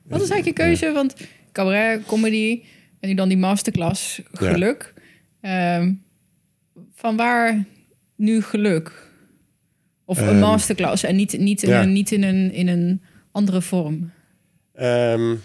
Wat 0.04 0.22
is 0.22 0.30
eigenlijk 0.30 0.58
je 0.58 0.64
keuze? 0.66 0.92
Want 0.92 1.16
cabaret, 1.52 2.06
comedy 2.06 2.64
en 3.00 3.10
nu 3.10 3.16
dan 3.16 3.28
die 3.28 3.38
masterclass, 3.38 4.22
geluk. 4.32 4.94
Ehm, 5.42 5.94
van 6.96 7.16
waar 7.16 7.64
nu 8.16 8.42
geluk? 8.42 9.10
Of 10.06 10.20
een 10.22 10.28
Ehm, 10.28 10.40
masterclass 10.40 11.04
en 11.04 11.16
niet, 11.16 11.38
niet, 11.38 11.64
in, 11.64 11.70
ja. 11.70 11.82
een, 11.82 11.94
niet 11.94 12.12
in, 12.12 12.24
een, 12.24 12.52
in 12.52 12.68
een 12.68 13.02
andere 13.32 13.62
vorm. 13.62 14.12
Ehm, 14.74 15.36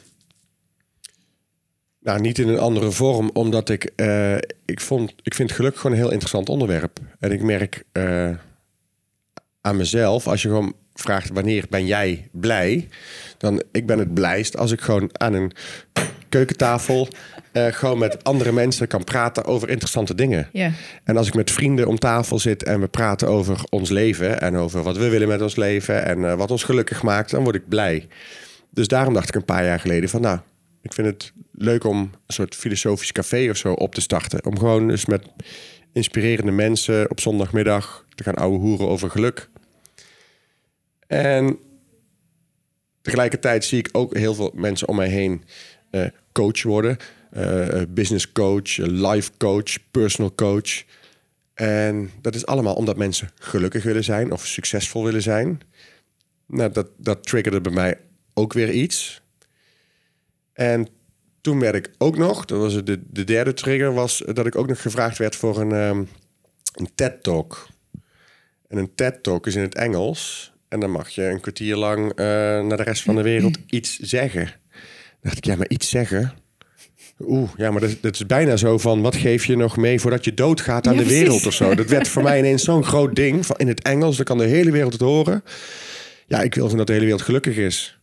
nou, 2.07 2.21
niet 2.21 2.39
in 2.39 2.49
een 2.49 2.59
andere 2.59 2.91
vorm, 2.91 3.31
omdat 3.33 3.69
ik, 3.69 3.85
eh, 3.97 4.37
ik, 4.65 4.81
vond, 4.81 5.15
ik 5.23 5.35
vind 5.35 5.53
geluk 5.53 5.77
gewoon 5.77 5.93
een 5.93 6.03
heel 6.03 6.11
interessant 6.11 6.49
onderwerp. 6.49 6.99
En 7.19 7.33
ik 7.33 7.43
merk 7.43 7.85
eh, 7.93 8.31
aan 9.61 9.77
mezelf, 9.77 10.27
als 10.27 10.43
je 10.43 10.49
gewoon 10.49 10.75
vraagt 10.95 11.31
wanneer 11.33 11.65
ben 11.71 11.87
jij 11.87 12.29
blij, 12.33 12.89
dan 13.39 13.63
ik 13.73 13.87
ben 13.87 13.99
het 13.99 14.15
blijst 14.15 14.57
als 14.57 14.73
ik 14.73 14.81
gewoon 14.81 15.11
aan 15.13 15.33
een 15.33 15.53
keukentafel 16.29 17.09
eh, 17.53 17.67
gewoon 17.67 17.99
met 17.99 18.25
andere 18.25 18.53
mensen 18.53 18.89
kan 18.89 19.05
praten 19.05 19.45
over 19.45 19.69
interessante 19.69 20.15
dingen. 20.15 20.49
Ja, 20.53 20.71
En 21.05 21.17
als 21.17 21.27
ik 21.27 21.35
met 21.35 21.51
vrienden 21.51 21.87
om 21.87 21.99
tafel 21.99 22.39
zit 22.39 22.63
en 22.63 22.81
we 22.81 22.89
praten 22.89 23.29
over 23.29 23.65
ons 23.71 23.91
leven 23.91 24.41
en 24.41 24.57
over 24.57 24.83
wat 24.83 24.97
we 24.97 25.09
willen 25.09 25.29
met 25.29 25.43
ons 25.43 25.57
leven 25.57 26.05
en 26.05 26.37
wat 26.37 26.51
ons 26.51 26.65
gelukkig 26.65 27.03
maakt, 27.03 27.31
dan 27.31 27.43
word 27.43 27.57
ik 27.57 27.69
blij. 27.69 28.09
Dus 28.71 28.89
daarom 28.89 29.15
dacht 29.15 29.29
ik 29.29 29.35
een 29.35 29.45
paar 29.45 29.65
jaar 29.65 29.81
geleden 29.81 30.09
van 30.09 30.21
nou, 30.21 30.39
ik 30.87 30.93
vind 30.93 31.07
het 31.07 31.33
leuk 31.53 31.85
om 31.85 31.99
een 31.99 32.35
soort 32.35 32.55
filosofisch 32.55 33.13
café 33.13 33.51
of 33.51 33.57
zo 33.57 33.73
op 33.73 33.95
te 33.95 34.01
starten. 34.01 34.45
Om 34.45 34.59
gewoon 34.59 34.91
eens 34.91 35.07
met 35.07 35.27
inspirerende 35.93 36.53
mensen 36.53 37.11
op 37.11 37.21
zondagmiddag 37.21 38.05
te 38.15 38.23
gaan 38.23 38.35
ouwe 38.35 38.59
hoeren 38.59 38.89
over 38.89 39.11
geluk. 39.11 39.49
En 41.07 41.59
tegelijkertijd 43.03 43.65
zie 43.65 43.79
ik 43.79 43.89
ook 43.93 44.17
heel 44.17 44.35
veel 44.35 44.53
mensen 44.55 44.89
om 44.89 44.97
mij 44.97 45.09
heen 45.09 45.45
eh, 45.91 46.07
coach 46.33 46.63
worden. 46.63 46.97
Eh, 47.31 47.83
business 47.89 48.33
coach, 48.33 48.77
life 48.77 49.31
coach, 49.39 49.91
personal 49.91 50.35
coach. 50.35 50.85
En 51.55 52.11
dat 52.21 52.35
is 52.35 52.47
allemaal 52.47 52.75
omdat 52.75 52.97
mensen 52.97 53.31
gelukkig 53.35 53.83
willen 53.83 54.05
zijn 54.05 54.33
of 54.33 54.47
succesvol 54.47 55.05
willen 55.05 55.23
zijn. 55.23 55.61
Nou, 56.47 56.73
dat, 56.73 56.89
dat 56.97 57.27
triggerde 57.27 57.61
bij 57.61 57.73
mij 57.73 57.99
ook 58.35 58.53
weer 58.53 58.71
iets. 58.71 59.25
En 60.57 60.89
toen 61.41 61.61
werd 61.61 61.75
ik 61.75 61.91
ook 61.99 62.17
nog, 62.17 62.45
dat 62.45 62.59
was 62.59 62.85
de, 62.85 63.03
de 63.11 63.25
derde 63.25 63.55
trigger, 63.55 63.95
was 63.95 64.23
dat 64.33 64.47
ik 64.47 64.57
ook 64.57 64.69
nog 64.69 64.83
gevraagd 64.83 65.19
werd 65.19 65.37
voor 65.37 65.61
een, 65.61 65.73
ehm, 65.73 66.03
een 66.75 66.89
TED-talk. 66.95 67.67
En 68.69 68.79
een 68.79 68.95
TED-talk 68.95 69.47
is 69.47 69.55
in 69.55 69.63
het 69.63 69.75
Engels. 69.75 70.53
En 70.69 70.81
dan 70.81 70.91
mag 70.91 71.09
je 71.09 71.25
een 71.25 71.41
kwartier 71.41 71.77
lang 71.77 72.11
eh, 72.11 72.27
naar 72.67 72.77
de 72.77 72.83
rest 72.83 73.03
van 73.03 73.17
de 73.17 73.23
wereld 73.23 73.59
iets 73.79 73.99
zeggen. 73.99 74.45
Dan 74.45 75.21
dacht 75.21 75.37
ik, 75.37 75.45
ja, 75.45 75.57
maar 75.57 75.69
iets 75.69 75.89
zeggen? 75.89 76.33
Oeh, 77.21 77.51
ja, 77.57 77.71
maar 77.71 77.81
dat, 77.81 77.97
dat 78.01 78.15
is 78.15 78.27
bijna 78.27 78.57
zo 78.57 78.79
van... 78.79 79.03
wat 79.03 79.17
geef 79.17 79.45
je 79.45 79.57
nog 79.57 79.77
mee 79.77 80.01
voordat 80.01 80.25
je 80.25 80.35
doodgaat 80.35 80.87
aan 80.87 80.93
Ja, 80.93 80.99
de 80.99 81.05
precies. 81.05 81.23
wereld 81.23 81.47
of 81.47 81.53
zo? 81.53 81.75
Dat 81.75 81.89
werd 81.89 82.09
voor 82.09 82.23
mij 82.23 82.39
ineens 82.39 82.65
zo'n 82.65 82.85
groot 82.85 83.15
ding. 83.15 83.47
Van 83.47 83.57
in 83.57 83.69
het 83.69 83.83
Engels, 83.83 84.17
dan 84.17 84.25
kan 84.25 84.39
de 84.39 84.45
hele 84.45 84.71
wereld 84.71 84.93
het 84.93 85.03
horen. 85.03 85.43
Ja, 86.27 86.43
ik 86.43 86.55
wil 86.55 86.63
gewoon 86.63 86.79
dat 86.79 86.87
de 86.87 86.93
hele 86.93 87.05
wereld 87.05 87.23
gelukkig 87.23 87.57
is. 87.57 87.96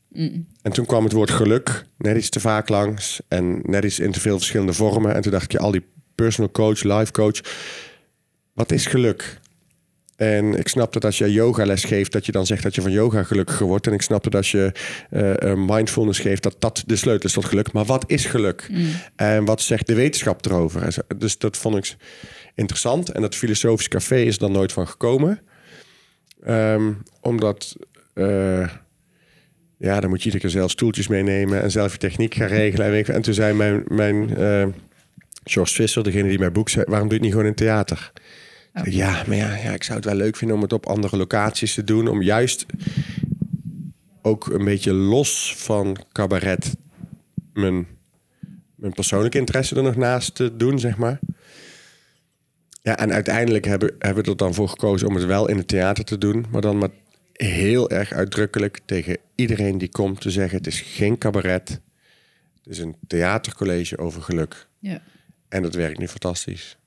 En 0.61 0.71
toen 0.71 0.85
kwam 0.85 1.03
het 1.03 1.13
woord 1.13 1.31
geluk 1.31 1.85
net 1.97 2.17
iets 2.17 2.29
te 2.29 2.39
vaak 2.39 2.69
langs. 2.69 3.21
En 3.27 3.59
net 3.63 3.83
iets 3.83 3.99
in 3.99 4.11
te 4.11 4.19
veel 4.19 4.37
verschillende 4.37 4.73
vormen. 4.73 5.15
En 5.15 5.21
toen 5.21 5.31
dacht 5.31 5.53
ik, 5.53 5.59
al 5.59 5.71
die 5.71 5.85
personal 6.15 6.51
coach, 6.51 6.83
life 6.83 7.11
coach. 7.11 7.39
Wat 8.53 8.71
is 8.71 8.85
geluk? 8.85 9.41
En 10.15 10.53
ik 10.57 10.67
snap 10.67 10.93
dat 10.93 11.05
als 11.05 11.17
je 11.17 11.31
yogales 11.31 11.83
geeft, 11.83 12.11
dat 12.11 12.25
je 12.25 12.31
dan 12.31 12.45
zegt 12.45 12.63
dat 12.63 12.75
je 12.75 12.81
van 12.81 12.91
yoga 12.91 13.23
gelukkiger 13.23 13.65
wordt. 13.65 13.87
En 13.87 13.93
ik 13.93 14.01
snap 14.01 14.23
dat 14.23 14.35
als 14.35 14.51
je 14.51 14.71
eh, 15.09 15.51
eh, 15.51 15.57
mindfulness 15.57 16.19
geeft, 16.19 16.43
dat 16.43 16.55
dat 16.59 16.83
de 16.85 16.95
sleutel 16.95 17.29
is 17.29 17.33
tot 17.33 17.45
geluk. 17.45 17.71
Maar 17.71 17.85
wat 17.85 18.03
is 18.07 18.25
geluk? 18.25 18.69
En 19.15 19.45
wat 19.45 19.61
zegt 19.61 19.87
de 19.87 19.93
wetenschap 19.93 20.45
erover? 20.45 20.95
Dus 21.17 21.37
dat 21.37 21.57
vond 21.57 21.75
ik 21.75 21.95
interessant. 22.55 23.11
En 23.11 23.21
dat 23.21 23.35
filosofisch 23.35 23.87
café 23.87 24.15
is 24.15 24.33
er 24.33 24.39
dan 24.39 24.51
nooit 24.51 24.71
van 24.71 24.87
gekomen. 24.87 25.41
Ehm, 26.43 26.93
omdat, 27.21 27.75
eh, 28.13 28.69
ja, 29.83 29.99
dan 29.99 30.09
moet 30.09 30.19
je 30.19 30.25
iedere 30.25 30.43
keer 30.43 30.53
zelf 30.53 30.71
stoeltjes 30.71 31.07
meenemen 31.07 31.61
en 31.61 31.71
zelf 31.71 31.91
je 31.91 31.97
techniek 31.97 32.35
gaan 32.35 32.47
regelen. 32.47 33.05
En, 33.05 33.21
toen 33.21 33.33
zei 33.33 33.53
mijn, 33.53 33.83
mijn 33.87 34.37
eh, 34.37 34.67
George 35.43 35.73
Visser, 35.73 36.03
degene 36.03 36.29
die 36.29 36.39
mijn 36.39 36.53
boek 36.53 36.69
zei, 36.69 36.85
waarom 36.87 37.07
doe 37.07 37.17
je 37.17 37.23
het 37.23 37.23
niet 37.23 37.31
gewoon 37.31 37.47
in 37.47 37.55
theater? 37.55 38.11
Ja, 38.83 39.23
maar 39.27 39.35
ja, 39.35 39.55
ja, 39.55 39.71
ik 39.71 39.83
zou 39.83 39.97
het 39.97 40.07
wel 40.07 40.15
leuk 40.15 40.35
vinden 40.35 40.55
om 40.55 40.61
het 40.61 40.73
op 40.73 40.85
andere 40.85 41.17
locaties 41.17 41.73
te 41.73 41.83
doen. 41.83 42.07
Om 42.07 42.21
juist 42.21 42.65
ook 44.21 44.47
een 44.47 44.65
beetje 44.65 44.93
los 44.93 45.55
van 45.57 45.97
cabaret 46.11 46.75
mijn, 47.53 47.87
mijn 48.75 48.93
persoonlijke 48.93 49.37
interesse 49.37 49.75
er 49.75 49.83
nog 49.83 49.95
naast 49.95 50.35
te 50.35 50.55
doen, 50.55 50.79
zeg 50.79 50.97
maar. 50.97 51.19
Ja, 52.81 52.97
en 52.97 53.13
uiteindelijk 53.13 53.65
hebben, 53.65 53.95
hebben 53.99 54.23
we 54.23 54.29
er 54.29 54.37
dan 54.37 54.53
voor 54.53 54.69
gekozen 54.69 55.07
om 55.07 55.15
het 55.15 55.25
wel 55.25 55.49
in 55.49 55.57
het 55.57 55.67
theater 55.67 56.03
te 56.03 56.17
doen. 56.17 56.45
Maar 56.51 56.61
dan 56.61 56.77
maar 56.77 56.89
heel 57.33 57.89
erg 57.89 58.11
uitdrukkelijk 58.11 58.79
tegen 58.85 59.17
iedereen 59.35 59.77
die 59.77 59.89
komt 59.89 60.21
te 60.21 60.31
zeggen... 60.31 60.57
het 60.57 60.67
is 60.67 60.81
geen 60.81 61.17
cabaret, 61.17 61.69
het 62.63 62.73
is 62.73 62.79
een 62.79 62.95
theatercollege 63.07 63.97
over 63.97 64.21
geluk. 64.21 64.67
Ja. 64.79 65.01
En 65.49 65.61
dat 65.61 65.75
werkt 65.75 65.99
nu 65.99 66.07
fantastisch. 66.07 66.77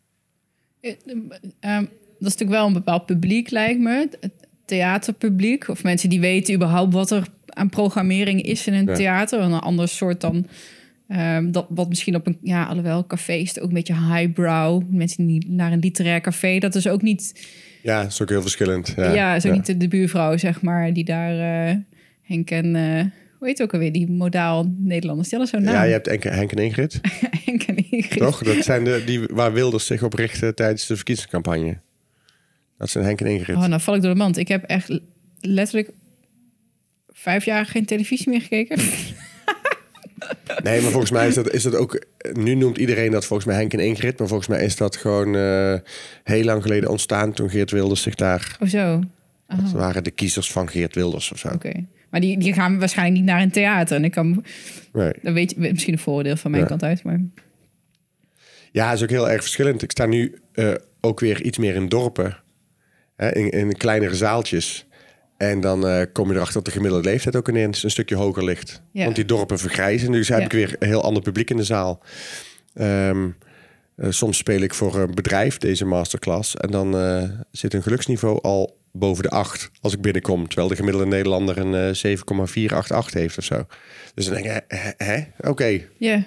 Eh, 0.80 0.92
ehm, 1.60 1.80
dat 2.18 2.28
is 2.28 2.34
natuurlijk 2.36 2.50
wel 2.50 2.66
een 2.66 2.72
bepaald 2.72 3.06
publiek, 3.06 3.50
lijkt 3.50 3.80
me. 3.80 4.08
Het 4.20 4.32
theaterpubliek. 4.64 5.68
Of 5.68 5.82
mensen 5.82 6.08
die 6.08 6.20
weten 6.20 6.54
überhaupt 6.54 6.92
wat 6.92 7.10
er 7.10 7.26
aan 7.46 7.68
programmering 7.68 8.42
is 8.42 8.66
in 8.66 8.74
een 8.74 8.86
Ja. 8.86 8.94
theater. 8.94 9.40
Een 9.40 9.52
ander 9.52 9.88
soort 9.88 10.20
dan... 10.20 10.46
ehm, 11.08 11.50
dat, 11.50 11.66
wat 11.68 11.88
misschien 11.88 12.14
op 12.14 12.26
een... 12.26 12.38
Ja, 12.42 12.64
alhoewel, 12.64 13.06
café 13.06 13.32
is 13.32 13.48
het 13.48 13.60
ook 13.60 13.68
een 13.68 13.74
beetje 13.74 14.12
highbrow. 14.12 14.82
Mensen 14.88 15.26
die 15.26 15.46
naar 15.50 15.72
een 15.72 15.78
literair 15.78 16.20
café... 16.20 16.58
Dat 16.58 16.74
is 16.74 16.88
ook 16.88 17.02
niet... 17.02 17.48
Ja, 17.86 18.02
dat 18.02 18.10
is 18.12 18.22
ook 18.22 18.28
heel 18.28 18.42
verschillend. 18.42 18.92
Ja, 18.96 19.12
Ja, 19.14 19.34
is 19.34 19.46
ook 19.46 19.52
niet 19.52 19.66
de, 19.66 19.76
de 19.76 19.88
buurvrouw, 19.88 20.36
zeg 20.36 20.62
maar... 20.62 20.92
Die 20.92 21.04
daar... 21.04 21.68
eh, 21.68 21.76
Henk 22.22 22.50
en... 22.50 22.76
eh, 22.76 23.04
hoe 23.38 23.48
heet 23.48 23.58
het 23.58 23.62
ook 23.62 23.72
alweer? 23.72 23.92
Die 23.92 24.10
modaal 24.10 24.74
Nederlanders. 24.78 25.30
Hadden 25.30 25.48
zo'n 25.48 25.62
naam. 25.62 25.74
Ja, 25.74 25.82
je 25.82 25.92
hebt 25.92 26.06
Henk, 26.06 26.22
Henk 26.22 26.52
en 26.52 26.58
Ingrid, 26.64 27.00
Henk 27.44 27.62
en 27.62 27.76
Ingrid. 27.90 28.18
toch? 28.18 28.42
Dat 28.42 28.64
zijn 28.64 28.84
de 28.84 29.02
die 29.06 29.20
waar 29.20 29.52
Wilders 29.52 29.86
zich 29.86 30.02
op 30.02 30.14
richtte 30.14 30.54
tijdens 30.54 30.86
de 30.86 30.94
verkiezingscampagne. 30.96 31.78
Dat 32.78 32.90
zijn 32.90 33.04
Henk 33.04 33.20
en 33.20 33.26
Ingrid. 33.26 33.56
Oh, 33.56 33.66
nou 33.66 33.80
val 33.80 33.94
ik 33.94 34.02
door 34.02 34.12
de 34.12 34.18
mand. 34.18 34.36
Ik 34.36 34.48
heb 34.48 34.62
echt 34.64 35.00
letterlijk 35.40 35.90
vijf 37.08 37.44
jaar 37.44 37.66
geen 37.66 37.84
televisie 37.84 38.28
meer 38.28 38.40
gekeken. 38.40 38.78
Nee, 40.62 40.80
maar 40.80 40.90
volgens 40.90 41.10
mij 41.10 41.28
is 41.28 41.34
dat, 41.34 41.50
is 41.52 41.62
dat 41.62 41.74
ook... 41.74 42.04
Nu 42.32 42.54
noemt 42.54 42.78
iedereen 42.78 43.10
dat 43.10 43.24
volgens 43.24 43.48
mij 43.48 43.56
Henk 43.56 43.72
en 43.72 43.80
Ingrid. 43.80 44.18
Maar 44.18 44.28
volgens 44.28 44.48
mij 44.48 44.64
is 44.64 44.76
dat 44.76 44.96
gewoon 44.96 45.36
eh, 45.36 45.74
heel 46.24 46.44
lang 46.44 46.62
geleden 46.62 46.90
ontstaan... 46.90 47.32
toen 47.32 47.50
Geert 47.50 47.70
Wilders 47.70 48.02
zich 48.02 48.14
daar... 48.14 48.56
Of 48.60 48.68
zo. 48.68 49.00
Oh, 49.48 49.58
Dat 49.62 49.72
waren 49.72 50.04
de 50.04 50.10
kiezers 50.10 50.52
van 50.52 50.68
Geert 50.68 50.94
Wilders 50.94 51.32
of 51.32 51.38
zo. 51.38 51.48
Oké. 51.48 51.72
Maar 52.10 52.20
die, 52.20 52.38
die 52.38 52.52
gaan 52.52 52.78
waarschijnlijk 52.78 53.16
niet 53.18 53.28
naar 53.28 53.42
een 53.42 53.50
theater. 53.50 53.96
En 53.96 54.04
ik 54.04 54.10
kan, 54.12 54.44
Nee. 54.92 55.12
dan 55.22 55.32
weet 55.34 55.50
je 55.50 55.56
misschien 55.72 55.92
een 55.92 55.98
voordeel 55.98 56.36
van 56.36 56.50
mijn 56.50 56.62
Ja. 56.62 56.68
kant 56.68 56.82
uit. 56.82 57.02
Maar 57.02 57.20
Ja, 58.72 58.92
is 58.92 59.02
ook 59.02 59.10
heel 59.10 59.30
erg 59.30 59.42
verschillend. 59.42 59.82
Ik 59.82 59.90
sta 59.90 60.06
nu 60.06 60.38
eh, 60.52 60.72
ook 61.00 61.20
weer 61.20 61.42
iets 61.42 61.58
meer 61.58 61.74
in 61.74 61.88
dorpen. 61.88 62.36
Hè, 63.16 63.34
in, 63.34 63.50
in 63.50 63.76
kleinere 63.76 64.14
zaaltjes. 64.14 64.86
En 65.36 65.60
dan 65.60 65.86
eh, 65.86 66.02
kom 66.12 66.28
je 66.28 66.34
erachter 66.34 66.54
dat 66.54 66.64
de 66.64 66.70
gemiddelde 66.70 67.08
leeftijd 67.08 67.36
ook 67.36 67.48
ineens 67.48 67.82
een 67.82 67.90
stukje 67.90 68.14
hoger 68.16 68.44
ligt. 68.44 68.82
Ja. 68.92 69.04
Want 69.04 69.16
die 69.16 69.24
dorpen 69.24 69.58
vergrijzen. 69.58 70.12
Dus 70.12 70.28
heb 70.28 70.38
Ja. 70.38 70.44
ik 70.44 70.52
weer 70.52 70.76
een 70.78 70.88
heel 70.88 71.02
ander 71.02 71.22
publiek 71.22 71.50
in 71.50 71.56
de 71.56 71.64
zaal. 71.64 72.02
Ehm, 72.74 73.28
eh, 73.96 74.10
soms 74.10 74.36
speel 74.36 74.60
ik 74.60 74.74
voor 74.74 74.96
een 74.96 75.14
bedrijf 75.14 75.58
deze 75.58 75.84
masterclass. 75.84 76.56
En 76.56 76.70
dan 76.70 76.96
eh, 76.98 77.22
zit 77.50 77.74
een 77.74 77.82
geluksniveau 77.82 78.38
al 78.42 78.76
boven 78.92 79.22
de 79.22 79.30
8 79.30 79.70
als 79.80 79.92
ik 79.92 80.00
binnenkom. 80.00 80.46
Terwijl 80.48 80.68
de 80.68 80.76
gemiddelde 80.76 81.06
Nederlander 81.06 81.58
een 81.58 81.74
eh 81.74 81.94
7,488 81.94 83.20
heeft 83.20 83.38
of 83.38 83.44
zo. 83.44 83.66
Dus 84.14 84.24
dan 84.26 84.34
denk 84.42 84.46
ik, 84.46 84.62
hè, 84.96 85.20
oké. 85.50 85.80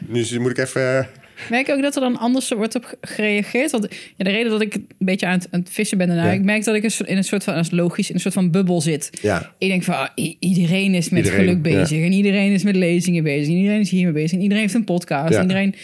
Nu 0.08 0.40
moet 0.40 0.52
ik 0.52 0.58
even... 0.58 1.08
merk 1.50 1.68
je 1.68 1.74
ook 1.74 1.82
dat 1.82 1.96
er 1.96 2.02
dan 2.02 2.18
anders 2.18 2.50
wordt 2.50 2.76
op 2.76 2.98
gereageerd? 3.02 3.72
Want 3.72 3.88
ja, 4.18 4.24
de 4.24 4.30
reden 4.30 4.52
dat 4.52 4.62
ik 4.62 4.74
een 4.74 4.88
beetje 4.98 5.26
aan 5.26 5.38
het, 5.38 5.48
aan 5.52 5.60
het 5.60 5.70
vissen 5.70 5.98
ben 5.98 6.08
daarna... 6.08 6.26
Ja. 6.26 6.32
ik 6.32 6.44
merk 6.44 6.64
dat 6.64 6.76
ik 6.76 6.84
een 6.84 7.08
in 7.08 7.18
een 7.18 7.24
soort 7.24 7.44
van, 7.44 7.56
is 7.56 7.72
logisch, 7.72 8.10
in 8.10 8.16
een 8.16 8.22
soort 8.22 8.34
van 8.34 8.52
bubbel 8.52 8.82
zit. 8.82 9.10
ja, 9.22 9.54
Ik 9.58 9.68
denk 9.68 9.84
van, 9.84 9.96
ah, 9.96 10.08
iedereen 10.40 10.94
is 10.94 11.10
met 11.10 11.24
Iedereen, 11.26 11.46
geluk 11.46 11.62
bezig. 11.62 12.04
En 12.04 12.12
iedereen 12.12 12.52
is 12.52 12.64
met 12.64 12.76
lezingen 12.76 13.24
bezig. 13.24 13.48
En 13.48 13.60
iedereen 13.60 13.80
is 13.80 13.90
hiermee 13.90 14.14
bezig. 14.14 14.32
En 14.32 14.42
iedereen 14.42 14.64
heeft 14.64 14.74
een 14.74 14.84
podcast. 14.84 15.34
Ja. 15.34 15.42
Iedereen... 15.42 15.76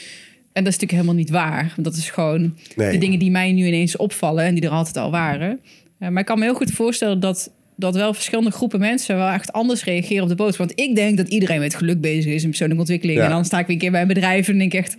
En 0.53 0.63
dat 0.63 0.73
is 0.73 0.79
natuurlijk 0.79 0.91
helemaal 0.91 1.15
niet 1.15 1.29
waar. 1.29 1.71
Want 1.75 1.83
dat 1.87 1.95
is 1.95 2.09
gewoon 2.09 2.55
Nee. 2.75 2.91
de 2.91 2.97
dingen 2.97 3.19
die 3.19 3.31
mij 3.31 3.51
nu 3.51 3.65
ineens 3.65 3.97
opvallen... 3.97 4.43
en 4.43 4.53
die 4.55 4.63
er 4.63 4.69
altijd 4.69 4.97
al 4.97 5.11
waren. 5.11 5.59
Eh, 5.99 6.09
maar 6.09 6.19
ik 6.19 6.25
kan 6.25 6.39
me 6.39 6.45
heel 6.45 6.53
goed 6.55 6.71
voorstellen 6.71 7.19
dat... 7.19 7.51
dat 7.75 7.95
wel 7.95 8.13
verschillende 8.13 8.51
groepen 8.51 8.79
mensen 8.79 9.15
wel 9.15 9.29
echt 9.29 9.51
anders 9.51 9.83
reageren 9.83 10.23
op 10.23 10.29
de 10.29 10.35
boodschap. 10.35 10.67
Want 10.67 10.79
ik 10.79 10.95
denk 10.95 11.17
dat 11.17 11.27
iedereen 11.27 11.59
met 11.59 11.75
geluk 11.75 12.01
bezig 12.01 12.33
is 12.33 12.41
in 12.43 12.49
persoonlijke 12.49 12.81
ontwikkeling. 12.81 13.17
Ja. 13.17 13.23
En 13.25 13.29
dan 13.31 13.45
sta 13.45 13.59
ik 13.59 13.65
weer 13.65 13.75
een 13.75 13.81
keer 13.81 13.91
bij 13.91 14.01
een 14.01 14.07
bedrijf 14.07 14.47
en 14.47 14.57
denk 14.57 14.73
ik 14.73 14.79
echt... 14.79 14.95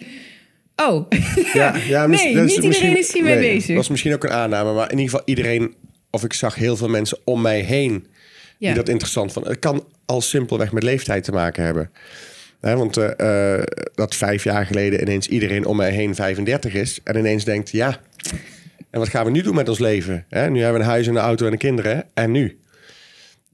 Oh, 0.77 1.07
Ja, 1.53 1.77
ja, 1.77 2.07
Nee, 2.07 2.19
niet 2.19 2.21
iedereen 2.31 2.67
misschien- 2.67 2.97
is 2.97 3.13
hiermee 3.13 3.39
bezig. 3.39 3.67
Dat 3.67 3.77
was 3.77 3.89
misschien 3.89 4.15
ook 4.15 4.25
een 4.25 4.31
aanname, 4.31 4.73
maar 4.73 4.91
in 4.91 4.99
ieder 4.99 5.11
geval 5.11 5.27
iedereen, 5.27 5.75
of 6.11 6.25
ik 6.25 6.33
zag 6.33 6.55
heel 6.55 6.77
veel 6.77 6.89
mensen 6.89 7.19
om 7.25 7.41
mij 7.41 7.61
heen 7.61 8.07
ja. 8.59 8.67
die 8.67 8.77
dat 8.77 8.89
interessant 8.89 9.33
vonden. 9.33 9.53
Het 9.53 9.61
kan 9.61 9.87
al 10.07 10.21
simpelweg 10.21 10.73
met 10.73 10.83
leeftijd 10.83 11.25
te 11.25 11.33
maken 11.33 11.65
hebben. 11.65 11.91
Want 12.61 12.97
eh, 12.97 13.55
eh, 13.59 13.63
dat 13.95 14.15
vijf 14.15 14.45
jaar 14.45 14.67
geleden 14.67 15.01
ineens 15.01 15.29
iedereen 15.29 15.67
om 15.67 15.77
mij 15.77 15.91
heen 15.91 16.15
35 16.15 16.75
is 16.75 17.01
en 17.05 17.17
ineens 17.17 17.45
denkt, 17.45 17.71
ja, 17.71 18.01
en 18.91 18.99
wat 18.99 19.09
gaan 19.09 19.25
we 19.25 19.31
nu 19.31 19.43
doen 19.43 19.55
met 19.55 19.69
ons 19.69 19.79
leven? 19.79 20.25
Hè, 20.29 20.51
nu 20.51 20.61
hebben 20.61 20.79
we 20.79 20.85
een 20.85 20.93
huis 20.93 21.07
en 21.07 21.15
een 21.17 21.23
auto 21.23 21.47
en 21.47 21.53
een 21.53 21.59
kinderen, 21.59 22.05
en 22.15 22.31
nu? 22.31 22.59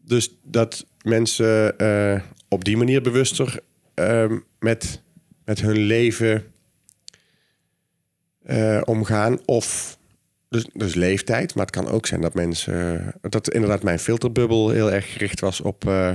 Dus 0.04 0.34
dat 0.42 0.86
mensen 1.02 1.78
eh, 1.78 2.20
op 2.48 2.64
die 2.64 2.76
manier 2.76 3.02
bewuster 3.02 3.60
ehm, 3.94 4.38
met, 4.58 5.02
met 5.44 5.60
hun 5.60 5.76
leven 5.78 6.44
eh, 8.44 8.80
omgaan. 8.84 9.38
Of 9.44 9.98
dus, 10.48 10.66
dus 10.72 10.94
leeftijd. 10.94 11.54
Maar 11.54 11.66
het 11.66 11.74
kan 11.74 11.88
ook 11.88 12.06
zijn 12.06 12.20
dat 12.20 12.34
mensen. 12.34 13.12
dat 13.20 13.50
inderdaad 13.50 13.82
mijn 13.82 13.98
filterbubbel 13.98 14.70
heel 14.70 14.92
erg 14.92 15.12
gericht 15.12 15.40
was 15.40 15.60
op 15.60 15.86
eh, 15.86 16.10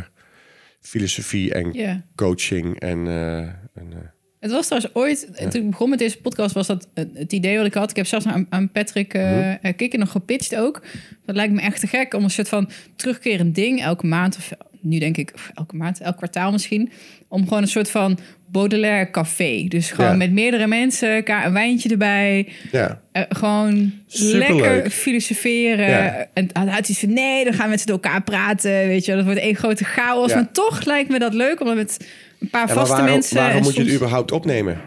filosofie 0.79 1.53
en 1.53 1.73
ja. 1.73 2.03
coaching. 2.15 2.79
En, 2.79 3.07
eh, 3.07 3.37
en, 3.73 4.13
Het 4.39 4.51
was 4.51 4.67
trouwens 4.67 4.95
ooit, 4.95 5.49
toen 5.51 5.61
ik 5.61 5.69
begon 5.69 5.89
met 5.89 5.99
deze 5.99 6.21
podcast, 6.21 6.53
was 6.53 6.67
dat 6.67 6.87
het 6.93 7.33
idee 7.33 7.57
wat 7.57 7.65
ik 7.65 7.73
had. 7.73 7.89
Ik 7.89 7.95
heb 7.95 8.05
zelfs 8.05 8.25
aan, 8.25 8.45
aan 8.49 8.71
Patrick 8.71 9.13
uh, 9.13 9.53
Kikker 9.75 9.99
nog 9.99 10.11
gepitcht 10.11 10.55
ook. 10.55 10.81
Dat 11.25 11.35
lijkt 11.35 11.53
me 11.53 11.61
echt 11.61 11.79
te 11.79 11.87
gek 11.87 12.13
om 12.13 12.23
een 12.23 12.29
soort 12.29 12.49
van 12.49 12.69
terugkerend 12.95 13.55
ding 13.55 13.81
elke 13.81 14.07
maand, 14.07 14.37
of 14.37 14.51
nu 14.81 14.99
denk 14.99 15.17
ik 15.17 15.33
elke 15.53 15.75
maand, 15.75 15.99
elk 15.99 16.17
kwartaal 16.17 16.51
misschien, 16.51 16.91
om 17.27 17.43
gewoon 17.43 17.61
een 17.61 17.67
soort 17.67 17.89
van 17.89 18.19
Baudelaire 18.51 19.11
café. 19.11 19.65
Dus 19.67 19.91
gewoon 19.91 20.11
Ja. 20.11 20.15
met 20.17 20.31
meerdere 20.31 20.67
mensen, 20.67 21.31
een 21.45 21.53
wijntje 21.53 21.89
erbij, 21.89 22.47
ja. 22.71 23.01
eh, 23.11 23.21
gewoon 23.29 23.91
Superleuk. 24.07 24.49
lekker 24.49 24.89
filosoferen. 24.89 25.89
Ja. 25.89 26.27
En 26.33 26.49
hij 26.53 26.65
had 26.73 26.89
iets 26.89 26.99
van, 26.99 27.13
nee, 27.13 27.43
dan 27.43 27.53
gaan 27.53 27.65
we 27.65 27.69
met 27.71 27.89
elkaar 27.89 28.23
praten, 28.23 28.71
weet 28.71 29.05
je, 29.05 29.15
dat 29.15 29.25
wordt 29.25 29.39
één 29.39 29.55
grote 29.55 29.83
chaos. 29.83 30.33
Maar 30.33 30.51
toch 30.51 30.85
lijkt 30.85 31.09
me 31.09 31.19
dat 31.19 31.33
leuk 31.33 31.61
om 31.61 31.75
met 31.75 32.05
een 32.39 32.49
paar 32.49 32.69
vaste 32.69 32.89
waarom, 32.95 33.09
mensen. 33.11 33.35
waarom 33.37 33.61
moet 33.63 33.75
je 33.75 33.83
het 33.83 33.93
überhaupt 33.93 34.31
opnemen? 34.31 34.77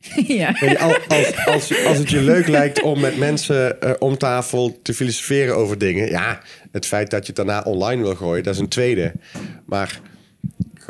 ja. 0.26 0.56
Je, 0.60 0.78
als, 0.78 1.46
als, 1.46 1.84
als 1.84 1.98
het 1.98 2.10
je 2.10 2.22
leuk 2.22 2.46
lijkt 2.48 2.82
om 2.82 3.00
met 3.00 3.16
mensen 3.18 3.80
eh, 3.80 3.90
om 3.98 4.16
tafel 4.18 4.78
te 4.82 4.94
filosoferen 4.94 5.56
over 5.56 5.78
dingen. 5.78 6.10
Ja, 6.10 6.40
het 6.72 6.86
feit 6.86 7.10
dat 7.10 7.20
je 7.26 7.26
het 7.26 7.36
daarna 7.36 7.62
online 7.62 8.02
wil 8.02 8.14
gooien, 8.14 8.42
dat 8.44 8.54
is 8.54 8.60
een 8.60 8.68
tweede. 8.68 9.12
Maar 9.66 10.00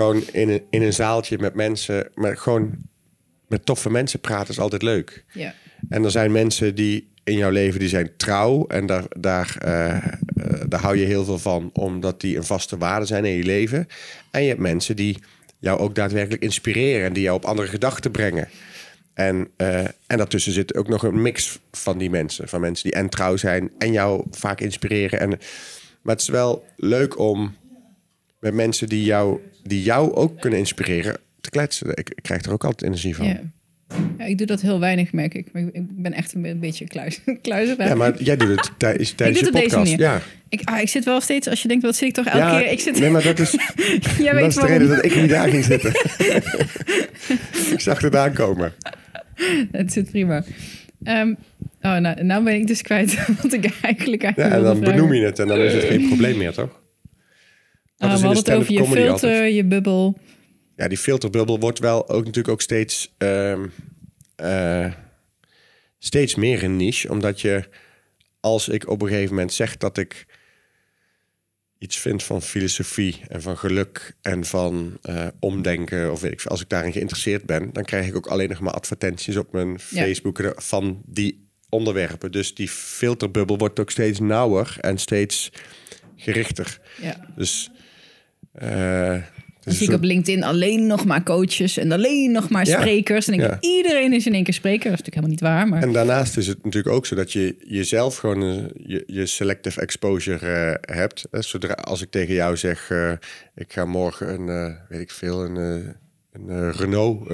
gewoon 0.00 0.22
in 0.32 0.48
een, 0.48 0.62
in 0.70 0.82
een 0.82 0.92
zaaltje 0.92 1.38
met 1.38 1.54
mensen, 1.54 2.08
maar 2.14 2.36
gewoon 2.36 2.70
met 3.48 3.66
toffe 3.66 3.90
mensen 3.90 4.20
praten 4.20 4.48
is 4.48 4.60
altijd 4.60 4.82
leuk. 4.82 5.24
Ja. 5.32 5.54
En 5.88 6.04
er 6.04 6.10
zijn 6.10 6.32
mensen 6.32 6.74
die 6.74 7.08
in 7.24 7.36
jouw 7.36 7.50
leven 7.50 7.80
die 7.80 7.88
zijn 7.88 8.10
trouw 8.16 8.66
en 8.66 8.86
daar, 8.86 9.04
daar, 9.18 9.56
eh, 9.58 9.96
eh, 9.96 10.02
daar 10.68 10.80
hou 10.80 10.96
je 10.96 11.04
heel 11.04 11.24
veel 11.24 11.38
van, 11.38 11.70
omdat 11.72 12.20
die 12.20 12.36
een 12.36 12.44
vaste 12.44 12.78
waarde 12.78 13.06
zijn 13.06 13.24
in 13.24 13.36
je 13.36 13.44
leven. 13.44 13.86
En 14.30 14.42
je 14.42 14.48
hebt 14.48 14.60
mensen 14.60 14.96
die 14.96 15.18
jou 15.58 15.78
ook 15.78 15.94
daadwerkelijk 15.94 16.42
inspireren 16.42 17.06
en 17.06 17.12
die 17.12 17.22
jou 17.22 17.36
op 17.36 17.44
andere 17.44 17.68
gedachten 17.68 18.10
brengen. 18.10 18.48
En, 19.14 19.48
eh, 19.56 19.78
en 19.84 20.16
daartussen 20.16 20.52
zit 20.52 20.74
ook 20.74 20.88
nog 20.88 21.02
een 21.02 21.22
mix 21.22 21.58
van 21.72 21.98
die 21.98 22.10
mensen. 22.10 22.48
Van 22.48 22.60
mensen 22.60 22.90
die 22.90 22.98
en 22.98 23.08
trouw 23.08 23.36
zijn 23.36 23.70
en 23.78 23.92
jou 23.92 24.24
vaak 24.30 24.60
inspireren. 24.60 25.20
En, 25.20 25.28
maar 26.02 26.14
het 26.14 26.20
is 26.20 26.28
wel 26.28 26.64
leuk 26.76 27.18
om 27.18 27.58
met 28.40 28.54
mensen 28.54 28.88
die 28.88 29.04
jou, 29.04 29.40
die 29.62 29.82
jou 29.82 30.14
ook 30.14 30.40
kunnen 30.40 30.58
inspireren 30.58 31.16
te 31.40 31.50
kletsen. 31.50 31.88
Ik, 31.90 32.10
ik 32.14 32.22
krijg 32.22 32.42
er 32.42 32.52
ook 32.52 32.64
altijd 32.64 32.82
energie 32.82 33.16
van. 33.16 33.26
Ja. 33.26 33.40
Ja, 34.18 34.24
ik 34.24 34.38
doe 34.38 34.46
dat 34.46 34.60
heel 34.60 34.80
weinig, 34.80 35.12
merk 35.12 35.34
ik. 35.34 35.52
Maar 35.52 35.62
ik 35.62 36.02
ben 36.02 36.12
echt 36.12 36.34
een, 36.34 36.42
be- 36.42 36.48
een 36.48 36.60
beetje 36.60 36.86
kluis, 36.86 37.20
kluizenaar. 37.42 37.88
Ja, 37.88 37.94
maar 37.94 38.22
jij 38.22 38.36
doet 38.36 38.48
het 38.48 38.70
tij- 38.76 39.06
tijdens 39.16 39.40
Ik 39.40 39.44
je 39.54 39.60
podcast. 39.60 39.96
Ja. 39.96 40.20
Ik, 40.48 40.60
ah, 40.64 40.80
ik 40.80 40.88
zit 40.88 41.04
wel 41.04 41.20
steeds, 41.20 41.48
als 41.48 41.62
je 41.62 41.68
denkt, 41.68 41.82
wat 41.84 41.96
zit 41.96 42.08
ik 42.08 42.14
toch 42.14 42.24
elke 42.26 42.38
ja, 42.38 42.60
keer? 42.60 42.70
Ik 42.70 42.80
zit, 42.80 42.98
Nee, 42.98 43.10
maar 43.10 43.22
dat 43.22 43.38
is, 43.38 43.50
jij 44.18 44.32
dat 44.32 44.42
is 44.48 44.54
de 44.54 44.66
reden 44.66 44.88
dat 44.88 45.04
ik 45.04 45.16
niet 45.16 45.28
daar 45.30 45.48
ging 45.48 45.64
zitten. 45.64 45.90
ik 47.72 47.80
zag 47.80 48.00
het 48.00 48.16
aankomen. 48.16 48.72
Het 49.72 49.92
zit 49.92 50.10
prima. 50.10 50.44
Ehm, 51.04 51.34
oh, 51.82 51.96
nou, 51.96 52.24
nou 52.24 52.44
ben 52.44 52.54
ik 52.54 52.66
dus 52.66 52.82
kwijt 52.82 53.26
wat 53.42 53.52
ik 53.52 53.64
eigenlijk 53.82 54.22
eigenlijk 54.22 54.36
Ja, 54.36 54.50
en 54.50 54.62
dan 54.62 54.80
benoem 54.80 55.14
je 55.14 55.24
het 55.24 55.38
en 55.38 55.46
dan 55.48 55.58
is 55.58 55.72
het 55.72 55.84
geen 55.84 56.06
probleem 56.06 56.36
meer, 56.36 56.52
toch? 56.52 56.79
Dat 58.00 58.08
Ah, 58.08 58.14
is 58.14 58.20
we 58.20 58.26
hadden 58.26 58.44
het 58.44 58.60
over 58.60 58.72
je 58.72 58.84
filter, 58.84 59.10
altijd. 59.10 59.54
je 59.54 59.64
bubbel. 59.64 60.18
Ja, 60.76 60.88
die 60.88 60.98
filterbubbel 60.98 61.58
wordt 61.60 61.78
wel 61.78 62.08
ook 62.08 62.24
natuurlijk 62.24 62.48
ook 62.48 62.60
steeds, 62.62 63.14
ehm, 63.18 63.66
eh, 64.36 64.92
steeds 65.98 66.34
meer 66.34 66.62
een 66.64 66.76
niche. 66.76 67.10
Omdat 67.10 67.40
je, 67.40 67.68
als 68.40 68.68
ik 68.68 68.88
op 68.88 69.02
een 69.02 69.08
gegeven 69.08 69.34
moment 69.34 69.52
zeg 69.52 69.76
dat 69.76 69.98
ik 69.98 70.26
iets 71.78 71.98
vind 71.98 72.22
van 72.22 72.42
filosofie 72.42 73.20
en 73.28 73.42
van 73.42 73.56
geluk 73.58 74.16
en 74.22 74.44
van 74.44 74.98
eh, 75.02 75.26
omdenken, 75.40 76.12
of 76.12 76.20
weet 76.20 76.32
ik, 76.32 76.40
veel, 76.40 76.50
als 76.50 76.60
ik 76.60 76.68
daarin 76.68 76.92
geïnteresseerd 76.92 77.44
ben, 77.44 77.72
dan 77.72 77.84
krijg 77.84 78.06
ik 78.06 78.16
ook 78.16 78.26
alleen 78.26 78.48
nog 78.48 78.60
maar 78.60 78.72
advertenties 78.72 79.36
op 79.36 79.52
mijn 79.52 79.68
Ja. 79.70 80.02
Facebook 80.02 80.52
van 80.56 81.02
die 81.06 81.48
onderwerpen. 81.68 82.32
Dus 82.32 82.54
die 82.54 82.68
filterbubbel 82.68 83.58
wordt 83.58 83.80
ook 83.80 83.90
steeds 83.90 84.18
nauwer 84.20 84.76
en 84.80 84.98
steeds 84.98 85.52
gerichter. 86.16 86.80
Ja. 87.00 87.26
Dus. 87.36 87.70
Eh, 88.52 89.22
Dan 89.60 89.74
zie 89.74 89.88
ik 89.88 89.94
op 89.94 90.02
LinkedIn 90.02 90.42
alleen 90.44 90.86
nog 90.86 91.04
maar 91.04 91.22
coaches 91.22 91.76
en 91.76 91.92
alleen 91.92 92.32
nog 92.32 92.48
maar 92.50 92.66
Ja. 92.66 92.78
sprekers. 92.80 93.28
En 93.28 93.36
denk 93.38 93.50
ik, 93.52 93.62
Ja. 93.62 93.68
iedereen 93.76 94.12
is 94.12 94.26
in 94.26 94.34
één 94.34 94.44
keer 94.44 94.54
spreker. 94.54 94.90
Dat 94.90 94.98
is 95.00 95.04
natuurlijk 95.04 95.26
helemaal 95.26 95.56
niet 95.56 95.68
waar. 95.68 95.68
Maar 95.80 95.82
En 95.88 95.92
daarnaast 95.92 96.36
is 96.36 96.46
het 96.46 96.64
natuurlijk 96.64 96.94
ook 96.94 97.06
zo 97.06 97.14
dat 97.16 97.32
je 97.32 97.56
jezelf 97.66 98.16
gewoon 98.16 98.42
eh, 98.42 98.64
je, 98.86 99.02
je 99.06 99.26
selective 99.26 99.80
exposure 99.80 100.46
eh, 100.80 100.96
hebt. 100.96 101.24
Eh, 101.30 101.40
Zodra 101.40 101.72
als 101.72 102.02
ik 102.02 102.10
tegen 102.10 102.34
jou 102.34 102.56
zeg, 102.56 102.90
ik 103.54 103.72
ga 103.72 103.84
morgen 103.84 104.28
een, 104.34 104.48
eh, 104.48 104.74
weet 104.88 105.00
ik 105.00 105.10
veel, 105.10 105.44
een, 105.44 105.56
een 106.32 106.72
Renault 106.72 107.28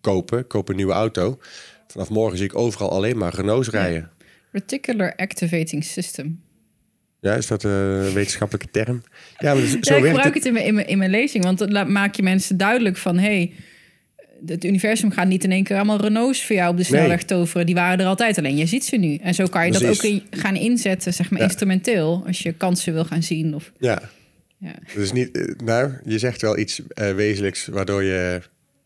kopen, 0.00 0.38
ik 0.38 0.48
koop 0.48 0.68
een 0.68 0.76
nieuwe 0.76 0.92
auto. 0.92 1.38
Vanaf 1.86 2.08
morgen 2.10 2.36
zie 2.38 2.46
ik 2.46 2.56
overal 2.56 2.90
alleen 2.90 3.18
maar 3.18 3.34
Renaults 3.34 3.68
rijden. 3.68 4.10
Reticular 4.52 5.12
Activating 5.16 5.84
System. 5.84 6.40
Ja, 7.20 7.34
is 7.34 7.46
dat 7.46 7.62
een 7.62 8.12
wetenschappelijke 8.12 8.70
term? 8.70 9.02
Ja, 9.38 9.52
maar 9.54 9.62
dus- 9.62 9.72
Ja, 9.72 9.78
zo 9.82 9.96
ik 9.96 10.04
gebruik 10.04 10.24
het. 10.24 10.34
het 10.34 10.44
in 10.44 10.52
mijn, 10.52 10.64
in, 10.66 10.74
mijn, 10.74 10.86
in 10.86 10.98
mijn 10.98 11.10
lezing, 11.10 11.44
want 11.44 11.58
dan 11.58 11.92
maak 11.92 12.14
je 12.14 12.22
mensen 12.22 12.56
duidelijk 12.56 12.96
van... 12.96 13.18
hey, 13.18 13.52
het 14.46 14.64
universum 14.64 15.10
gaat 15.10 15.26
niet 15.26 15.44
in 15.44 15.52
één 15.52 15.64
keer 15.64 15.76
allemaal 15.76 16.00
Renaults 16.00 16.44
voor 16.46 16.56
jou 16.56 16.70
op 16.70 16.76
de 16.76 16.82
snelweg 16.82 17.22
toveren. 17.22 17.66
Die 17.66 17.74
waren 17.74 17.98
er 18.00 18.06
altijd, 18.06 18.38
alleen 18.38 18.56
je 18.56 18.66
ziet 18.66 18.84
ze 18.84 18.96
nu. 18.96 19.14
En 19.16 19.34
zo 19.34 19.46
kan 19.46 19.66
je 19.66 19.72
dat 19.72 19.84
ook 19.84 20.02
in- 20.02 20.22
gaan 20.30 20.56
inzetten, 20.56 21.14
zeg 21.14 21.30
maar 21.30 21.38
Ja. 21.40 21.44
instrumenteel... 21.46 22.22
als 22.26 22.38
je 22.38 22.52
kansen 22.52 22.92
wil 22.92 23.04
gaan 23.04 23.22
zien. 23.22 23.54
Of, 23.54 23.72
Ja, 23.78 24.02
ja. 24.58 24.74
dus 24.94 25.12
niet, 25.12 25.30
eh, 25.36 25.54
nou, 25.64 25.92
je 26.04 26.18
zegt 26.18 26.40
wel 26.42 26.58
iets 26.58 26.80
eh, 26.88 27.14
wezenlijks 27.14 27.66
waardoor 27.66 28.02
je, 28.02 28.40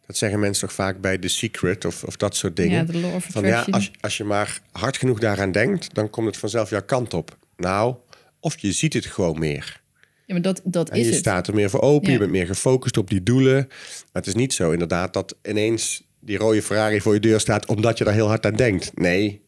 dat 0.07 0.17
zeggen 0.17 0.41
mensen 0.41 0.67
toch 0.67 0.77
vaak 0.77 1.01
bij 1.01 1.19
The 1.19 1.29
Secret 1.29 1.85
of, 1.85 2.05
of 2.05 2.17
dat 2.17 2.37
soort 2.37 2.57
dingen. 2.57 2.87
ja, 2.87 3.01
de 3.01 3.07
of 3.15 3.27
Van 3.31 3.45
ja, 3.45 3.67
als, 3.71 3.91
als 4.01 4.17
je 4.17 4.25
maar 4.25 4.61
hard 4.73 4.97
genoeg 4.97 5.19
daaraan 5.19 5.53
denkt, 5.53 5.95
dan 5.95 6.11
komt 6.11 6.27
het 6.27 6.37
vanzelf 6.37 6.71
jouw 6.71 6.83
kant 6.85 7.15
op. 7.15 7.37
Nou, 7.57 7.95
of 8.43 8.59
je 8.59 8.73
ziet 8.73 8.93
het 8.93 9.07
gewoon 9.07 9.39
meer. 9.39 9.81
Ja, 10.27 10.35
maar 10.35 10.43
dat, 10.43 10.61
dat 10.65 10.91
En 10.91 10.97
is 10.99 11.05
je 11.05 11.11
het. 11.11 11.19
staat 11.21 11.49
er 11.49 11.55
meer 11.55 11.71
voor 11.71 11.81
open, 11.81 12.07
Ja. 12.07 12.13
je 12.13 12.19
bent 12.19 12.31
meer 12.31 12.47
gefocust 12.47 12.97
op 12.97 13.11
die 13.11 13.23
doelen. 13.23 13.55
Maar 13.69 14.09
het 14.23 14.27
is 14.27 14.35
niet 14.35 14.53
zo 14.53 14.71
inderdaad 14.71 15.13
dat 15.13 15.37
ineens 15.49 16.03
die 16.21 16.37
rode 16.39 16.63
Ferrari 16.63 17.01
voor 17.01 17.15
je 17.15 17.21
deur 17.21 17.41
staat 17.41 17.67
omdat 17.67 17.99
je 17.99 18.05
daar 18.05 18.15
heel 18.15 18.27
hard 18.29 18.47
aan 18.47 18.57
denkt. 18.57 18.93
Nee, 18.95 19.41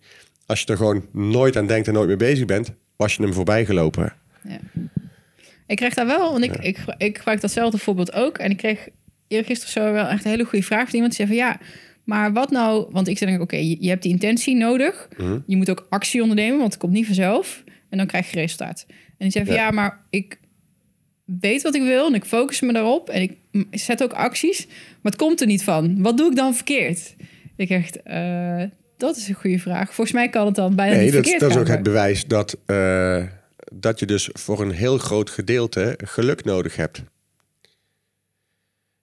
als 0.47 0.61
je 0.61 0.66
er 0.66 0.76
gewoon 0.76 1.07
nooit 1.12 1.57
aan 1.57 1.66
denkt 1.66 1.86
en 1.88 1.95
nooit 1.95 2.09
mee 2.09 2.16
bezig 2.16 2.45
bent, 2.45 2.72
was 2.97 3.14
je 3.14 3.22
hem 3.22 3.32
voorbij 3.32 3.64
gelopen. 3.66 4.12
Ja. 4.49 4.59
Ik 5.66 5.76
kreeg 5.76 5.95
daar 5.95 6.07
wel, 6.07 6.32
want 6.32 6.45
ik, 6.45 6.57
ik, 6.57 6.78
ik 6.99 7.16
gebruik 7.16 7.40
datzelfde 7.40 7.78
voorbeeld 7.78 8.12
ook. 8.12 8.38
En 8.38 8.51
ik 8.51 8.57
kreeg 8.57 8.88
eergisteren 9.28 9.72
zo 9.72 9.92
wel 9.92 10.07
echt 10.07 10.24
een 10.24 10.30
hele 10.30 10.45
goede 10.45 10.64
vraag 10.64 10.84
van 10.84 10.95
iemand. 10.95 11.16
Die 11.16 11.26
zei 11.26 11.38
van 11.38 11.47
ja, 11.49 11.61
maar 12.05 12.32
wat 12.32 12.51
nou? 12.51 12.86
Want 12.90 13.09
ik 13.09 13.18
zei, 13.18 13.38
oké, 13.38 13.57
je, 13.57 13.76
je 13.80 13.88
hebt 13.88 14.03
die 14.03 14.12
intentie 14.12 14.57
nodig. 14.57 15.09
Mhm. 15.16 15.38
Je 15.47 15.57
moet 15.57 15.70
ook 15.70 15.86
actie 15.88 16.22
ondernemen, 16.22 16.59
want 16.59 16.72
het 16.72 16.80
komt 16.80 16.92
niet 16.92 17.07
vanzelf. 17.07 17.64
En 17.95 18.01
dan 18.01 18.09
krijg 18.09 18.30
je 18.30 18.36
resultaat. 18.36 18.84
En 18.88 18.95
die 19.18 19.30
zei 19.30 19.45
van 19.45 19.55
Ja. 19.55 19.61
ja, 19.64 19.70
maar 19.70 20.01
ik 20.11 20.38
weet 21.24 21.62
wat 21.62 21.74
ik 21.74 21.82
wil 21.82 22.07
en 22.07 22.14
ik 22.14 22.24
focus 22.24 22.61
me 22.61 22.72
daarop. 22.72 23.09
En 23.09 23.22
ik 23.22 23.36
zet 23.70 24.03
ook 24.03 24.12
acties, 24.12 24.66
maar 24.66 25.12
het 25.12 25.16
komt 25.16 25.40
er 25.40 25.47
niet 25.47 25.64
van. 25.64 26.03
Wat 26.03 26.16
doe 26.16 26.30
ik 26.30 26.36
dan 26.36 26.55
verkeerd? 26.55 27.14
Ik 27.57 27.70
echt, 27.70 28.03
eh, 28.03 28.62
dat 28.97 29.16
is 29.16 29.28
een 29.28 29.34
goede 29.34 29.59
vraag. 29.59 29.86
Volgens 29.95 30.12
mij 30.12 30.28
kan 30.28 30.47
het 30.47 30.55
dan 30.55 30.74
bijna 30.74 30.95
Nee, 30.95 31.05
niet 31.05 31.12
dat, 31.12 31.22
verkeerd 31.22 31.40
dat 31.40 31.51
is 31.51 31.57
ook 31.57 31.68
het 31.76 31.82
bewijs 31.82 32.26
dat, 32.26 32.59
eh, 32.66 33.24
dat 33.72 33.99
je 33.99 34.07
dus 34.07 34.28
voor 34.32 34.61
een 34.61 34.70
heel 34.70 34.99
groot 34.99 35.30
gedeelte 35.30 35.99
geluk 36.05 36.45
nodig 36.45 36.76
hebt. 36.76 37.03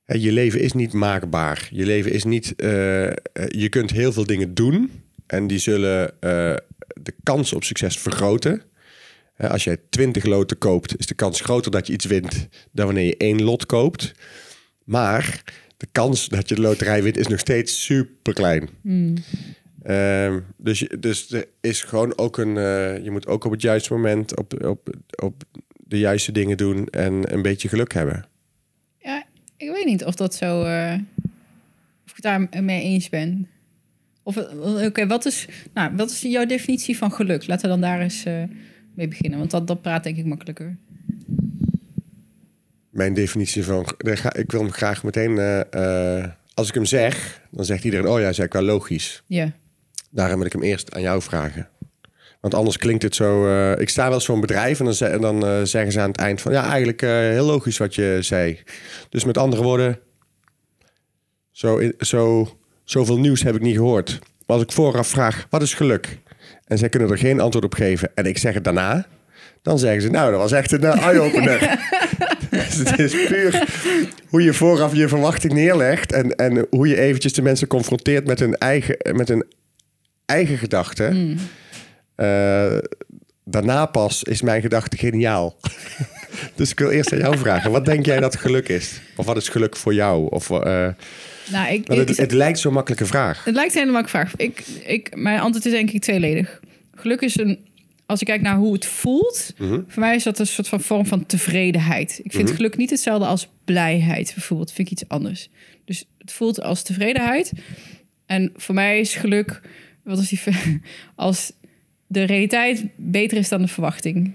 Je 0.05 0.31
leven 0.31 0.59
is 0.61 0.73
niet 0.73 0.93
maakbaar. 0.93 1.67
Je 1.71 1.85
leven 1.85 2.11
is 2.11 2.23
niet. 2.23 2.55
eh, 2.55 2.67
je 3.47 3.67
kunt 3.69 3.91
heel 3.91 4.11
veel 4.13 4.25
dingen 4.25 4.53
doen 4.53 4.91
en 5.27 5.47
die 5.47 5.59
zullen 5.59 6.13
de 7.01 7.13
kans 7.23 7.53
op 7.53 7.63
succes 7.63 7.97
vergroten. 7.99 8.61
Als 9.49 9.63
jij 9.63 9.77
20 9.89 10.23
loten 10.25 10.57
koopt, 10.57 10.97
is 10.99 11.05
de 11.05 11.13
kans 11.13 11.41
groter 11.41 11.71
dat 11.71 11.87
je 11.87 11.93
iets 11.93 12.05
wint 12.05 12.47
dan 12.71 12.85
wanneer 12.85 13.05
je 13.05 13.17
één 13.17 13.41
lot 13.43 13.65
koopt. 13.65 14.11
Maar 14.83 15.43
de 15.77 15.87
kans 15.91 16.27
dat 16.27 16.49
je 16.49 16.55
de 16.55 16.61
loterij 16.61 17.03
wint 17.03 17.17
is 17.17 17.27
nog 17.27 17.39
steeds 17.39 17.83
super 17.83 18.33
klein. 18.33 18.69
Ehm, 19.83 20.39
dus, 20.57 20.87
dus 20.99 21.31
er 21.31 21.47
is 21.61 21.83
gewoon 21.83 22.17
ook 22.17 22.37
een. 22.37 22.57
eh, 22.57 23.03
je 23.03 23.11
moet 23.11 23.27
ook 23.27 23.43
op 23.43 23.51
het 23.51 23.61
juiste 23.61 23.93
moment 23.93 24.37
op, 24.37 24.65
op, 24.65 24.89
op 25.23 25.43
de 25.77 25.99
juiste 25.99 26.31
dingen 26.31 26.57
doen 26.57 26.87
en 26.87 27.33
een 27.33 27.41
beetje 27.41 27.67
geluk 27.67 27.93
hebben. 27.93 28.25
Ja, 28.97 29.23
ik 29.57 29.69
weet 29.71 29.85
niet 29.85 30.03
of 30.05 30.15
dat 30.15 30.35
zo. 30.35 30.63
eh, 30.63 30.93
of 32.05 32.17
ik 32.17 32.21
daar 32.21 32.63
mee 32.63 32.81
eens 32.81 33.09
ben. 33.09 33.47
Of, 34.23 34.37
eh, 34.37 34.85
oké, 34.85 35.07
wat, 35.07 35.25
is, 35.25 35.47
nou, 35.73 35.95
wat 35.95 36.11
is 36.11 36.21
jouw 36.21 36.45
definitie 36.45 36.97
van 36.97 37.11
geluk? 37.11 37.47
Laten 37.47 37.63
we 37.65 37.71
dan 37.71 37.81
daar 37.81 38.01
eens 38.01 38.23
mee 38.95 39.07
beginnen, 39.07 39.39
want 39.39 39.51
dat, 39.51 39.67
dat 39.67 39.81
praat 39.81 40.03
denk 40.03 40.17
ik 40.17 40.25
makkelijker. 40.25 40.77
Mijn 42.89 43.13
definitie 43.13 43.63
van. 43.63 43.85
Ik 44.31 44.51
wil 44.51 44.61
hem 44.61 44.71
graag 44.71 45.03
meteen. 45.03 45.37
eh, 45.37 46.19
eh, 46.19 46.29
als 46.53 46.67
ik 46.67 46.73
hem 46.73 46.85
zeg, 46.85 47.41
dan 47.51 47.65
zegt 47.65 47.83
iedereen: 47.83 48.07
Oh 48.07 48.19
ja, 48.19 48.31
zeg 48.33 48.45
ik 48.45 48.53
wel 48.53 48.61
logisch. 48.61 49.23
Ja, 49.27 49.51
Daarom 50.09 50.37
wil 50.37 50.45
ik 50.45 50.51
hem 50.53 50.63
eerst 50.63 50.93
aan 50.95 51.01
jou 51.01 51.21
vragen. 51.21 51.69
Want 52.41 52.53
anders 52.53 52.77
klinkt 52.77 53.03
het 53.03 53.15
zo. 53.15 53.47
eh, 53.47 53.79
ik 53.81 53.89
sta 53.89 54.05
wel 54.05 54.13
eens 54.13 54.25
voor 54.25 54.35
een 54.35 54.41
bedrijf 54.41 54.79
en 54.79 54.85
dan, 54.85 54.93
ze- 54.93 55.05
en 55.05 55.21
dan 55.21 55.67
zeggen 55.67 55.91
ze 55.91 55.99
aan 55.99 56.09
het 56.11 56.19
eind 56.19 56.41
van 56.41 56.51
ja, 56.51 56.63
eigenlijk 56.69 57.01
heel 57.01 57.45
logisch 57.45 57.77
wat 57.77 57.95
je 57.95 58.17
zei. 58.21 58.59
Dus 59.09 59.23
met 59.23 59.37
andere 59.37 59.63
woorden, 59.63 59.99
zo, 61.51 61.91
zo, 61.99 62.49
zoveel 62.83 63.19
nieuws 63.19 63.43
heb 63.43 63.55
ik 63.55 63.61
niet 63.61 63.75
gehoord. 63.75 64.19
Maar 64.19 64.57
als 64.57 64.61
ik 64.65 64.71
vooraf 64.71 65.07
vraag, 65.07 65.47
wat 65.49 65.61
is 65.61 65.73
geluk? 65.73 66.17
En 66.71 66.77
zij 66.77 66.89
kunnen 66.89 67.09
er 67.09 67.17
geen 67.17 67.39
antwoord 67.39 67.65
op 67.65 67.73
geven 67.73 68.11
en 68.15 68.25
ik 68.25 68.37
zeg 68.37 68.53
het 68.53 68.63
daarna, 68.63 69.05
dan 69.61 69.79
zeggen 69.79 70.01
ze, 70.01 70.09
nou, 70.09 70.31
dat 70.31 70.39
was 70.39 70.51
echt 70.51 70.71
een 70.71 70.83
eh, 70.83 71.05
eye-opener. 71.07 71.59
dus 72.49 72.75
het 72.77 72.99
is 72.99 73.25
puur 73.27 73.67
hoe 74.27 74.43
je 74.43 74.53
vooraf 74.53 74.95
je 74.95 75.07
verwachting 75.07 75.53
neerlegt 75.53 76.11
en, 76.11 76.35
en 76.35 76.67
hoe 76.69 76.87
je 76.87 76.99
eventjes 76.99 77.33
de 77.33 77.41
mensen 77.41 77.67
confronteert 77.67 78.27
met 78.27 78.39
hun 78.39 78.55
eigen, 78.57 78.97
met 79.15 79.27
hun 79.27 79.45
eigen 80.25 80.57
gedachten. 80.57 81.39
Eh, 82.15 82.77
daarna 83.43 83.85
pas 83.85 84.23
is 84.23 84.41
mijn 84.41 84.61
gedachte 84.61 84.97
geniaal. 84.97 85.55
dus 86.55 86.71
ik 86.71 86.79
wil 86.79 86.89
eerst 86.89 87.13
aan 87.13 87.19
jou 87.19 87.37
vragen. 87.37 87.71
Wat 87.71 87.85
denk 87.85 88.05
jij 88.05 88.19
dat 88.19 88.35
geluk 88.35 88.69
is? 88.69 89.01
Of 89.15 89.25
wat 89.25 89.37
is 89.37 89.49
geluk 89.49 89.75
voor 89.75 89.93
jou? 89.93 90.29
Of, 90.29 90.49
eh, 90.49 90.87
nou, 91.51 91.73
ik, 91.73 91.87
het, 92.17 92.31
lijkt 92.31 92.59
zo'n 92.59 92.73
makkelijke 92.73 93.05
vraag. 93.05 93.43
het 93.43 93.55
lijkt 93.55 93.73
een 93.73 93.79
hele 93.79 93.91
makkelijke 93.91 94.29
vraag. 94.29 94.47
Ik, 94.47 94.59
ik, 94.85 95.15
mijn 95.15 95.39
antwoord 95.39 95.65
is 95.65 95.71
denk 95.71 95.91
ik 95.91 96.01
tweeledig. 96.01 96.59
Geluk 96.95 97.21
is 97.21 97.37
een, 97.39 97.59
als 98.05 98.19
ik 98.21 98.27
kijk 98.27 98.41
naar 98.41 98.55
hoe 98.55 98.73
het 98.73 98.85
voelt, 98.85 99.53
Mhm. 99.57 99.79
voor 99.87 99.99
mij 100.01 100.15
is 100.15 100.23
dat 100.23 100.39
een 100.39 100.47
soort 100.47 100.67
van 100.67 100.81
vorm 100.81 101.05
van 101.05 101.25
tevredenheid. 101.25 102.19
Ik 102.23 102.31
vind 102.31 102.51
geluk 102.51 102.77
niet 102.77 102.89
hetzelfde 102.89 103.25
als 103.25 103.47
blijheid, 103.65 104.31
bijvoorbeeld. 104.35 104.71
Vind 104.71 104.87
ik 104.87 104.93
iets 104.93 105.09
anders. 105.09 105.49
Dus 105.85 106.05
het 106.17 106.31
voelt 106.31 106.61
als 106.61 106.81
tevredenheid. 106.83 107.51
En 108.25 108.51
voor 108.55 108.75
mij 108.75 108.99
is 108.99 109.15
geluk, 109.15 109.61
wat 110.03 110.19
is 110.19 110.29
die, 110.29 110.39
als 111.15 111.51
de 112.07 112.23
realiteit 112.23 112.85
beter 112.95 113.37
is 113.37 113.49
dan 113.49 113.61
de 113.61 113.67
verwachting. 113.67 114.31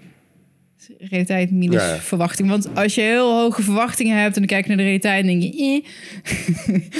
Realiteit 0.98 1.50
minus 1.50 1.82
Ja, 1.82 1.96
verwachting. 1.96 2.48
Want 2.48 2.74
als 2.74 2.94
je 2.94 3.00
heel 3.00 3.40
hoge 3.40 3.62
verwachtingen 3.62 4.16
hebt 4.18 4.34
en 4.34 4.40
dan 4.40 4.46
kijk 4.48 4.62
je 4.62 4.68
naar 4.68 4.76
de 4.78 4.82
realiteit 4.84 5.20
en 5.26 5.40
denk 5.40 5.42
je, 5.54 5.82
eh, 6.66 6.74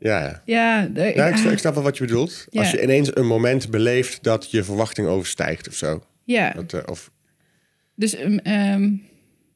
Ja, 0.00 0.20
ja. 0.24 0.42
ja, 0.44 0.86
de- 0.86 1.00
Ja, 1.14 1.26
ik, 1.26 1.34
snap- 1.36 1.46
ja, 1.46 1.52
ik 1.52 1.58
snap 1.58 1.74
wel 1.74 1.82
wat 1.82 1.96
je 1.98 2.04
bedoelt. 2.04 2.46
Ja. 2.50 2.60
Als 2.60 2.70
je 2.70 2.82
ineens 2.82 3.16
een 3.16 3.26
moment 3.26 3.70
beleeft 3.70 4.22
dat 4.22 4.50
je 4.50 4.64
verwachting 4.64 5.06
overstijgt 5.08 5.68
of 5.68 5.74
zo. 5.74 6.02
ja. 6.24 6.50
Dat, 6.50 6.72
eh, 6.72 6.80
of, 6.86 7.10
Dus 7.94 8.14
ehm, 8.14 8.36
ehm, 8.38 8.92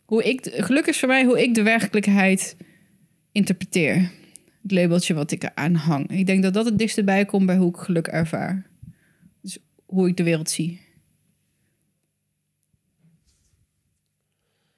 hoe 0.05 0.23
ik, 0.25 0.43
de- 0.43 0.63
geluk 0.63 0.87
is 0.87 0.99
voor 0.99 1.09
mij 1.09 1.25
hoe 1.25 1.43
ik 1.43 1.55
de 1.55 1.63
werkelijkheid 1.63 2.57
interpreteer. 3.33 4.11
Het 4.63 4.71
labeltje 4.73 5.15
wat 5.15 5.31
ik 5.31 5.43
eraan 5.43 5.75
hang. 5.75 6.11
Ik 6.11 6.27
denk 6.27 6.43
dat 6.43 6.55
dat 6.55 6.65
het 6.65 6.79
dichtst 6.79 7.05
bij 7.05 7.25
komt 7.25 7.47
bij 7.47 7.57
hoe 7.57 7.69
ik 7.69 7.77
geluk 7.77 8.07
ervaar. 8.07 8.67
Dus 9.43 9.59
hoe 9.87 10.09
ik 10.09 10.17
de 10.17 10.23
wereld 10.23 10.51
zie. 10.51 10.81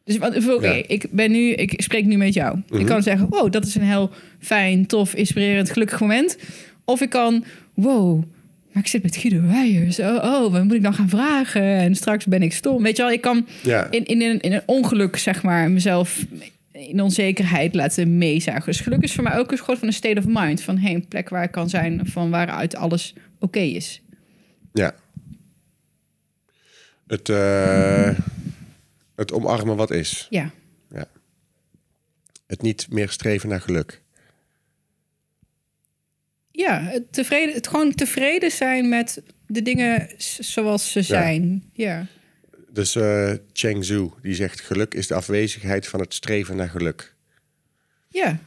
Dus 0.05 0.19
oké, 0.49 0.67
Ja. 0.67 0.83
ik 0.87 1.07
ben 1.11 1.31
nu, 1.31 1.51
ik 1.53 1.83
spreek 1.83 2.05
nu 2.05 2.17
met 2.17 2.35
jou. 2.35 2.59
Mhm. 2.69 2.81
Ik 2.81 2.87
kan 2.87 3.03
zeggen, 3.03 3.29
wow, 3.29 3.53
dat 3.53 3.67
is 3.67 3.75
een 3.75 3.83
heel 3.83 4.11
fijn, 4.39 4.87
tof, 4.87 5.15
inspirerend, 5.15 5.71
gelukkig 5.71 6.01
moment. 6.01 6.39
Of 6.85 7.01
ik 7.01 7.11
kan, 7.11 7.45
wow, 7.75 8.23
maar 8.73 8.83
ik 8.83 8.89
zit 8.89 9.03
met 9.03 9.17
Guido 9.17 9.47
Weijers. 9.47 9.99
Oh, 9.99 10.15
oh, 10.15 10.53
wat 10.53 10.65
moet 10.65 10.73
ik 10.73 10.83
dan 10.83 10.95
gaan 10.95 11.09
vragen? 11.09 11.63
En 11.63 11.95
straks 11.95 12.27
ben 12.27 12.43
ik 12.43 12.53
stom. 12.53 12.83
Weet 12.83 12.97
je 12.97 13.03
wel, 13.03 13.13
ik 13.13 13.21
kan 13.21 13.47
ja. 13.63 13.91
in, 13.91 14.05
in, 14.05 14.23
een, 14.23 14.41
in 14.41 14.53
een 14.53 14.63
ongeluk, 14.67 15.17
zeg 15.17 15.43
maar, 15.43 15.71
mezelf 15.71 16.25
in 16.73 17.01
onzekerheid 17.01 17.75
laten 17.75 18.19
meezagen. 18.19 18.65
Dus 18.65 18.81
geluk 18.81 19.03
is 19.03 19.13
voor 19.13 19.25
mij 19.25 19.39
ook 19.39 19.51
een 19.53 19.59
soort 19.59 19.79
van 19.79 19.89
een 19.89 19.95
state 19.95 20.19
of 20.19 20.25
mind. 20.29 20.63
Van 20.63 20.79
hey, 20.79 20.95
een 20.95 21.09
plek 21.09 21.29
waar 21.29 21.43
ik 21.45 21.51
kan 21.51 21.69
zijn, 21.69 22.01
van 22.05 22.31
waaruit 22.31 22.77
alles 22.77 23.15
oké 23.41 23.59
is. 23.61 24.03
ja. 24.73 24.95
Het, 27.07 27.29
eh, 27.29 28.09
het 29.17 29.33
omarmen 29.33 29.77
wat 29.77 29.91
is. 29.91 30.27
Ja, 30.31 30.51
Het 32.47 32.63
niet 32.63 32.87
meer 32.91 33.09
streven 33.11 33.49
naar 33.49 33.61
geluk. 33.61 34.03
ja 36.51 36.83
het, 36.83 37.13
tevreden, 37.13 37.55
het 37.55 37.67
gewoon 37.69 37.95
tevreden 37.95 38.51
zijn 38.51 38.89
met 38.89 39.23
de 39.47 39.63
dingen 39.63 40.09
zoals 40.39 40.93
ze 40.93 41.03
zijn. 41.03 41.71
Ja, 41.73 42.07
Dus 42.71 42.95
eh 42.97 43.33
Cheng 43.53 43.85
Zhu, 43.85 44.09
die 44.23 44.35
zegt... 44.35 44.61
geluk 44.61 44.95
is 44.95 45.07
de 45.07 45.15
afwezigheid 45.15 45.87
van 45.89 46.01
het 46.01 46.15
streven 46.15 46.57
naar 46.57 46.69
geluk. 46.69 47.15
ja. 48.09 48.39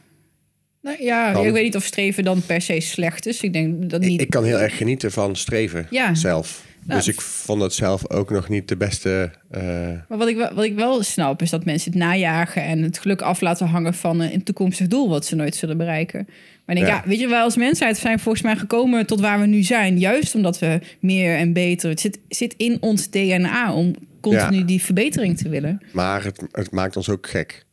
Nou, 0.82 1.02
ja, 1.02 1.34
ik 1.38 1.52
weet 1.52 1.62
niet 1.62 1.76
of 1.76 1.84
streven 1.84 2.24
dan 2.24 2.42
per 2.46 2.60
se 2.60 2.80
slecht 2.80 3.26
is. 3.26 3.40
Ik 3.42 3.52
denk 3.52 3.90
dat 3.90 4.02
Ik, 4.02 4.08
niet. 4.08 4.20
ik 4.20 4.30
kan 4.30 4.44
heel 4.44 4.58
erg 4.60 4.76
genieten 4.76 5.12
van 5.12 5.36
streven 5.36 5.86
Ja. 5.90 6.14
zelf. 6.14 6.66
Nou, 6.88 7.00
dus 7.00 7.08
ik 7.14 7.20
vond 7.20 7.62
het 7.62 7.72
zelf 7.72 8.10
ook 8.10 8.30
nog 8.30 8.48
niet 8.48 8.68
de 8.68 8.76
beste... 8.76 9.30
eh, 9.50 9.60
Maar 10.08 10.18
wat 10.18 10.28
ik, 10.28 10.36
wel, 10.36 10.54
wat 10.54 10.64
ik 10.64 10.74
wel 10.74 11.02
snap, 11.02 11.42
is 11.42 11.50
dat 11.50 11.64
mensen 11.64 11.90
het 11.92 12.00
najagen 12.00 12.62
en 12.62 12.82
het 12.82 12.98
geluk 12.98 13.22
af 13.22 13.40
laten 13.40 13.66
hangen 13.66 13.94
van 13.94 14.20
een 14.20 14.42
toekomstig 14.42 14.86
doel 14.86 15.08
wat 15.08 15.26
ze 15.26 15.34
nooit 15.36 15.54
zullen 15.56 15.76
bereiken. 15.76 16.24
Maar 16.66 16.76
ik 16.76 16.82
denk, 16.82 16.94
Ja. 16.94 17.02
ja. 17.02 17.08
weet 17.08 17.18
je 17.20 17.28
wel, 17.28 17.42
als 17.42 17.56
mensheid 17.56 17.96
zijn 17.98 18.18
volgens 18.18 18.44
mij 18.44 18.56
gekomen 18.56 19.06
tot 19.06 19.20
waar 19.20 19.40
we 19.40 19.46
nu 19.46 19.62
zijn. 19.62 19.98
Juist 19.98 20.34
omdat 20.34 20.58
we 20.58 20.80
meer 21.00 21.36
en 21.36 21.52
beter. 21.52 21.90
Het 21.90 22.00
zit, 22.00 22.18
zit 22.28 22.54
in 22.56 22.76
ons 22.80 23.10
DNA 23.10 23.72
om 23.74 23.94
continu 24.20 24.58
Ja. 24.58 24.64
die 24.64 24.82
verbetering 24.82 25.38
te 25.38 25.48
willen. 25.48 25.82
maar 25.92 26.24
het, 26.24 26.42
het 26.52 26.70
maakt 26.70 26.96
ons 26.96 27.08
ook 27.08 27.28
gek. 27.28 27.64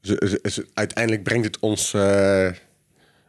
Dus, 0.00 0.60
uiteindelijk 0.74 1.22
brengt 1.22 1.44
het 1.46 1.58
ons 1.58 1.94
eh, 1.94 2.48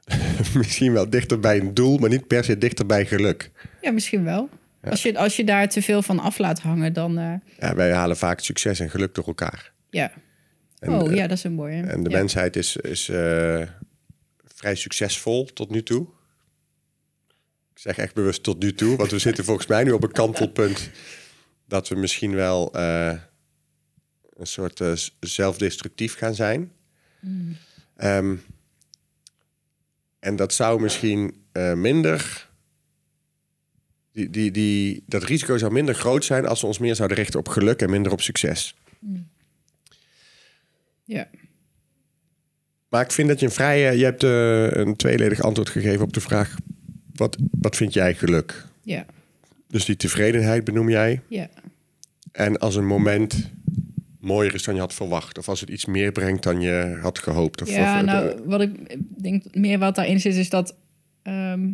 misschien 0.55 0.93
wel 0.93 1.09
dichter 1.09 1.39
bij 1.39 1.59
een 1.59 1.73
doel... 1.73 1.97
maar 1.97 2.09
niet 2.09 2.27
per 2.27 2.43
se 2.43 2.57
dichter 2.57 2.85
bij 2.85 3.05
geluk. 3.05 3.51
Ja, 3.81 3.91
misschien 3.91 4.23
wel. 4.23 4.49
Als, 4.81 5.01
je, 5.01 5.17
als 5.17 5.35
je 5.35 5.43
daar 5.43 5.69
te 5.69 5.81
veel 5.81 6.01
van 6.01 6.19
af 6.19 6.37
laat 6.37 6.59
hangen, 6.59 6.93
dan 6.93 7.17
eh, 7.17 7.33
Ja, 7.59 7.75
wij 7.75 7.93
halen 7.93 8.17
vaak 8.17 8.39
succes 8.39 8.79
en 8.79 8.89
geluk 8.89 9.15
door 9.15 9.27
elkaar. 9.27 9.71
ja. 9.89 10.11
En, 10.79 10.93
oh 10.93 11.09
eh, 11.09 11.15
ja, 11.15 11.27
dat 11.27 11.37
is 11.37 11.43
een 11.43 11.53
mooie. 11.53 11.81
En 11.81 12.03
de 12.03 12.09
ja. 12.09 12.17
mensheid 12.17 12.55
is, 12.55 12.75
is 12.75 13.09
eh, 13.09 13.61
vrij 14.45 14.75
succesvol 14.75 15.45
tot 15.45 15.69
nu 15.69 15.83
toe. 15.83 16.07
Ik 17.73 17.79
zeg 17.79 17.97
echt 17.97 18.13
bewust 18.13 18.43
tot 18.43 18.59
nu 18.59 18.73
toe, 18.73 18.97
want 18.97 19.11
we 19.11 19.19
zitten 19.27 19.43
volgens 19.43 19.67
mij 19.67 19.83
nu 19.83 19.91
op 19.91 20.03
een 20.03 20.11
kantelpunt 20.11 20.89
dat 21.67 21.87
we 21.87 21.95
misschien 21.95 22.35
wel 22.35 22.73
eh, 22.73 23.17
een 24.33 24.47
soort 24.47 24.81
eh, 24.81 24.93
zelfdestructief 25.19 26.17
gaan 26.17 26.35
zijn. 26.35 26.71
Ehm, 27.95 28.35
en 30.19 30.35
dat 30.35 30.53
zou 30.53 30.81
misschien 30.81 31.43
eh, 31.51 31.73
minder. 31.73 32.49
Die, 34.13 34.29
die, 34.29 34.51
die, 34.51 35.03
dat 35.05 35.23
risico 35.23 35.57
zou 35.57 35.71
minder 35.71 35.95
groot 35.95 36.25
zijn 36.25 36.45
als 36.45 36.61
we 36.61 36.67
ons 36.67 36.79
meer 36.79 36.95
zouden 36.95 37.17
richten 37.17 37.39
op 37.39 37.47
geluk 37.47 37.81
en 37.81 37.89
minder 37.89 38.11
op 38.11 38.21
succes. 38.21 38.75
Ja. 41.03 41.27
Maar 42.89 43.03
ik 43.03 43.11
vind 43.11 43.27
dat 43.27 43.39
je 43.39 43.45
een 43.45 43.51
vrije... 43.51 43.97
Je 43.97 44.03
hebt 44.03 44.23
eh, 44.23 44.71
een 44.71 44.95
tweeledig 44.95 45.41
antwoord 45.41 45.69
gegeven 45.69 46.01
op 46.01 46.13
de 46.13 46.21
vraag... 46.21 46.55
Wat, 47.13 47.37
wat 47.61 47.75
vind 47.75 47.93
jij 47.93 48.15
geluk? 48.15 48.65
Ja. 48.83 49.05
Dus 49.67 49.85
die 49.85 49.95
tevredenheid 49.95 50.63
benoem 50.63 50.89
jij. 50.89 51.21
Ja. 51.27 51.49
En 52.31 52.57
als 52.57 52.75
een 52.75 52.87
moment 52.87 53.51
mooier 54.19 54.53
is 54.53 54.63
dan 54.63 54.73
je 54.73 54.79
had 54.79 54.93
verwacht. 54.93 55.37
Of 55.37 55.49
als 55.49 55.59
het 55.59 55.69
iets 55.69 55.85
meer 55.85 56.11
brengt 56.11 56.43
dan 56.43 56.61
je 56.61 56.97
had 57.01 57.19
gehoopt. 57.19 57.61
Of, 57.61 57.69
Ja, 57.69 57.93
of, 57.93 57.99
eh, 57.99 58.05
nou, 58.05 58.41
wat 58.45 58.61
ik 58.61 58.97
denk 59.21 59.43
meer 59.55 59.79
wat 59.79 59.95
daarin 59.95 60.19
zit, 60.19 60.35
is 60.35 60.49
dat 60.49 60.75
ehm, 61.21 61.69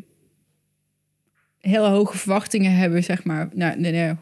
hele 1.68 1.88
hoge 1.88 2.18
verwachtingen 2.18 2.76
hebben, 2.76 3.04
zeg 3.04 3.24
maar. 3.24 3.50
Nou, 3.54 3.80
nee, 3.80 3.92
nee. 3.92 4.14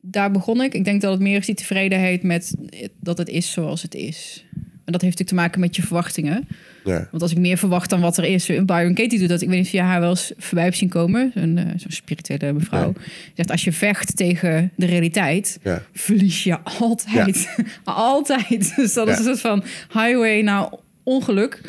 Daar 0.00 0.30
begon 0.30 0.62
ik. 0.62 0.74
Ik 0.74 0.84
denk 0.84 1.00
dat 1.00 1.12
het 1.12 1.20
meer 1.20 1.38
is 1.38 1.46
die 1.46 1.54
tevredenheid 1.54 2.22
met 2.22 2.54
dat 3.00 3.18
het 3.18 3.28
is 3.28 3.52
zoals 3.52 3.82
het 3.82 3.94
is. 3.94 4.44
En 4.90 4.96
dat 4.96 5.04
heeft 5.04 5.18
natuurlijk 5.18 5.28
te 5.28 5.34
maken 5.34 5.60
met 5.60 5.76
je 5.76 5.82
verwachtingen. 5.82 6.48
ja. 6.84 7.08
Want 7.10 7.22
als 7.22 7.32
ik 7.32 7.38
meer 7.38 7.58
verwacht 7.58 7.90
dan 7.90 8.00
wat 8.00 8.16
er 8.16 8.24
is... 8.24 8.46
Byron 8.46 8.94
Katie 8.94 9.18
doet 9.18 9.28
dat. 9.28 9.40
Ik 9.40 9.48
weet 9.48 9.56
niet 9.56 9.66
of 9.66 9.72
je 9.72 9.80
haar 9.80 10.00
wel 10.00 10.10
eens 10.10 10.32
voorbij 10.36 10.64
hebt 10.64 10.76
zien 10.76 10.88
komen. 10.88 11.32
Zo'n 11.34 11.58
eh, 11.58 11.64
zo'n 11.76 11.90
spirituele 11.90 12.52
mevrouw. 12.52 12.92
Zegt, 13.34 13.50
als 13.50 13.64
je 13.64 13.72
vecht 13.72 14.16
tegen 14.16 14.72
de 14.76 14.86
realiteit... 14.86 15.58
Ja. 15.62 15.82
verlies 15.92 16.44
je 16.44 16.60
altijd. 16.60 17.48
altijd. 17.84 18.76
Dus 18.76 18.92
dat 18.92 19.08
is 19.08 19.18
een 19.18 19.24
soort 19.24 19.40
van 19.40 19.64
highway 19.92 20.40
naar 20.40 20.68
ongeluk. 21.02 21.60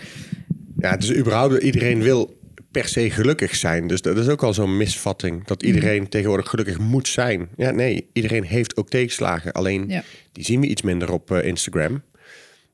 ja, 0.80 0.98
dus 0.98 1.14
überhaupt 1.16 1.64
iedereen 1.64 2.02
wil 2.02 2.40
per 2.72 2.88
se 2.88 3.10
gelukkig 3.10 3.56
zijn. 3.56 3.88
Dus 3.88 4.02
dat 4.02 4.18
is 4.18 4.28
ook 4.28 4.44
al 4.44 4.54
zo'n 4.54 4.78
misvatting. 4.78 5.46
Dat 5.46 5.64
iedereen 5.64 6.10
tegenwoordig 6.10 6.50
gelukkig 6.50 6.80
moet 6.80 7.08
zijn. 7.08 7.50
Ja, 7.58 7.72
nee, 7.72 8.10
iedereen 8.14 8.44
heeft 8.44 8.78
ook 8.78 8.90
tegenslagen. 8.90 9.52
Alleen 9.52 9.86
Ja. 9.88 10.04
die 10.32 10.44
zien 10.44 10.60
we 10.62 10.68
iets 10.68 10.82
minder 10.82 11.12
op 11.12 11.32
eh, 11.32 11.48
Instagram. 11.48 12.02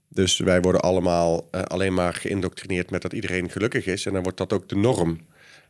Dus 0.09 0.37
wij 0.37 0.61
worden 0.61 0.81
allemaal 0.81 1.47
eh, 1.51 1.61
alleen 1.61 1.93
maar 1.93 2.13
geïndoctrineerd 2.13 2.91
met 2.91 3.01
dat 3.01 3.13
iedereen 3.13 3.49
gelukkig 3.49 3.85
is. 3.85 4.05
En 4.05 4.13
dan 4.13 4.23
wordt 4.23 4.37
dat 4.37 4.53
ook 4.53 4.69
de 4.69 4.75
norm. 4.75 5.19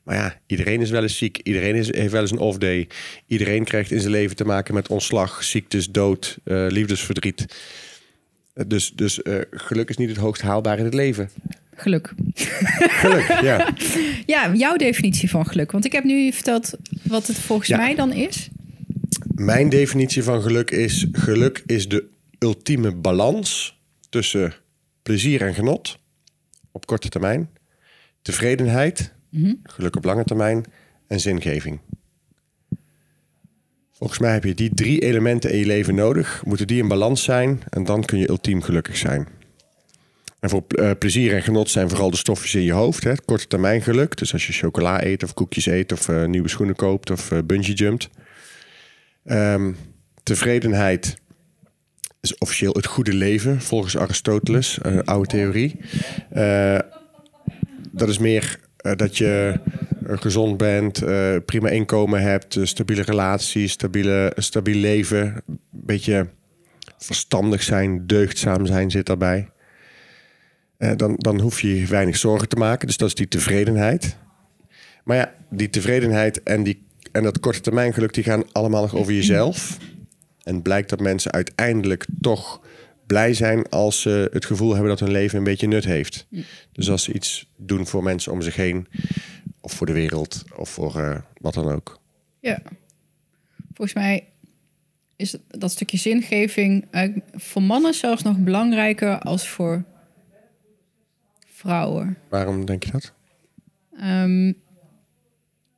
Maar 0.03 0.15
ja, 0.15 0.39
iedereen 0.45 0.81
is 0.81 0.89
wel 0.89 1.01
eens 1.01 1.17
ziek. 1.17 1.39
Iedereen 1.43 1.75
is, 1.75 1.93
heeft 1.95 2.11
wel 2.11 2.21
eens 2.21 2.31
een 2.31 2.37
off-day. 2.37 2.87
Iedereen 3.27 3.63
krijgt 3.63 3.91
in 3.91 3.99
zijn 3.99 4.11
leven 4.11 4.35
te 4.35 4.45
maken 4.45 4.73
met 4.73 4.87
ontslag, 4.87 5.43
ziektes, 5.43 5.89
dood, 5.89 6.37
eh, 6.43 6.65
liefdesverdriet. 6.69 7.45
Dus, 8.67 8.91
dus 8.95 9.19
geluk 9.51 9.89
is 9.89 9.97
niet 9.97 10.09
het 10.09 10.17
hoogst 10.17 10.41
haalbaar 10.41 10.77
in 10.79 10.85
het 10.85 10.93
leven. 10.93 11.29
Geluk. 11.79 12.13
Geluk, 12.79 13.39
ja. 13.41 13.73
Ja, 14.25 14.53
jouw 14.55 14.75
definitie 14.75 15.29
van 15.29 15.45
geluk. 15.45 15.71
Want 15.71 15.85
ik 15.85 15.91
heb 15.91 16.03
nu 16.03 16.31
verteld 16.31 16.73
wat 17.03 17.27
het 17.27 17.37
volgens 17.39 17.67
Ja. 17.67 17.77
mij 17.77 17.95
dan 17.95 18.11
is. 18.13 18.49
Mijn 19.35 19.69
definitie 19.69 20.23
van 20.23 20.41
geluk 20.41 20.71
is... 20.71 21.07
geluk 21.11 21.63
is 21.65 21.89
de 21.89 22.05
ultieme 22.39 22.95
balans 22.95 23.79
tussen 24.09 24.53
plezier 25.03 25.41
en 25.41 25.53
genot 25.53 25.99
op 26.71 26.85
korte 26.85 27.09
termijn, 27.09 27.49
tevredenheid, 28.21 29.13
geluk 29.63 29.95
op 29.95 30.03
lange 30.03 30.23
termijn 30.23 30.63
en 31.07 31.19
zingeving. 31.19 31.79
Volgens 33.91 34.19
mij 34.19 34.33
heb 34.33 34.43
je 34.43 34.53
die 34.53 34.73
drie 34.73 34.99
elementen 35.01 35.51
in 35.51 35.57
je 35.59 35.65
leven 35.65 35.95
nodig. 35.95 36.41
Moeten 36.45 36.67
die 36.67 36.81
in 36.81 36.87
balans 36.87 37.23
zijn 37.23 37.61
en 37.69 37.83
dan 37.83 38.05
kun 38.05 38.19
je 38.19 38.29
ultiem 38.29 38.61
gelukkig 38.61 38.97
zijn. 38.97 39.27
En 40.39 40.49
voor 40.49 40.63
eh, 40.67 40.91
plezier 40.99 41.33
en 41.33 41.43
genot 41.43 41.69
zijn 41.69 41.89
vooral 41.89 42.11
de 42.11 42.17
stofjes 42.17 42.55
in 42.55 42.61
je 42.61 42.71
hoofd. 42.71 43.03
Hè? 43.03 43.13
Korte 43.25 43.47
termijn 43.47 43.81
geluk. 43.81 44.17
Dus 44.17 44.33
als 44.33 44.47
je 44.47 44.53
chocola 44.53 45.03
eet 45.03 45.23
of 45.23 45.33
koekjes 45.33 45.65
eet 45.65 45.91
of 45.91 46.09
eh, 46.09 46.25
nieuwe 46.25 46.49
schoenen 46.49 46.75
koopt 46.75 47.11
of 47.11 47.31
eh, 47.31 47.39
bungee 47.45 47.73
jumpt. 47.73 48.09
Ehm, 49.25 49.71
tevredenheid 50.23 51.17
is 52.21 52.37
officieel 52.37 52.73
het 52.73 52.85
goede 52.85 53.13
leven, 53.13 53.61
volgens 53.61 53.97
Aristoteles, 53.97 54.77
een 54.81 55.05
oude 55.05 55.27
theorie. 55.27 55.79
Dat 57.91 58.09
is 58.09 58.17
meer 58.17 58.59
dat 58.95 59.17
je 59.17 59.59
gezond 60.03 60.57
bent, 60.57 61.03
prima 61.45 61.69
inkomen 61.69 62.21
hebt, 62.21 62.57
stabiele 62.63 63.01
relaties, 63.01 63.71
stabiele, 63.71 64.33
stabiel 64.35 64.75
leven. 64.75 65.43
Een 65.47 65.59
beetje 65.71 66.27
verstandig 66.97 67.63
zijn, 67.63 68.07
deugdzaam 68.07 68.65
zijn 68.65 68.91
zit 68.91 69.05
daarbij. 69.05 69.49
Eh, 70.77 70.91
dan, 70.95 71.15
dan 71.17 71.39
hoef 71.39 71.61
je 71.61 71.85
weinig 71.85 72.17
zorgen 72.17 72.49
te 72.49 72.55
maken. 72.55 72.87
Dus 72.87 72.97
dat 72.97 73.07
is 73.07 73.15
die 73.15 73.27
tevredenheid. 73.27 74.17
Maar 75.03 75.17
ja, 75.17 75.33
die 75.49 75.69
tevredenheid 75.69 76.43
en, 76.43 76.63
die, 76.63 76.85
en 77.11 77.23
dat 77.23 77.39
korte 77.39 77.61
termijn 77.61 77.93
geluk, 77.93 78.13
die 78.13 78.23
gaan 78.23 78.51
allemaal 78.51 78.81
nog 78.81 78.95
over 78.95 79.13
jezelf. 79.13 79.77
En 80.43 80.61
blijkt 80.61 80.89
dat 80.89 80.99
mensen 80.99 81.31
uiteindelijk 81.31 82.05
toch 82.21 82.61
blij 83.07 83.33
zijn 83.33 83.69
als 83.69 84.01
ze 84.01 84.29
het 84.31 84.45
gevoel 84.45 84.71
hebben 84.71 84.89
dat 84.89 84.99
hun 84.99 85.11
leven 85.11 85.37
een 85.37 85.43
beetje 85.43 85.67
nut 85.67 85.85
heeft. 85.85 86.27
Dus 86.71 86.89
als 86.89 87.03
ze 87.03 87.13
iets 87.13 87.51
doen 87.55 87.87
voor 87.87 88.03
mensen 88.03 88.31
om 88.31 88.41
zich 88.41 88.55
heen, 88.55 88.87
of 89.61 89.71
voor 89.71 89.85
de 89.85 89.93
wereld, 89.93 90.43
of 90.55 90.69
voor 90.69 90.99
eh, 90.99 91.17
wat 91.41 91.53
dan 91.53 91.71
ook. 91.71 91.99
Ja. 92.39 92.61
Volgens 93.73 93.97
mij 93.97 94.27
is 95.15 95.37
dat 95.47 95.71
stukje 95.71 95.97
zingeving 95.97 96.85
eigenlijk 96.91 97.25
voor 97.33 97.61
mannen 97.61 97.93
zelfs 97.93 98.23
nog 98.23 98.37
belangrijker 98.37 99.19
als 99.19 99.49
voor 99.49 99.83
vrouwen. 101.57 102.17
Waarom 102.29 102.65
denk 102.65 102.83
je 102.83 102.91
dat? 102.91 103.13
Ehm, 103.99 104.53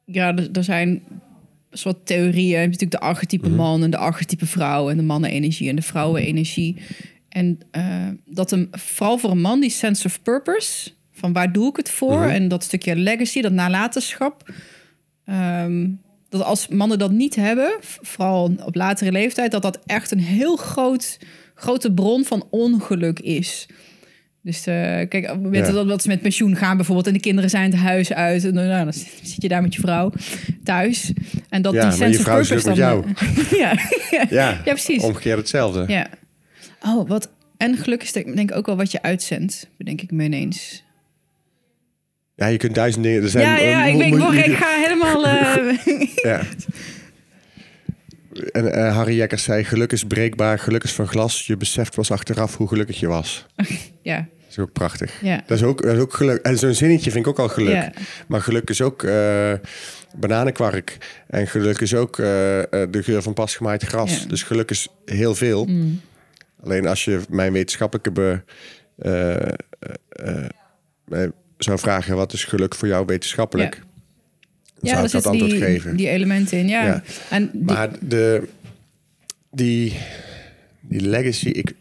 ja, 0.06 0.36
er, 0.36 0.52
er 0.52 0.64
zijn 0.64 1.04
soort 1.72 2.06
theorieën. 2.06 2.48
Je 2.48 2.56
hebt 2.56 2.72
natuurlijk 2.72 3.02
de 3.02 3.08
archetype 3.08 3.50
man 3.50 3.84
en 3.84 3.92
de 3.92 3.98
archetype 3.98 4.46
vrouw 4.46 4.90
en 4.90 4.98
de 4.98 5.04
mannenenergie 5.04 5.70
en 5.70 5.76
de 5.76 5.82
vrouwenenergie. 5.82 6.76
En 7.30 7.60
eh, 7.72 8.08
dat 8.26 8.52
een, 8.52 8.68
vooral 8.72 9.18
voor 9.18 9.32
een 9.32 9.42
man 9.42 9.60
die 9.60 9.70
sense 9.70 10.08
of 10.08 10.22
purpose, 10.22 10.92
van 11.12 11.34
waar 11.34 11.52
doe 11.52 11.70
ik 11.70 11.76
het 11.76 11.90
voor? 11.90 12.24
En 12.24 12.48
dat 12.48 12.64
stukje 12.64 12.96
legacy, 12.96 13.42
dat 13.42 13.52
nalatenschap. 13.52 14.54
ehm, 15.26 15.88
dat 16.30 16.44
als 16.44 16.68
mannen 16.68 17.00
dat 17.00 17.12
niet 17.12 17.36
hebben, 17.36 17.78
vooral 17.82 18.56
op 18.66 18.76
latere 18.76 19.12
leeftijd, 19.12 19.52
dat 19.52 19.62
dat 19.62 19.80
echt 19.86 20.12
een 20.12 20.20
heel 20.20 20.56
groot, 20.56 21.20
grote 21.56 21.94
bron 21.94 22.26
van 22.26 22.48
ongeluk 22.50 23.20
is. 23.20 23.68
Dus 24.50 24.66
eh, 24.68 24.74
kijk, 25.10 25.28
moment 25.28 25.68
Ja. 25.68 25.72
dat, 25.72 25.88
dat 25.88 26.02
ze 26.02 26.08
met 26.08 26.22
pensioen 26.22 26.56
gaan 26.56 26.76
bijvoorbeeld... 26.78 27.08
en 27.08 27.14
de 27.14 27.20
kinderen 27.20 27.50
zijn 27.50 27.72
het 27.72 27.80
huis 27.80 28.14
uit... 28.14 28.44
en 28.46 28.54
dan, 28.54 28.68
nou, 28.68 28.84
dan 28.84 28.94
zit 28.94 29.42
je 29.42 29.48
daar 29.48 29.62
met 29.62 29.74
je 29.74 29.80
vrouw 29.82 30.12
thuis. 30.64 31.14
En 31.50 31.62
dat 31.62 31.74
Ja, 31.74 31.82
die 31.82 31.90
je 31.90 31.96
sense 31.98 32.22
vrouw 32.22 32.40
ook 32.40 32.50
met 32.50 32.64
dan... 32.64 32.78
ja, 33.60 33.74
ja, 34.12 34.26
Ja, 34.40 34.62
precies. 34.64 35.04
omgekeerd 35.04 35.38
hetzelfde. 35.38 35.84
Ja. 35.88 36.08
Oh, 36.86 37.08
wat... 37.10 37.30
En 37.58 37.78
geluk 37.78 38.04
is 38.04 38.12
denk 38.12 38.36
denk 38.36 38.50
ik 38.52 38.58
ook 38.58 38.66
wel 38.66 38.78
wat 38.78 38.92
je 38.92 39.02
uitzendt, 39.02 39.70
bedenk 39.78 40.02
ik 40.02 40.12
me 40.12 40.24
ineens. 40.24 40.84
Ja, 42.36 42.46
je 42.48 42.58
kunt 42.58 42.76
duizend 42.76 43.04
dingen... 43.04 43.24
Er 43.24 43.30
zijn, 43.30 43.46
ja, 43.46 43.58
ja, 43.58 43.88
eh, 43.88 43.94
ik, 43.94 44.00
weet, 44.00 44.18
mo- 44.18 44.32
ik, 44.32 44.56
ga 44.56 44.68
helemaal... 44.76 45.28
eh, 45.28 46.08
Ja. 46.32 46.42
En 48.52 48.74
eh, 48.74 48.96
Harry 48.96 49.16
Jekkers 49.16 49.44
zei, 49.44 49.64
geluk 49.64 49.92
is 49.92 50.04
breekbaar, 50.04 50.60
geluk 50.60 50.84
is 50.84 50.92
van 50.94 51.08
glas. 51.08 51.46
Je 51.48 51.58
beseft 51.58 51.96
pas 51.96 52.12
achteraf 52.12 52.58
hoe 52.58 52.68
gelukkig 52.68 53.00
je 53.00 53.08
was. 53.08 53.46
ja, 54.02 54.28
is 54.50 54.60
ook 54.60 54.72
prachtig. 54.72 55.22
ja. 55.22 55.44
Dat 55.46 55.58
is 55.58 55.64
ook, 55.64 55.82
dat 55.82 55.96
is 55.96 56.02
ook 56.02 56.14
geluk. 56.14 56.42
En 56.42 56.58
zo'n 56.58 56.74
zinnetje 56.74 57.12
vind 57.12 57.26
ik 57.26 57.32
ook 57.32 57.40
al 57.40 57.50
geluk. 57.50 57.74
Ja. 57.74 57.92
Maar 58.28 58.42
geluk 58.42 58.70
is 58.70 58.82
ook 58.82 59.04
eh, 59.04 59.54
bananenkwark. 60.18 60.98
En 61.28 61.48
geluk 61.48 61.80
is 61.82 61.94
ook 61.94 62.20
eh, 62.20 62.60
eh, 62.60 62.92
de 62.92 63.04
geur 63.04 63.22
van 63.22 63.34
pasgemaaid 63.34 63.84
gras. 63.84 64.20
Ja. 64.22 64.28
Dus 64.28 64.44
geluk 64.44 64.70
is 64.72 64.88
heel 65.06 65.36
veel. 65.36 65.66
Mm. 65.66 66.02
Alleen 66.64 66.88
als 66.88 67.06
je 67.06 67.22
mijn 67.30 67.54
wetenschappelijke 67.54 68.12
be, 68.12 68.42
mij 71.06 71.32
zou 71.58 71.80
vragen... 71.80 72.16
wat 72.16 72.34
is 72.34 72.44
geluk 72.44 72.76
voor 72.76 72.88
jou 72.88 73.06
wetenschappelijk? 73.06 73.82
Dan 74.80 74.90
Ja, 74.90 74.94
zou 74.94 75.06
ik 75.06 75.12
dat 75.12 75.26
antwoord 75.26 75.52
die, 75.52 75.62
geven. 75.62 75.96
die 75.96 76.10
elementen 76.10 76.58
in, 76.58 76.68
ja. 76.68 76.86
Ja. 76.86 77.04
En 77.30 77.50
die, 77.54 77.64
Maar 77.64 77.90
de, 78.02 78.48
die, 79.52 79.98
die 80.82 81.02
legacy, 81.02 81.48
ik, 81.48 81.74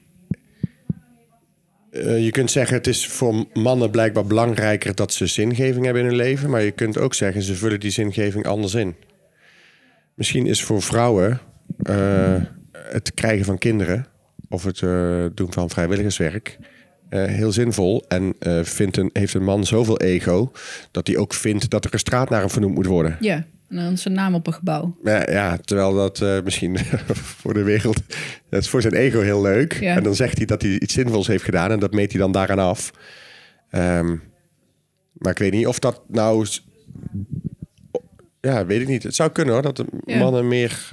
eh, 2.00 2.24
je 2.24 2.30
kunt 2.30 2.50
zeggen 2.50 2.76
het 2.76 2.86
is 2.86 3.06
voor 3.06 3.44
mannen 3.52 3.90
blijkbaar 3.90 4.26
belangrijker 4.26 4.94
dat 4.94 5.12
ze 5.12 5.26
zingeving 5.26 5.84
hebben 5.84 6.02
in 6.02 6.08
hun 6.08 6.16
leven, 6.16 6.50
maar 6.50 6.62
je 6.62 6.70
kunt 6.70 6.98
ook 6.98 7.14
zeggen 7.14 7.42
ze 7.42 7.54
vullen 7.54 7.80
die 7.80 7.90
zingeving 7.90 8.46
anders 8.46 8.74
in. 8.74 8.94
Misschien 10.14 10.46
is 10.46 10.62
voor 10.62 10.82
vrouwen 10.82 11.40
eh, 11.82 12.42
het 12.72 13.14
krijgen 13.14 13.44
van 13.44 13.58
kinderen 13.58 14.06
of 14.48 14.64
het 14.64 14.82
eh, 14.82 15.24
doen 15.34 15.52
van 15.52 15.70
vrijwilligerswerk 15.70 16.58
heel 17.10 17.52
zinvol 17.52 18.04
en 18.08 18.34
vindt 18.62 18.96
een, 18.96 19.10
heeft 19.12 19.34
een 19.34 19.44
man 19.44 19.66
zoveel 19.66 19.98
ego 19.98 20.52
dat 20.90 21.06
hij 21.06 21.16
ook 21.16 21.34
vindt 21.34 21.70
dat 21.70 21.84
er 21.84 21.92
een 21.92 21.98
straat 21.98 22.30
naar 22.30 22.40
hem 22.40 22.50
vernoemd 22.50 22.74
moet 22.74 22.86
worden. 22.86 23.16
ja, 23.20 23.46
en 23.68 23.76
dan 23.76 23.98
zijn 23.98 24.14
naam 24.14 24.34
op 24.34 24.46
een 24.46 24.52
gebouw. 24.52 24.96
Ja, 25.04 25.30
ja, 25.30 25.56
terwijl 25.56 25.94
dat 25.94 26.20
eh, 26.20 26.42
misschien 26.44 26.78
voor 27.40 27.54
de 27.54 27.62
wereld... 27.62 28.02
Dat 28.50 28.62
is 28.62 28.68
voor 28.68 28.82
zijn 28.82 28.94
ego 28.94 29.20
heel 29.20 29.42
leuk. 29.42 29.80
Ja. 29.80 29.96
En 29.96 30.02
dan 30.02 30.14
zegt 30.14 30.36
hij 30.36 30.46
dat 30.46 30.62
hij 30.62 30.80
iets 30.80 30.94
zinvols 30.94 31.26
heeft 31.26 31.44
gedaan... 31.44 31.70
en 31.70 31.78
dat 31.78 31.92
meet 31.92 32.12
hij 32.12 32.20
dan 32.20 32.32
daaraan 32.32 32.58
af. 32.58 32.92
Ehm, 33.70 34.16
maar 35.12 35.32
ik 35.32 35.38
weet 35.38 35.52
niet 35.52 35.66
of 35.66 35.78
dat 35.78 36.02
nou... 36.08 36.46
Ja, 38.40 38.66
weet 38.66 38.80
ik 38.80 38.88
niet. 38.88 39.02
Het 39.02 39.14
zou 39.14 39.30
kunnen 39.30 39.54
hoor, 39.54 39.62
dat 39.62 39.76
de 39.76 39.84
Ja. 40.04 40.18
mannen 40.18 40.48
meer... 40.48 40.88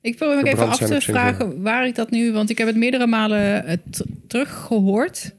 Ik 0.00 0.16
probeer 0.16 0.42
me 0.42 0.48
even 0.50 0.68
af 0.68 0.78
te 0.78 1.00
vragen 1.00 1.62
waar 1.62 1.86
ik 1.86 1.94
dat 1.94 2.10
nu... 2.10 2.32
want 2.32 2.50
ik 2.50 2.58
heb 2.58 2.66
het 2.66 2.76
meerdere 2.76 3.06
malen 3.06 3.64
eh, 3.66 3.76
teruggehoord. 4.26 5.34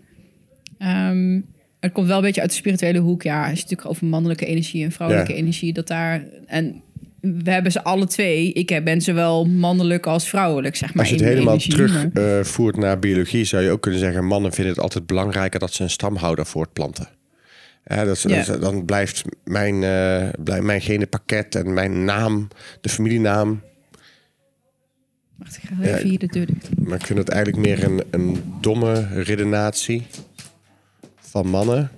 Ehm, 0.78 1.40
het 1.82 1.92
komt 1.92 2.08
wel 2.08 2.18
een 2.18 2.24
beetje 2.24 2.42
uit 2.42 2.50
de 2.50 2.56
spirituele 2.56 3.00
hoek. 3.00 3.22
Ja, 3.24 3.44
het 3.44 3.54
is 3.58 3.62
natuurlijk 3.62 3.90
over 3.90 4.06
mannelijke 4.06 4.46
energie 4.46 4.84
en 4.84 4.92
vrouwelijke 4.92 5.32
Ja. 5.32 5.38
energie. 5.38 5.74
Dat 5.74 5.88
daar... 5.88 6.24
En 6.46 6.82
we 7.22 7.52
hebben 7.52 7.72
ze 7.72 7.84
alle 7.84 8.08
twee. 8.08 8.54
Ik 8.54 8.70
heb- 8.70 8.84
ben 8.84 9.02
zowel 9.02 9.46
mannelijk 9.46 10.08
als 10.08 10.30
vrouwelijk, 10.30 10.76
zeg 10.76 10.94
maar. 10.94 11.04
Als 11.04 11.14
je 11.14 11.20
het 11.20 11.34
helemaal 11.34 11.58
terugvoert 11.58 12.48
voert 12.48 12.78
naar 12.78 13.00
biologie... 13.00 13.44
zou 13.44 13.64
je 13.64 13.70
ook 13.70 13.82
kunnen 13.82 14.00
zeggen... 14.00 14.26
mannen 14.26 14.54
vinden 14.54 14.74
het 14.74 14.82
altijd 14.84 15.06
belangrijker... 15.06 15.60
dat 15.60 15.74
ze 15.74 15.84
een 15.84 15.90
stamhouder 15.90 16.46
voortplanten. 16.46 17.08
Ja, 17.86 18.06
dat 18.06 18.26
dat 18.28 18.62
dan 18.62 18.86
blijft 18.86 19.24
mijn, 19.44 19.84
eh 19.84 20.30
blijft 20.44 20.64
mijn 20.64 20.82
genenpakket 20.82 21.56
en 21.56 21.74
mijn 21.74 22.04
naam... 22.04 22.48
de 22.82 22.90
familienaam... 22.90 23.62
Wacht, 25.38 25.58
ik 25.58 25.70
ga 25.70 25.84
even 25.84 26.10
hier 26.10 26.20
de 26.20 26.28
deur 26.28 26.46
dicht. 26.46 26.70
Maar 26.78 27.00
ik 27.00 27.06
vind 27.06 27.20
het 27.20 27.30
eigenlijk 27.30 27.66
meer 27.68 27.84
een, 27.84 28.04
een 28.12 28.44
domme 28.62 29.08
redenatie 29.24 30.04
van 31.32 31.48
mannen. 31.48 31.92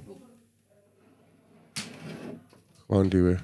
Gewoon 2.85 3.09
duwen. 3.09 3.39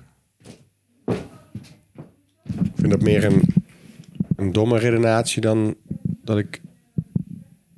Ik 2.64 2.76
vind 2.76 2.90
dat 2.90 3.02
meer 3.02 3.24
een, 3.24 3.42
een 4.36 4.52
domme 4.52 4.78
redenatie 4.78 5.42
dan 5.42 5.76
dat 6.24 6.38
ik 6.38 6.62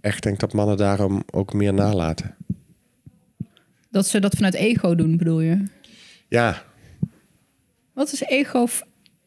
echt 0.02 0.24
denk 0.24 0.40
dat 0.40 0.54
mannen 0.54 0.78
daarom 0.78 1.24
ook 1.32 1.54
meer 1.54 1.74
nalaten. 1.74 2.36
Dat 3.90 4.08
ze 4.08 4.20
dat 4.20 4.36
vanuit 4.36 4.54
ego 4.54 4.96
doen, 4.96 5.18
bedoel 5.18 5.40
je? 5.40 5.64
Ja, 6.28 6.64
Wat 7.94 8.12
is 8.12 8.22
ego, 8.22 8.68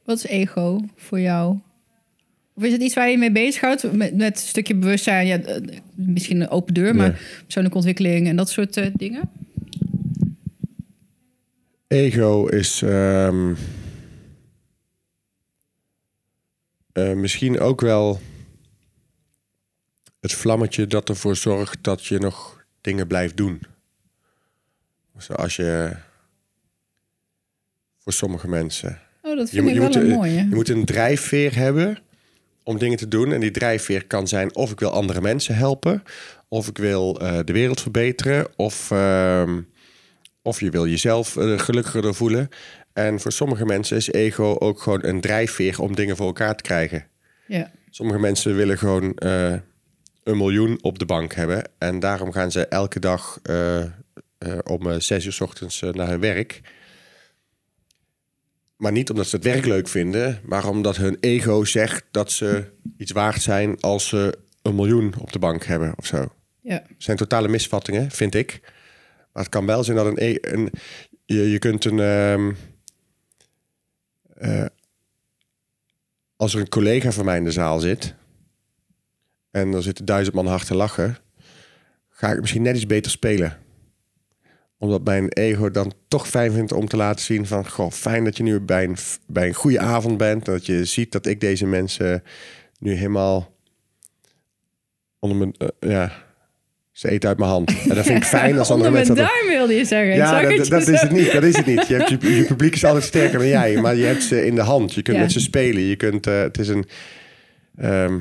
wat 0.05 0.16
is 0.16 0.24
ego 0.24 0.80
voor 0.95 1.20
jou? 1.20 1.59
Of 2.57 2.63
is 2.63 2.73
het 2.73 2.83
iets 2.83 2.95
waar 2.95 3.11
je 3.11 3.19
mee 3.19 3.33
bezighoudt? 3.33 3.93
Met, 3.93 4.15
met 4.17 4.37
een 4.41 4.49
stukje 4.49 4.75
bewustzijn, 4.75 5.27
ja, 5.27 5.39
eh, 5.39 5.61
misschien 5.95 6.41
een 6.41 6.49
open 6.49 6.75
deur, 6.75 6.95
maar 6.95 7.07
Ja. 7.11 7.17
persoonlijke 7.43 7.77
ontwikkeling 7.79 8.27
en 8.29 8.37
dat 8.37 8.49
soort 8.51 8.77
eh, 8.77 8.87
dingen? 8.95 9.31
ego 11.89 12.47
is 12.47 12.83
ehm, 12.83 13.55
eh, 16.93 17.13
misschien 17.13 17.61
ook 17.61 17.81
wel 17.81 18.21
het 20.21 20.33
vlammetje 20.33 20.87
dat 20.87 21.09
ervoor 21.09 21.37
zorgt 21.37 21.79
dat 21.81 22.05
je 22.05 22.19
nog 22.19 22.65
dingen 22.81 23.07
blijft 23.07 23.37
doen. 23.37 23.61
Zoals 25.17 25.57
je 25.57 25.97
voor 27.99 28.13
sommige 28.13 28.49
mensen. 28.49 29.01
Oh, 29.23 29.37
dat 29.37 29.51
vind 29.51 29.67
ik 29.69 29.73
je, 29.75 29.79
wel 29.81 29.89
moet, 29.89 29.97
een 29.97 30.09
mooie. 30.09 30.33
je 30.35 30.55
moet 30.55 30.69
een 30.69 30.85
drijfveer 30.85 31.57
hebben 31.57 31.99
om 32.65 32.79
dingen 32.79 32.97
te 32.97 33.09
doen. 33.09 33.33
En 33.33 33.41
die 33.41 33.51
drijfveer 33.51 34.07
kan 34.07 34.29
zijn 34.29 34.55
of 34.55 34.71
ik 34.71 34.81
wil 34.81 34.91
andere 34.91 35.21
mensen 35.21 35.55
helpen, 35.55 36.03
of 36.49 36.69
ik 36.69 36.79
wil 36.79 37.21
eh, 37.21 37.39
de 37.45 37.53
wereld 37.53 37.81
verbeteren, 37.81 38.47
of, 38.57 38.91
ehm, 38.91 39.61
of 40.43 40.61
je 40.61 40.71
wil 40.71 40.87
jezelf 40.87 41.37
eh, 41.37 41.59
gelukkiger 41.59 42.03
door 42.03 42.15
voelen. 42.15 42.49
En 42.93 43.21
voor 43.21 43.33
sommige 43.33 43.65
mensen 43.65 43.97
is 43.97 44.12
ego 44.12 44.57
ook 44.59 44.83
gewoon 44.83 45.05
een 45.05 45.21
drijfveer 45.21 45.81
om 45.81 45.95
dingen 45.95 46.17
voor 46.17 46.27
elkaar 46.27 46.57
te 46.57 46.62
krijgen. 46.62 47.07
Ja. 47.47 47.71
Sommige 47.91 48.19
mensen 48.19 48.57
willen 48.57 48.79
gewoon 48.79 49.15
eh, 49.15 49.53
een 50.23 50.37
miljoen 50.37 50.79
op 50.83 50.99
de 50.99 51.07
bank 51.07 51.35
hebben. 51.35 51.71
En 51.79 52.01
daarom 52.01 52.33
gaan 52.33 52.51
ze 52.51 52.67
elke 52.67 53.01
dag 53.01 53.39
om 54.65 55.01
zes 55.01 55.25
uur 55.25 55.33
's 55.33 55.41
ochtends 55.41 55.81
naar 55.81 56.09
hun 56.09 56.21
werk. 56.21 56.61
Maar 58.77 58.93
niet 58.93 59.11
omdat 59.11 59.27
ze 59.27 59.37
het 59.37 59.45
werk 59.45 59.64
leuk 59.64 59.89
vinden, 59.89 60.41
maar 60.45 60.68
omdat 60.68 60.97
hun 60.97 61.16
ego 61.20 61.64
zegt 61.64 62.05
dat 62.11 62.33
ze 62.33 62.72
iets 62.97 63.12
waard 63.12 63.43
zijn 63.43 63.81
als 63.81 64.09
ze 64.09 64.39
een 64.62 64.75
miljoen 64.75 65.14
op 65.20 65.33
de 65.33 65.39
bank 65.39 65.64
hebben 65.64 65.95
of 65.97 66.07
zo. 66.07 66.33
ja. 66.61 66.75
Het 66.75 66.95
zijn 66.99 67.16
totale 67.16 67.49
misvattingen, 67.49 68.11
vind 68.11 68.35
ik. 68.35 68.61
Maar 69.33 69.43
het 69.43 69.53
kan 69.53 69.66
wel 69.66 69.85
zijn 69.85 69.97
dat 69.97 70.07
een... 70.07 70.18
e- 70.18 70.39
een 70.41 70.70
je, 71.25 71.51
je 71.51 71.59
kunt 71.59 71.85
een... 71.85 72.01
ehm, 72.01 72.53
eh, 74.35 74.66
als 76.37 76.55
er 76.55 76.61
een 76.61 76.68
collega 76.68 77.12
van 77.12 77.25
mij 77.25 77.37
in 77.37 77.45
de 77.45 77.51
zaal 77.51 77.81
zit... 77.81 78.14
en 79.51 79.72
er 79.72 79.83
zitten 79.83 80.05
duizend 80.05 80.35
man 80.35 80.47
hard 80.47 80.66
te 80.66 80.75
lachen... 80.75 81.16
ga 82.11 82.33
ik 82.33 82.41
misschien 82.41 82.62
net 82.62 82.77
iets 82.77 82.87
beter 82.87 83.11
spelen. 83.11 83.64
Omdat 84.85 85.05
mijn 85.05 85.28
ego 85.28 85.70
dan 85.70 85.93
toch 86.09 86.28
fijn 86.28 86.53
vindt 86.53 86.72
om 86.72 86.89
te 86.89 86.97
laten 86.97 87.24
zien 87.24 87.47
van... 87.47 87.68
Goh, 87.70 87.91
fijn 87.93 88.24
dat 88.24 88.37
je 88.37 88.43
nu 88.43 88.61
bij 88.61 88.85
een, 88.85 88.97
bij 89.26 89.47
een 89.47 89.55
goede 89.55 89.78
avond 89.78 90.16
bent. 90.18 90.45
Dat 90.45 90.66
je 90.66 90.85
ziet 90.85 91.12
dat 91.12 91.26
ik 91.26 91.41
deze 91.41 91.66
mensen 91.66 92.22
nu 92.78 92.93
helemaal 92.95 93.53
onder 95.18 95.39
mijn... 95.39 95.55
eh, 95.78 95.91
ja, 95.91 96.12
ze 96.93 97.09
eten 97.11 97.28
uit 97.28 97.39
mijn 97.39 97.51
hand. 97.51 97.70
En 97.89 97.95
dat 97.95 98.05
vind 98.07 98.18
ik 98.18 98.24
fijn 98.24 98.59
als 98.59 98.70
andere 98.74 98.89
Onder 98.89 98.93
mijn 98.93 98.93
mensen... 98.93 99.14
dat- 99.16 99.26
duim 99.26 99.47
wilde 99.59 99.74
je 99.74 99.85
zeggen. 99.85 100.14
ja, 100.16 100.41
dat, 100.43 100.89
is 100.89 101.01
het 101.01 101.11
niet. 101.11 101.32
Dat 101.32 101.43
is 101.43 101.57
het 101.57 101.66
niet. 101.66 101.87
Je, 101.87 101.95
hebt 101.95 102.09
je, 102.09 102.37
je 102.37 102.45
publiek 102.45 102.74
is 102.74 102.85
altijd 102.85 103.05
sterker 103.05 103.39
dan 103.39 103.49
jij, 103.49 103.80
maar 103.80 103.95
je 103.97 104.05
hebt 104.05 104.22
ze 104.22 104.47
in 104.47 104.55
de 104.55 104.61
hand. 104.62 104.95
Je 104.95 105.03
kunt 105.03 105.16
Ja. 105.16 105.22
met 105.22 105.32
ze 105.32 105.41
spelen. 105.41 105.82
Je 105.82 105.97
kunt, 105.97 106.26
eh, 106.26 106.41
het 106.41 106.59
is 106.59 106.68
een. 106.68 106.85
ehm, 107.76 108.18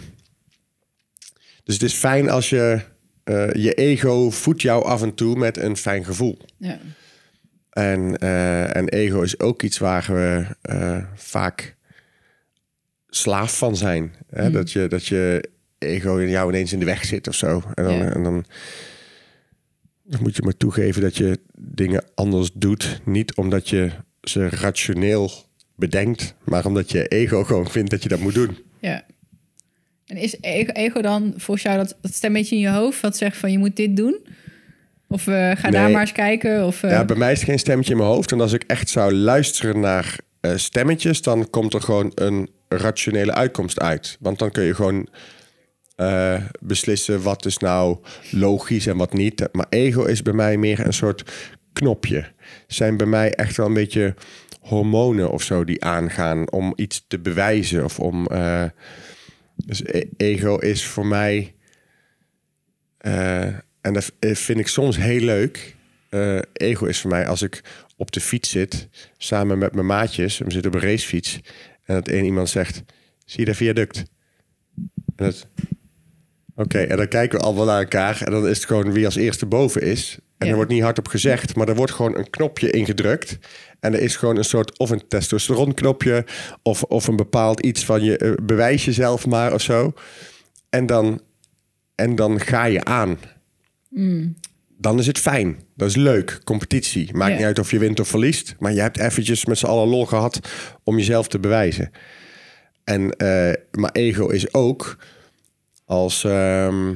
dus 1.63 1.73
het 1.73 1.83
is 1.83 1.93
fijn 1.93 2.29
als 2.29 2.49
je 2.49 2.79
eh, 3.23 3.51
je 3.53 3.73
ego 3.73 4.29
voedt 4.29 4.61
jou 4.61 4.83
af 4.85 5.01
en 5.01 5.13
toe 5.13 5.35
met 5.37 5.57
een 5.57 5.77
fijn 5.77 6.05
gevoel. 6.05 6.37
Ja. 6.57 6.79
En, 7.69 8.17
eh, 8.17 8.75
en 8.75 8.89
ego 8.89 9.21
is 9.21 9.39
ook 9.39 9.61
iets 9.63 9.77
waar 9.77 10.05
we 10.07 10.45
eh, 10.61 11.03
vaak 11.15 11.75
slaaf 13.09 13.57
van 13.57 13.75
zijn. 13.75 14.13
Hè? 14.29 14.51
Dat, 14.51 14.71
je, 14.71 14.87
dat 14.87 15.05
je 15.05 15.49
ego 15.77 16.17
in 16.17 16.29
jou 16.29 16.49
ineens 16.49 16.73
in 16.73 16.79
de 16.79 16.85
weg 16.85 17.05
zit 17.05 17.27
of 17.27 17.35
zo. 17.35 17.63
En 17.73 17.83
dan, 17.83 17.93
Ja. 17.95 18.13
en 18.13 18.23
dan, 18.23 18.45
dan 20.03 20.21
moet 20.21 20.35
je 20.35 20.41
maar 20.43 20.57
toegeven 20.57 21.01
dat 21.01 21.15
je 21.17 21.39
dingen 21.57 22.03
anders 22.15 22.49
doet. 22.53 23.01
Niet 23.05 23.35
omdat 23.35 23.69
je 23.69 23.91
ze 24.21 24.49
rationeel 24.49 25.31
bedenkt, 25.75 26.35
maar 26.43 26.65
omdat 26.65 26.91
je 26.91 27.07
ego 27.07 27.43
gewoon 27.43 27.69
vindt 27.71 27.89
dat 27.89 28.03
je 28.03 28.09
dat 28.09 28.19
moet 28.19 28.33
doen. 28.33 28.57
ja. 28.79 29.05
En 30.05 30.17
is 30.17 30.37
ego, 30.41 31.01
dan 31.01 31.33
volgens 31.37 31.65
jou 31.65 31.77
dat, 31.77 31.97
dat 32.01 32.13
stemmetje 32.13 32.55
in 32.55 32.61
je 32.61 32.69
hoofd... 32.69 33.01
wat 33.01 33.17
zegt 33.17 33.37
van 33.37 33.51
je 33.51 33.57
moet 33.57 33.75
dit 33.75 33.95
doen? 33.95 34.19
Of 35.13 35.27
eh, 35.27 35.51
ga 35.55 35.69
daar 35.69 35.91
maar 35.91 36.01
eens 36.01 36.11
kijken? 36.11 36.65
Of, 36.65 36.83
eh, 36.83 36.91
Ja, 36.91 37.05
bij 37.05 37.15
mij 37.15 37.31
is 37.31 37.39
het 37.39 37.49
geen 37.49 37.59
stemmetje 37.59 37.91
in 37.91 37.97
mijn 37.97 38.09
hoofd. 38.09 38.31
En 38.31 38.41
als 38.41 38.53
ik 38.53 38.63
echt 38.67 38.89
zou 38.89 39.13
luisteren 39.13 39.79
naar 39.79 40.17
eh, 40.39 40.51
stemmetjes, 40.55 41.21
dan 41.21 41.49
komt 41.49 41.73
er 41.73 41.81
gewoon 41.81 42.11
een 42.15 42.49
rationele 42.67 43.33
uitkomst 43.33 43.79
uit. 43.79 44.17
Want 44.19 44.39
dan 44.39 44.51
kun 44.51 44.63
je 44.63 44.75
gewoon 44.75 45.07
beslissen 46.59 47.21
wat 47.21 47.45
is 47.45 47.57
nou 47.57 47.97
logisch 48.31 48.87
en 48.87 48.97
wat 48.97 49.13
niet. 49.13 49.47
Maar 49.51 49.65
ego 49.69 50.03
is 50.03 50.21
bij 50.21 50.33
mij 50.33 50.57
meer 50.57 50.85
een 50.85 50.93
soort 50.93 51.23
knopje. 51.73 52.25
Zijn 52.67 52.97
bij 52.97 53.07
mij 53.07 53.33
echt 53.33 53.57
wel 53.57 53.65
een 53.65 53.73
beetje 53.73 54.15
hormonen 54.59 55.31
of 55.31 55.43
zo 55.43 55.63
die 55.63 55.83
aangaan 55.83 56.51
om 56.51 56.73
iets 56.75 57.05
te 57.07 57.19
bewijzen 57.19 57.83
of 57.83 57.99
om. 57.99 58.27
Eh, 59.57 59.65
dus 59.65 59.83
e- 59.85 60.09
ego 60.17 60.57
is 60.57 60.85
voor 60.85 61.05
mij. 61.05 61.55
eh, 62.97 63.43
en 63.81 63.93
dat 63.93 64.11
vind 64.19 64.59
ik 64.59 64.67
soms 64.67 64.97
heel 64.97 65.19
leuk. 65.19 65.75
Eh, 66.09 66.39
ego 66.53 66.85
is 66.85 67.01
voor 67.01 67.09
mij 67.09 67.27
als 67.27 67.41
ik 67.41 67.61
op 67.97 68.11
de 68.11 68.19
fiets 68.19 68.49
zit 68.49 68.87
samen 69.17 69.57
met 69.57 69.73
mijn 69.73 69.85
maatjes. 69.85 70.37
We 70.37 70.51
zitten 70.51 70.71
op 70.73 70.81
een 70.81 70.89
racefiets. 70.89 71.39
En 71.83 71.95
dat 71.95 72.07
één 72.07 72.25
iemand 72.25 72.49
zegt: 72.49 72.83
Zie 73.25 73.39
je 73.39 73.45
dat 73.45 73.55
viaduct? 73.55 73.97
En 75.15 75.25
dat. 75.25 75.47
Oké, 76.55 76.79
en 76.79 76.97
dan 76.97 77.07
kijken 77.07 77.39
we 77.39 77.45
allemaal 77.45 77.65
naar 77.65 77.79
elkaar. 77.79 78.21
En 78.21 78.31
dan 78.31 78.47
is 78.47 78.57
het 78.57 78.65
gewoon 78.65 78.91
wie 78.91 79.05
als 79.05 79.15
eerste 79.15 79.45
boven 79.45 79.81
is. 79.81 80.17
En 80.43 80.49
Ja. 80.49 80.51
er 80.51 80.55
wordt 80.57 80.71
niet 80.71 80.83
hardop 80.83 81.07
gezegd, 81.07 81.55
maar 81.55 81.67
er 81.67 81.75
wordt 81.75 81.91
gewoon 81.91 82.17
een 82.17 82.29
knopje 82.29 82.69
ingedrukt. 82.69 83.37
En 83.79 83.93
er 83.93 83.99
is 84.01 84.15
gewoon 84.15 84.37
een 84.37 84.43
soort 84.43 84.79
of 84.79 84.89
een 84.89 85.07
testosteronknopje. 85.07 86.25
Of, 86.61 86.83
of 86.83 87.07
een 87.07 87.15
bepaald 87.15 87.59
iets 87.59 87.85
van 87.85 88.03
je 88.03 88.17
eh, 88.17 88.31
bewijs 88.43 88.85
jezelf 88.85 89.25
maar 89.25 89.53
of 89.53 89.61
zo. 89.61 89.93
En 90.69 90.85
dan, 90.85 91.21
en 91.95 92.15
dan 92.15 92.39
ga 92.39 92.65
je 92.65 92.83
aan. 92.83 93.17
Dan 94.77 94.99
is 94.99 95.07
het 95.07 95.19
fijn. 95.19 95.59
Dat 95.75 95.89
is 95.89 95.95
leuk. 95.95 96.39
Competitie. 96.43 97.13
Maakt 97.13 97.31
Ja. 97.31 97.37
niet 97.37 97.45
uit 97.45 97.59
of 97.59 97.71
je 97.71 97.79
wint 97.79 97.99
of 97.99 98.07
verliest. 98.07 98.55
Maar 98.59 98.73
je 98.73 98.81
hebt 98.81 98.99
eventjes 98.99 99.45
met 99.45 99.57
z'n 99.57 99.65
allen 99.65 99.87
lol 99.87 100.05
gehad 100.05 100.39
om 100.83 100.97
jezelf 100.97 101.27
te 101.27 101.39
bewijzen. 101.39 101.91
En, 102.83 103.11
eh, 103.11 103.53
maar 103.71 103.91
ego 103.91 104.27
is 104.27 104.53
ook 104.53 104.97
als, 105.85 106.23
ehm, 106.23 106.93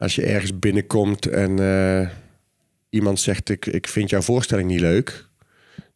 als 0.00 0.14
je 0.14 0.22
ergens 0.26 0.58
binnenkomt 0.58 1.26
en 1.26 1.58
eh, 1.58 2.08
iemand 2.90 3.20
zegt: 3.20 3.48
ik, 3.48 3.66
ik 3.66 3.88
vind 3.88 4.10
jouw 4.10 4.20
voorstelling 4.20 4.68
niet 4.68 4.80
leuk. 4.80 5.28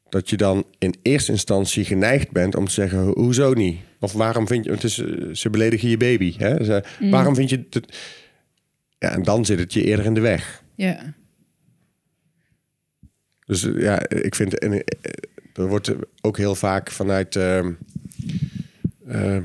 Dat 0.09 0.30
je 0.30 0.36
dan 0.36 0.64
in 0.78 0.94
eerste 1.02 1.32
instantie 1.32 1.84
geneigd 1.84 2.30
bent 2.30 2.55
om 2.57 2.64
te 2.66 2.72
zeggen: 2.72 2.98
"Ho- 2.98 3.12
hoezo 3.14 3.52
niet? 3.52 3.80
Of 4.00 4.12
waarom 4.12 4.46
vind 4.46 4.64
je 4.64 4.70
het? 4.70 4.84
Is, 4.84 4.98
eh, 4.98 5.28
ze 5.32 5.50
beledigen 5.50 5.88
je 5.88 5.96
baby. 5.96 6.34
Hè? 6.38 6.64
Ze, 6.64 6.84
Waarom 7.11 7.34
vind 7.34 7.50
je 7.50 7.66
het? 7.70 7.96
Ja, 8.98 9.11
en 9.12 9.22
dan 9.22 9.44
zit 9.44 9.59
het 9.59 9.72
je 9.72 9.84
eerder 9.84 10.05
in 10.05 10.14
de 10.14 10.20
weg. 10.20 10.62
ja. 10.74 11.14
Dus 13.46 13.64
eh, 13.64 13.80
ja, 13.80 14.09
ik 14.09 14.34
vind 14.34 14.59
en, 14.59 14.72
er 15.55 15.66
wordt 15.68 15.94
ook 16.20 16.36
heel 16.36 16.55
vaak 16.55 16.90
vanuit 16.90 17.36
ehm, 17.36 17.72
eh, 19.07 19.38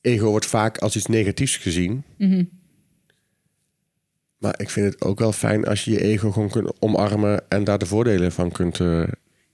ego 0.00 0.28
wordt 0.30 0.46
vaak 0.46 0.78
als 0.78 0.96
iets 0.96 1.06
negatiefs 1.06 1.56
gezien. 1.56 2.02
Maar 4.46 4.54
ik 4.60 4.70
vind 4.70 4.92
het 4.92 5.02
ook 5.04 5.18
wel 5.18 5.32
fijn 5.32 5.64
als 5.64 5.84
je 5.84 5.90
je 5.90 6.00
ego 6.02 6.30
gewoon 6.30 6.50
kunt 6.50 6.72
omarmen 6.78 7.42
en 7.48 7.64
daar 7.64 7.78
de 7.78 7.86
voordelen 7.86 8.32
van 8.32 8.50
kunt. 8.52 8.80
eh, 8.80 9.02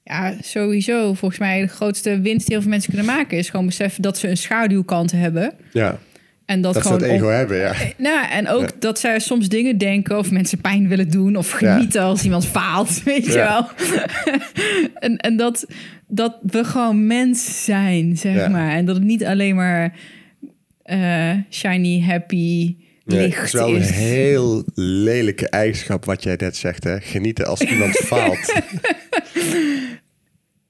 Ja, 0.05 0.35
sowieso. 0.41 1.15
Volgens 1.15 1.41
mij 1.41 1.61
de 1.61 1.67
grootste 1.67 2.21
winst 2.21 2.47
die 2.47 2.55
heel 2.55 2.61
veel 2.61 2.71
mensen 2.71 2.93
kunnen 2.95 3.15
maken... 3.15 3.39
is 3.39 3.51
gewoon 3.51 3.67
beseffen 3.67 4.03
dat 4.03 4.19
ze 4.19 4.29
een 4.29 4.37
schaduwkant 4.37 5.13
hebben. 5.13 5.53
ja, 5.73 5.99
En 6.47 6.61
dat, 6.61 6.75
dat 6.75 6.83
ze 6.83 6.89
gewoon 6.89 7.03
dat 7.09 7.17
ego 7.17 7.25
op- 7.25 7.31
hebben. 7.31 7.57
Ja. 7.59 7.73
Nou, 7.99 8.27
en 8.31 8.49
ook 8.49 8.61
Ja. 8.61 8.69
dat 8.79 8.99
zij 8.99 9.19
soms 9.19 9.49
dingen 9.49 9.79
denken 9.79 10.19
of 10.19 10.31
mensen 10.31 10.61
pijn 10.61 10.89
willen 10.89 11.11
doen 11.11 11.37
of 11.37 11.61
Ja. 11.61 11.75
genieten 11.75 12.03
als 12.03 12.25
iemand 12.25 12.47
faalt, 12.47 13.03
weet 13.05 13.27
je 13.27 13.33
wel. 13.33 13.67
en 15.09 15.17
en 15.17 15.37
dat, 15.37 15.67
dat 16.09 16.39
we 16.43 16.65
gewoon 16.65 17.07
mens 17.07 17.65
zijn, 17.65 18.17
zeg 18.17 18.49
maar. 18.51 18.71
En 18.73 18.85
dat 18.85 18.97
het 18.97 19.05
niet 19.05 19.25
alleen 19.25 19.55
maar 19.55 19.93
eh, 20.83 21.31
shiny, 21.51 22.01
happy, 22.03 22.77
Licht 23.05 23.37
het 23.37 23.45
is 23.45 23.53
wel 23.53 23.75
een 23.75 23.83
heel 23.83 24.65
lelijke 24.75 25.49
eigenschap 25.49 26.05
wat 26.05 26.23
jij 26.23 26.35
net 26.39 26.57
zegt. 26.57 26.85
Hè? 26.85 27.01
Genieten 27.01 27.47
als 27.47 27.61
iemand 27.61 27.97
faalt. 28.07 28.53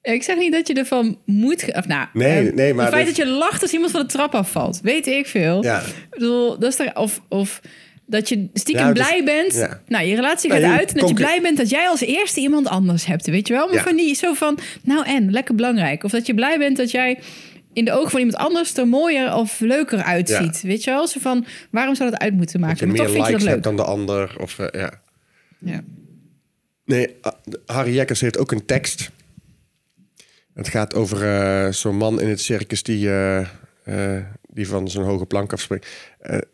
Ik 0.01 0.23
zeg 0.23 0.37
niet 0.37 0.51
dat 0.51 0.67
je 0.67 0.73
ervan 0.73 1.17
moet... 1.25 1.73
Of 1.75 1.87
nou, 1.87 2.07
Nee, 2.13 2.47
eh, 2.49 2.53
nee, 2.55 2.73
maar 2.73 2.85
Het 2.85 2.93
feit 2.93 3.05
dat- 3.07 3.15
dat 3.15 3.25
je 3.27 3.31
lacht 3.33 3.61
als 3.61 3.71
iemand 3.73 3.91
van 3.91 4.01
de 4.01 4.07
trap 4.07 4.35
afvalt, 4.35 4.79
weet 4.83 5.07
ik 5.07 5.27
veel. 5.27 5.63
Ja. 5.63 5.79
Ik 5.81 5.93
bedoel, 6.09 6.59
dat 6.59 6.71
is 6.71 6.79
er... 6.79 6.95
Of, 6.95 7.21
of 7.29 7.61
dat 8.05 8.29
je 8.29 8.49
stiekem 8.53 8.85
Ja, 8.87 8.93
dus- 8.93 9.07
blij 9.07 9.23
bent. 9.23 9.53
ja. 9.53 9.81
Nou, 9.87 10.05
je 10.05 10.15
relatie 10.15 10.49
Nou, 10.49 10.61
gaat 10.61 10.71
je 10.71 10.77
uit. 10.77 10.93
En 10.93 10.99
dat 10.99 11.09
je 11.09 11.15
blij 11.15 11.41
bent 11.41 11.57
dat 11.57 11.69
jij 11.69 11.87
als 11.87 12.01
eerste 12.01 12.39
iemand 12.39 12.67
anders 12.67 13.05
hebt. 13.05 13.27
Weet 13.27 13.47
je 13.47 13.53
wel? 13.53 13.67
Maar 13.67 13.83
van 13.83 13.95
die 13.95 14.15
zo 14.15 14.33
van... 14.33 14.59
Nou 14.83 15.05
en, 15.05 15.31
lekker 15.31 15.55
belangrijk. 15.55 16.03
Of 16.03 16.11
dat 16.11 16.25
je 16.25 16.33
blij 16.33 16.57
bent 16.57 16.77
dat 16.77 16.91
jij 16.91 17.19
in 17.73 17.85
de 17.85 17.91
ogen 17.91 18.11
van 18.11 18.19
iemand 18.19 18.37
anders 18.37 18.77
er 18.77 18.87
mooier 18.87 19.35
of 19.35 19.59
leuker 19.59 20.03
uitziet. 20.03 20.61
Weet 20.61 20.83
je 20.83 20.91
wel? 20.91 21.07
Zo 21.07 21.19
van, 21.19 21.45
waarom 21.69 21.95
zou 21.95 22.09
dat 22.09 22.19
uit 22.19 22.33
moeten 22.33 22.59
maken? 22.59 22.87
Dat 22.87 22.87
je 22.87 22.93
meer 22.93 23.05
toch 23.05 23.11
vind 23.11 23.25
je 23.25 23.31
likes 23.31 23.43
dat 23.43 23.53
hebt 23.53 23.65
leuk. 23.65 23.75
dan 23.75 23.85
de 23.85 23.91
ander. 23.91 24.35
Of, 24.39 24.59
eh, 24.59 24.81
ja. 24.81 25.01
Ja. 25.57 25.83
Nee, 26.85 27.15
ah, 27.21 27.33
Harry 27.65 27.93
Jekkers 27.93 28.21
heeft 28.21 28.37
ook 28.37 28.51
een 28.51 28.65
tekst. 28.65 29.11
Het 30.53 30.67
gaat 30.67 30.95
over 30.95 31.23
eh, 31.23 31.71
zo'n 31.71 31.97
man 31.97 32.21
in 32.21 32.29
het 32.29 32.41
circus 32.41 32.83
die, 32.83 33.11
eh, 33.11 34.17
die 34.47 34.67
van 34.67 34.89
zo'n 34.89 35.03
hoge 35.03 35.25
plank 35.25 35.53
afspringt. 35.53 35.87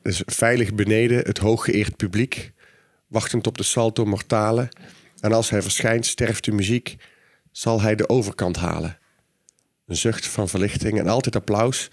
Dus 0.02 0.22
veilig 0.26 0.74
beneden 0.74 1.18
het 1.18 1.38
hooggeëerd 1.38 1.96
publiek, 1.96 2.52
wachtend 3.08 3.48
op 3.48 3.58
de 3.58 3.64
salto 3.64 4.06
mortale. 4.06 4.70
En 5.20 5.34
als 5.34 5.50
hij 5.50 5.62
verschijnt, 5.62 6.06
sterft 6.06 6.46
de 6.46 6.52
muziek, 6.52 6.96
zal 7.52 7.82
hij 7.82 7.96
de 7.96 8.10
overkant 8.10 8.58
halen. 8.58 8.98
Een 9.90 9.96
zucht 9.96 10.28
van 10.28 10.50
verlichting 10.50 11.00
en 11.00 11.08
altijd 11.08 11.36
applaus, 11.36 11.90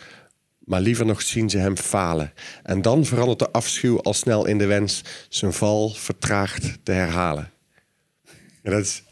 maar 0.59 0.81
liever 0.81 1.07
nog 1.07 1.23
zien 1.23 1.51
ze 1.51 1.59
hem 1.59 1.77
falen. 1.77 2.33
En 2.63 2.83
dan 2.83 3.05
verandert 3.05 3.39
de 3.39 3.51
afschuw 3.51 4.01
al 4.01 4.15
snel 4.15 4.47
in 4.47 4.59
de 4.59 4.67
wens 4.67 5.03
zijn 5.29 5.53
val 5.53 5.91
vertraagd 5.91 6.79
te 6.83 6.93
herhalen. 6.93 7.51
En 8.63 8.73
dat 8.73 8.81
is 8.81 9.03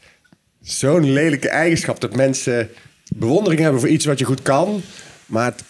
zo'n 0.61 1.11
lelijke 1.11 1.49
eigenschap 1.49 1.99
dat 1.99 2.15
mensen 2.15 2.69
bewondering 3.15 3.61
hebben 3.61 3.79
voor 3.79 3.89
iets 3.89 4.05
wat 4.05 4.19
je 4.19 4.25
goed 4.25 4.41
kan, 4.41 4.81
maar 5.25 5.45
het 5.45 5.63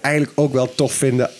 eigenlijk 0.00 0.38
ook 0.40 0.52
wel 0.52 0.74
tof 0.74 0.92
vinden 0.92 1.30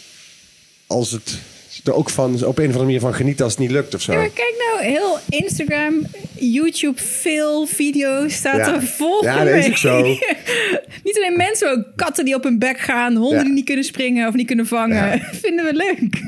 als 0.87 1.11
het 1.11 1.39
er 1.85 1.95
ook 1.95 2.11
van 2.11 2.33
op 2.35 2.41
een 2.41 2.49
of 2.49 2.57
andere 2.59 2.85
manier 2.85 3.01
van 3.01 3.15
genieten 3.15 3.45
als 3.45 3.53
het 3.53 3.63
niet 3.63 3.71
lukt 3.71 3.95
of 3.95 4.01
zo. 4.03 4.13
Ja, 4.13 4.19
maar 4.19 4.29
kijk 4.29 4.55
nou, 4.73 4.85
heel 4.85 5.19
Instagram, 5.41 6.07
YouTube, 6.39 7.01
veel 7.03 7.67
video's 7.67 8.35
staat 8.35 8.57
Ja. 8.57 8.75
er 8.75 8.83
vol 8.83 9.25
Ja, 9.25 9.45
dat 9.45 9.55
is 9.55 9.67
ook 9.67 9.77
zo. 9.77 10.03
niet 11.05 11.17
alleen 11.17 11.37
mensen, 11.37 11.67
maar 11.67 11.77
ook 11.77 11.87
katten 11.97 12.25
die 12.25 12.35
op 12.35 12.43
hun 12.45 12.59
bek 12.59 12.79
gaan, 12.79 13.15
honden 13.17 13.39
Ja. 13.39 13.45
die 13.45 13.53
niet 13.53 13.65
kunnen 13.65 13.85
springen 13.85 14.29
of 14.29 14.35
niet 14.35 14.47
kunnen 14.47 14.67
vangen. 14.67 15.21
Vinden 15.43 15.65
we 15.65 15.73
leuk. 15.75 16.23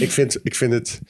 Ik 0.00 0.10
vind, 0.10 0.38
ik 0.42 0.54
vind 0.54 0.72
het. 0.72 1.00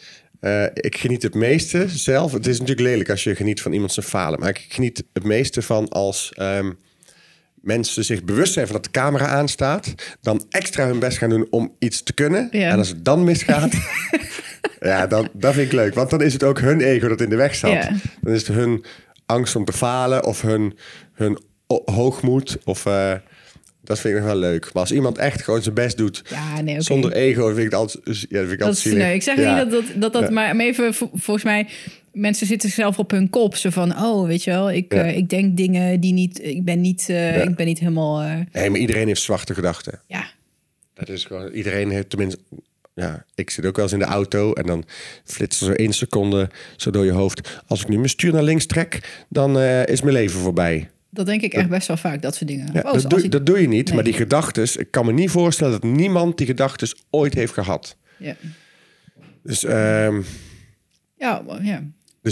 eh, 0.41 0.65
ik 0.75 0.97
geniet 0.97 1.23
het 1.23 1.35
meeste 1.35 1.85
zelf. 1.89 2.33
Het 2.33 2.47
is 2.47 2.59
natuurlijk 2.61 2.89
lelijk 2.89 3.11
als 3.11 3.25
je 3.25 3.35
geniet 3.35 3.61
van 3.61 3.73
iemand 3.73 3.93
zijn 3.93 4.07
falen. 4.07 4.41
Maar 4.41 4.49
ik 4.49 4.65
geniet 4.69 5.05
het 5.13 5.25
meeste 5.25 5.63
van 5.63 5.89
als 5.89 6.33
ehm, 6.35 6.71
mensen 7.63 8.05
zich 8.05 8.25
bewust 8.25 8.53
zijn 8.53 8.67
van 8.67 8.75
dat 8.75 8.85
de 8.85 8.91
camera 8.91 9.27
aanstaat. 9.27 9.95
Dan 10.21 10.45
extra 10.51 10.87
hun 10.87 10.99
best 10.99 11.19
gaan 11.19 11.31
doen 11.31 11.47
om 11.51 11.75
iets 11.79 12.03
te 12.03 12.13
kunnen. 12.13 12.49
Ja. 12.51 12.71
En 12.71 12.79
als 12.79 12.89
het 12.89 13.05
dan 13.05 13.25
misgaat. 13.25 13.73
Ja, 14.81 15.07
dan, 15.07 15.29
dat 15.33 15.55
vind 15.55 15.67
ik 15.67 15.73
leuk. 15.73 15.95
Want 15.95 16.11
dan 16.11 16.23
is 16.23 16.33
het 16.33 16.43
ook 16.45 16.61
hun 16.61 16.81
ego 16.81 17.09
dat 17.09 17.21
in 17.21 17.29
de 17.29 17.37
weg 17.37 17.55
staat. 17.55 17.71
Ja. 17.73 17.91
Dan 18.21 18.35
is 18.35 18.47
het 18.47 18.57
hun 18.57 18.85
angst 19.27 19.57
om 19.57 19.65
te 19.65 19.73
falen 19.73 20.25
of 20.25 20.43
hun, 20.43 20.79
hun 21.13 21.39
hoogmoed. 21.85 22.59
Of, 22.65 22.87
eh, 22.87 23.13
dat 23.85 23.99
vind 24.01 24.15
ik 24.15 24.21
nog 24.21 24.31
wel 24.31 24.39
leuk. 24.41 24.63
Maar 24.65 24.83
als 24.83 24.93
iemand 24.93 25.19
echt 25.19 25.43
gewoon 25.43 25.63
zijn 25.63 25.75
best 25.75 25.97
doet 25.97 26.23
Ja, 26.31 26.61
nee, 26.61 26.81
zonder 26.81 27.13
ego, 27.13 27.47
vind 27.47 27.59
ik 27.59 27.65
het 27.65 27.75
altijd, 27.75 28.05
ja, 28.05 28.11
dat 28.13 28.19
vind 28.29 28.53
ik 28.53 28.59
Dat 28.59 28.69
altijd 28.69 28.87
is, 28.87 28.93
nee, 28.93 29.15
ik 29.15 29.23
zeg 29.23 29.37
Ja. 29.39 29.55
niet 29.63 29.71
dat 29.71 29.83
dat, 29.83 30.01
dat, 30.01 30.13
dat 30.23 30.31
maar, 30.31 30.57
even, 30.57 30.95
vo- 30.95 31.11
volgens 31.15 31.45
mij, 31.45 31.69
mensen 32.19 32.47
zitten 32.47 32.71
zelf 32.71 32.99
op 32.99 33.11
hun 33.11 33.31
kop. 33.31 33.57
Zo 33.57 33.71
van, 33.71 33.97
oh, 34.03 34.27
weet 34.27 34.45
je 34.45 34.51
wel, 34.51 34.71
ik, 34.71 34.93
Ja. 34.95 35.05
eh, 35.05 35.17
ik 35.17 35.29
denk 35.29 35.57
dingen 35.57 36.01
die 36.01 36.13
niet, 36.13 36.43
ik 36.45 36.65
ben 36.65 36.81
niet, 36.81 37.09
eh, 37.09 37.37
Ja. 37.37 37.43
ik 37.43 37.55
ben 37.57 37.67
niet 37.67 37.79
helemaal, 37.79 38.21
eh, 38.21 38.35
Nee, 38.53 38.71
maar 38.71 38.81
iedereen 38.81 39.07
heeft 39.07 39.23
zwarte 39.23 39.55
gedachten. 39.55 40.01
ja. 40.07 40.27
Dat 40.95 41.09
is 41.09 41.25
gewoon, 41.25 41.51
iedereen 41.53 41.91
heeft 41.91 42.11
tenminste... 42.11 42.41
Ja, 42.95 43.25
ik 43.35 43.51
zit 43.51 43.67
ook 43.67 43.75
wel 43.77 43.85
eens 43.85 43.93
in 43.95 43.99
de 43.99 44.05
auto 44.05 44.53
en 44.53 44.67
dan 44.67 44.85
flitst 45.25 45.61
er 45.61 45.67
zo 45.67 45.73
één 45.73 45.93
seconde 45.93 46.51
zo 46.77 46.91
door 46.91 47.05
je 47.05 47.11
hoofd. 47.11 47.63
Als 47.67 47.81
ik 47.81 47.89
nu 47.89 47.97
mijn 47.97 48.09
stuur 48.09 48.33
naar 48.33 48.43
links 48.43 48.67
trek, 48.67 49.25
dan 49.29 49.59
is 49.61 50.01
mijn 50.03 50.13
leven 50.15 50.41
voorbij. 50.41 50.91
Dat 51.11 51.27
denk 51.27 51.43
ik 51.43 51.53
echt 51.55 51.69
best 51.69 51.87
wel 51.89 51.97
vaak, 51.97 52.23
dat 52.23 52.35
soort 52.35 52.51
dingen. 52.51 52.69
Ja, 52.73 52.81
Oh, 52.81 52.93
dat, 52.93 53.11
doe, 53.11 53.23
ik- 53.25 53.31
dat 53.31 53.47
doe 53.47 53.61
je 53.61 53.69
niet, 53.69 53.87
Nee. 53.87 53.95
maar 53.95 54.05
die 54.05 54.13
gedachtes... 54.13 54.77
Ik 54.77 54.91
kan 54.91 55.07
me 55.07 55.13
niet 55.13 55.31
voorstellen 55.31 55.73
dat 55.73 55.83
niemand 55.91 56.37
die 56.39 56.47
gedachtes 56.47 56.95
ooit 57.11 57.35
heeft 57.35 57.53
gehad. 57.53 57.97
ja. 58.17 58.35
Dus, 59.43 59.65
ehm, 59.65 60.21
Ja, 61.17 61.43
ja. 61.63 61.83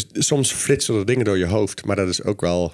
Dus 0.05 0.27
soms 0.27 0.53
flitsen 0.53 0.95
er 0.95 1.07
dingen 1.07 1.25
door 1.25 1.39
je 1.39 1.47
hoofd, 1.47 1.85
maar 1.85 1.97
dat 1.97 2.09
is 2.09 2.23
ook 2.23 2.41
wel... 2.41 2.73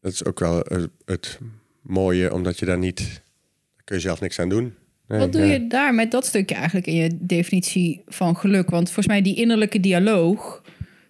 Dat 0.00 0.12
is 0.12 0.24
ook 0.24 0.38
wel 0.38 0.62
eh, 0.62 0.82
het 1.04 1.38
mooie, 1.82 2.34
omdat 2.34 2.58
je 2.58 2.66
daar 2.66 2.78
niet... 2.78 2.98
Daar 2.98 3.84
kun 3.84 3.96
je 3.96 4.02
zelf 4.02 4.20
niks 4.20 4.38
aan 4.38 4.48
doen. 4.48 4.74
Nee, 5.08 5.18
Wat 5.18 5.32
doe 5.32 5.42
ja. 5.42 5.52
je 5.52 5.66
daar 5.66 5.94
met 5.94 6.10
dat 6.10 6.26
stukje 6.26 6.54
eigenlijk 6.54 6.86
in 6.86 6.94
je 6.94 7.10
definitie 7.20 8.02
van 8.06 8.36
geluk? 8.36 8.70
Want 8.70 8.84
volgens 8.84 9.06
mij 9.06 9.22
die 9.22 9.36
innerlijke 9.36 9.80
dialoog, 9.80 10.62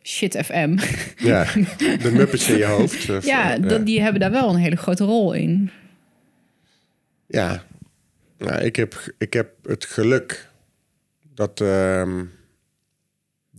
shit 0.03 0.37
FM, 0.45 0.79
Ja, 1.17 1.45
de 2.03 2.11
muppets 2.13 2.49
in 2.49 2.57
je 2.57 2.65
hoofd. 2.65 3.11
of, 3.11 3.27
ja, 3.27 3.57
eh, 3.57 3.69
dat, 3.69 3.87
die 3.87 4.01
hebben 4.01 4.21
daar 4.21 4.31
wel 4.31 4.49
een 4.49 4.61
hele 4.61 4.77
grote 4.77 5.05
rol 5.05 5.33
in. 5.33 5.71
Ja, 7.27 7.65
nou, 8.39 8.61
ik, 8.65 8.77
heb, 8.77 9.15
ik 9.19 9.33
heb 9.33 9.53
het 9.63 9.85
geluk 9.85 10.49
dat 11.35 11.61
ehm, 11.61 12.25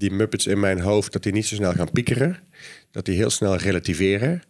die 0.01 0.11
muppets 0.11 0.47
in 0.47 0.59
mijn 0.59 0.79
hoofd... 0.79 1.13
dat 1.13 1.23
die 1.23 1.31
niet 1.31 1.45
zo 1.45 1.55
snel 1.55 1.73
gaan 1.73 1.91
piekeren. 1.91 2.37
Dat 2.91 3.05
die 3.05 3.15
heel 3.15 3.29
snel 3.29 3.55
relativeren. 3.55 4.41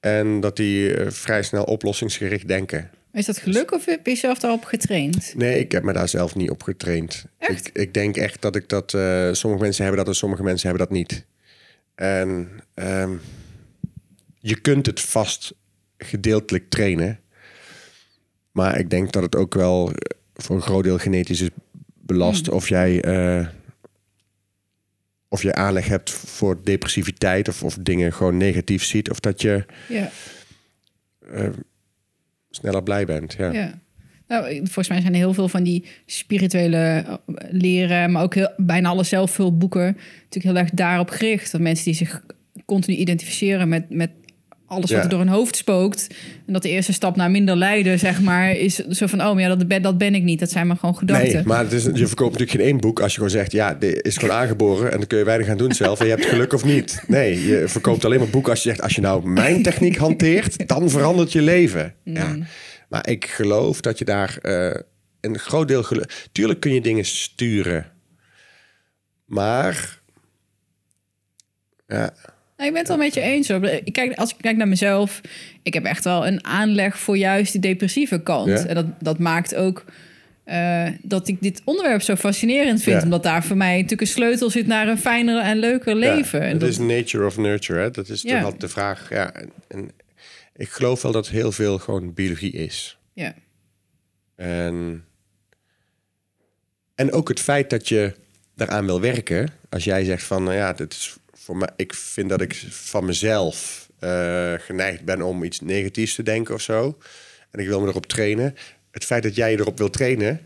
En 0.00 0.40
dat 0.40 0.56
die 0.56 0.94
eh, 0.94 1.10
vrij 1.10 1.42
snel 1.42 1.64
oplossingsgericht 1.64 2.48
denken. 2.48 2.90
Is 3.12 3.26
dat 3.26 3.38
geluk 3.38 3.72
of 3.72 3.84
heb 3.84 4.06
je 4.06 4.10
jezelf 4.12 4.38
daarop 4.38 4.64
getraind? 4.64 5.32
Nee, 5.36 5.58
ik 5.58 5.72
heb 5.72 5.82
me 5.82 5.92
daar 5.92 6.08
zelf 6.08 6.34
niet 6.34 6.50
op 6.50 6.62
getraind. 6.62 7.24
Echt? 7.38 7.68
Ik, 7.68 7.78
ik 7.78 7.94
denk 7.94 8.16
echt 8.16 8.42
dat 8.42 8.56
ik 8.56 8.68
dat... 8.68 8.94
eh, 8.94 9.28
sommige 9.32 9.62
mensen 9.62 9.84
hebben 9.84 10.04
dat 10.04 10.12
en 10.12 10.18
sommige 10.18 10.42
mensen 10.42 10.68
hebben 10.68 10.86
dat 10.86 10.96
niet. 10.96 11.24
En 11.94 12.48
ehm, 12.74 13.12
je 14.38 14.60
kunt 14.60 14.86
het 14.86 15.00
vast 15.00 15.54
gedeeltelijk 15.98 16.70
trainen. 16.70 17.20
Maar 18.52 18.78
ik 18.78 18.90
denk 18.90 19.12
dat 19.12 19.22
het 19.22 19.36
ook 19.36 19.54
wel 19.54 19.92
voor 20.34 20.56
een 20.56 20.62
groot 20.62 20.84
deel 20.84 20.98
genetisch 20.98 21.40
is 21.40 21.50
belast. 21.94 22.48
Of 22.48 22.68
jij... 22.68 23.00
eh, 23.02 23.46
of 25.28 25.42
je 25.42 25.54
aanleg 25.54 25.88
hebt 25.88 26.10
voor 26.10 26.60
depressiviteit 26.64 27.48
of, 27.48 27.62
of 27.62 27.78
dingen 27.80 28.12
gewoon 28.12 28.36
negatief 28.36 28.84
ziet. 28.84 29.10
Of 29.10 29.20
dat 29.20 29.42
je 29.42 29.64
Ja, 29.88 30.10
eh, 31.32 31.48
sneller 32.50 32.82
blij 32.82 33.04
bent. 33.04 33.34
Ja. 33.38 33.52
ja. 33.52 33.78
Nou, 34.26 34.56
volgens 34.56 34.88
mij 34.88 35.00
zijn 35.00 35.12
er 35.12 35.18
heel 35.18 35.34
veel 35.34 35.48
van 35.48 35.62
die 35.62 35.84
spirituele 36.06 36.76
eh, 36.76 37.14
leren, 37.50 38.12
maar 38.12 38.22
ook 38.22 38.34
heel, 38.34 38.52
bijna 38.56 38.88
alle 38.88 39.04
zelfhulpboeken 39.04 39.84
natuurlijk 39.84 40.44
heel 40.44 40.56
erg 40.56 40.70
daarop 40.70 41.10
gericht. 41.10 41.52
Dat 41.52 41.60
mensen 41.60 41.84
die 41.84 41.94
zich 41.94 42.22
continu 42.64 42.96
identificeren 42.96 43.68
met, 43.68 43.90
met 43.90 44.10
alles 44.68 44.90
wat 44.90 44.98
Ja. 44.98 45.02
er 45.02 45.08
door 45.08 45.18
hun 45.18 45.28
hoofd 45.28 45.56
spookt. 45.56 46.06
En 46.46 46.52
dat 46.52 46.62
de 46.62 46.68
eerste 46.68 46.92
stap 46.92 47.16
naar 47.16 47.30
minder 47.30 47.56
lijden, 47.56 47.98
zeg 47.98 48.20
maar, 48.20 48.50
is 48.50 48.74
zo 48.74 49.06
van, 49.06 49.20
oh, 49.20 49.32
maar 49.32 49.42
ja, 49.42 49.48
dat 49.48 49.68
ben, 49.68 49.82
dat 49.82 49.98
ben 49.98 50.14
ik 50.14 50.22
niet. 50.22 50.40
Dat 50.40 50.50
zijn 50.50 50.66
maar 50.66 50.76
gewoon 50.76 50.96
gedachten. 50.96 51.32
Nee, 51.32 51.44
maar 51.44 51.58
het 51.58 51.72
is, 51.72 51.84
je 51.84 52.06
verkoopt 52.06 52.32
natuurlijk 52.32 52.50
geen 52.50 52.66
één 52.66 52.80
boek 52.80 53.00
als 53.00 53.10
je 53.10 53.16
gewoon 53.16 53.30
zegt... 53.30 53.52
ja, 53.52 53.74
dit 53.74 54.06
is 54.06 54.16
gewoon 54.16 54.36
aangeboren 54.36 54.92
en 54.92 54.98
dan 54.98 55.06
kun 55.06 55.18
je 55.18 55.24
weinig 55.24 55.48
aan 55.48 55.56
doen 55.56 55.72
zelf... 55.72 56.00
en 56.00 56.06
je 56.06 56.12
hebt 56.12 56.26
geluk 56.26 56.52
of 56.52 56.64
niet. 56.64 57.02
Nee, 57.06 57.46
je 57.46 57.68
verkoopt 57.68 58.04
alleen 58.04 58.18
maar 58.18 58.28
boeken 58.28 58.50
als 58.50 58.62
je 58.62 58.68
zegt... 58.68 58.82
als 58.82 58.94
je 58.94 59.00
nou 59.00 59.28
mijn 59.28 59.62
techniek 59.62 59.96
hanteert, 59.96 60.68
dan 60.68 60.90
verandert 60.90 61.32
je 61.32 61.42
leven. 61.42 61.94
Ja. 62.04 62.36
Maar 62.88 63.08
ik 63.08 63.26
geloof 63.26 63.80
dat 63.80 63.98
je 63.98 64.04
daar 64.04 64.38
eh, 64.42 64.80
een 65.20 65.38
groot 65.38 65.68
deel... 65.68 65.82
geluk... 65.82 66.28
Tuurlijk 66.32 66.60
kun 66.60 66.74
je 66.74 66.80
dingen 66.80 67.04
sturen. 67.04 67.86
Maar... 69.24 70.00
Ja, 71.86 72.12
Nou, 72.58 72.70
ik 72.70 72.76
ben 72.76 72.78
het 72.78 72.88
wel 72.88 73.06
met 73.06 73.14
je 73.14 73.20
eens. 73.20 73.48
Hoor. 73.48 73.64
Ik 73.64 73.92
kijk, 73.92 74.14
als 74.14 74.30
ik 74.30 74.36
kijk 74.40 74.56
naar 74.56 74.68
mezelf, 74.68 75.20
ik 75.62 75.74
heb 75.74 75.84
echt 75.84 76.04
wel 76.04 76.26
een 76.26 76.44
aanleg 76.44 76.98
voor 76.98 77.16
juist 77.16 77.52
die 77.52 77.60
depressieve 77.60 78.22
kant. 78.22 78.48
Ja. 78.48 78.66
En 78.66 78.74
dat, 78.74 78.86
dat 79.00 79.18
maakt 79.18 79.54
ook 79.54 79.84
eh, 80.44 80.88
dat 81.02 81.28
ik 81.28 81.42
dit 81.42 81.62
onderwerp 81.64 82.02
zo 82.02 82.14
fascinerend 82.16 82.82
vind. 82.82 82.96
Ja. 82.96 83.02
Omdat 83.02 83.22
daar 83.22 83.44
voor 83.44 83.56
mij 83.56 83.74
natuurlijk 83.74 84.00
een 84.00 84.06
sleutel 84.06 84.50
zit 84.50 84.66
naar 84.66 84.88
een 84.88 84.98
fijner 84.98 85.42
en 85.42 85.56
leuker 85.56 85.94
leven. 85.94 86.38
Ja, 86.38 86.44
en 86.44 86.50
het 86.50 86.60
dat, 86.60 86.68
is 86.68 86.78
nature 86.78 87.26
of 87.26 87.36
nurture, 87.36 87.80
hè? 87.80 87.90
Dat 87.90 88.08
is 88.08 88.22
toch 88.22 88.42
altijd 88.42 88.60
de 88.60 88.68
vraag. 88.68 89.10
Ja, 89.10 89.32
en, 89.32 89.50
en 89.68 89.90
ik 90.56 90.68
geloof 90.68 91.02
wel 91.02 91.12
dat 91.12 91.28
heel 91.28 91.52
veel 91.52 91.78
gewoon 91.78 92.14
biologie 92.14 92.52
is. 92.52 92.98
ja. 93.12 93.34
En, 94.36 95.04
en 96.94 97.12
ook 97.12 97.28
het 97.28 97.40
feit 97.40 97.70
dat 97.70 97.88
je 97.88 98.14
daaraan 98.54 98.86
wil 98.86 99.00
werken. 99.00 99.48
Als 99.68 99.84
jij 99.84 100.04
zegt 100.04 100.24
van, 100.24 100.42
nou 100.42 100.56
ja, 100.56 100.72
dit 100.72 100.92
is 100.92 101.17
voor 101.48 101.56
mij, 101.56 101.68
ik 101.76 101.94
vind 101.94 102.28
dat 102.28 102.40
ik 102.40 102.54
van 102.70 103.04
mezelf 103.04 103.88
eh, 103.98 104.54
geneigd 104.58 105.04
ben 105.04 105.22
om 105.22 105.44
iets 105.44 105.60
negatiefs 105.60 106.14
te 106.14 106.22
denken 106.22 106.54
of 106.54 106.60
zo. 106.60 106.98
En 107.50 107.60
ik 107.60 107.66
wil 107.66 107.80
me 107.80 107.88
erop 107.88 108.06
trainen. 108.06 108.54
Het 108.90 109.04
feit 109.04 109.22
dat 109.22 109.34
jij 109.34 109.50
je 109.50 109.58
erop 109.58 109.78
wil 109.78 109.90
trainen, 109.90 110.40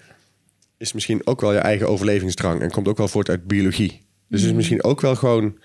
is 0.76 0.92
misschien 0.92 1.26
ook 1.26 1.40
wel 1.40 1.53
je 1.53 1.59
eigen 1.59 1.88
overlevingsdrang. 1.88 2.61
En 2.61 2.70
komt 2.70 2.88
ook 2.88 2.96
wel 2.96 3.09
voort 3.09 3.28
uit 3.28 3.46
biologie. 3.46 4.00
Dus 4.28 4.40
het 4.40 4.50
is 4.50 4.57
misschien 4.57 4.84
ook 4.84 5.00
wel 5.00 5.16
gewoon 5.16 5.59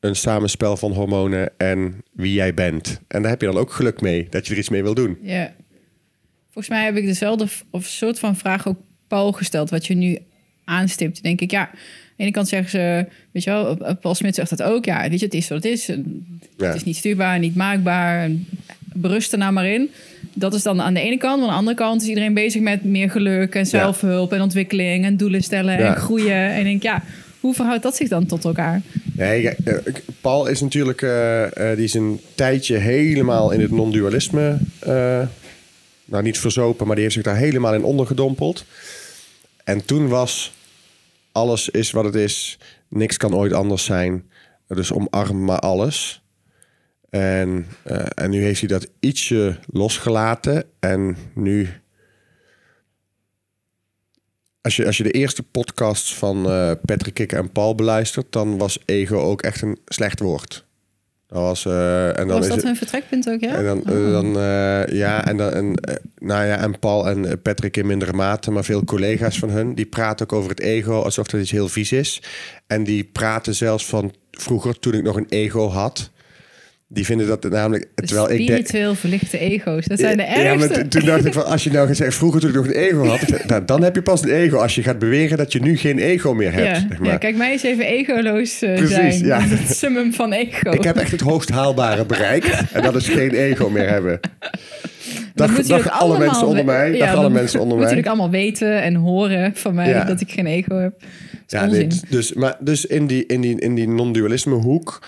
een 0.00 0.16
samenspel 0.16 0.76
van 0.76 0.92
hormonen 0.92 1.58
en 1.58 2.02
wie 2.12 2.32
jij 2.32 2.54
bent. 2.54 3.00
En 3.08 3.22
daar 3.22 3.30
heb 3.30 3.40
je 3.40 3.46
dan 3.46 3.58
ook 3.58 3.72
geluk 3.72 4.00
mee, 4.00 4.26
dat 4.30 4.46
je 4.46 4.52
er 4.52 4.58
iets 4.58 4.68
mee 4.68 4.82
wil 4.82 4.94
doen. 4.94 5.18
ja. 5.22 5.54
Volgens 6.44 6.68
mij 6.74 6.84
heb 6.84 6.96
ik 6.96 7.06
dezelfde 7.06 7.48
of 7.70 7.84
soort 7.84 8.18
van 8.18 8.36
vraag 8.36 8.68
ook 8.68 8.78
Paul 9.08 9.32
gesteld, 9.32 9.70
wat 9.70 9.86
je 9.86 9.94
nu 9.94 10.18
aanstipt. 10.64 11.22
Denk 11.22 11.40
ik, 11.40 11.50
ja, 11.50 11.70
ene 12.22 12.30
kant 12.30 12.48
zeggen 12.48 12.70
ze, 12.70 13.06
weet 13.32 13.44
je 13.44 13.50
wel, 13.50 13.96
Paul 14.00 14.14
Smit 14.14 14.34
zegt 14.34 14.50
dat 14.50 14.62
ook. 14.62 14.84
Ja, 14.84 15.08
weet 15.08 15.18
je, 15.18 15.24
het 15.24 15.34
is 15.34 15.48
wat 15.48 15.62
het 15.62 15.72
is. 15.72 15.88
En 15.88 16.26
Ja. 16.56 16.66
Het 16.66 16.76
is 16.76 16.84
niet 16.84 16.96
stuurbaar, 16.96 17.38
niet 17.38 17.54
maakbaar. 17.54 18.22
En 18.22 18.46
Berust 18.94 19.32
er 19.32 19.38
nou 19.38 19.52
maar 19.52 19.66
in. 19.66 19.90
Dat 20.34 20.54
is 20.54 20.62
dan 20.62 20.80
aan 20.82 20.94
de 20.94 21.00
ene 21.00 21.16
kant. 21.16 21.36
Maar 21.36 21.46
aan 21.48 21.52
de 21.52 21.58
andere 21.58 21.76
kant 21.76 22.02
is 22.02 22.08
iedereen 22.08 22.34
bezig 22.34 22.60
met 22.60 22.84
meer 22.84 23.10
geluk 23.10 23.54
en 23.54 23.66
zelfhulp 23.66 24.32
en 24.32 24.40
ontwikkeling 24.40 25.04
en 25.04 25.16
doelen 25.16 25.42
stellen 25.42 25.78
Ja. 25.78 25.94
en 25.94 26.00
groeien. 26.00 26.50
En 26.50 26.58
ik 26.58 26.64
denk, 26.64 26.82
ja, 26.82 27.02
hoe 27.40 27.54
verhoudt 27.54 27.82
dat 27.82 27.96
zich 27.96 28.08
dan 28.08 28.26
tot 28.26 28.44
elkaar? 28.44 28.80
Nee, 29.12 29.42
ja, 29.42 29.52
eh, 29.64 29.74
Paul 30.20 30.46
is 30.46 30.60
natuurlijk, 30.60 31.02
eh, 31.02 31.70
eh, 31.70 31.76
die 31.76 31.84
is 31.84 31.94
een 31.94 32.20
tijdje 32.34 32.76
helemaal 32.76 33.50
in 33.50 33.60
het 33.60 33.70
non-dualisme, 33.70 34.58
nou 36.04 36.22
niet 36.22 36.38
verzopen, 36.38 36.86
maar 36.86 36.94
die 36.94 37.04
heeft 37.04 37.16
zich 37.16 37.24
daar 37.24 37.36
helemaal 37.36 37.74
in 37.74 37.84
ondergedompeld. 37.84 38.64
En 39.64 39.84
toen 39.84 40.08
was 40.08 40.52
alles 41.32 41.68
is 41.68 41.90
wat 41.90 42.04
het 42.04 42.14
is, 42.14 42.58
niks 42.88 43.16
kan 43.16 43.34
ooit 43.34 43.52
anders 43.52 43.84
zijn, 43.84 44.30
dus 44.66 44.92
omarm 44.92 45.44
maar 45.44 45.58
alles. 45.58 46.22
En, 47.10 47.66
eh, 47.82 48.06
en 48.14 48.30
nu 48.30 48.42
heeft 48.42 48.60
hij 48.60 48.68
dat 48.68 48.90
ietsje 49.00 49.58
losgelaten 49.66 50.64
en 50.80 51.16
nu 51.34 51.82
als 54.62 54.76
je, 54.76 54.86
als 54.86 54.96
je 54.96 55.02
de 55.02 55.10
eerste 55.10 55.42
podcasts 55.42 56.14
van 56.14 56.50
eh, 56.50 56.72
Patrick 56.84 57.32
en 57.32 57.52
Paul 57.52 57.74
beluistert, 57.74 58.32
dan 58.32 58.58
was 58.58 58.78
ego 58.84 59.16
ook 59.16 59.42
echt 59.42 59.62
een 59.62 59.78
slecht 59.86 60.20
woord. 60.20 60.66
Dat 61.32 61.42
was, 61.42 61.66
eh, 61.66 62.08
en 62.08 62.14
dan 62.16 62.26
Was 62.26 62.38
is 62.38 62.46
dat 62.46 62.56
het, 62.56 62.64
hun 62.66 62.76
vertrekpunt 62.76 63.28
ook, 63.28 63.40
ja? 63.40 63.54
en 63.54 63.64
dan, 63.64 63.84
eh, 63.84 63.94
Oh. 64.06 64.12
dan 64.12 64.26
eh, 64.36 64.86
ja, 64.86 65.26
en 65.26 65.36
dan, 65.36 65.50
en, 65.52 65.74
eh, 65.74 65.94
nou 66.18 66.46
ja, 66.46 66.58
en 66.58 66.78
Paul 66.78 67.08
en 67.08 67.26
eh, 67.26 67.32
Patrick 67.42 67.76
in 67.76 67.86
mindere 67.86 68.12
mate, 68.12 68.50
maar 68.50 68.64
veel 68.64 68.84
collega's 68.84 69.38
van 69.38 69.50
hun, 69.50 69.74
die 69.74 69.86
praten 69.86 70.26
ook 70.26 70.32
over 70.38 70.50
het 70.50 70.60
ego 70.60 71.02
alsof 71.02 71.26
dat 71.26 71.40
iets 71.40 71.50
heel 71.50 71.68
vies 71.68 71.92
is. 71.92 72.22
En 72.66 72.84
die 72.84 73.04
praten 73.04 73.54
zelfs 73.54 73.86
van 73.86 74.12
vroeger, 74.30 74.78
toen 74.78 74.94
ik 74.94 75.02
nog 75.02 75.16
een 75.16 75.26
ego 75.28 75.68
had. 75.68 76.10
Die 76.92 77.04
vinden 77.04 77.26
dat 77.26 77.50
namelijk, 77.50 77.88
terwijl 77.94 78.30
ik 78.30 78.42
spiritueel 78.42 78.94
verlichte 78.94 79.38
ego's. 79.38 79.86
Dat 79.86 79.98
zijn 79.98 80.16
de 80.16 80.22
ja, 80.22 80.28
maar 80.28 80.44
ergste. 80.44 80.88
toen 80.88 81.04
dacht 81.04 81.24
ik 81.24 81.32
van, 81.32 81.44
als 81.44 81.64
je 81.64 81.70
nou 81.70 81.86
gaat 81.86 81.96
zeggen, 81.96 82.16
vroeger 82.16 82.40
toen 82.40 82.50
ik 82.50 82.56
nog 82.56 82.66
een 82.66 82.72
ego 82.72 83.04
had, 83.04 83.20
nou, 83.46 83.64
dan 83.64 83.82
heb 83.82 83.94
je 83.94 84.02
pas 84.02 84.22
een 84.22 84.28
ego. 84.30 84.56
Als 84.56 84.74
je 84.74 84.82
gaat 84.82 84.98
beweren 84.98 85.38
dat 85.38 85.52
je 85.52 85.60
nu 85.60 85.76
geen 85.76 85.98
ego 85.98 86.34
meer 86.34 86.52
hebt. 86.52 86.66
ja, 86.66 86.74
zeg 86.88 86.98
maar. 86.98 87.08
ja, 87.08 87.16
kijk 87.16 87.36
mij 87.36 87.52
eens 87.52 87.62
even 87.62 87.86
egoloos 87.86 88.62
eh, 88.62 88.74
Precies, 88.74 88.94
zijn. 88.94 89.24
ja. 89.24 89.40
Het 89.40 89.76
summum 89.76 90.12
van 90.12 90.32
ego. 90.32 90.70
Ik 90.70 90.84
heb 90.84 90.96
echt 90.96 91.10
het 91.10 91.20
hoogst 91.20 91.48
haalbare 91.50 92.06
bereikt. 92.06 92.72
En 92.72 92.82
dat 92.82 92.94
is 92.94 93.08
geen 93.08 93.30
ego 93.34 93.70
meer 93.70 93.88
hebben. 93.88 94.20
Dag, 95.34 95.62
dag 95.62 95.78
ook 95.78 95.86
alle 95.86 96.18
mensen 96.18 96.46
onder 96.46 96.64
mij. 96.64 96.92
Ja, 96.92 96.98
dag 96.98 97.14
alle 97.14 97.22
dat 97.22 97.32
mensen 97.32 97.60
onder 97.60 97.78
moet 97.78 97.86
mij. 97.86 97.98
ook 97.98 98.06
allemaal 98.06 98.30
weten 98.30 98.82
en 98.82 98.94
horen 98.94 99.50
van 99.54 99.74
mij 99.74 99.88
Ja. 99.88 100.04
dat 100.04 100.20
ik 100.20 100.30
geen 100.30 100.46
ego 100.46 100.76
heb. 100.76 100.92
Ja, 101.46 101.64
onzin. 101.64 101.88
dit, 101.88 102.10
dus, 102.10 102.32
maar, 102.32 102.56
dus 102.60 102.86
in 102.86 103.06
die, 103.06 103.26
in 103.26 103.40
die, 103.40 103.60
in 103.60 103.74
die 103.74 103.88
non-dualisme 103.88 104.54
hoek 104.54 105.02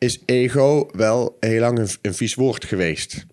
is 0.00 0.18
ego 0.24 0.88
wel 0.92 1.36
heel 1.40 1.60
lang 1.60 1.78
een, 1.78 1.88
een 2.02 2.14
vies 2.14 2.34
woord 2.34 2.64
geweest. 2.64 3.26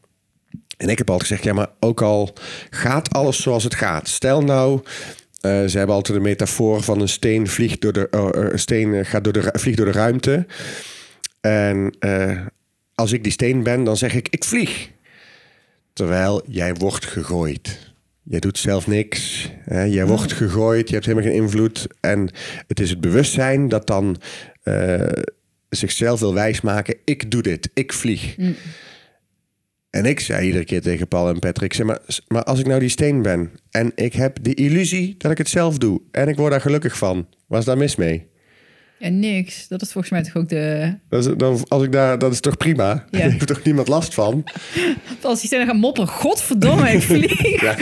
En 0.78 0.90
ik 0.90 0.98
heb 0.98 1.10
altijd 1.10 1.30
gezegd, 1.30 1.48
ja, 1.48 1.54
maar 1.54 1.70
ook 1.80 2.02
al 2.02 2.34
gaat 2.70 3.14
alles 3.14 3.42
zoals 3.42 3.64
het 3.64 3.76
gaat. 3.76 4.08
Stel 4.08 4.42
nou, 4.42 4.82
eh, 5.42 5.66
ze 5.66 5.78
hebben 5.78 5.96
altijd 5.96 6.18
de 6.18 6.24
metafoor 6.24 6.84
van 6.84 7.02
een 7.02 7.10
steen 7.10 7.48
vliegt 7.48 7.82
door 7.82 7.94
de, 7.94 8.10
eh, 8.10 8.20
eh, 8.20 8.52
een 8.52 8.60
steen 8.60 9.06
gaat 9.06 9.24
door 9.24 9.34
de, 9.34 9.50
vliegt 9.54 9.78
door 9.78 9.86
de 9.86 9.92
ruimte. 9.92 10.46
En 11.42 11.98
als 12.96 13.12
ik 13.12 13.24
die 13.24 13.32
steen 13.32 13.64
ben, 13.64 13.84
dan 13.84 13.98
zeg 13.98 14.14
ik, 14.14 14.28
ik 14.30 14.44
vlieg. 14.44 14.90
Terwijl 15.94 16.44
jij 16.48 16.74
wordt 16.74 17.06
gegooid. 17.06 17.94
Je 18.24 18.40
doet 18.40 18.58
zelf 18.58 18.88
niks. 18.88 19.52
Hè? 19.64 19.84
Jij 19.84 20.06
wordt 20.06 20.34
gegooid, 20.34 20.88
je 20.88 20.94
hebt 20.94 21.06
helemaal 21.06 21.30
geen 21.32 21.42
invloed. 21.42 21.88
En 22.00 22.30
het 22.68 22.80
is 22.80 22.90
het 22.90 23.02
bewustzijn 23.02 23.68
dat 23.68 23.88
dan 23.88 24.18
zichzelf 25.70 26.20
wil 26.20 26.34
wijsmaken. 26.34 26.96
Ik 27.04 27.32
doe 27.32 27.42
dit, 27.42 27.70
ik 27.74 27.94
vlieg. 27.94 28.36
En 29.90 30.06
ik 30.06 30.20
zei 30.20 30.46
iedere 30.46 30.64
keer 30.64 30.82
tegen 30.82 31.08
Paul 31.08 31.30
en 31.30 31.40
Patrick... 31.40 31.74
Zeg 31.74 31.86
maar, 31.86 32.00
maar 32.28 32.44
als 32.44 32.60
ik 32.60 32.66
nou 32.66 32.80
die 32.80 32.90
steen 32.90 33.22
ben... 33.22 33.52
en 33.72 33.92
ik 33.96 34.14
heb 34.14 34.38
de 34.42 34.54
illusie 34.54 35.16
dat 35.18 35.32
ik 35.32 35.38
het 35.38 35.50
zelf 35.50 35.78
doe... 35.78 36.02
en 36.12 36.28
ik 36.28 36.36
word 36.36 36.52
daar 36.52 36.62
gelukkig 36.62 36.98
van, 36.98 37.28
was 37.48 37.66
daar 37.66 37.78
mis 37.78 37.96
mee? 37.96 38.28
Ja, 39.00 39.10
niks. 39.10 39.68
Dat 39.68 39.82
is 39.82 39.92
volgens 39.92 40.14
mij 40.14 40.24
toch 40.24 40.36
ook 40.36 40.50
de... 40.50 40.94
Dat 41.10 41.26
is, 41.26 41.34
dan, 41.38 41.66
als 41.68 41.84
ik 41.84 41.92
daar, 41.92 42.20
dat 42.20 42.32
is 42.32 42.40
toch 42.40 42.58
prima? 42.58 42.86
Ja. 42.86 43.04
Daar 43.20 43.32
heeft 43.32 43.48
toch 43.48 43.64
niemand 43.64 43.88
last 43.88 44.14
van? 44.14 44.44
Als 45.22 45.40
die 45.40 45.48
stenen 45.48 45.68
gaan 45.68 45.78
mopperen, 45.78 46.10
godverdomme, 46.10 46.92
ik 46.92 47.02
vlieg. 47.12 47.62
Ja. 47.62 47.76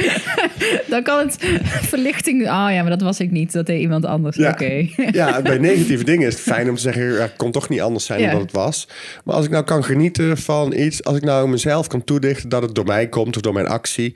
Dan 0.87 1.03
kan 1.03 1.19
het 1.19 1.37
verlichting... 1.65 2.41
Oh 2.41 2.47
ja, 2.47 2.81
maar 2.81 2.89
dat 2.89 3.01
was 3.01 3.19
ik 3.19 3.31
niet. 3.31 3.51
Dat 3.51 3.65
deed 3.65 3.81
iemand 3.81 4.05
anders. 4.05 4.37
Ja. 4.37 4.49
Oké. 4.49 4.87
Ja, 5.11 5.41
bij 5.41 5.57
negatieve 5.57 6.03
dingen 6.03 6.27
is 6.27 6.33
het 6.33 6.43
fijn 6.43 6.69
om 6.69 6.75
te 6.75 6.81
zeggen... 6.81 7.03
ja, 7.13 7.21
het 7.21 7.35
kon 7.35 7.51
toch 7.51 7.69
niet 7.69 7.81
anders 7.81 8.05
zijn 8.05 8.21
dan 8.21 8.31
dat 8.31 8.41
het 8.41 8.51
was. 8.51 8.87
Maar 9.23 9.35
als 9.35 9.45
ik 9.45 9.51
nou 9.51 9.63
kan 9.63 9.83
genieten 9.83 10.37
van 10.37 10.73
iets... 10.73 11.03
als 11.03 11.17
ik 11.17 11.23
nou 11.23 11.49
mezelf 11.49 11.87
kan 11.87 12.03
toedichten 12.03 12.49
dat 12.49 12.61
het 12.61 12.75
door 12.75 12.85
mij 12.85 13.09
komt... 13.09 13.35
of 13.35 13.41
door 13.41 13.53
mijn 13.53 13.67
actie... 13.67 14.15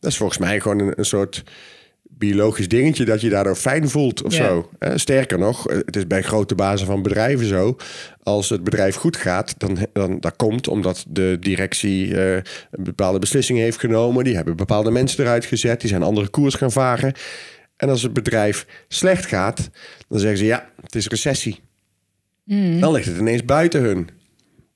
dat 0.00 0.10
is 0.10 0.16
volgens 0.16 0.38
mij 0.38 0.60
gewoon 0.60 0.78
een, 0.78 0.92
een 0.96 1.04
soort 1.04 1.44
biologisch 2.28 2.68
dingetje... 2.68 3.04
dat 3.04 3.20
je 3.20 3.28
daardoor 3.28 3.56
fijn 3.56 3.88
voelt 3.88 4.22
of 4.22 4.32
Ja. 4.36 4.46
zo. 4.46 4.70
Eh, 4.78 4.92
sterker 4.94 5.38
nog, 5.38 5.68
eh, 5.68 5.76
het 5.76 5.96
is 5.96 6.06
bij 6.06 6.22
grote 6.22 6.54
bazen 6.54 6.86
van 6.86 7.02
bedrijven 7.02 7.46
zo... 7.46 7.76
als 8.22 8.48
het 8.48 8.64
bedrijf 8.64 8.94
goed 8.94 9.16
gaat, 9.16 9.54
dan, 9.58 9.78
dan 9.92 10.20
dat 10.20 10.36
komt 10.36 10.68
omdat 10.68 11.04
de 11.08 11.36
directie... 11.40 12.16
een 12.20 12.42
bepaalde 12.70 13.18
beslissing 13.18 13.58
heeft 13.58 13.78
genomen. 13.78 14.24
Die 14.24 14.34
hebben 14.34 14.56
bepaalde 14.56 14.90
mensen 14.90 15.24
eruit 15.24 15.44
gezet. 15.44 15.80
Die 15.80 15.88
zijn 15.90 16.02
andere 16.02 16.28
koers 16.28 16.54
gaan 16.54 16.72
varen. 16.72 17.12
En 17.76 17.88
als 17.88 18.02
het 18.02 18.12
bedrijf 18.12 18.66
slecht 18.88 19.26
gaat, 19.26 19.70
dan 20.08 20.18
zeggen 20.18 20.38
ze 20.38 20.44
ja, 20.44 20.70
het 20.82 20.94
is 20.94 21.08
recessie. 21.08 21.60
Dan 22.80 22.92
ligt 22.92 23.06
het 23.06 23.18
ineens 23.18 23.44
buiten 23.44 23.80
hun. 23.82 24.08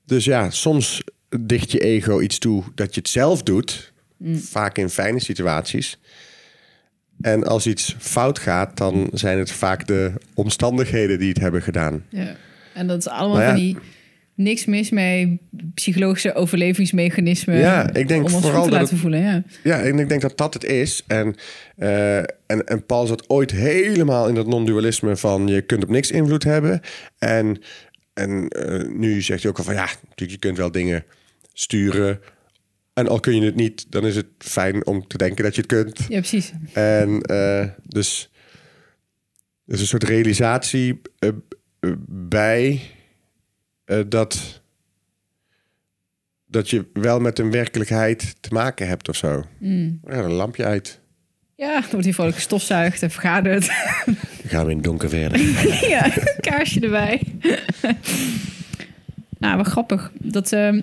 Dus 0.05 0.25
ja, 0.25 0.49
soms 0.49 1.03
dicht 1.39 1.71
je 1.71 1.79
ego 1.79 2.19
iets 2.21 2.37
toe 2.39 2.63
dat 2.75 2.93
je 2.93 2.99
het 2.99 3.09
zelf 3.09 3.43
doet. 3.43 3.93
Vaak 4.33 4.77
in 4.77 4.89
fijne 4.89 5.19
situaties. 5.19 5.99
En 7.21 7.43
als 7.43 7.67
iets 7.67 7.95
fout 7.99 8.39
gaat, 8.39 8.77
dan 8.77 9.09
zijn 9.13 9.37
het 9.37 9.51
vaak 9.51 9.87
de 9.87 10.11
omstandigheden 10.33 11.19
die 11.19 11.29
het 11.29 11.39
hebben 11.39 11.61
gedaan. 11.61 12.03
Ja. 12.09 12.35
En 12.73 12.87
dat 12.87 12.97
is 12.97 13.07
allemaal 13.07 13.41
ja. 13.41 13.47
van 13.47 13.55
die... 13.55 13.77
Niks 14.35 14.65
mis 14.65 14.89
mee 14.89 15.39
psychologische 15.73 16.33
overlevingsmechanismen. 16.33 17.57
Ja, 17.57 17.93
ik 17.93 18.07
denk 18.07 18.25
om 18.25 18.33
ons 18.33 18.43
vooral 18.43 18.61
goed 18.61 18.71
te 18.71 18.77
dat 18.77 18.81
laten 18.81 18.97
voelen. 18.97 19.21
Ja. 19.21 19.43
Ja, 19.63 19.81
en 19.81 19.99
ik 19.99 20.09
denk 20.09 20.21
dat 20.21 20.37
dat 20.37 20.53
het 20.53 20.63
is. 20.63 21.03
En, 21.07 21.35
eh, 21.75 22.17
en, 22.17 22.65
en 22.65 22.85
Paul 22.85 23.07
zat 23.07 23.29
ooit 23.29 23.51
helemaal 23.51 24.27
in 24.27 24.35
dat 24.35 24.47
non-dualisme 24.47 25.15
van 25.15 25.47
je 25.47 25.61
kunt 25.61 25.83
op 25.83 25.89
niks 25.89 26.11
invloed 26.11 26.43
hebben. 26.43 26.81
En, 27.17 27.61
en 28.13 28.47
eh, 28.47 28.87
nu 28.89 29.21
zegt 29.21 29.41
hij 29.41 29.51
ook 29.51 29.57
al 29.57 29.63
van 29.63 29.73
ja, 29.73 29.85
natuurlijk, 29.85 30.31
je 30.31 30.37
kunt 30.37 30.57
wel 30.57 30.71
dingen 30.71 31.03
sturen. 31.53 32.19
En 32.97 33.07
al 33.07 33.19
kun 33.19 33.35
je 33.35 33.45
het 33.45 33.55
niet, 33.55 33.85
dan 33.89 34.05
is 34.05 34.15
het 34.15 34.25
fijn 34.37 34.85
om 34.85 35.07
te 35.07 35.17
denken 35.17 35.43
dat 35.43 35.55
je 35.55 35.61
het 35.61 35.69
kunt. 35.69 35.99
ja, 36.09 36.19
precies. 36.19 36.51
En 36.73 37.21
eh, 37.21 37.65
dus, 37.83 38.29
dus 39.65 39.79
een 39.79 39.87
soort 39.87 40.03
realisatie 40.03 41.01
eh, 41.19 41.29
bij 42.09 42.81
eh, 43.85 43.99
dat, 44.07 44.61
dat 46.45 46.69
je 46.69 46.85
wel 46.93 47.19
met 47.19 47.39
een 47.39 47.51
werkelijkheid 47.51 48.35
te 48.39 48.53
maken 48.53 48.87
hebt 48.87 49.09
of 49.09 49.15
zo. 49.15 49.43
Mm. 49.57 49.99
Ja, 50.07 50.17
een 50.17 50.31
lampje 50.31 50.65
uit. 50.65 50.99
Ja, 51.55 51.79
dan 51.79 51.89
wordt 51.89 52.05
hij 52.05 52.13
vrolijk 52.13 52.35
gestofzuigd 52.35 53.01
en 53.01 53.11
vergaderd. 53.11 53.67
Dan 54.05 54.15
gaan 54.47 54.65
we 54.65 54.71
in 54.71 54.77
het 54.77 54.85
donker 54.85 55.09
verder. 55.09 55.39
ja, 55.95 56.13
kaarsje 56.39 56.79
erbij. 56.79 57.21
nou, 59.37 59.57
wat 59.57 59.67
grappig. 59.67 60.11
Dat, 60.19 60.51
ehm, 60.51 60.81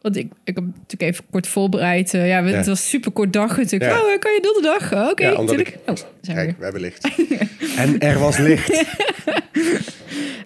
want 0.00 0.16
ik, 0.16 0.32
ik 0.44 0.54
heb 0.54 0.64
natuurlijk 0.64 1.12
even 1.12 1.24
kort 1.30 1.46
voorbereid. 1.46 2.14
eh, 2.14 2.28
ja, 2.28 2.42
we- 2.42 2.50
Ja. 2.50 2.56
het 2.56 2.66
was 2.66 2.80
een 2.80 2.86
super 2.88 3.10
kort 3.10 3.32
dag 3.32 3.56
natuurlijk. 3.56 3.90
Ja. 3.92 4.02
Oh, 4.02 4.12
eh, 4.12 4.18
kan 4.18 4.32
je 4.32 4.40
donderdag? 4.42 4.92
Oh, 4.92 5.08
Oké, 5.10 5.22
Ja, 5.22 5.34
omdat 5.34 5.56
natuurlijk. 5.56 5.76
Oh, 5.90 5.96
zijn 6.20 6.36
we 6.36 6.42
Kijk, 6.44 6.56
we 6.58 6.62
hebben 6.64 6.80
licht. 6.80 7.08
En 7.76 7.98
er 7.98 8.18
was 8.18 8.36
licht. 8.38 8.68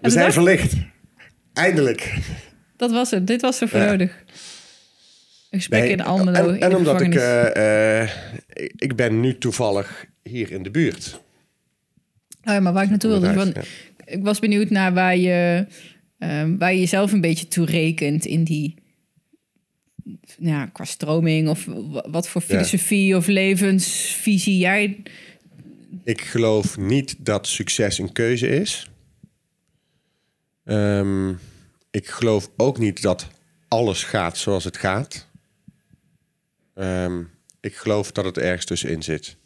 We 0.01 0.11
zijn 0.11 0.25
dag- 0.25 0.33
verlicht. 0.33 0.75
Eindelijk. 1.53 2.15
Dat 2.77 2.91
was 2.91 3.11
het. 3.11 3.27
Dit 3.27 3.41
was 3.41 3.61
er 3.61 3.69
voor 3.69 3.81
Ja. 3.81 3.87
nodig. 3.91 4.25
Een 5.51 5.59
gesprek 5.61 5.81
Nee, 5.83 5.91
in 5.91 6.01
Almelo. 6.03 6.49
en 6.49 6.55
in 6.55 6.61
en 6.61 6.77
omdat 6.77 7.01
ik, 7.01 7.15
eh, 7.15 8.01
eh, 8.03 8.11
ik... 8.53 8.73
Ik 8.77 8.97
ben 8.97 9.21
nu 9.21 9.39
toevallig 9.39 10.05
hier 10.23 10.51
in 10.53 10.63
de 10.63 10.71
buurt. 10.71 11.21
Oh 12.45 12.53
ja, 12.53 12.61
maar 12.61 12.73
waar 12.73 12.83
ik 12.83 12.89
naartoe 12.91 13.11
wilde. 13.11 13.35
Want 13.35 13.57
Ik 14.05 14.23
was 14.25 14.39
benieuwd 14.39 14.71
naar 14.71 14.95
waar 14.95 15.17
je, 15.17 15.67
waar 16.59 16.73
je 16.73 16.79
jezelf 16.81 17.13
een 17.13 17.21
beetje 17.21 17.49
toe 17.49 17.67
rekent 17.67 18.25
in 18.25 18.45
die. 18.45 18.75
Ja, 20.39 20.67
qua 20.67 20.85
stroming 20.85 21.49
of 21.49 21.65
wa- 21.65 22.11
wat 22.11 22.29
voor 22.29 22.41
Ja. 22.41 22.47
filosofie 22.47 23.17
of 23.17 23.27
levensvisie 23.27 24.59
jij. 24.59 25.03
Ik 26.05 26.21
geloof 26.21 26.77
niet 26.79 27.17
dat 27.19 27.47
succes 27.47 27.99
een 27.99 28.13
keuze 28.13 28.49
is. 28.49 28.89
Ehm, 30.65 31.29
ik 31.91 32.09
geloof 32.09 32.51
ook 32.57 32.79
niet 32.79 33.03
dat 33.03 33.27
alles 33.69 34.03
gaat 34.05 34.39
zoals 34.39 34.65
het 34.65 34.77
gaat. 34.77 35.29
Ehm, 36.75 37.23
ik 37.61 37.75
geloof 37.77 38.13
dat 38.13 38.25
het 38.25 38.39
ergens 38.39 38.65
tussenin 38.65 39.03
zit. 39.03 39.37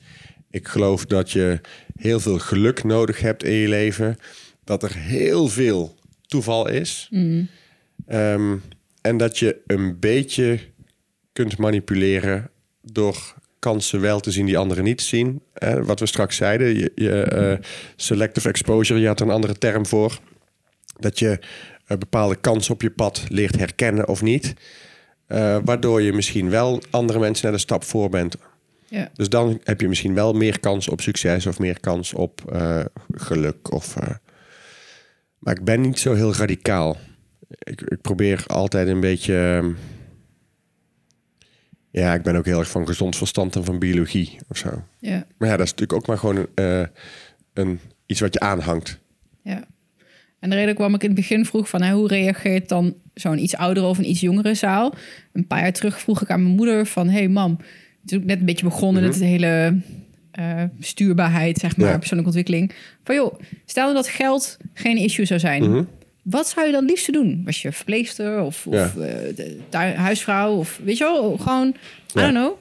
Ik 0.50 0.68
geloof 0.68 1.06
dat 1.06 1.30
je 1.30 1.61
heel 1.96 2.20
veel 2.20 2.38
geluk 2.38 2.84
nodig 2.84 3.20
hebt 3.20 3.44
in 3.44 3.52
je 3.52 3.68
leven. 3.68 4.16
Dat 4.64 4.82
er 4.82 4.94
heel 4.96 5.48
veel 5.48 5.98
toeval 6.26 6.68
is. 6.68 7.09
Ehm, 8.06 8.56
en 9.09 9.16
dat 9.16 9.38
je 9.38 9.61
een 9.66 9.98
beetje 9.98 10.59
kunt 11.32 11.59
manipuleren 11.59 12.50
door 12.82 13.34
kansen 13.59 14.00
wel 14.00 14.20
te 14.20 14.30
zien 14.30 14.46
die 14.46 14.59
anderen 14.59 14.84
niet 14.84 15.02
zien. 15.02 15.42
Eh, 15.52 15.74
wat 15.74 16.00
we 16.00 16.06
straks 16.06 16.36
zeiden, 16.36 16.78
je, 16.78 16.92
je, 16.94 17.22
eh, 17.22 17.64
selective 17.96 18.48
exposure, 18.48 19.00
je 19.00 19.06
had 19.06 19.20
een 19.20 19.30
andere 19.30 19.59
term 19.59 19.86
voor. 19.86 20.18
Dat 20.98 21.18
je 21.18 21.38
een 21.86 21.98
bepaalde 21.98 22.36
kansen 22.36 22.74
op 22.74 22.82
je 22.82 22.90
pad 22.90 23.24
leert 23.28 23.59
herkennen 23.59 24.09
of 24.09 24.22
niet. 24.22 24.54
Eh, 25.26 25.59
waardoor 25.64 26.02
je 26.02 26.12
misschien 26.12 26.50
wel 26.50 26.82
andere 26.90 27.18
mensen 27.18 27.44
net 27.44 27.54
een 27.54 27.61
stap 27.61 27.84
voor 27.84 28.09
bent. 28.09 28.36
Ja. 28.88 29.09
Dus 29.14 29.28
dan 29.28 29.61
heb 29.64 29.80
je 29.80 29.88
misschien 29.88 30.14
wel 30.14 30.32
meer 30.32 30.61
kans 30.61 30.88
op 30.88 31.00
succes 31.00 31.46
of 31.46 31.59
meer 31.59 31.80
kans 31.80 32.14
op 32.14 32.52
eh, 32.52 32.84
geluk. 33.14 33.72
Of, 33.72 33.96
eh, 33.96 34.09
Maar 35.38 35.54
ik 35.54 35.64
ben 35.64 35.80
niet 35.80 35.98
zo 35.98 36.14
heel 36.14 36.34
radicaal. 36.34 36.96
Ik, 37.49 37.80
ik 37.80 38.01
probeer 38.01 38.44
altijd 38.46 38.88
een 38.88 39.01
beetje. 39.01 39.34
ehm, 39.62 39.70
Ja, 41.90 42.14
ik 42.14 42.22
ben 42.22 42.36
ook 42.36 42.44
heel 42.44 42.59
erg 42.59 42.70
van 42.70 42.86
gezond 42.86 43.16
verstand 43.16 43.57
en 43.57 43.64
van 43.64 43.78
biologie 43.78 44.38
of 44.49 44.57
zo. 44.57 44.82
Ja, 44.99 45.26
Maar 45.38 45.49
ja, 45.49 45.57
dat 45.57 45.66
is 45.66 45.70
natuurlijk 45.72 45.99
ook 45.99 46.07
maar 46.07 46.18
gewoon 46.18 46.36
een, 46.36 46.49
eh, 46.55 46.86
een, 47.53 47.80
iets 48.07 48.20
wat 48.20 48.34
je 48.34 48.40
aanhangt. 48.40 48.99
ja. 49.42 49.64
En 50.40 50.51
de 50.51 50.57
reden 50.57 50.74
waarom 50.74 50.94
ik 50.94 51.03
in 51.03 51.09
het 51.09 51.16
begin 51.18 51.44
vroeg 51.44 51.68
van 51.68 51.82
hè, 51.82 51.92
hoe 51.92 52.09
reageert 52.09 52.68
dan 52.68 52.94
zo'n 53.14 53.38
iets 53.42 53.57
oudere 53.57 53.86
of 53.86 53.99
een 53.99 54.09
iets 54.11 54.20
jongere 54.20 54.55
zaal? 54.55 54.94
Een 55.32 55.46
paar 55.46 55.61
jaar 55.61 55.72
terug 55.72 56.01
vroeg 56.01 56.22
ik 56.22 56.30
aan 56.30 56.42
mijn 56.42 56.55
moeder 56.55 56.86
van 56.86 57.09
hey 57.09 57.28
mam, 57.28 57.57
het 58.03 58.11
is 58.12 58.16
ook 58.18 58.24
net 58.24 58.38
een 58.38 58.44
beetje 58.46 58.64
begonnen 58.64 59.03
met 59.03 59.14
de 59.18 59.24
hele 59.24 59.80
eh, 60.30 60.62
stuurbaarheid, 60.80 61.59
zeg 61.59 61.70
maar, 61.70 61.84
Mhm. 61.84 61.92
Ja. 61.94 61.99
persoonlijke 61.99 62.34
ontwikkeling. 62.36 62.72
Van 63.05 63.14
joh, 63.14 63.40
stel 63.64 63.94
dat 63.94 64.09
geld 64.09 64.57
geen 64.74 64.96
issue 64.96 65.24
zou 65.24 65.40
zijn. 65.40 65.70
Mhm. 65.70 65.82
Wat 66.30 66.48
zou 66.48 66.66
je 66.66 66.72
dan 66.72 66.80
het 66.80 66.90
liefste 66.90 67.12
doen? 67.12 67.42
Was 67.44 67.62
je 67.62 67.72
verpleegster 67.72 68.40
of, 68.42 68.66
of 68.66 68.74
Ja. 68.74 68.92
eh, 69.70 69.94
huisvrouw? 69.98 70.52
Of 70.56 70.80
weet 70.84 70.98
je 70.98 71.04
wel, 71.04 71.36
gewoon, 71.36 71.68
I 71.68 71.74
don't 72.20 72.30
know. 72.32 72.52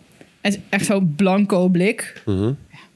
En 0.42 0.56
echt 0.70 0.86
zo'n 0.86 1.14
blanco 1.16 1.68
blik. 1.68 2.22
Mhm. 2.26 2.52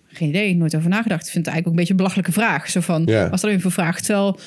Geen 0.07 0.29
idee, 0.29 0.55
nooit 0.55 0.75
over 0.75 0.89
nagedacht. 0.89 1.25
Ik 1.25 1.31
vind 1.31 1.45
het 1.45 1.53
eigenlijk 1.53 1.65
ook 1.65 1.71
een 1.71 1.75
beetje 1.75 1.91
een 1.91 1.97
belachelijke 1.97 2.31
vraag. 2.31 2.69
Zo 2.69 2.79
van, 2.79 3.05
was 3.29 3.41
dat 3.41 3.49
even 3.51 3.65
een 3.65 3.71
vraag? 3.71 3.99
Terwijl 4.01 4.39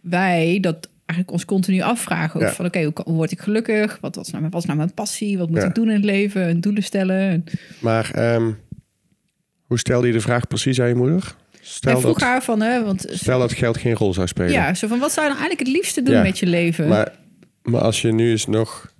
wij 0.00 0.58
dat 0.60 0.88
eigenlijk 1.06 1.30
ons 1.30 1.44
continu 1.44 1.80
afvragen. 1.80 2.40
Ook 2.40 2.46
Ja. 2.46 2.52
van, 2.52 2.64
oké, 2.66 2.82
hoe, 2.82 3.14
word 3.14 3.30
ik 3.30 3.40
gelukkig? 3.40 3.98
Wat, 4.00 4.14
wat, 4.16 4.26
is 4.26 4.32
nou, 4.32 4.48
wat 4.48 4.60
is 4.60 4.64
nou 4.66 4.78
mijn 4.78 4.94
passie? 4.94 5.38
Wat 5.38 5.48
moet 5.50 5.58
Ja. 5.60 5.66
ik 5.66 5.74
doen 5.74 5.88
in 5.88 5.94
het 5.94 6.04
leven? 6.04 6.42
En 6.46 6.60
doelen 6.60 6.82
stellen. 6.82 7.18
En, 7.30 7.44
Maar 7.80 8.10
ehm, 8.14 8.50
hoe 9.66 9.78
stelde 9.78 10.06
je 10.06 10.12
de 10.12 10.20
vraag 10.20 10.46
precies 10.46 10.80
aan 10.80 10.88
je 10.88 10.94
moeder? 10.94 11.34
Stel, 11.66 12.00
vroeg 12.00 12.18
dat, 12.18 12.28
haar 12.28 12.42
van, 12.42 12.60
hè, 12.60 12.84
want 12.84 13.06
stel 13.10 13.38
dat 13.38 13.52
geld 13.52 13.78
geen 13.78 13.94
rol 13.94 14.14
zou 14.14 14.26
spelen. 14.26 14.52
ja, 14.52 14.74
zo 14.74 14.88
van, 14.88 14.98
wat 14.98 15.12
zou 15.12 15.26
je 15.26 15.32
nou 15.32 15.44
eigenlijk 15.44 15.68
het 15.68 15.82
liefste 15.82 16.02
doen 16.02 16.14
Ja, 16.14 16.22
met 16.22 16.38
je 16.38 16.46
leven? 16.46 16.88
Maar, 16.88 17.12
maar 17.62 17.80
als 17.80 18.02
je 18.02 18.12
nu 18.12 18.30
eens 18.30 18.46
nog 18.46 18.92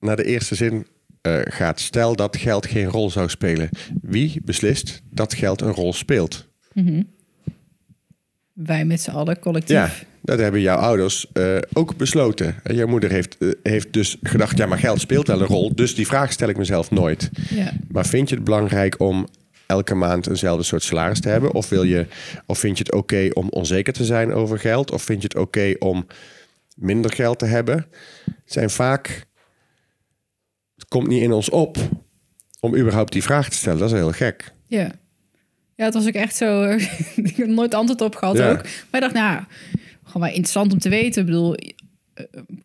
naar 0.00 0.16
de 0.16 0.24
eerste 0.24 0.54
zin 0.54 0.86
eh, 1.22 1.38
gaat. 1.44 1.80
Stel 1.80 2.16
dat 2.16 2.36
geld 2.36 2.66
geen 2.66 2.86
rol 2.86 3.10
zou 3.10 3.28
spelen. 3.28 3.68
Wie 4.02 4.40
beslist 4.44 5.02
dat 5.10 5.34
geld 5.34 5.60
een 5.60 5.72
rol 5.72 5.92
speelt? 5.92 6.48
Mhm. 6.72 7.02
Wij 8.52 8.84
met 8.84 9.00
z'n 9.00 9.10
allen, 9.10 9.38
collectief. 9.38 9.76
Ja, 9.76 9.90
dat 10.22 10.38
hebben 10.38 10.60
jouw 10.60 10.76
ouders 10.76 11.26
eh, 11.32 11.56
ook 11.72 11.96
besloten. 11.96 12.54
En 12.62 12.74
jouw 12.74 12.86
moeder 12.86 13.10
heeft, 13.10 13.36
eh, 13.38 13.48
heeft 13.62 13.92
dus 13.92 14.16
gedacht, 14.22 14.56
ja, 14.56 14.66
maar 14.66 14.78
geld 14.78 15.00
speelt 15.00 15.26
wel 15.26 15.40
een 15.40 15.46
rol. 15.46 15.74
Dus 15.74 15.94
die 15.94 16.06
vraag 16.06 16.32
stel 16.32 16.48
ik 16.48 16.56
mezelf 16.56 16.90
nooit. 16.90 17.30
Ja. 17.50 17.72
Maar 17.88 18.06
vind 18.06 18.28
je 18.28 18.34
het 18.34 18.44
belangrijk 18.44 19.00
om 19.00 19.28
elke 19.72 19.94
maand 19.94 20.26
eenzelfde 20.26 20.62
soort 20.64 20.82
salaris 20.82 21.20
te 21.20 21.28
hebben? 21.28 21.54
Of, 21.54 21.68
wil 21.68 21.82
je, 21.82 22.06
of 22.46 22.58
vind 22.58 22.78
je 22.78 22.84
het 22.84 22.92
oké 22.94 23.28
om 23.32 23.48
onzeker 23.48 23.92
te 23.92 24.04
zijn 24.04 24.32
over 24.32 24.58
geld? 24.58 24.90
Of 24.90 25.02
vind 25.02 25.22
je 25.22 25.28
het 25.28 25.36
oké 25.36 25.74
om 25.78 26.06
minder 26.76 27.12
geld 27.12 27.38
te 27.38 27.44
hebben? 27.46 27.86
Het 28.24 28.52
zijn 28.52 28.70
vaak... 28.70 29.26
Het 30.74 30.88
komt 30.88 31.08
niet 31.08 31.22
in 31.22 31.32
ons 31.32 31.50
op 31.50 31.76
om 32.60 32.76
überhaupt 32.76 33.12
die 33.12 33.22
vraag 33.22 33.48
te 33.48 33.56
stellen. 33.56 33.78
Dat 33.78 33.90
is 33.92 33.96
heel 33.98 34.12
gek. 34.12 34.52
Ja. 34.66 34.90
Ja, 35.74 35.84
het 35.84 35.94
was 35.94 36.06
ook 36.06 36.12
echt 36.14 36.36
zo... 36.36 36.62
ik 37.22 37.36
heb 37.36 37.46
nooit 37.48 37.74
antwoord 37.74 38.00
op 38.00 38.14
gehad 38.14 38.36
Ja. 38.36 38.50
ook. 38.50 38.62
Maar 38.62 38.72
ik 38.92 39.00
dacht, 39.00 39.14
nou, 39.14 39.42
gewoon 40.04 40.22
wel 40.22 40.30
interessant 40.30 40.72
om 40.72 40.78
te 40.78 40.88
weten. 40.88 41.20
Ik 41.20 41.26
bedoel, 41.26 41.56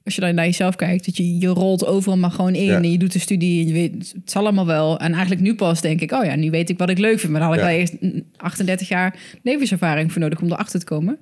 als 0.04 0.16
je 0.16 0.22
dan 0.22 0.36
naar 0.36 0.46
jezelf 0.46 0.76
kijkt... 0.76 1.06
dat 1.06 1.18
je, 1.18 1.38
je 1.40 1.48
rolt 1.48 1.86
overal 1.86 2.18
maar 2.18 2.32
gewoon 2.32 2.56
in 2.56 2.64
Ja. 2.66 2.76
en 2.76 2.92
je 2.92 2.98
doet 2.98 3.12
de 3.14 3.20
studie... 3.20 3.62
en 3.62 3.68
je 3.68 3.74
weet, 3.74 4.12
het 4.14 4.32
zal 4.32 4.42
allemaal 4.44 4.66
wel. 4.66 5.00
En 5.00 5.12
eigenlijk 5.12 5.42
nu 5.42 5.56
pas 5.56 5.82
denk 5.82 6.02
ik... 6.02 6.12
oh 6.12 6.26
ja, 6.26 6.36
nu 6.36 6.50
weet 6.50 6.70
ik 6.70 6.78
wat 6.78 6.90
ik 6.90 6.98
leuk 6.98 7.20
vind. 7.20 7.32
Maar 7.32 7.42
daar 7.42 7.50
had 7.50 7.58
ik 7.58 7.64
Ja. 7.64 7.70
wel 7.70 7.80
eerst 7.80 8.02
mm, 8.02 8.24
38 8.38 8.88
jaar 8.88 9.20
levenservaring 9.44 10.12
voor 10.12 10.22
nodig... 10.22 10.42
om 10.42 10.52
erachter 10.52 10.80
te 10.80 10.86
komen. 10.86 11.20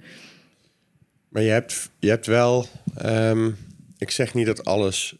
Maar 1.30 1.44
je 1.44 1.50
hebt, 1.52 1.90
je 2.00 2.10
hebt 2.10 2.26
wel... 2.26 2.68
ehm, 2.96 3.52
ik 3.98 4.12
zeg 4.12 4.34
niet 4.34 4.46
dat 4.46 4.66
alles... 4.66 5.16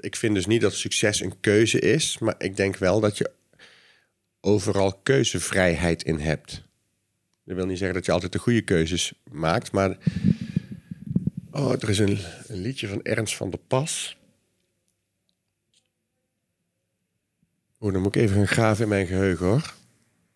Ik 0.00 0.16
vind 0.16 0.34
dus 0.34 0.46
niet 0.46 0.60
dat 0.60 0.74
succes 0.74 1.20
een 1.20 1.34
keuze 1.40 1.78
is. 1.78 2.18
Maar 2.18 2.34
ik 2.38 2.56
denk 2.56 2.76
wel 2.76 3.00
dat 3.00 3.18
je 3.18 3.30
overal 4.40 4.92
keuzevrijheid 5.02 6.02
in 6.02 6.18
hebt. 6.18 6.66
Dat 7.44 7.56
wil 7.56 7.66
niet 7.66 7.78
zeggen 7.78 7.96
dat 7.96 8.06
je 8.06 8.12
altijd 8.12 8.32
de 8.32 8.38
goede 8.38 8.60
keuzes 8.62 9.12
maakt. 9.30 9.72
Maar... 9.72 9.96
Oh, 11.58 11.72
er 11.72 11.88
is 11.88 11.98
een, 11.98 12.18
liedje 12.46 12.88
van 12.88 13.02
Ernst 13.02 13.36
van 13.36 13.50
der 13.50 13.60
Pas. 13.66 14.16
Oeh, 17.80 17.92
dan 17.92 18.02
moet 18.02 18.16
ik 18.16 18.22
even 18.22 18.36
gaan 18.36 18.46
graven 18.46 18.82
in 18.82 18.88
mijn 18.88 19.06
geheugen, 19.06 19.46
hoor. 19.46 19.74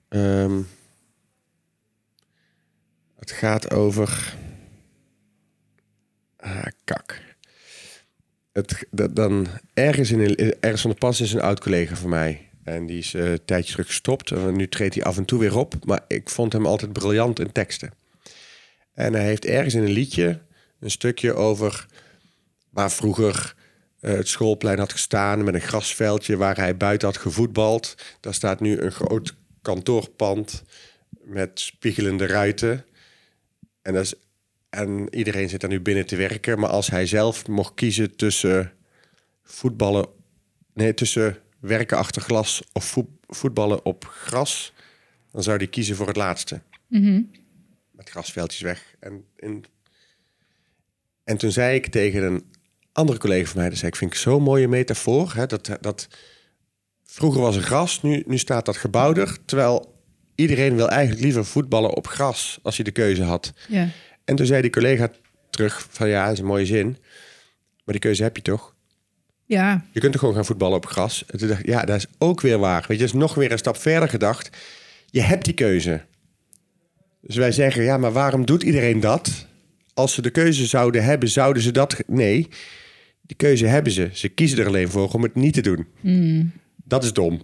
Ehm, 0.09 0.63
het 3.19 3.31
gaat 3.31 3.71
over... 3.71 4.37
Ah, 6.37 6.67
kak. 6.85 7.23
Het, 8.53 8.87
dat, 8.91 9.17
dan 9.17 9.47
ergens 9.75 10.11
in 10.11 10.37
ergens 10.61 10.83
van 10.83 10.91
de 10.91 10.97
pas 10.97 11.21
is 11.21 11.33
een 11.33 11.41
oud 11.41 11.61
collega 11.61 11.97
van 11.97 12.11
mij. 12.11 12.49
En 12.65 12.87
die 12.87 12.99
is 12.99 13.15
eh, 13.15 13.31
een 13.31 13.45
tijdje 13.45 13.73
terug 13.73 13.87
gestopt. 13.87 14.31
En 14.31 14.57
nu 14.57 14.69
treedt 14.69 14.95
hij 14.95 15.05
af 15.05 15.17
en 15.17 15.25
toe 15.25 15.39
weer 15.39 15.57
op. 15.57 15.85
Maar 15.85 16.05
ik 16.09 16.31
vond 16.31 16.53
hem 16.53 16.67
altijd 16.67 16.93
briljant 16.93 17.41
in 17.41 17.53
teksten. 17.53 17.93
En 18.95 19.13
hij 19.13 19.25
heeft 19.25 19.45
ergens 19.45 19.75
in 19.75 19.83
een 19.83 19.91
liedje 19.91 20.41
een 20.83 20.91
stukje 20.91 21.35
over 21.35 21.87
waar 22.71 22.91
vroeger 22.91 23.55
eh, 24.01 24.15
het 24.15 24.29
schoolplein 24.29 24.79
had 24.79 24.93
gestaan 24.93 25.45
met 25.45 25.55
een 25.55 25.61
grasveldje 25.61 26.37
waar 26.37 26.57
hij 26.57 26.77
buiten 26.77 27.09
had 27.09 27.17
gevoetbald. 27.17 27.95
Daar 28.21 28.35
staat 28.35 28.61
nu 28.61 28.81
een 28.81 28.93
groot 28.93 29.35
kantoorpand 29.63 30.63
met 31.25 31.61
spiegelende 31.61 32.27
ruiten. 32.27 32.85
En, 33.83 33.93
dat 33.93 34.05
is, 34.05 34.15
en 34.71 35.15
iedereen 35.15 35.49
zit 35.49 35.61
daar 35.61 35.71
nu 35.71 35.81
binnen 35.81 36.07
te 36.07 36.17
werken. 36.17 36.59
Maar 36.59 36.71
als 36.71 36.91
hij 36.91 37.07
zelf 37.07 37.47
mocht 37.47 37.75
kiezen 37.75 38.17
tussen 38.17 38.73
voetballen, 39.43 40.07
nee, 40.75 40.95
tussen 40.95 41.39
werken 41.61 41.97
achter 41.97 42.23
glas 42.23 42.63
of 42.73 42.85
voet- 42.85 43.19
voetballen 43.27 43.85
op 43.85 44.05
gras, 44.05 44.73
dan 45.33 45.43
zou 45.43 45.57
hij 45.57 45.67
kiezen 45.67 45.97
voor 45.97 46.07
het 46.07 46.17
laatste. 46.17 46.61
Met 47.91 48.11
grasveldjes 48.11 48.61
weg. 48.61 48.95
En, 49.01 49.25
in... 49.37 49.65
en 51.25 51.37
toen 51.37 51.53
zei 51.53 51.75
ik 51.75 51.87
tegen 51.87 52.23
een 52.23 52.45
andere 52.93 53.19
collega 53.19 53.47
van 53.51 53.61
mij, 53.61 53.69
dat 53.69 53.79
zei 53.79 53.91
ik, 53.91 53.97
vind 53.97 54.13
ik 54.13 54.19
zo'n 54.19 54.43
mooie 54.43 54.69
metafoor. 54.69 55.33
Hè, 55.35 55.47
dat, 55.47 55.71
dat 55.81 56.09
vroeger 57.05 57.41
was 57.41 57.57
er 57.57 57.63
gras, 57.63 58.03
nu, 58.03 58.23
nu 58.27 58.39
staat 58.39 58.67
dat 58.67 58.77
gebouw 58.77 59.15
er. 59.15 59.39
Terwijl 59.45 59.95
iedereen 60.35 60.77
wil 60.77 60.89
eigenlijk 60.89 61.23
liever 61.23 61.45
voetballen 61.45 61.95
op 61.95 62.07
gras 62.07 62.59
als 62.63 62.77
hij 62.77 62.85
de 62.85 62.91
keuze 62.91 63.23
had. 63.23 63.53
Ja. 63.69 63.89
En 64.25 64.37
toen 64.37 64.47
zei 64.47 64.63
die 64.63 64.71
collega 64.71 65.11
terug 65.51 65.87
van 65.91 66.09
ja, 66.09 66.25
dat 66.25 66.33
is 66.33 66.39
een 66.39 66.45
mooie 66.45 66.67
zin. 66.67 66.87
Maar 67.85 67.95
die 67.95 67.99
keuze 67.99 68.23
heb 68.23 68.37
je 68.37 68.43
toch? 68.43 68.75
Ja, 69.45 69.85
Je 69.93 70.01
kunt 70.01 70.13
toch 70.13 70.21
gewoon 70.21 70.37
gaan 70.37 70.45
voetballen 70.45 70.77
op 70.77 70.87
gras? 70.87 71.25
En 71.27 71.39
toen 71.39 71.49
dacht 71.49 71.61
ik, 71.61 71.67
ja, 71.67 71.85
dat 71.85 71.97
is 71.97 72.07
ook 72.19 72.41
weer 72.41 72.59
waar. 72.59 72.85
Weet 72.89 72.99
je, 72.99 73.05
is 73.05 73.13
nog 73.13 73.35
weer 73.35 73.53
een 73.53 73.59
stap 73.59 73.77
verder 73.77 74.09
gedacht. 74.09 74.57
Je 75.11 75.21
hebt 75.21 75.45
die 75.45 75.55
keuze. 75.55 76.05
Dus 77.21 77.37
wij 77.37 77.53
zeggen, 77.53 77.83
ja, 77.83 77.97
maar 77.97 78.13
waarom 78.13 78.45
doet 78.47 78.63
iedereen 78.63 79.01
dat? 79.01 79.47
Als 79.95 80.15
ze 80.15 80.23
de 80.23 80.31
keuze 80.31 80.67
zouden 80.67 81.05
hebben, 81.05 81.29
zouden 81.29 81.63
ze 81.63 81.71
dat... 81.71 82.03
Nee, 82.07 82.49
die 83.23 83.37
keuze 83.37 83.67
hebben 83.67 83.93
ze. 83.93 84.09
Ze 84.13 84.29
kiezen 84.29 84.59
er 84.59 84.67
alleen 84.67 84.89
voor 84.89 85.13
om 85.13 85.23
het 85.23 85.35
niet 85.35 85.55
te 85.55 85.61
doen. 85.61 85.87
Dat 86.85 87.05
is 87.05 87.13
dom. 87.13 87.43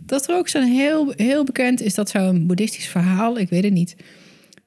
Dat 0.00 0.28
er 0.28 0.36
ook 0.36 0.48
zo'n 0.48 0.62
heel, 0.62 1.12
heel 1.16 1.44
bekend 1.44 1.80
is 1.80 1.94
dat 1.94 2.10
zo'n 2.10 2.46
boeddhistisch 2.46 2.86
verhaal, 2.86 3.38
ik 3.38 3.48
weet 3.48 3.64
het 3.64 3.72
niet. 3.72 3.96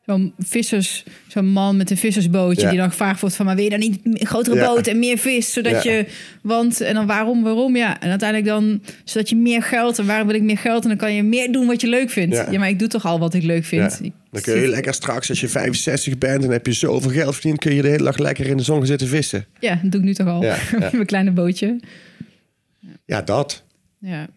Zo'n 0.05 0.33
vissers, 0.39 1.03
zo'n 1.27 1.45
man 1.47 1.77
met 1.77 1.91
een 1.91 1.97
vissersbootje 1.97 2.61
Ja. 2.61 2.69
die 2.69 2.77
dan 2.79 2.89
gevraagd 2.89 3.19
wordt 3.19 3.35
van, 3.35 3.45
maar 3.45 3.55
wil 3.55 3.63
je 3.63 3.69
dan 3.69 3.79
niet 3.79 3.99
een 4.03 4.25
grotere 4.25 4.55
Ja. 4.55 4.65
boot 4.65 4.87
en 4.87 4.99
meer 4.99 5.17
vis, 5.17 5.53
zodat 5.53 5.83
Ja. 5.83 5.91
je, 5.91 6.05
want 6.41 6.81
en 6.81 6.93
dan 6.93 7.05
waarom, 7.07 7.43
waarom, 7.43 7.75
ja, 7.75 7.99
en 8.01 8.09
uiteindelijk 8.09 8.49
dan, 8.49 8.81
zodat 9.03 9.29
je 9.29 9.35
meer 9.35 9.63
geld 9.63 9.99
en 9.99 10.05
waarom 10.05 10.27
wil 10.27 10.35
ik 10.35 10.41
meer 10.41 10.57
geld 10.57 10.83
en 10.83 10.89
dan 10.89 10.97
kan 10.97 11.13
je 11.13 11.23
meer 11.23 11.51
doen 11.51 11.67
wat 11.67 11.81
je 11.81 11.87
leuk 11.87 12.09
vindt. 12.09 12.35
Ja. 12.35 12.59
Maar 12.59 12.69
ik 12.69 12.79
doe 12.79 12.87
toch 12.87 13.05
al 13.05 13.19
wat 13.19 13.33
ik 13.33 13.43
leuk 13.43 13.65
vind. 13.65 13.99
Dan 14.31 14.41
kun 14.41 14.59
je 14.61 14.67
lekker 14.67 14.93
straks, 14.93 15.29
als 15.29 15.39
je 15.39 15.47
65 15.49 16.17
bent 16.17 16.43
en 16.43 16.49
heb 16.51 16.65
je 16.65 16.73
zoveel 16.73 17.11
geld 17.11 17.33
verdiend, 17.33 17.59
kun 17.59 17.75
je 17.75 17.81
de 17.81 17.87
hele 17.87 18.03
dag 18.03 18.17
lekker 18.17 18.47
in 18.47 18.57
de 18.57 18.63
zon 18.63 18.77
gaan 18.77 18.85
zitten 18.87 19.07
vissen. 19.07 19.45
Ja, 19.59 19.79
dat 19.81 19.91
doe 19.91 19.99
ik 20.01 20.05
nu 20.07 20.13
toch 20.13 20.27
al. 20.27 20.43
Ja. 20.43 20.57
Mijn 20.91 21.05
kleine 21.05 21.31
bootje. 21.31 21.79
Ja, 23.05 23.21
dat. 23.21 23.63
Ja. 23.99 24.27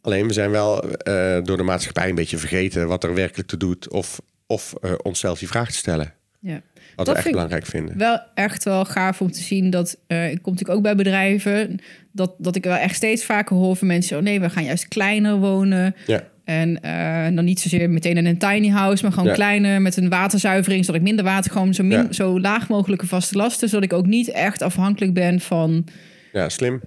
Alleen 0.00 0.26
we 0.26 0.32
zijn 0.32 0.50
wel 0.50 0.90
eh, 0.92 1.38
door 1.44 1.56
de 1.56 1.62
maatschappij 1.62 2.08
een 2.08 2.14
beetje 2.14 2.38
vergeten 2.38 2.88
wat 2.88 3.04
er 3.04 3.14
werkelijk 3.14 3.48
toe 3.48 3.58
doet. 3.58 3.88
Of, 3.90 4.20
of 4.46 4.74
eh, 4.82 4.92
onszelf 5.02 5.38
die 5.38 5.48
vraag 5.48 5.70
te 5.70 5.76
stellen. 5.76 6.12
ja. 6.40 6.60
Wat 6.96 7.06
Dat 7.06 7.14
we 7.14 7.20
echt 7.22 7.30
belangrijk 7.30 7.66
vinden. 7.66 7.98
wel 7.98 8.20
echt 8.34 8.64
wel 8.64 8.84
gaaf 8.84 9.20
om 9.20 9.30
te 9.30 9.42
zien 9.42 9.70
dat 9.70 9.96
eh 10.06 10.30
ik 10.30 10.42
kom 10.42 10.52
natuurlijk 10.52 10.78
ook 10.78 10.84
bij 10.84 10.94
bedrijven 10.96 11.78
dat, 12.12 12.34
dat 12.38 12.56
ik 12.56 12.64
wel 12.64 12.76
echt 12.76 12.94
steeds 12.94 13.24
vaker 13.24 13.56
hoor 13.56 13.76
van 13.76 13.86
mensen 13.86 14.16
oh 14.16 14.22
nee 14.22 14.40
we 14.40 14.50
gaan 14.50 14.64
juist 14.64 14.88
kleiner 14.88 15.36
wonen 15.38 15.94
Ja, 16.06 16.22
en 16.44 16.80
eh, 16.82 17.34
dan 17.34 17.44
niet 17.44 17.60
zozeer 17.60 17.90
meteen 17.90 18.16
in 18.16 18.26
een 18.26 18.38
tiny 18.38 18.68
house 18.68 19.02
maar 19.02 19.12
gewoon 19.12 19.28
Ja. 19.28 19.34
kleiner 19.34 19.82
met 19.82 19.96
een 19.96 20.08
waterzuivering 20.08 20.84
zodat 20.84 21.00
ik 21.00 21.06
minder 21.06 21.24
water 21.24 21.50
gewoon 21.50 21.74
zo, 21.74 21.82
min, 21.82 22.02
Ja. 22.02 22.12
zo 22.12 22.40
laag 22.40 22.68
mogelijke 22.68 23.06
vaste 23.06 23.36
lasten 23.36 23.68
zodat 23.68 23.84
ik 23.84 23.92
ook 23.92 24.06
niet 24.06 24.28
echt 24.30 24.62
afhankelijk 24.62 25.14
ben 25.14 25.40
van 25.40 25.84
ja 26.32 26.48
slim. 26.48 26.80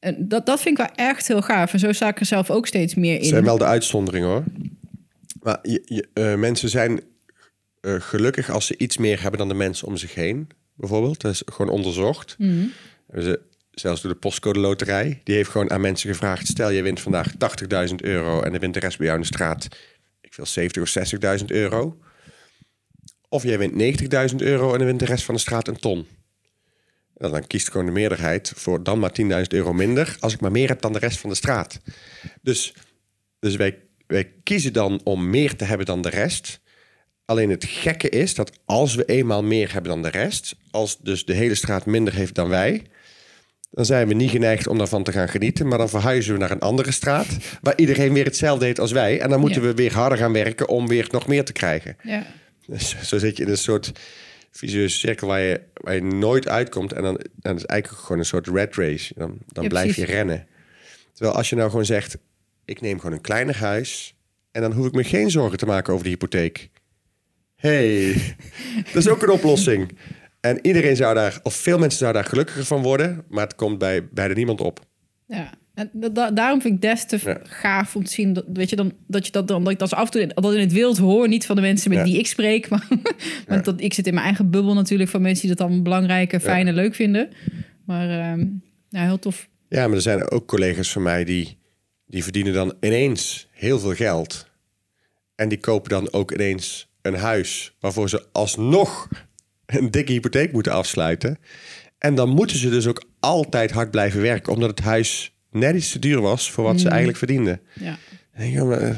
en 0.00 0.28
dat, 0.28 0.46
dat 0.46 0.60
vind 0.60 0.78
ik 0.78 0.86
wel 0.86 1.06
echt 1.06 1.28
heel 1.28 1.42
gaaf 1.42 1.72
en 1.72 1.78
zo 1.78 1.92
sta 1.92 2.08
ik 2.08 2.20
er 2.20 2.26
zelf 2.26 2.50
ook 2.50 2.66
steeds 2.66 2.94
meer 2.94 3.12
Het 3.14 3.22
in 3.22 3.28
zijn 3.28 3.44
wel 3.44 3.58
de 3.58 3.64
uitzonderingen 3.64 4.28
hoor. 4.28 4.44
Maar 5.40 5.58
je, 5.62 5.82
je, 5.84 6.08
eh, 6.12 6.34
mensen 6.34 6.68
zijn 6.68 7.00
eh, 7.80 8.00
gelukkig 8.00 8.50
als 8.50 8.66
ze 8.66 8.78
iets 8.78 8.96
meer 8.96 9.22
hebben 9.22 9.38
dan 9.38 9.48
de 9.48 9.54
mensen 9.54 9.86
om 9.86 9.96
zich 9.96 10.14
heen. 10.14 10.48
Bijvoorbeeld. 10.74 11.20
Dat 11.20 11.32
is 11.32 11.42
gewoon 11.44 11.72
onderzocht. 11.72 12.36
Mhm. 12.38 12.66
Zelfs 13.70 14.02
door 14.02 14.12
de 14.12 14.18
postcode 14.18 14.58
loterij. 14.58 15.20
Die 15.24 15.34
heeft 15.34 15.50
gewoon 15.50 15.70
aan 15.70 15.80
mensen 15.80 16.10
gevraagd. 16.10 16.46
Stel 16.46 16.70
je 16.70 16.82
wint 16.82 17.00
vandaag 17.00 17.32
80.000 17.38 17.94
euro 17.96 18.42
en 18.42 18.52
de 18.52 18.58
wint 18.58 18.74
de 18.74 18.80
rest 18.80 18.98
bij 18.98 19.06
jou 19.06 19.18
in 19.18 19.26
de 19.28 19.34
straat. 19.34 19.68
Ik 20.20 20.34
wil 20.34 20.46
70 20.46 20.82
of 20.82 21.38
60.000 21.38 21.44
euro. 21.46 21.98
Of 23.28 23.42
jij 23.42 23.58
wint 23.58 24.00
90.000 24.32 24.36
euro 24.36 24.72
en 24.72 24.78
dan 24.78 24.86
wint 24.86 24.98
de 24.98 25.04
rest 25.04 25.24
van 25.24 25.34
de 25.34 25.40
straat 25.40 25.68
een 25.68 25.78
ton. 25.78 26.06
En 27.16 27.30
dan 27.30 27.46
kiest 27.46 27.70
gewoon 27.70 27.86
de 27.86 27.92
meerderheid 27.92 28.52
voor 28.56 28.82
dan 28.82 28.98
maar 28.98 29.12
10.000 29.20 29.26
euro 29.48 29.72
minder. 29.72 30.16
Als 30.20 30.32
ik 30.32 30.40
maar 30.40 30.50
meer 30.50 30.68
heb 30.68 30.80
dan 30.80 30.92
de 30.92 30.98
rest 30.98 31.18
van 31.18 31.30
de 31.30 31.36
straat. 31.36 31.80
Dus, 32.42 32.74
dus 33.38 33.56
wij, 33.56 33.78
wij 34.10 34.32
kiezen 34.42 34.72
dan 34.72 35.00
om 35.04 35.30
meer 35.30 35.56
te 35.56 35.64
hebben 35.64 35.86
dan 35.86 36.02
de 36.02 36.08
rest. 36.10 36.60
Alleen 37.24 37.50
het 37.50 37.64
gekke 37.64 38.08
is 38.08 38.34
dat 38.34 38.52
als 38.64 38.94
we 38.94 39.04
eenmaal 39.04 39.42
meer 39.42 39.72
hebben 39.72 39.90
dan 39.90 40.02
de 40.02 40.08
rest, 40.08 40.56
als 40.70 40.98
dus 40.98 41.24
de 41.24 41.32
hele 41.32 41.54
straat 41.54 41.86
minder 41.86 42.14
heeft 42.14 42.34
dan 42.34 42.48
wij, 42.48 42.82
dan 43.70 43.84
zijn 43.84 44.08
we 44.08 44.14
niet 44.14 44.30
geneigd 44.30 44.66
om 44.66 44.78
daarvan 44.78 45.02
te 45.02 45.12
gaan 45.12 45.28
genieten, 45.28 45.68
maar 45.68 45.78
dan 45.78 45.88
verhuizen 45.88 46.32
we 46.32 46.38
naar 46.38 46.50
een 46.50 46.60
andere 46.60 46.90
straat 46.92 47.26
waar 47.60 47.76
iedereen 47.78 48.12
weer 48.12 48.24
hetzelfde 48.24 48.64
deed 48.64 48.78
als 48.78 48.92
wij. 48.92 49.20
En 49.20 49.30
dan 49.30 49.40
moeten 49.40 49.62
Ja. 49.62 49.68
we 49.68 49.74
weer 49.74 49.92
harder 49.94 50.18
gaan 50.18 50.32
werken 50.32 50.68
om 50.68 50.88
weer 50.88 51.06
nog 51.10 51.26
meer 51.26 51.44
te 51.44 51.52
krijgen. 51.52 51.96
ja. 52.02 52.26
Dus 52.66 52.96
zo 53.02 53.18
zit 53.18 53.36
je 53.36 53.42
in 53.42 53.48
een 53.50 53.58
soort 53.58 53.92
visueuze 54.50 54.98
cirkel 54.98 55.26
waar 55.26 55.40
je, 55.40 55.60
waar 55.74 55.94
je 55.94 56.02
nooit 56.02 56.48
uitkomt. 56.48 56.92
En 56.92 57.02
dan, 57.02 57.20
dan 57.36 57.54
is 57.56 57.62
het 57.62 57.70
eigenlijk 57.70 58.02
gewoon 58.02 58.18
een 58.18 58.24
soort 58.26 58.46
red 58.48 58.74
race. 58.76 59.14
Dan, 59.16 59.38
dan 59.46 59.62
Ja, 59.62 59.68
blijf 59.68 59.96
je 59.96 60.04
rennen. 60.04 60.46
Terwijl 61.12 61.36
als 61.36 61.48
je 61.48 61.56
nou 61.56 61.70
gewoon 61.70 61.84
zegt, 61.84 62.16
ik 62.70 62.80
neem 62.80 62.98
gewoon 63.00 63.14
een 63.14 63.20
kleiner 63.20 63.56
huis... 63.56 64.14
en 64.52 64.62
dan 64.62 64.72
hoef 64.72 64.86
ik 64.86 64.92
me 64.94 65.04
geen 65.04 65.30
zorgen 65.30 65.58
te 65.58 65.66
maken 65.66 65.92
over 65.92 66.04
de 66.04 66.10
hypotheek. 66.10 66.70
hey, 67.56 68.12
dat 68.92 68.94
is 69.02 69.08
ook 69.08 69.22
een 69.22 69.30
oplossing. 69.30 69.90
En 70.40 70.58
iedereen 70.66 70.96
zou 70.96 71.14
daar, 71.14 71.40
of 71.42 71.54
veel 71.54 71.78
mensen 71.78 71.98
zouden 71.98 72.22
daar 72.22 72.30
gelukkiger 72.30 72.64
van 72.64 72.82
worden... 72.82 73.24
maar 73.28 73.44
het 73.44 73.54
komt 73.54 73.78
bij 73.78 74.08
bijna 74.08 74.34
niemand 74.34 74.60
op. 74.60 74.80
Ja, 75.26 75.50
en 75.74 75.90
da- 75.92 76.08
da- 76.08 76.30
daarom 76.30 76.60
vind 76.60 76.74
ik 76.74 76.80
des 76.80 77.06
te 77.06 77.18
Ja. 77.24 77.40
gaaf 77.42 77.96
om 77.96 78.04
te 78.04 78.10
zien 78.12 78.32
dat, 78.32 78.44
weet 78.52 78.70
je, 78.70 78.76
dan, 78.76 78.92
dat 79.06 79.26
je 79.26 79.32
dat 79.32 79.48
dan 79.48 79.62
dat 79.64 79.72
ik 79.72 79.78
dat 79.78 79.94
af 79.94 80.04
en 80.04 80.10
toe 80.10 80.26
dat 80.42 80.54
in 80.54 80.60
het 80.60 80.72
wild 80.72 80.98
hoor, 80.98 81.28
niet 81.28 81.46
van 81.46 81.56
de 81.56 81.62
mensen 81.62 81.90
met 81.90 81.98
Ja. 81.98 82.04
wie 82.04 82.18
ik 82.18 82.26
spreek, 82.26 82.68
maar 82.70 82.88
want 83.46 83.64
dat 83.64 83.80
ik 83.80 83.92
zit 83.94 84.06
in 84.06 84.14
mijn 84.14 84.26
eigen 84.26 84.50
bubbel 84.50 84.74
natuurlijk 84.74 85.10
van 85.10 85.22
mensen 85.22 85.46
die 85.46 85.56
dat 85.56 85.68
dan 85.68 85.82
belangrijk, 85.82 86.32
en 86.32 86.40
fijn 86.40 86.66
en 86.66 86.74
leuk 86.74 86.94
vinden. 86.94 87.28
Maar 87.86 88.10
ehm 88.10 88.46
ja, 88.88 89.04
heel 89.04 89.18
tof. 89.18 89.48
Ja, 89.68 89.86
maar 89.86 89.96
er 89.96 90.02
zijn 90.02 90.30
ook 90.30 90.46
collega's 90.46 90.92
van 90.92 91.02
mij 91.02 91.24
die, 91.24 91.58
die 92.10 92.22
verdienen 92.22 92.52
dan 92.52 92.74
ineens 92.80 93.48
heel 93.52 93.78
veel 93.78 93.94
geld. 93.94 94.46
En 95.34 95.48
die 95.48 95.58
kopen 95.58 95.90
dan 95.90 96.12
ook 96.12 96.32
ineens 96.32 96.88
een 97.02 97.14
huis 97.14 97.76
waarvoor 97.80 98.08
ze 98.08 98.26
alsnog 98.32 99.08
een 99.66 99.90
dikke 99.90 100.12
hypotheek 100.12 100.52
moeten 100.52 100.72
afsluiten. 100.72 101.38
En 101.98 102.14
dan 102.14 102.28
moeten 102.28 102.56
ze 102.56 102.70
dus 102.70 102.86
ook 102.86 103.04
altijd 103.20 103.70
hard 103.70 103.90
blijven 103.90 104.20
werken, 104.22 104.52
omdat 104.52 104.70
het 104.70 104.80
huis 104.80 105.34
net 105.50 105.76
iets 105.76 105.92
te 105.92 105.98
duur 105.98 106.20
was 106.20 106.50
voor 106.50 106.64
wat 106.64 106.80
ze 106.80 106.88
eigenlijk 106.88 107.18
verdienden. 107.18 107.60
Ja. 107.74 107.98
En 108.32 108.68
maar, 108.68 108.80
eh, 108.80 108.94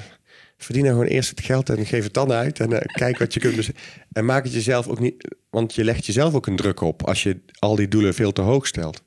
verdien 0.56 0.82
nou 0.82 0.94
gewoon 0.94 1.10
eerst 1.10 1.30
het 1.30 1.40
geld 1.40 1.70
en 1.70 1.86
geef 1.86 2.04
het 2.04 2.14
dan 2.14 2.32
uit. 2.32 2.60
En 2.60 2.72
eh, 2.72 2.94
kijk 2.94 3.18
wat 3.18 3.34
je 3.34 3.40
kunt. 3.40 3.70
En 4.12 4.24
maak 4.24 4.44
het 4.44 4.52
jezelf 4.52 4.88
ook 4.88 5.00
niet. 5.00 5.36
Want 5.50 5.74
je 5.74 5.84
legt 5.84 6.06
jezelf 6.06 6.34
ook 6.34 6.46
een 6.46 6.56
druk 6.56 6.80
op 6.80 7.06
als 7.06 7.22
je 7.22 7.40
al 7.58 7.76
die 7.76 7.88
doelen 7.88 8.14
veel 8.14 8.32
te 8.32 8.40
hoog 8.40 8.66
stelt. 8.66 9.02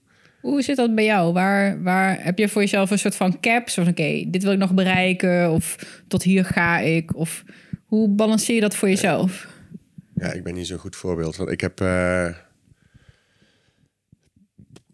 Hoe 0.45 0.61
zit 0.61 0.75
dat 0.75 0.95
bij 0.95 1.05
jou? 1.05 1.33
Waar, 1.33 1.83
waar 1.83 2.23
heb 2.23 2.37
je 2.37 2.49
voor 2.49 2.61
jezelf 2.61 2.91
een 2.91 2.99
soort 2.99 3.15
van 3.15 3.39
cap? 3.39 3.69
Zoals, 3.69 3.89
oké, 3.89 4.23
dit 4.27 4.43
wil 4.43 4.51
ik 4.51 4.57
nog 4.57 4.73
bereiken. 4.73 5.51
Of 5.51 5.75
tot 6.07 6.23
hier 6.23 6.45
ga 6.45 6.79
ik. 6.79 7.15
Of 7.15 7.43
hoe 7.85 8.09
balanceer 8.09 8.55
je 8.55 8.61
dat 8.61 8.75
voor 8.75 8.89
jezelf? 8.89 9.47
Ja, 10.15 10.31
ik 10.31 10.43
ben 10.43 10.53
niet 10.53 10.67
zo'n 10.67 10.77
goed 10.77 10.95
voorbeeld. 10.95 11.35
Want 11.35 11.49
ik 11.49 11.61
heb 11.61 11.81
eh, 11.81 12.35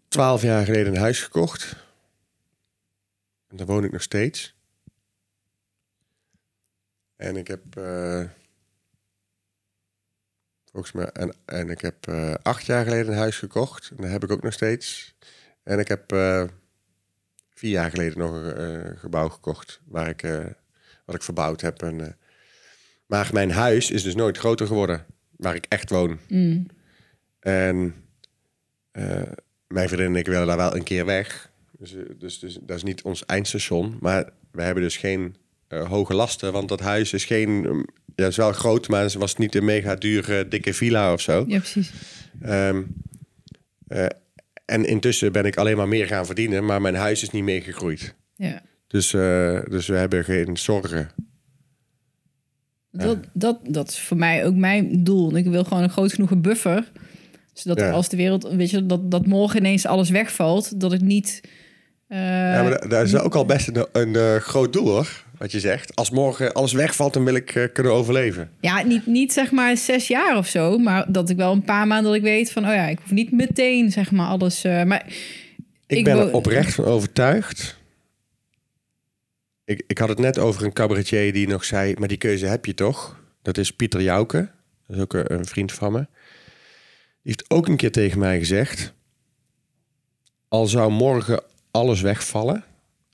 twaalf 0.08 0.42
jaar 0.42 0.64
geleden 0.64 0.94
een 0.94 1.00
huis 1.00 1.22
gekocht. 1.22 1.76
En 3.48 3.56
daar 3.56 3.66
woon 3.66 3.84
ik 3.84 3.92
nog 3.92 4.02
steeds. 4.02 4.54
En 7.16 7.36
ik 7.36 7.48
heb... 7.48 7.76
eh, 7.76 8.24
volgens 10.70 10.92
mij... 10.92 11.06
En, 11.06 11.34
en 11.44 11.70
ik 11.70 11.80
heb 11.80 12.06
eh, 12.06 12.34
acht 12.42 12.66
jaar 12.66 12.84
geleden 12.84 13.12
een 13.12 13.18
huis 13.18 13.38
gekocht. 13.38 13.90
En 13.90 13.96
dat 13.96 14.10
heb 14.10 14.22
ik 14.24 14.30
ook 14.30 14.42
nog 14.42 14.52
steeds. 14.52 15.11
En 15.62 15.78
ik 15.78 15.88
heb 15.88 16.12
eh, 16.12 16.44
vier 17.54 17.70
jaar 17.70 17.90
geleden 17.90 18.18
nog 18.18 18.32
een 18.32 18.56
eh, 18.56 18.98
gebouw 18.98 19.28
gekocht. 19.28 19.80
Waar 19.84 20.08
ik, 20.08 20.22
eh, 20.22 20.46
wat 21.04 21.14
ik 21.14 21.22
verbouwd 21.22 21.60
heb. 21.60 21.82
En, 21.82 22.16
maar 23.06 23.30
mijn 23.32 23.50
huis 23.50 23.90
is 23.90 24.02
dus 24.02 24.14
nooit 24.14 24.38
groter 24.38 24.66
geworden. 24.66 25.06
Waar 25.36 25.54
ik 25.54 25.66
echt 25.68 25.90
woon. 25.90 26.18
Mm. 26.28 26.66
En 27.40 27.94
mijn 29.66 29.88
vriendin 29.88 30.06
en 30.06 30.16
ik 30.16 30.26
willen 30.26 30.46
daar 30.46 30.56
wel 30.56 30.76
een 30.76 30.82
keer 30.82 31.04
weg. 31.04 31.50
Dus, 31.78 31.94
dus, 32.18 32.38
dus 32.38 32.58
dat 32.60 32.76
is 32.76 32.82
niet 32.82 33.02
ons 33.02 33.26
eindstation. 33.26 33.96
Maar 34.00 34.30
we 34.50 34.62
hebben 34.62 34.82
dus 34.82 34.96
geen 34.96 35.36
hoge 35.68 36.14
lasten. 36.14 36.52
Want 36.52 36.68
dat 36.68 36.80
huis 36.80 37.12
is 37.12 37.24
geen... 37.24 37.64
um, 37.64 37.84
ja, 38.16 38.26
is 38.26 38.36
wel 38.36 38.52
groot, 38.52 38.88
maar 38.88 39.02
het 39.02 39.14
was 39.14 39.36
niet 39.36 39.54
een 39.54 39.64
mega 39.64 39.94
dure, 39.94 40.48
dikke 40.48 40.74
villa 40.74 41.12
of 41.12 41.20
zo. 41.20 41.44
Ja, 41.46 41.58
precies. 41.58 41.92
Eh, 43.92 44.06
en 44.64 44.84
intussen 44.84 45.32
ben 45.32 45.44
ik 45.44 45.56
alleen 45.56 45.76
maar 45.76 45.88
meer 45.88 46.06
gaan 46.06 46.26
verdienen. 46.26 46.64
Maar 46.64 46.80
mijn 46.80 46.94
huis 46.94 47.22
is 47.22 47.30
niet 47.30 47.42
meer 47.44 47.62
gegroeid. 47.62 48.14
Ja. 48.36 48.62
Dus, 48.86 49.14
eh, 49.14 49.60
dus 49.70 49.86
we 49.86 49.94
hebben 49.96 50.24
geen 50.24 50.56
zorgen. 50.56 51.10
Dat, 52.90 53.18
dat, 53.32 53.58
dat 53.68 53.88
is 53.88 54.00
voor 54.00 54.16
mij 54.16 54.46
ook 54.46 54.54
mijn 54.54 55.04
doel. 55.04 55.36
Ik 55.36 55.46
wil 55.46 55.64
gewoon 55.64 55.82
een 55.82 55.90
groot 55.90 56.12
genoeg 56.12 56.40
buffer. 56.40 56.92
Zodat 57.52 57.78
Ja. 57.78 57.90
als 57.90 58.08
de 58.08 58.16
wereld, 58.16 58.48
weet 58.54 58.70
je, 58.70 58.86
dat, 58.86 59.10
dat 59.10 59.26
morgen 59.26 59.58
ineens 59.58 59.86
alles 59.86 60.10
wegvalt, 60.10 60.80
dat 60.80 60.92
ik 60.92 61.00
niet. 61.00 61.40
eh, 62.08 62.18
ja, 62.18 62.62
maar 62.62 62.70
da- 62.80 62.86
daar 62.88 63.04
is 63.04 63.16
ook 63.16 63.34
al 63.34 63.44
best 63.46 63.68
een, 63.68 63.86
een 63.92 64.16
eh, 64.16 64.36
groot 64.36 64.72
doel 64.72 64.86
hoor. 64.88 65.24
Wat 65.42 65.52
je 65.52 65.60
zegt. 65.60 65.96
Als 65.96 66.10
morgen 66.10 66.52
alles 66.52 66.72
wegvalt, 66.72 67.12
dan 67.12 67.24
wil 67.24 67.34
ik 67.34 67.54
eh, 67.54 67.72
kunnen 67.72 67.92
overleven. 67.92 68.50
ja, 68.60 68.82
niet, 68.82 69.06
niet 69.06 69.32
zeg 69.32 69.50
maar 69.50 69.76
zes 69.76 70.06
jaar 70.06 70.36
of 70.36 70.46
zo, 70.46 70.78
maar 70.78 71.12
dat 71.12 71.30
ik 71.30 71.36
wel 71.36 71.52
een 71.52 71.64
paar 71.64 71.86
maanden 71.86 72.06
dat 72.06 72.14
ik 72.14 72.22
weet 72.22 72.52
van, 72.52 72.64
oh 72.64 72.74
ja, 72.74 72.86
ik 72.86 72.98
hoef 72.98 73.10
niet 73.10 73.32
meteen 73.32 73.90
zeg 73.90 74.10
maar 74.10 74.26
alles. 74.26 74.64
eh, 74.64 74.82
maar 74.82 75.06
Ik, 75.86 75.98
Ik 75.98 76.04
ben 76.04 76.18
er 76.18 76.32
oprecht 76.32 76.74
van 76.74 76.84
overtuigd. 76.84 77.78
Ik, 79.64 79.84
ik 79.86 79.98
had 79.98 80.08
het 80.08 80.18
net 80.18 80.38
over 80.38 80.64
een 80.64 80.72
cabaretier 80.72 81.32
die 81.32 81.48
nog 81.48 81.64
zei... 81.64 81.94
maar 81.98 82.08
die 82.08 82.16
keuze 82.16 82.46
heb 82.46 82.66
je 82.66 82.74
toch? 82.74 83.20
Dat 83.42 83.58
is 83.58 83.70
Pieter 83.70 84.02
Jouke. 84.02 84.50
Dat 84.86 84.96
is 84.96 85.02
ook 85.02 85.14
een, 85.14 85.32
een 85.32 85.46
vriend 85.46 85.72
van 85.72 85.92
me. 85.92 85.98
Die 85.98 86.08
heeft 87.22 87.44
ook 87.50 87.68
een 87.68 87.76
keer 87.76 87.92
tegen 87.92 88.18
mij 88.18 88.38
gezegd... 88.38 88.92
al 90.48 90.66
zou 90.66 90.90
morgen 90.90 91.42
alles 91.70 92.00
wegvallen... 92.00 92.64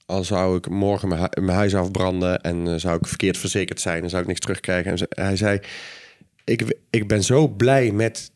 al 0.08 0.24
zou 0.24 0.56
ik 0.56 0.68
morgen 0.68 1.08
mijn, 1.08 1.20
hu- 1.20 1.40
mijn 1.42 1.56
huis 1.56 1.74
afbranden... 1.74 2.40
en 2.40 2.68
eh, 2.68 2.74
zou 2.76 2.96
ik 3.00 3.06
verkeerd 3.06 3.38
verzekerd 3.38 3.80
zijn... 3.80 4.02
en 4.02 4.08
zou 4.10 4.22
ik 4.22 4.28
niks 4.28 4.40
terugkrijgen. 4.40 4.90
En 4.90 4.98
ze- 4.98 5.06
hij 5.08 5.36
zei... 5.36 5.60
Ik, 6.44 6.76
ik 6.90 7.08
ben 7.08 7.22
zo 7.24 7.48
blij 7.48 7.90
met 7.90 8.30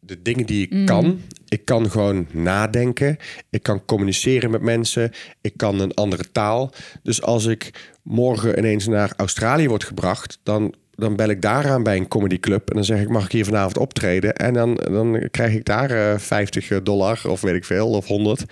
de 0.00 0.22
dingen 0.22 0.46
die 0.46 0.68
ik 0.68 0.86
kan. 0.86 1.20
Ik 1.48 1.64
kan 1.64 1.90
gewoon 1.90 2.26
nadenken. 2.32 3.16
Ik 3.50 3.62
kan 3.62 3.84
communiceren 3.84 4.50
met 4.50 4.60
mensen. 4.62 5.10
Ik 5.40 5.52
kan 5.56 5.80
een 5.80 5.94
andere 5.94 6.24
taal. 6.32 6.72
Dus 7.02 7.22
als 7.22 7.44
ik 7.46 7.90
morgen 8.02 8.58
ineens 8.58 8.86
naar 8.86 9.12
Australië 9.16 9.68
word 9.68 9.84
gebracht, 9.84 10.38
dan, 10.42 10.74
dan 10.94 11.16
bel 11.16 11.28
ik 11.28 11.42
daaraan 11.42 11.82
bij 11.82 11.96
een 11.96 12.08
comedyclub. 12.08 12.68
En 12.68 12.74
dan 12.74 12.84
zeg 12.84 13.00
ik, 13.00 13.08
mag 13.08 13.24
ik 13.24 13.32
hier 13.32 13.44
vanavond 13.44 13.78
optreden? 13.78 14.34
En 14.34 14.52
dan, 14.52 14.74
dan 14.74 15.28
krijg 15.30 15.54
ik 15.54 15.64
daar 15.64 15.90
eh 15.90 16.18
50 16.18 16.82
dollar 16.82 17.20
of 17.28 17.40
weet 17.40 17.54
ik 17.54 17.64
veel, 17.64 17.88
of 17.90 18.06
100. 18.06 18.44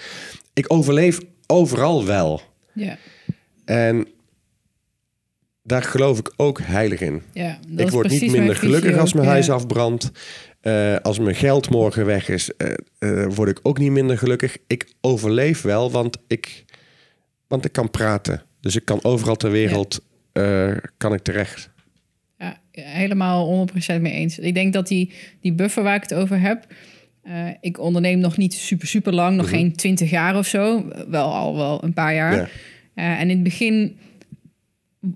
Ik 0.52 0.72
overleef 0.72 1.18
overal 1.46 2.04
wel. 2.06 2.40
Ja, 2.74 2.98
En 3.64 4.06
daar 5.62 5.82
geloof 5.82 6.18
ik 6.18 6.32
ook 6.36 6.60
heilig 6.60 7.00
in 7.00 7.22
ja 7.32 7.58
dat 7.68 7.86
ik 7.86 7.92
word 7.92 8.08
niet 8.08 8.30
minder 8.30 8.56
gelukkig 8.56 8.96
als 8.96 9.08
ook, 9.08 9.14
mijn 9.14 9.26
ja. 9.26 9.32
huis 9.32 9.50
afbrandt. 9.50 10.10
Eh, 10.64 10.96
als 10.96 11.18
mijn 11.18 11.34
geld 11.34 11.70
morgen 11.70 12.06
weg 12.06 12.28
is, 12.28 12.56
eh, 12.56 12.72
eh, 12.98 13.26
word 13.34 13.48
ik 13.50 13.58
ook 13.62 13.78
niet 13.78 13.90
minder 13.90 14.18
gelukkig. 14.18 14.56
Ik 14.66 14.92
overleef 15.00 15.62
wel, 15.62 15.90
want 15.90 16.18
ik, 16.26 16.64
want 17.46 17.64
ik 17.64 17.72
kan 17.72 17.90
praten. 17.90 18.42
Dus 18.60 18.76
ik 18.76 18.84
kan 18.84 19.04
overal 19.04 19.36
ter 19.36 19.50
wereld 19.50 20.02
kan 20.96 21.14
ik 21.14 21.22
terecht. 21.22 21.70
Ja, 22.38 22.58
helemaal 22.70 23.46
100% 23.46 24.00
mee 24.00 24.12
eens. 24.12 24.38
Ik 24.38 24.54
denk 24.54 24.72
dat 24.72 24.88
die, 24.88 25.12
die 25.40 25.52
buffer 25.52 25.82
waar 25.82 25.94
ik 25.94 26.02
het 26.02 26.14
over 26.14 26.40
heb. 26.40 26.66
Eh, 27.24 27.48
ik 27.60 27.80
onderneem 27.80 28.18
nog 28.18 28.36
niet 28.36 28.54
super, 28.54 28.86
super 28.86 29.12
lang, 29.14 29.36
nog 29.36 29.48
geen 29.48 29.76
20 29.76 30.10
jaar 30.10 30.36
of 30.38 30.46
zo. 30.46 30.84
Wel 31.08 31.32
al 31.34 31.56
wel 31.56 31.84
een 31.84 31.92
paar 31.92 32.14
jaar. 32.14 32.34
Ja. 32.34 32.48
Eh, 32.94 33.20
en 33.20 33.20
in 33.20 33.34
het 33.34 33.42
begin 33.42 33.96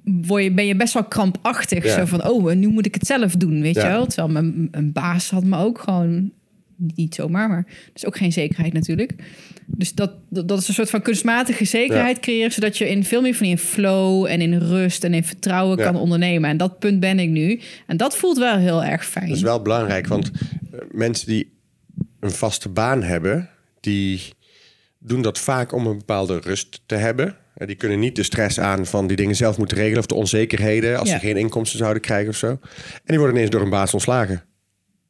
word 0.04 0.42
je, 0.42 0.52
ben 0.52 0.66
je 0.66 0.76
best 0.76 0.94
wel 0.94 1.04
krampachtig. 1.04 1.88
Zo 1.88 2.04
van, 2.04 2.28
oh, 2.28 2.52
nu 2.52 2.68
moet 2.68 2.86
ik 2.86 2.94
het 2.94 3.06
zelf 3.06 3.36
doen, 3.36 3.60
weet 3.60 3.74
je 3.74 3.82
wel? 3.82 4.06
Terwijl 4.06 4.28
mijn, 4.28 4.68
mijn 4.70 4.92
baas 4.92 5.30
had 5.30 5.44
me 5.44 5.58
ook 5.58 5.78
gewoon... 5.78 6.30
Niet 6.94 7.14
zomaar, 7.14 7.48
maar 7.48 7.64
er 7.66 7.90
is 7.94 8.06
ook 8.06 8.16
geen 8.16 8.32
zekerheid 8.32 8.72
natuurlijk. 8.72 9.14
Dus 9.66 9.94
dat, 9.94 10.12
dat, 10.28 10.48
dat 10.48 10.58
is 10.58 10.68
een 10.68 10.74
soort 10.74 10.90
van 10.90 11.02
kunstmatige 11.02 11.64
zekerheid 11.64 12.20
creëren... 12.20 12.52
zodat 12.52 12.78
je 12.78 12.88
in 12.88 13.04
veel 13.04 13.20
meer 13.20 13.34
van 13.34 13.46
in 13.46 13.58
flow 13.58 14.26
en 14.26 14.40
in 14.40 14.58
rust 14.58 15.04
en 15.04 15.14
in 15.14 15.24
vertrouwen 15.24 15.78
Ja. 15.78 15.84
kan 15.84 15.96
ondernemen. 15.96 16.50
En 16.50 16.56
dat 16.56 16.78
punt 16.78 17.00
ben 17.00 17.18
ik 17.18 17.28
nu. 17.28 17.60
En 17.86 17.96
dat 17.96 18.16
voelt 18.16 18.38
wel 18.38 18.56
heel 18.56 18.84
erg 18.84 19.06
fijn. 19.06 19.26
Dat 19.26 19.36
is 19.36 19.42
wel 19.42 19.62
belangrijk, 19.62 20.06
want 20.06 20.30
eh, 20.72 20.78
mensen 20.90 21.26
die 21.26 21.57
een 22.20 22.30
vaste 22.30 22.68
baan 22.68 23.02
hebben, 23.02 23.50
die 23.80 24.32
doen 24.98 25.22
dat 25.22 25.38
vaak 25.38 25.72
om 25.72 25.86
een 25.86 25.98
bepaalde 25.98 26.38
rust 26.38 26.80
te 26.86 26.94
hebben. 26.94 27.36
Eh, 27.54 27.66
Die 27.66 27.76
kunnen 27.76 27.98
niet 27.98 28.16
de 28.16 28.22
stress 28.22 28.60
aan 28.60 28.86
van 28.86 29.06
die 29.06 29.16
dingen 29.16 29.36
zelf 29.36 29.58
moeten 29.58 29.76
regelen 29.76 29.98
of 29.98 30.06
de 30.06 30.14
onzekerheden 30.14 30.98
als 30.98 31.08
Ja. 31.08 31.14
ze 31.18 31.26
geen 31.26 31.36
inkomsten 31.36 31.78
zouden 31.78 32.02
krijgen 32.02 32.28
of 32.30 32.36
zo. 32.36 32.46
En 32.48 32.60
die 33.04 33.18
worden 33.18 33.36
ineens 33.36 33.50
door 33.50 33.60
een 33.62 33.70
baas 33.70 33.92
ontslagen. 33.94 34.44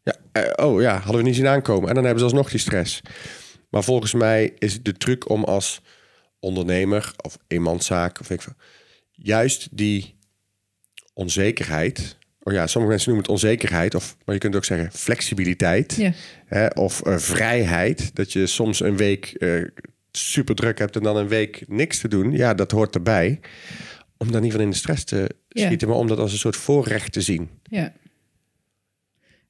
Ja, 0.03 0.15
eh, 0.33 0.67
oh 0.67 0.81
ja, 0.81 0.97
hadden 0.99 1.17
we 1.17 1.23
niet 1.29 1.37
zien 1.37 1.47
aankomen. 1.47 1.89
En 1.89 1.95
dan 1.95 2.05
hebben 2.05 2.21
ze 2.21 2.29
alsnog 2.29 2.51
die 2.51 2.61
stress. 2.61 3.01
Maar 3.71 3.85
volgens 3.85 4.13
mij 4.15 4.53
is 4.59 4.73
het 4.73 4.85
de 4.85 4.93
truc 4.93 5.29
om 5.29 5.45
als 5.45 5.81
ondernemer 6.41 7.13
of 7.17 7.39
eenmanszaak 7.47 8.21
of 8.21 8.29
weet 8.29 8.43
ik 8.43 8.53
juist 9.13 9.69
die 9.71 10.19
onzekerheid. 11.15 12.17
Oh 12.49 12.55
ja, 12.55 12.67
sommige 12.67 12.93
mensen 12.93 13.11
noemen 13.13 13.31
het 13.31 13.43
onzekerheid, 13.43 13.95
of, 13.95 14.17
maar 14.25 14.35
je 14.35 14.41
kunt 14.41 14.57
ook 14.57 14.65
zeggen 14.65 14.93
flexibiliteit. 14.93 15.95
Ja. 15.97 16.13
Hè, 16.47 16.67
of 16.67 17.03
eh, 17.03 17.17
vrijheid. 17.17 18.15
Dat 18.15 18.33
je 18.33 18.47
soms 18.47 18.81
een 18.81 18.97
week 18.97 19.27
eh, 19.27 19.63
super 20.13 20.55
druk 20.55 20.79
hebt 20.79 20.97
en 20.97 21.03
dan 21.03 21.17
een 21.17 21.29
week 21.29 21.65
niks 21.67 21.99
te 21.99 22.09
doen. 22.09 22.33
Ja, 22.33 22.55
dat 22.55 22.71
hoort 22.71 22.95
erbij. 22.95 23.41
Om 24.17 24.33
dan 24.33 24.43
niet 24.43 24.53
van 24.53 24.61
in 24.61 24.71
de 24.71 24.77
stress 24.77 25.05
te 25.05 25.31
Ja. 25.49 25.65
schieten, 25.65 25.89
maar 25.89 25.97
om 25.97 26.07
dat 26.07 26.19
als 26.19 26.33
een 26.33 26.39
soort 26.39 26.57
voorrecht 26.57 27.13
te 27.13 27.21
zien. 27.21 27.49
Ja. 27.63 27.93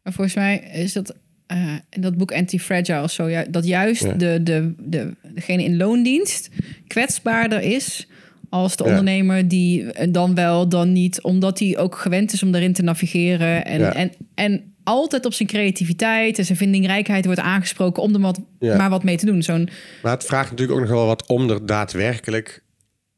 Maar 0.03 0.13
volgens 0.13 0.37
mij 0.37 0.59
is 0.59 0.93
dat 0.93 1.15
eh, 1.47 1.75
in 1.91 2.01
dat 2.01 2.17
boek 2.17 2.33
Anti-Fragile 2.33 3.09
zo, 3.09 3.45
dat 3.51 3.67
juist 3.67 4.03
Ja. 4.03 4.13
de, 4.13 4.43
de, 4.43 4.75
de, 4.79 5.15
degene 5.35 5.63
in 5.65 5.77
loondienst 5.77 6.49
kwetsbaarder 6.87 7.61
is 7.61 8.07
als 8.51 8.77
de 8.77 8.85
Ja. 8.85 8.89
ondernemer 8.91 9.49
die 9.49 9.93
eh, 9.93 10.13
dan 10.13 10.35
wel, 10.35 10.69
dan 10.69 10.93
niet, 10.93 11.23
omdat 11.23 11.59
hij 11.59 11.79
ook 11.79 11.97
gewend 11.97 12.33
is 12.33 12.43
om 12.43 12.51
daarin 12.53 12.73
te 12.73 12.83
navigeren 12.83 13.65
en, 13.65 13.81
Ja. 13.81 13.95
en, 13.95 14.13
en 14.35 14.73
altijd 14.85 15.25
op 15.27 15.33
zijn 15.33 15.49
creativiteit 15.49 16.39
en 16.39 16.45
zijn 16.45 16.59
vindingrijkheid 16.59 17.25
wordt 17.25 17.41
aangesproken 17.41 18.03
om 18.03 18.15
er 18.15 18.21
wat, 18.21 18.41
Ja. 18.59 18.77
maar 18.77 18.91
wat 18.91 19.05
mee 19.05 19.17
te 19.17 19.27
doen. 19.27 19.43
Zo'n 19.43 19.69
Maar 20.03 20.13
het 20.13 20.25
vraagt 20.25 20.51
natuurlijk 20.51 20.79
ook 20.79 20.85
nog 20.87 20.95
wel 20.97 21.07
wat 21.07 21.27
om 21.27 21.51
er 21.51 21.67
daadwerkelijk 21.67 22.63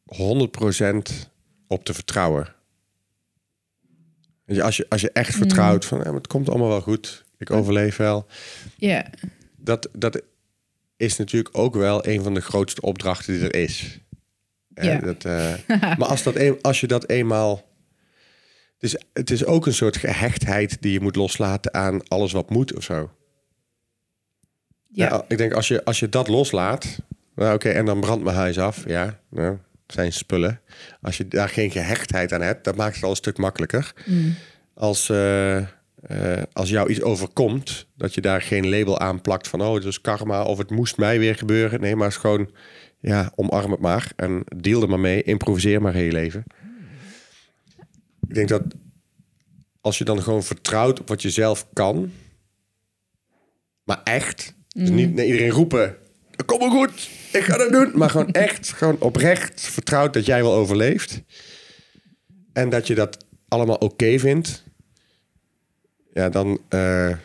100% 0.05 1.31
op 1.66 1.85
te 1.85 1.94
vertrouwen. 1.94 2.48
Als, 4.62 4.77
je, 4.77 4.86
als 4.89 5.01
je 5.01 5.11
echt 5.12 5.35
vertrouwt 5.35 5.85
van 5.85 6.15
het 6.15 6.27
komt 6.27 6.48
allemaal 6.48 6.69
wel 6.69 6.81
goed, 6.81 7.24
ik 7.39 7.51
overleef 7.51 7.97
wel. 7.97 8.27
ja, 8.77 9.07
Dat, 9.57 9.89
dat 9.93 10.23
is 10.97 11.16
natuurlijk 11.16 11.59
ook 11.59 11.74
wel 11.74 12.07
een 12.07 12.23
van 12.23 12.35
de 12.35 12.40
grootste 12.40 12.81
opdrachten 12.81 13.32
die 13.35 13.43
er 13.43 13.55
is. 13.55 13.98
Ja. 14.82 14.98
dat, 14.98 15.24
eh, 15.24 15.52
maar 15.98 16.09
als, 16.09 16.23
dat 16.23 16.36
een, 16.36 16.59
als 16.62 16.81
je 16.81 16.86
dat 16.86 17.09
eenmaal. 17.09 17.69
Dus 18.78 18.97
het 19.12 19.31
is 19.31 19.44
ook 19.44 19.66
een 19.66 19.74
soort 19.74 19.97
gehechtheid 19.97 20.82
die 20.82 20.93
je 20.93 21.01
moet 21.01 21.16
loslaten 21.16 21.74
aan 21.74 22.09
alles 22.09 22.32
wat 22.32 22.51
moet 22.51 22.77
of 22.77 22.82
zo. 22.82 23.11
ja. 24.89 25.09
Ja, 25.09 25.24
ik 25.28 25.39
denk 25.39 25.52
als 25.52 25.69
je, 25.69 25.85
als 25.85 25.98
je 25.98 26.09
dat 26.09 26.28
loslaat, 26.28 26.98
nou 27.35 27.55
oké, 27.55 27.69
en 27.69 27.85
dan 27.85 28.01
brandt 28.01 28.24
mijn 28.24 28.36
huis 28.36 28.59
af, 28.59 28.85
ja, 28.86 29.20
nou, 29.28 29.59
zijn 29.86 30.12
spullen. 30.12 30.61
Als 31.01 31.16
je 31.16 31.28
daar 31.28 31.48
geen 31.48 31.70
gehechtheid 31.70 32.32
aan 32.32 32.40
hebt, 32.40 32.65
dat 32.65 32.77
maakt 32.77 32.94
het 32.94 33.05
al 33.05 33.11
een 33.11 33.16
stuk 33.16 33.39
makkelijker. 33.39 33.93
Mm. 34.07 34.35
Als, 34.74 35.09
eh, 35.09 35.62
als 36.52 36.69
jou 36.69 36.90
iets 36.90 37.02
overkomt, 37.02 37.86
dat 37.97 38.15
je 38.15 38.20
daar 38.20 38.43
geen 38.43 38.69
label 38.69 38.98
aan 38.98 39.20
plakt 39.20 39.48
van, 39.48 39.62
oh, 39.62 39.74
het 39.74 39.85
is 39.85 40.01
karma 40.01 40.43
of 40.43 40.59
het 40.59 40.70
moest 40.70 40.97
mij 40.97 41.19
weer 41.19 41.35
gebeuren. 41.35 41.81
Nee, 41.81 41.97
maar 41.97 42.07
het 42.07 42.15
is 42.15 42.20
gewoon, 42.20 42.51
ja, 43.01 43.32
omarm 43.35 43.70
het 43.70 43.81
maar 43.81 44.12
en 44.16 44.43
deal 44.56 44.82
er 44.82 44.89
maar 44.89 45.01
mee, 45.01 45.22
improviseer 45.22 45.82
maar 45.82 45.94
in 45.94 46.05
je 46.05 46.12
leven. 46.12 46.44
Ik 48.28 48.35
denk 48.35 48.48
dat 48.48 48.62
als 49.81 49.98
je 49.98 50.05
dan 50.05 50.22
gewoon 50.22 50.43
vertrouwt 50.43 51.01
op 51.01 51.09
wat 51.09 51.22
je 51.22 51.31
zelf 51.31 51.66
kan, 51.72 52.12
maar 53.85 54.01
echt, 54.05 54.55
dus 54.68 54.90
niet 54.90 55.14
naar 55.14 55.24
iedereen 55.24 55.51
roepen, 55.51 55.97
kom 56.47 56.59
maar 56.59 56.70
goed, 56.70 57.10
ik 57.32 57.43
ga 57.43 57.56
dat 57.56 57.72
doen, 57.72 57.90
maar 57.94 58.10
gewoon 58.10 58.31
echt, 58.31 58.72
gewoon 58.72 59.01
oprecht 59.01 59.60
vertrouwt 59.60 60.12
dat 60.12 60.27
jij 60.27 60.43
wel 60.43 60.55
overleeft 60.55 61.22
en 62.52 62.68
dat 62.68 62.86
je 62.86 62.94
dat 62.94 63.24
allemaal 63.48 63.77
oké 63.77 64.18
vindt, 64.18 64.64
ja, 66.12 66.28
dan, 66.28 66.60
eh, 66.68 67.16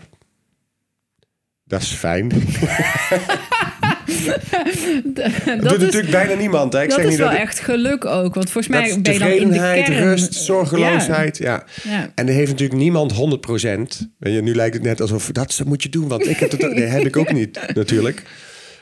dat 1.64 1.81
is 1.81 1.91
fijn. 1.91 2.31
Dat 5.14 5.32
dat 5.46 5.60
doet 5.62 5.72
is, 5.72 5.78
natuurlijk 5.78 6.12
bijna 6.12 6.34
niemand. 6.34 6.74
Hè? 6.74 6.82
Ik 6.82 6.90
dat 6.90 6.98
zeg 6.98 7.06
is 7.06 7.12
niet 7.12 7.20
wel 7.20 7.30
dat 7.30 7.40
echt 7.40 7.60
geluk 7.60 8.06
ook. 8.06 8.34
Want 8.34 8.50
volgens 8.50 8.68
mij 8.68 8.90
dat 8.90 9.02
ben 9.02 9.14
je 9.14 9.20
dan 9.20 9.30
in 9.30 9.50
de 9.50 9.58
kern... 9.58 10.04
rust, 10.04 10.34
zorgeloosheid. 10.34 11.38
Ja. 11.38 11.64
Ja. 11.84 12.12
En 12.16 12.28
er 12.28 12.34
heeft 12.34 12.52
natuurlijk 12.52 12.80
niemand 12.80 13.14
100%. 13.14 13.18
Weet 14.18 14.34
je, 14.34 14.42
nu 14.42 14.56
lijkt 14.56 14.74
het 14.74 14.84
net 14.84 15.02
alsof 15.02 15.32
dat 15.32 15.62
moet 15.66 15.84
je 15.84 15.90
doen, 15.90 16.08
want 16.08 16.28
ik 16.28 16.38
heb 16.38 16.58
nee, 16.58 16.84
heb 16.84 17.06
ik 17.06 17.18
ook 17.18 17.34
niet 17.34 17.60
natuurlijk. 17.74 18.24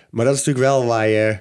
Maar 0.10 0.26
dat 0.26 0.34
is 0.34 0.40
natuurlijk 0.46 0.66
wel 0.66 0.86
waar 0.86 1.08
je 1.08 1.38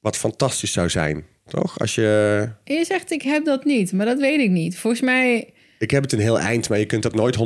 wat 0.00 0.16
fantastisch 0.16 0.72
zou 0.72 0.88
zijn, 0.88 1.24
toch? 1.46 1.78
Als 1.78 1.94
je 1.94 2.48
Je 2.64 2.84
zegt, 2.84 3.10
ik 3.10 3.22
heb 3.22 3.44
dat 3.44 3.64
niet, 3.64 3.92
maar 3.92 4.06
dat 4.06 4.18
weet 4.18 4.40
ik 4.40 4.50
niet. 4.50 4.78
Volgens 4.78 5.02
mij... 5.02 5.52
ik 5.78 5.90
heb 5.90 6.02
het 6.02 6.12
een 6.12 6.20
heel 6.20 6.38
eind, 6.38 6.68
maar 6.68 6.78
je 6.78 6.86
kunt 6.86 7.02
dat 7.02 7.14
nooit 7.14 7.36
100% 7.36 7.40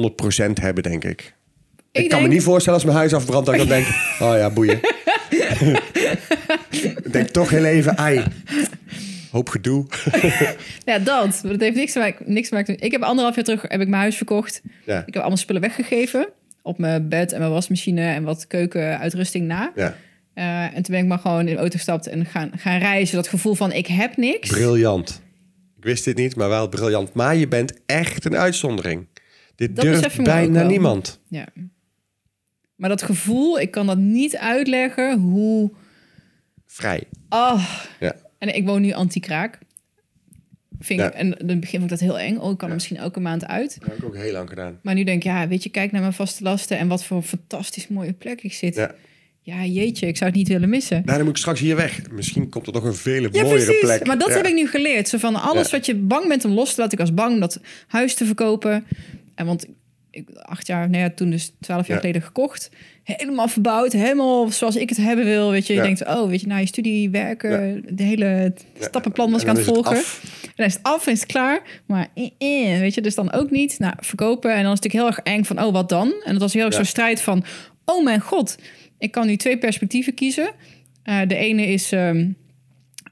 hebben, 0.53 0.83
denk 0.83 1.05
ik. 1.05 1.35
Ik, 1.93 2.03
Ik 2.03 2.09
kan 2.09 2.23
me 2.23 2.29
niet 2.29 2.43
voorstellen 2.43 2.79
als 2.79 2.89
mijn 2.89 2.99
huis 2.99 3.15
afbrandt 3.15 3.47
dat 3.47 3.55
ik 3.55 3.61
dan 3.61 3.69
denk, 3.69 3.87
oh 4.25 4.37
ja, 4.37 4.51
boeien. 4.51 4.81
Ik 7.03 7.13
denk 7.13 7.29
toch 7.29 7.51
heel 7.51 7.65
even, 7.65 7.99
ai, 7.99 8.23
hoop 9.31 9.49
gedoe. 9.49 9.87
Ja, 10.85 10.99
dat. 10.99 11.41
Maar 11.43 11.53
Dat 11.53 11.61
heeft 11.61 11.77
niks 11.77 11.93
te 11.93 11.99
maken, 11.99 12.33
niks 12.33 12.49
te 12.49 12.55
maken. 12.55 12.81
Ik 12.81 12.93
heb 12.93 13.03
anderhalf 13.03 13.35
jaar 13.35 13.45
terug 13.45 13.63
heb 13.63 13.81
ik 13.81 13.89
mijn 13.89 14.01
huis 14.03 14.17
verkocht. 14.17 14.63
Ja, 14.87 14.99
Ik 14.99 15.05
heb 15.07 15.17
allemaal 15.17 15.37
spullen 15.37 15.61
weggegeven. 15.63 16.29
Op 16.63 16.79
mijn 16.79 17.09
bed 17.09 17.33
en 17.33 17.39
mijn 17.39 17.51
wasmachine 17.51 18.03
en 18.15 18.23
wat 18.23 18.47
keukenuitrusting 18.47 19.47
na. 19.47 19.73
ja. 19.75 19.97
Eh, 20.35 20.63
en 20.63 20.73
toen 20.83 20.83
ben 20.95 20.99
ik 20.99 21.07
maar 21.07 21.19
gewoon 21.19 21.39
in 21.49 21.55
de 21.55 21.61
auto 21.61 21.77
gestapt 21.77 22.07
en 22.07 22.27
gaan, 22.27 22.51
gaan 22.57 22.79
reizen. 22.79 23.17
Dat 23.17 23.29
gevoel 23.29 23.55
van 23.55 23.73
ik 23.73 23.87
heb 23.87 24.17
niks. 24.17 24.49
Briljant. 24.51 25.23
Ik 25.77 25.85
wist 25.85 26.05
dit 26.05 26.17
niet, 26.17 26.37
maar 26.37 26.49
wel 26.49 26.69
briljant. 26.69 27.13
Maar 27.15 27.37
je 27.37 27.49
bent 27.49 27.73
echt 27.87 28.25
een 28.25 28.37
uitzondering. 28.37 29.07
Dit 29.57 29.77
Dat 29.77 29.85
durft 29.85 30.23
bijna 30.23 30.63
niemand. 30.63 31.21
Ja. 31.29 31.47
Maar 32.83 32.91
dat 32.91 33.03
gevoel, 33.03 33.61
ik 33.61 33.71
kan 33.71 33.87
dat 33.87 33.99
niet 33.99 34.37
uitleggen 34.37 35.19
hoe... 35.19 35.71
Vrij. 36.67 37.03
Oh. 37.29 37.67
Ja. 38.01 38.15
En 38.39 38.55
ik 38.57 38.65
woon 38.67 38.83
nu 38.83 38.93
anti-kraak. 38.93 39.59
Vind 40.79 41.01
ik, 41.01 41.07
Ja. 41.07 41.13
En 41.13 41.39
in 41.39 41.49
het 41.49 41.61
begin 41.61 41.81
vond 41.81 41.93
ik 41.93 41.99
dat 41.99 42.09
heel 42.09 42.19
eng. 42.19 42.37
Oh, 42.37 42.51
ik 42.51 42.59
kan 42.59 42.69
er 42.69 42.75
misschien 42.75 42.97
elke 42.97 43.21
maand 43.21 43.47
uit. 43.47 43.77
Dat 43.81 43.89
heb 43.89 43.99
ik 43.99 44.05
ook 44.05 44.17
heel 44.17 44.33
lang 44.33 44.49
gedaan. 44.49 44.79
Maar 44.83 44.95
nu 44.95 45.05
denk 45.05 45.17
ik, 45.17 45.23
ja, 45.23 45.49
weet 45.49 45.63
je, 45.63 45.69
kijk 45.71 45.93
naar 45.93 46.01
mijn 46.01 46.13
vaste 46.13 46.43
lasten... 46.43 46.79
en 46.79 46.89
wat 46.89 47.05
voor 47.05 47.17
een 47.17 47.23
fantastisch 47.23 47.89
mooie 47.89 48.13
plek 48.13 48.43
ik 48.43 48.53
zit. 48.53 48.75
Ja. 48.75 48.95
Ja, 49.41 49.65
jeetje, 49.65 50.07
ik 50.07 50.17
zou 50.17 50.31
het 50.31 50.39
niet 50.39 50.49
willen 50.49 50.69
missen. 50.69 51.03
Nou, 51.05 51.17
dan 51.17 51.21
moet 51.27 51.35
ik 51.35 51.41
straks 51.41 51.61
hier 51.61 51.77
weg. 51.77 52.11
Misschien 52.11 52.49
komt 52.49 52.67
er 52.67 52.73
nog 52.73 52.85
een 52.85 52.95
vele 52.95 53.29
Ja, 53.33 53.43
mooiere 53.43 53.65
precies. 53.65 53.81
plek. 53.81 54.07
Maar 54.07 54.19
dat 54.19 54.29
Ja. 54.29 54.35
heb 54.35 54.47
ik 54.47 54.55
nu 54.55 54.67
geleerd. 54.69 55.09
Zo 55.09 55.19
van 55.19 55.35
alles 55.43 55.71
Ja. 55.71 55.77
wat 55.77 55.87
je 55.87 55.95
bang 55.95 56.29
bent 56.29 56.45
om 56.45 56.53
los 56.53 56.75
te 56.75 56.81
laten. 56.81 56.99
Ik 56.99 57.05
was 57.05 57.15
bang 57.15 57.35
om 57.35 57.41
dat 57.41 57.61
huis 57.87 58.15
te 58.15 58.25
verkopen. 58.25 58.85
En 59.35 59.47
want 59.47 59.67
acht 60.43 60.67
jaar, 60.67 60.91
nou 60.91 61.03
ja, 61.03 61.11
toen 61.11 61.31
dus 61.31 61.53
twaalf 61.61 61.87
jaar 61.87 61.97
Ja. 61.97 62.01
geleden 62.03 62.23
gekocht. 62.23 62.71
Helemaal 63.03 63.49
verbouwd, 63.49 63.93
helemaal 63.93 64.51
zoals 64.51 64.77
ik 64.77 64.89
het 64.89 64.99
hebben 64.99 65.25
wil. 65.25 65.51
Weet 65.51 65.67
je, 65.67 65.73
je 65.73 65.79
Ja. 65.79 65.85
denkt, 65.85 66.07
oh, 66.07 66.29
weet 66.29 66.41
je, 66.41 66.47
na 66.47 66.57
je 66.57 66.67
studie, 66.67 67.11
werken, 67.11 67.83
de 67.97 68.03
hele 68.03 68.53
stappenplan 68.81 69.31
was 69.31 69.43
ik 69.43 69.49
aan 69.49 69.57
het 69.57 69.65
het 69.67 69.75
volgen. 69.75 69.97
af. 69.97 70.21
En 70.43 70.53
dan 70.57 70.67
is 70.67 70.73
het 70.75 70.83
af 70.83 71.07
en 71.07 71.13
is 71.13 71.21
het 71.21 71.29
klaar. 71.33 71.63
Maar 71.87 72.09
eh, 72.15 72.73
eh, 72.75 72.81
weet 72.81 72.95
je, 72.95 73.01
dus 73.01 73.15
dan 73.15 73.33
ook 73.33 73.51
niet. 73.51 73.79
Nou, 73.79 73.95
verkopen. 74.01 74.51
En 74.55 74.63
dan 74.63 74.73
is 74.73 74.79
het 74.81 74.83
natuurlijk 74.93 75.17
heel 75.17 75.25
erg 75.25 75.37
eng 75.39 75.45
van, 75.45 75.63
oh, 75.65 75.73
wat 75.73 75.89
dan? 75.89 76.15
En 76.25 76.33
dat 76.33 76.41
was 76.43 76.53
heel 76.55 76.65
erg 76.65 76.75
zo'n 76.75 76.85
strijd 76.85 77.21
van, 77.21 77.45
oh 77.85 78.05
mijn 78.05 78.21
god. 78.21 78.59
Ik 78.99 79.11
kan 79.11 79.27
nu 79.27 79.37
twee 79.37 79.59
perspectieven 79.59 80.15
kiezen. 80.15 80.51
Eh, 81.03 81.21
de 81.27 81.37
ene 81.37 81.67
is, 81.67 81.93
ehm, 81.93 82.29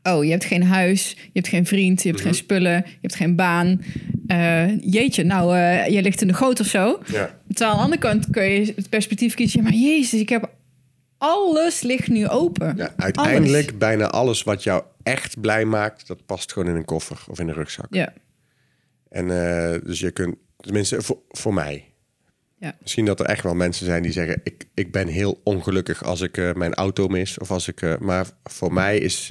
oh, 0.02 0.24
je 0.24 0.30
hebt 0.30 0.44
geen 0.44 0.62
huis, 0.62 1.10
je 1.10 1.30
hebt 1.32 1.48
geen 1.48 1.66
vriend, 1.66 2.02
je 2.02 2.08
hebt 2.08 2.20
Mhm. 2.20 2.28
geen 2.30 2.38
spullen, 2.38 2.72
je 2.86 2.98
hebt 3.00 3.14
geen 3.14 3.36
baan. 3.36 3.80
Eh, 4.30 4.80
jeetje, 4.80 5.24
nou, 5.24 5.56
eh, 5.56 5.88
je 5.88 6.02
ligt 6.02 6.20
in 6.20 6.26
de 6.26 6.34
goot 6.34 6.60
of 6.60 6.66
zo. 6.66 7.00
Ja. 7.06 7.38
Terwijl 7.48 7.70
aan 7.70 7.76
de 7.76 7.82
andere 7.82 8.00
kant 8.00 8.30
kun 8.30 8.42
je 8.42 8.72
het 8.76 8.88
perspectief 8.88 9.34
kiezen. 9.34 9.62
Maar 9.62 9.72
jezus, 9.72 10.20
ik 10.20 10.28
heb 10.28 10.50
alles 11.18 11.80
ligt 11.80 12.08
nu 12.08 12.28
open. 12.28 12.76
Ja, 12.76 12.92
uiteindelijk 12.96 13.78
bijna 13.78 14.06
alles 14.06 14.42
wat 14.42 14.62
jou 14.62 14.82
echt 15.02 15.40
blij 15.40 15.64
maakt, 15.64 16.06
dat 16.06 16.26
past 16.26 16.52
gewoon 16.52 16.68
in 16.68 16.74
een 16.74 16.84
koffer 16.84 17.24
of 17.28 17.38
in 17.38 17.48
een 17.48 17.54
rugzak. 17.54 17.86
Ja, 17.90 18.12
En 19.08 19.30
eh, 19.30 19.80
dus 19.84 20.00
je 20.00 20.10
kunt, 20.10 20.36
tenminste 20.56 21.02
voor, 21.02 21.18
voor 21.28 21.54
mij. 21.54 21.84
Ja. 22.58 22.76
Misschien 22.80 23.04
dat 23.04 23.20
er 23.20 23.26
echt 23.26 23.42
wel 23.42 23.54
mensen 23.54 23.86
zijn 23.86 24.02
die 24.02 24.12
zeggen: 24.12 24.40
ik, 24.44 24.66
ik 24.74 24.92
ben 24.92 25.06
heel 25.06 25.40
ongelukkig 25.44 26.04
als 26.04 26.20
ik 26.20 26.54
mijn 26.54 26.74
auto 26.74 27.08
mis. 27.08 27.38
Of 27.38 27.50
als 27.50 27.68
ik. 27.68 27.98
maar 28.00 28.26
voor 28.44 28.72
mij 28.72 28.98
is. 28.98 29.30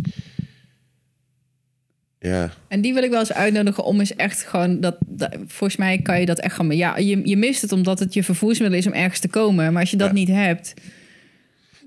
Ja, 2.19 2.51
en 2.67 2.81
die 2.81 2.93
wil 2.93 3.03
ik 3.03 3.09
wel 3.09 3.19
eens 3.19 3.33
uitnodigen 3.33 3.83
om 3.83 3.99
eens 3.99 4.15
echt 4.15 4.43
gewoon 4.43 4.79
dat, 4.81 4.97
dat- 5.07 5.35
volgens 5.47 5.75
mij 5.75 5.99
kan 6.01 6.19
je 6.19 6.25
dat 6.25 6.39
echt 6.39 6.55
gaan. 6.55 6.71
Ja, 6.71 6.97
je, 6.97 7.21
je 7.27 7.37
mist 7.37 7.61
het 7.61 7.71
omdat 7.71 7.99
het 7.99 8.13
je 8.13 8.23
vervoersmiddel 8.23 8.77
is 8.79 8.85
om 8.87 8.93
ergens 8.93 9.19
te 9.19 9.27
komen. 9.27 9.71
Maar 9.73 9.81
als 9.81 9.91
je 9.91 9.97
dat 9.97 10.07
Ja. 10.07 10.13
niet 10.13 10.27
hebt, 10.29 10.73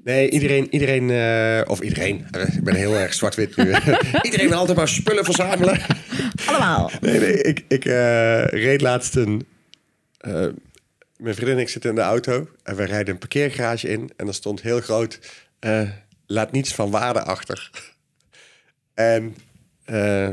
Nee, 0.04 0.30
iedereen, 0.30 0.66
iedereen 0.70 1.10
eh, 1.10 1.70
of 1.70 1.80
iedereen, 1.80 2.26
eh, 2.30 2.54
ik 2.56 2.64
ben 2.64 2.74
heel 2.74 2.94
erg 2.96 3.14
zwart-wit 3.14 3.56
nu. 3.56 3.64
iedereen 4.22 4.48
wil 4.48 4.58
altijd 4.58 4.76
maar 4.76 4.88
spullen 4.88 5.24
verzamelen. 5.24 5.80
allemaal. 6.46 6.90
Nee, 7.00 7.18
nee, 7.20 7.42
ik, 7.42 7.64
ik 7.68 7.84
eh, 7.84 8.44
reed 8.44 8.80
laatst 8.80 9.16
een... 9.16 9.46
eh, 10.18 10.46
mijn 11.16 11.34
vriendin 11.34 11.54
en 11.56 11.60
ik 11.60 11.68
zitten 11.68 11.90
in 11.90 11.96
de 11.96 12.02
auto 12.02 12.48
en 12.62 12.76
we 12.76 12.84
rijden 12.84 13.12
een 13.14 13.18
parkeergarage 13.18 13.88
in. 13.88 14.10
En 14.16 14.26
er 14.26 14.34
stond 14.34 14.62
heel 14.62 14.80
groot, 14.80 15.18
eh, 15.58 15.88
laat 16.26 16.52
niets 16.52 16.74
van 16.74 16.90
waarde 16.90 17.22
achter. 17.22 17.70
En 18.94 19.34
eh, 19.92 20.28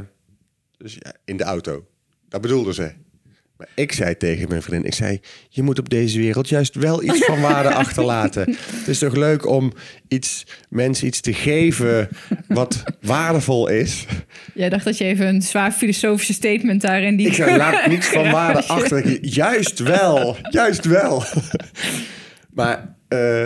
dus 0.78 0.94
ja, 0.94 1.14
in 1.26 1.38
de 1.38 1.44
auto. 1.44 1.86
Dat 2.30 2.42
bedoelde 2.42 2.74
ze. 2.74 2.92
Maar 3.58 3.68
ik 3.76 3.92
zei 3.92 4.18
tegen 4.18 4.50
mijn 4.50 4.62
vriendin, 4.62 4.88
ik 4.88 4.94
zei... 4.94 5.20
je 5.50 5.64
moet 5.64 5.80
op 5.80 5.90
deze 5.90 6.20
wereld 6.20 6.50
juist 6.50 6.76
wel 6.76 7.04
iets 7.04 7.26
van 7.26 7.42
waarde 7.42 7.74
achterlaten. 7.84 8.58
Het 8.66 8.88
is 8.88 9.00
toch 9.00 9.16
leuk 9.16 9.48
om 9.48 9.74
iets, 10.08 10.46
mensen 10.70 11.08
iets 11.08 11.22
te 11.22 11.34
geven 11.34 12.10
wat 12.48 12.84
waardevol 13.02 13.68
is... 13.68 14.06
Jij 14.54 14.70
dacht 14.70 14.86
dat 14.86 14.98
je 14.98 15.04
even 15.04 15.28
een 15.28 15.42
zwaar 15.42 15.72
filosofische 15.72 16.34
statement 16.34 16.82
daarin 16.82 17.16
die. 17.16 17.28
Ik 17.28 17.34
zei, 17.34 17.58
laat 17.58 17.88
niets 17.88 18.08
van 18.08 18.32
waarde 18.32 18.64
achter. 18.64 19.26
Juist 19.26 19.80
wel, 19.80 20.38
juist 20.50 20.86
wel. 20.86 21.24
maar 22.54 22.96
eh, 23.08 23.46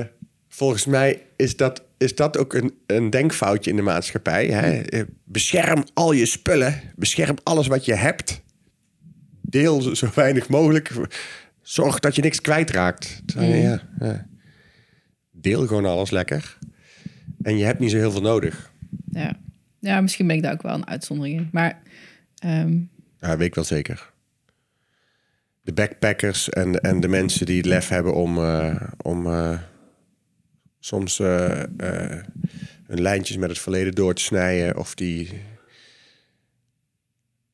volgens 0.53 0.85
mij 0.85 1.21
is 1.35 1.55
dat, 1.57 1.84
is 1.97 2.15
dat 2.15 2.38
ook 2.38 2.53
een, 2.53 2.73
een 2.85 3.09
denkfoutje 3.09 3.69
in 3.69 3.75
de 3.75 3.81
maatschappij. 3.81 4.45
Hè? 4.47 4.81
Eh, 4.81 5.03
Bescherm 5.23 5.84
al 5.93 6.11
je 6.11 6.25
spullen. 6.25 6.81
Bescherm 6.95 7.35
alles 7.43 7.67
wat 7.67 7.85
je 7.85 7.93
hebt. 7.93 8.41
Deel 9.41 9.81
zo- 9.81 10.09
weinig 10.15 10.49
mogelijk. 10.49 10.91
Zorg 11.61 11.99
dat 11.99 12.15
je 12.15 12.21
niks 12.21 12.41
kwijtraakt. 12.41 13.21
Terwijl, 13.25 13.53
Mm. 13.53 13.61
ja, 13.61 13.81
ja. 13.99 14.27
Deel 15.31 15.67
gewoon 15.67 15.85
alles 15.85 16.09
lekker. 16.11 16.57
En 17.41 17.57
je 17.57 17.63
hebt 17.65 17.80
niet 17.80 17.91
zo 17.91 17.97
heel 17.97 18.11
veel 18.11 18.21
nodig. 18.21 18.71
Ja. 19.11 19.38
ja, 19.80 20.01
misschien 20.01 20.27
ben 20.27 20.35
ik 20.35 20.41
daar 20.41 20.53
ook 20.53 20.61
wel 20.61 20.73
een 20.73 20.88
uitzondering 20.88 21.38
in. 21.39 21.49
Maar 21.51 21.81
ehm, 22.38 22.80
Ja, 23.19 23.38
weet 23.38 23.47
ik 23.47 23.55
wel 23.55 23.63
zeker. 23.63 24.11
De 25.61 25.73
backpackers 25.73 26.49
en, 26.49 26.80
en 26.81 26.99
de 26.99 27.07
mensen 27.07 27.45
die 27.45 27.57
het 27.57 27.65
lef 27.65 27.88
hebben 27.88 28.13
om, 28.13 28.38
eh, 28.38 28.81
om 29.01 29.25
eh, 29.25 29.59
soms 30.85 31.19
eh, 31.19 31.61
eh, 31.61 32.23
hun 32.88 33.01
lijntjes 33.01 33.38
met 33.38 33.49
het 33.49 33.60
verleden 33.60 33.93
door 33.93 34.14
te 34.14 34.22
snijden. 34.22 34.77
Of 34.77 34.95
die 34.95 35.30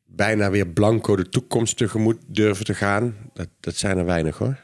bijna 0.06 0.50
weer 0.50 0.68
blanco 0.68 1.16
de 1.16 1.30
toekomst 1.30 1.78
tegemoet 1.78 2.18
durven 2.28 2.66
te 2.66 2.74
gaan. 2.74 3.16
Dat, 3.34 3.48
dat 3.60 3.76
zijn 3.76 3.98
er 3.98 4.06
weinig 4.06 4.38
hoor. 4.38 4.60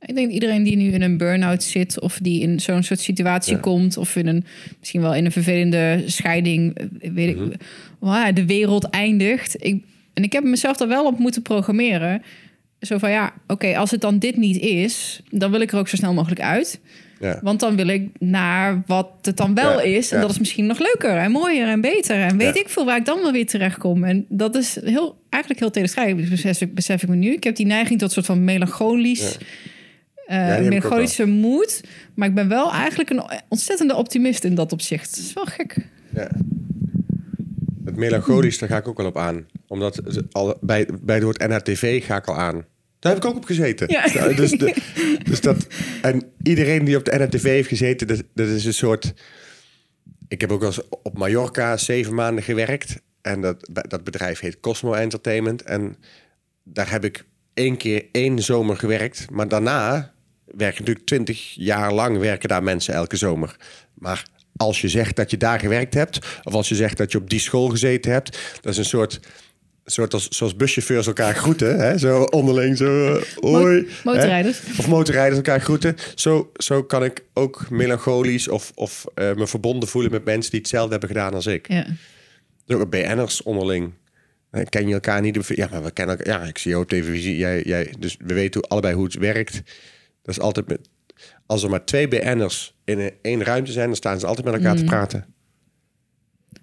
ik 0.00 0.14
denk 0.14 0.30
iedereen 0.30 0.62
die 0.62 0.76
nu 0.76 0.92
in 0.92 1.02
een 1.02 1.16
burn-out 1.16 1.62
zit... 1.62 2.00
of 2.00 2.18
die 2.22 2.40
in 2.40 2.60
zo'n 2.60 2.82
soort 2.82 3.00
situatie 3.00 3.54
Ja. 3.54 3.60
komt... 3.60 3.96
of 3.96 4.16
in 4.16 4.26
een, 4.26 4.44
misschien 4.78 5.00
wel 5.00 5.14
in 5.14 5.24
een 5.24 5.32
vervelende 5.32 6.02
scheiding... 6.06 6.78
eh, 6.78 7.10
weet 7.12 7.36
ik, 7.36 7.56
waar 7.98 8.34
de 8.34 8.46
wereld 8.46 8.84
eindigt. 8.84 9.64
Ik, 9.64 9.84
en 10.14 10.22
ik 10.22 10.32
heb 10.32 10.44
mezelf 10.44 10.76
daar 10.76 10.88
wel 10.88 11.06
op 11.06 11.18
moeten 11.18 11.42
programmeren. 11.42 12.22
Zo 12.80 12.98
van, 12.98 13.10
ja, 13.10 13.34
oké, 13.46 13.76
als 13.76 13.90
het 13.90 14.00
dan 14.00 14.18
dit 14.18 14.36
niet 14.36 14.58
is... 14.58 15.22
dan 15.30 15.50
wil 15.50 15.60
ik 15.60 15.72
er 15.72 15.78
ook 15.78 15.88
zo 15.88 15.96
snel 15.96 16.14
mogelijk 16.14 16.40
uit... 16.40 16.80
Ja. 17.20 17.38
Want 17.42 17.60
dan 17.60 17.76
wil 17.76 17.86
ik 17.88 18.08
naar 18.18 18.82
wat 18.86 19.10
het 19.22 19.36
dan 19.36 19.54
wel 19.54 19.72
Ja, 19.72 19.80
is. 19.80 20.10
En 20.10 20.16
ja. 20.16 20.22
dat 20.22 20.30
is 20.30 20.38
misschien 20.38 20.66
nog 20.66 20.78
leuker 20.78 21.16
en 21.16 21.30
mooier 21.30 21.68
en 21.68 21.80
beter. 21.80 22.16
En 22.16 22.36
weet 22.36 22.56
ik 22.56 22.68
veel 22.68 22.84
waar 22.84 22.96
ik 22.96 23.04
dan 23.04 23.20
wel 23.22 23.32
weer 23.32 23.46
terecht 23.46 23.78
kom. 23.78 24.04
En 24.04 24.26
dat 24.28 24.54
is 24.54 24.78
heel, 24.84 25.16
eigenlijk 25.28 25.62
heel 25.62 25.70
tegenstrijdig. 25.70 26.28
Besef 26.28 26.60
ik, 26.60 26.74
besef 26.74 27.02
ik 27.02 27.08
me 27.08 27.16
nu. 27.16 27.32
Ik 27.32 27.44
heb 27.44 27.56
die 27.56 27.66
neiging 27.66 27.98
tot 27.98 28.08
een 28.08 28.14
soort 28.14 28.26
van 28.26 28.44
melancholisch... 28.44 29.38
eh, 30.26 30.58
melancholische 30.58 31.26
moed. 31.26 31.80
Maar 32.14 32.28
ik 32.28 32.34
ben 32.34 32.48
wel 32.48 32.72
eigenlijk 32.72 33.10
een 33.10 33.22
ontzettende 33.48 33.94
optimist 33.94 34.44
in 34.44 34.54
dat 34.54 34.72
opzicht. 34.72 35.16
Dat 35.16 35.24
is 35.24 35.32
wel 35.32 35.44
gek. 35.44 35.76
Ja. 36.14 36.30
Het 37.84 37.96
melancholisch, 37.96 38.58
daar 38.58 38.68
ga 38.68 38.76
ik 38.76 38.88
ook 38.88 38.96
wel 38.96 39.06
op 39.06 39.16
aan. 39.16 39.46
Omdat 39.66 40.00
al, 40.32 40.56
bij, 40.60 40.88
bij 41.02 41.14
het 41.14 41.24
woord 41.24 41.48
NHTV 41.48 42.04
ga 42.04 42.16
ik 42.16 42.26
al 42.26 42.36
aan. 42.36 42.64
Daar 42.98 43.12
heb 43.14 43.24
ik 43.24 43.28
ook 43.28 43.36
op 43.36 43.44
gezeten. 43.44 43.88
Ja. 43.88 44.12
Nou, 44.14 44.34
Dus, 44.34 44.50
de, 44.50 44.74
dus 45.24 45.40
dat, 45.40 45.66
en 46.02 46.32
iedereen 46.42 46.84
die 46.84 46.96
op 46.96 47.04
de 47.04 47.18
NHTV 47.18 47.42
heeft 47.42 47.68
gezeten, 47.68 48.06
dat, 48.06 48.22
dat 48.34 48.48
is 48.48 48.64
een 48.64 48.74
soort... 48.74 49.14
Ik 50.28 50.40
heb 50.40 50.52
ook 50.52 50.60
wel 50.60 50.68
eens 50.68 50.88
op 51.02 51.18
Mallorca 51.18 51.76
zeven 51.76 52.14
maanden 52.14 52.44
gewerkt. 52.44 53.00
En 53.22 53.40
dat, 53.40 53.68
dat 53.70 54.04
bedrijf 54.04 54.40
heet 54.40 54.60
Cosmo 54.60 54.92
Entertainment. 54.92 55.62
En 55.62 55.96
daar 56.64 56.90
heb 56.90 57.04
ik 57.04 57.24
één 57.54 57.76
keer 57.76 58.04
één 58.12 58.42
zomer 58.42 58.76
gewerkt. 58.76 59.30
Maar 59.30 59.48
daarna 59.48 60.12
werken 60.44 60.78
natuurlijk 60.78 61.06
twintig 61.06 61.52
jaar 61.54 61.92
lang 61.92 62.18
werken 62.18 62.48
daar 62.48 62.62
mensen 62.62 62.94
elke 62.94 63.16
zomer. 63.16 63.56
Maar 63.94 64.24
als 64.56 64.80
je 64.80 64.88
zegt 64.88 65.16
dat 65.16 65.30
je 65.30 65.36
daar 65.36 65.60
gewerkt 65.60 65.94
hebt, 65.94 66.18
of 66.42 66.54
als 66.54 66.68
je 66.68 66.74
zegt 66.74 66.96
dat 66.96 67.12
je 67.12 67.18
op 67.18 67.30
die 67.30 67.40
school 67.40 67.68
gezeten 67.68 68.12
hebt, 68.12 68.58
dat 68.60 68.72
is 68.72 68.78
een 68.78 68.84
soort, 68.84 69.20
soort 69.88 70.14
als, 70.14 70.28
zoals 70.28 70.56
buschauffeurs 70.56 71.06
elkaar 71.06 71.34
groeten, 71.34 71.78
hè? 71.78 71.98
zo 71.98 72.22
onderling, 72.22 72.76
zo 72.76 73.14
uh, 73.16 73.22
hoi. 73.40 73.80
Mo- 73.82 74.12
motorrijders. 74.12 74.60
Hè? 74.64 74.70
Of 74.78 74.88
motorrijders 74.88 75.36
elkaar 75.36 75.60
groeten. 75.60 75.96
Zo, 76.14 76.50
zo 76.56 76.82
kan 76.82 77.04
ik 77.04 77.24
ook 77.32 77.70
melancholisch 77.70 78.48
of, 78.48 78.72
of 78.74 79.04
uh, 79.14 79.34
me 79.34 79.46
verbonden 79.46 79.88
voelen 79.88 80.10
met 80.10 80.24
mensen 80.24 80.50
die 80.50 80.60
hetzelfde 80.60 80.90
hebben 80.90 81.08
gedaan 81.08 81.34
als 81.34 81.46
ik. 81.46 81.68
Ja. 81.68 81.86
Dus 82.64 82.76
ook 82.76 82.90
BN'ers 82.90 83.42
onderling. 83.42 83.92
Eh, 84.50 84.62
Ken 84.68 84.88
je 84.88 84.94
elkaar 84.94 85.20
niet? 85.20 85.46
Ja, 85.48 85.68
maar 85.70 85.82
we 85.82 85.90
kennen 85.90 86.18
elkaar. 86.18 86.40
Ja, 86.40 86.46
ik 86.48 86.58
zie 86.58 86.70
jou 86.70 86.82
op 86.82 86.88
televisie. 86.88 87.36
Jij, 87.36 87.62
jij, 87.62 87.94
dus 87.98 88.16
we 88.24 88.34
weten 88.34 88.60
hoe- 88.60 88.68
allebei 88.70 88.94
hoe 88.94 89.04
het 89.04 89.14
werkt. 89.14 89.54
Dat 90.22 90.34
is 90.36 90.40
altijd 90.40 90.68
met. 90.68 90.80
Als 91.46 91.62
er 91.62 91.70
maar 91.70 91.84
twee 91.84 92.08
BN'ers 92.08 92.74
in 92.84 92.98
een- 92.98 93.12
één 93.22 93.42
ruimte 93.44 93.72
zijn, 93.72 93.86
dan 93.86 93.96
staan 93.96 94.20
ze 94.20 94.26
altijd 94.26 94.46
met 94.46 94.54
elkaar 94.54 94.76
te 94.76 94.84
praten. 94.84 95.24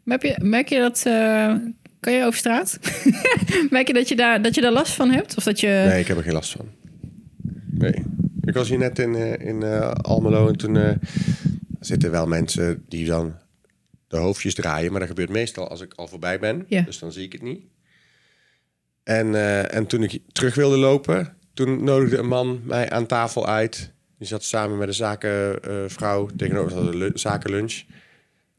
Maar 0.03 0.17
heb 0.21 0.35
je, 0.37 0.45
merk 0.45 0.69
je 0.69 0.79
dat... 0.79 1.03
eh, 1.05 1.55
kan 2.03 2.13
je 2.13 2.25
over 2.25 2.39
straat? 2.39 2.79
merk 3.69 3.87
je 3.87 3.93
dat 3.93 4.07
je, 4.07 4.15
daar, 4.15 4.41
dat 4.41 4.55
je 4.55 4.61
daar 4.61 4.71
last 4.71 4.93
van 4.93 5.11
hebt? 5.11 5.37
Of 5.37 5.43
dat 5.43 5.59
je... 5.59 5.67
Nee, 5.67 5.99
ik 5.99 6.07
heb 6.07 6.17
er 6.17 6.23
geen 6.23 6.33
last 6.33 6.51
van. 6.51 6.69
Nee. 7.69 8.03
Ik 8.41 8.53
was 8.53 8.69
hier 8.69 8.77
net 8.77 8.99
in, 8.99 9.15
eh, 9.15 9.47
in 9.47 9.63
eh, 9.63 9.91
Almelo 9.91 10.47
en 10.47 10.57
toen 10.57 10.77
eh, 10.77 10.95
zitten 11.79 12.11
wel 12.11 12.27
mensen 12.27 12.83
die 12.87 13.05
dan 13.05 13.35
de 14.07 14.17
hoofdjes 14.17 14.53
draaien. 14.53 14.91
Maar 14.91 14.99
dat 14.99 15.09
gebeurt 15.09 15.29
meestal 15.29 15.67
als 15.67 15.81
ik 15.81 15.93
al 15.93 16.07
voorbij 16.07 16.39
ben. 16.39 16.65
Ja. 16.67 16.81
Dus 16.81 16.99
dan 16.99 17.11
zie 17.11 17.23
ik 17.23 17.31
het 17.31 17.41
niet. 17.41 17.61
En, 19.03 19.35
en 19.71 19.85
toen 19.85 20.03
ik 20.03 20.19
terug 20.31 20.55
wilde 20.55 20.77
lopen, 20.77 21.37
toen 21.53 21.83
nodigde 21.83 22.17
een 22.17 22.27
man 22.27 22.61
mij 22.63 22.89
aan 22.89 23.05
tafel 23.05 23.47
uit. 23.47 23.91
Die 24.17 24.27
zat 24.27 24.43
samen 24.43 24.77
met 24.77 24.87
een 24.87 24.93
zakenvrouw 24.93 26.29
tegenover 26.37 26.91
de 26.91 26.97
lu- 26.97 27.11
zakenlunch. 27.13 27.83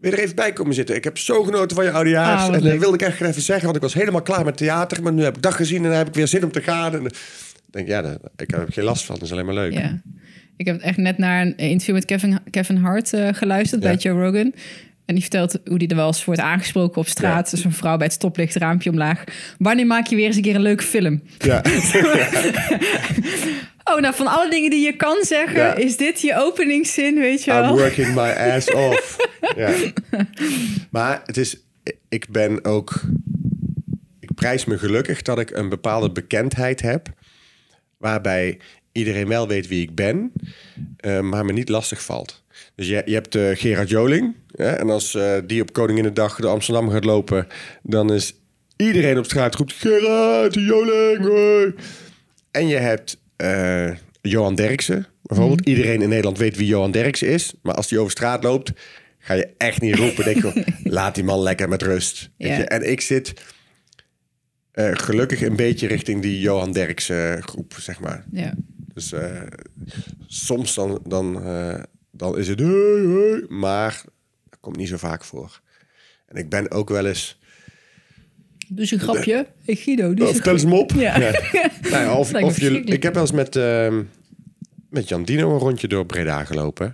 Wil 0.05 0.13
je 0.13 0.19
er 0.19 0.23
even 0.25 0.37
bij 0.37 0.53
komen 0.53 0.75
zitten? 0.75 0.97
Ik 0.97 1.05
heb 1.05 1.19
zo 1.19 1.43
genoten 1.43 1.77
van 1.77 1.85
je 1.85 1.91
oudejaars. 1.91 2.41
Ah, 2.41 2.47
en 2.47 2.53
dat 2.53 2.63
leuk. 2.63 2.81
wilde 2.81 2.95
ik 2.97 3.03
echt 3.03 3.21
even 3.21 3.43
zeggen, 3.43 3.65
want 3.65 3.77
ik 3.77 3.83
was 3.83 3.95
helemaal 3.95 4.23
klaar 4.23 4.45
met 4.45 4.57
theater. 4.57 5.03
Maar 5.03 5.13
nu 5.13 5.23
heb 5.23 5.37
ik 5.37 5.43
dag 5.43 5.57
gezien 5.57 5.77
en 5.77 5.89
dan 5.89 5.93
heb 5.99 6.09
ik 6.09 6.15
weer 6.15 6.27
zin 6.29 6.45
om 6.45 6.53
te 6.53 6.63
gaan. 6.63 6.95
En 6.95 7.05
ik 7.05 7.15
denk, 7.71 7.89
ja, 7.89 8.03
daar- 8.03 8.17
ik 8.37 8.51
heb 8.51 8.67
geen 8.73 8.85
last 8.85 9.05
van. 9.05 9.15
Dat 9.15 9.25
is 9.25 9.33
alleen 9.33 9.45
maar 9.45 9.55
leuk. 9.55 9.73
Ja. 9.73 10.01
Ik 10.57 10.67
heb 10.67 10.81
echt 10.81 10.97
net 10.97 11.19
naar 11.19 11.43
een 11.43 11.57
interview 11.57 11.95
met 11.95 12.05
Kevin, 12.05 12.39
Kevin 12.51 12.77
Hart 12.77 13.13
eh, 13.13 13.29
geluisterd 13.33 13.81
bij. 13.81 13.95
Joe 13.95 14.23
Rogan. 14.25 14.55
En 15.05 15.15
die 15.15 15.21
vertelt 15.23 15.59
hoe 15.65 15.79
die 15.79 15.89
er 15.89 15.97
wel 15.97 16.07
eens 16.07 16.25
wordt 16.25 16.41
aangesproken 16.41 17.01
op 17.01 17.07
straat. 17.09 17.45
Ja. 17.51 17.57
Dus 17.57 17.65
een 17.65 17.73
vrouw 17.73 17.97
bij 17.97 18.07
het 18.07 18.15
stoplicht, 18.15 18.55
raampje 18.57 18.91
omlaag. 18.91 19.25
Wanneer 19.59 19.87
maak 19.87 20.07
je 20.07 20.17
weer 20.17 20.27
eens 20.27 20.37
een 20.37 20.43
keer 20.43 20.55
een 20.55 20.61
leuke 20.63 20.83
film? 20.85 21.23
Ja. 21.39 21.63
Oh, 23.85 24.01
nou 24.01 24.15
van 24.15 24.27
alle 24.27 24.51
dingen 24.51 24.71
die 24.71 24.85
je 24.85 24.97
kan 24.97 25.17
zeggen, 25.25 25.57
Ja. 25.61 25.75
is 25.75 25.97
dit 25.97 26.21
je 26.21 26.37
openingszin, 26.37 27.15
weet 27.19 27.45
je 27.45 27.51
I'm 27.51 27.61
wel? 27.61 27.77
working 27.79 28.15
my 28.15 28.31
ass 28.31 28.71
off. 28.91 29.17
ja. 29.57 29.73
Maar 30.91 31.23
het 31.27 31.37
is, 31.37 31.57
ik 32.09 32.29
ben 32.29 32.65
ook, 32.65 33.01
ik 34.21 34.35
prijs 34.35 34.65
me 34.65 34.79
gelukkig 34.79 35.23
dat 35.23 35.39
ik 35.39 35.51
een 35.51 35.69
bepaalde 35.69 36.11
bekendheid 36.13 36.81
heb, 36.83 37.09
waarbij 37.99 38.59
iedereen 38.93 39.29
wel 39.29 39.49
weet 39.49 39.69
wie 39.69 39.83
ik 39.83 39.95
ben, 39.95 40.33
eh, 40.97 41.21
maar 41.21 41.45
me 41.45 41.53
niet 41.53 41.69
lastig 41.69 42.03
valt. 42.03 42.43
Dus 42.75 42.89
je, 42.89 43.03
je 43.05 43.15
hebt 43.15 43.35
eh, 43.35 43.49
Gerard 43.53 43.89
Joling, 43.89 44.35
hè, 44.57 44.71
en 44.71 44.91
als 44.91 45.15
eh, 45.15 45.37
die 45.47 45.63
op 45.63 45.73
Koninginnedag 45.73 46.37
door 46.37 46.51
Amsterdam 46.51 46.91
gaat 46.91 47.05
lopen, 47.05 47.47
dan 47.83 48.13
is 48.13 48.35
iedereen 48.77 49.19
op 49.19 49.25
straat 49.25 49.55
roept 49.55 49.73
Gerard 49.73 50.55
Joling. 50.55 51.25
hoi." 51.27 51.75
En 52.51 52.67
je 52.69 52.77
hebt 52.77 53.23
eh, 53.37 53.91
Johan 54.21 54.55
Derksen, 54.55 55.07
bijvoorbeeld. 55.23 55.67
Iedereen 55.69 56.03
in 56.03 56.09
Nederland 56.09 56.39
weet 56.39 56.57
wie 56.57 56.67
Johan 56.67 56.91
Derksen 56.91 57.29
is. 57.29 57.55
Maar 57.63 57.75
als 57.75 57.89
die 57.89 57.99
over 57.99 58.11
straat 58.11 58.43
loopt, 58.45 58.73
ga 59.19 59.35
je 59.35 59.49
echt 59.59 59.81
niet 59.81 59.95
roepen. 59.95 60.25
Denk 60.25 60.43
je, 60.43 60.65
laat 60.83 61.15
die 61.15 61.25
man 61.25 61.41
lekker 61.41 61.69
met 61.69 61.83
rust. 61.83 62.31
Je? 62.37 62.49
En 62.49 62.91
ik 62.91 63.01
zit 63.01 63.35
eh, 64.75 64.91
gelukkig 64.93 65.43
een 65.43 65.57
beetje 65.57 65.87
richting 65.87 66.23
die 66.23 66.41
Johan 66.41 66.73
Derksen 66.73 67.43
groep, 67.43 67.75
zeg 67.79 68.01
maar. 68.01 68.25
Ja. 68.31 68.55
Dus 68.95 69.13
eh, 69.13 69.43
soms 70.27 70.75
dan, 70.75 71.01
dan, 71.07 71.45
eh, 71.45 71.83
dan 72.11 72.39
is 72.39 72.49
het... 72.49 72.61
Maar 73.51 74.03
dat 74.49 74.61
komt 74.61 74.77
niet 74.77 74.89
zo 74.89 74.97
vaak 74.97 75.25
voor. 75.25 75.61
En 76.27 76.37
ik 76.37 76.49
ben 76.49 76.71
ook 76.71 76.89
wel 76.89 77.07
eens... 77.07 77.39
Eens 78.77 78.91
een 78.91 78.99
grapje. 79.01 79.47
Hey 79.65 79.75
Guido, 79.75 80.15
doe 80.15 80.27
Of 80.27 80.33
eens 80.33 80.43
tel 80.43 80.53
een 80.53 80.59
eens 80.59 80.63
hem 80.63 80.73
op. 80.73 80.93
Ja. 81.07 81.19
Nou 81.19 81.33
ja, 81.91 82.15
of, 82.15 82.35
of 82.43 82.61
je, 82.61 82.81
ik 82.81 83.03
heb 83.03 83.13
wel 83.15 83.23
eens 83.23 83.33
met, 83.33 83.57
ehm, 83.57 84.03
met 84.91 85.09
Jan 85.09 85.25
Dino 85.25 85.53
een 85.53 85.59
rondje 85.59 85.89
door 85.89 86.07
Breda 86.07 86.45
gelopen. 86.45 86.87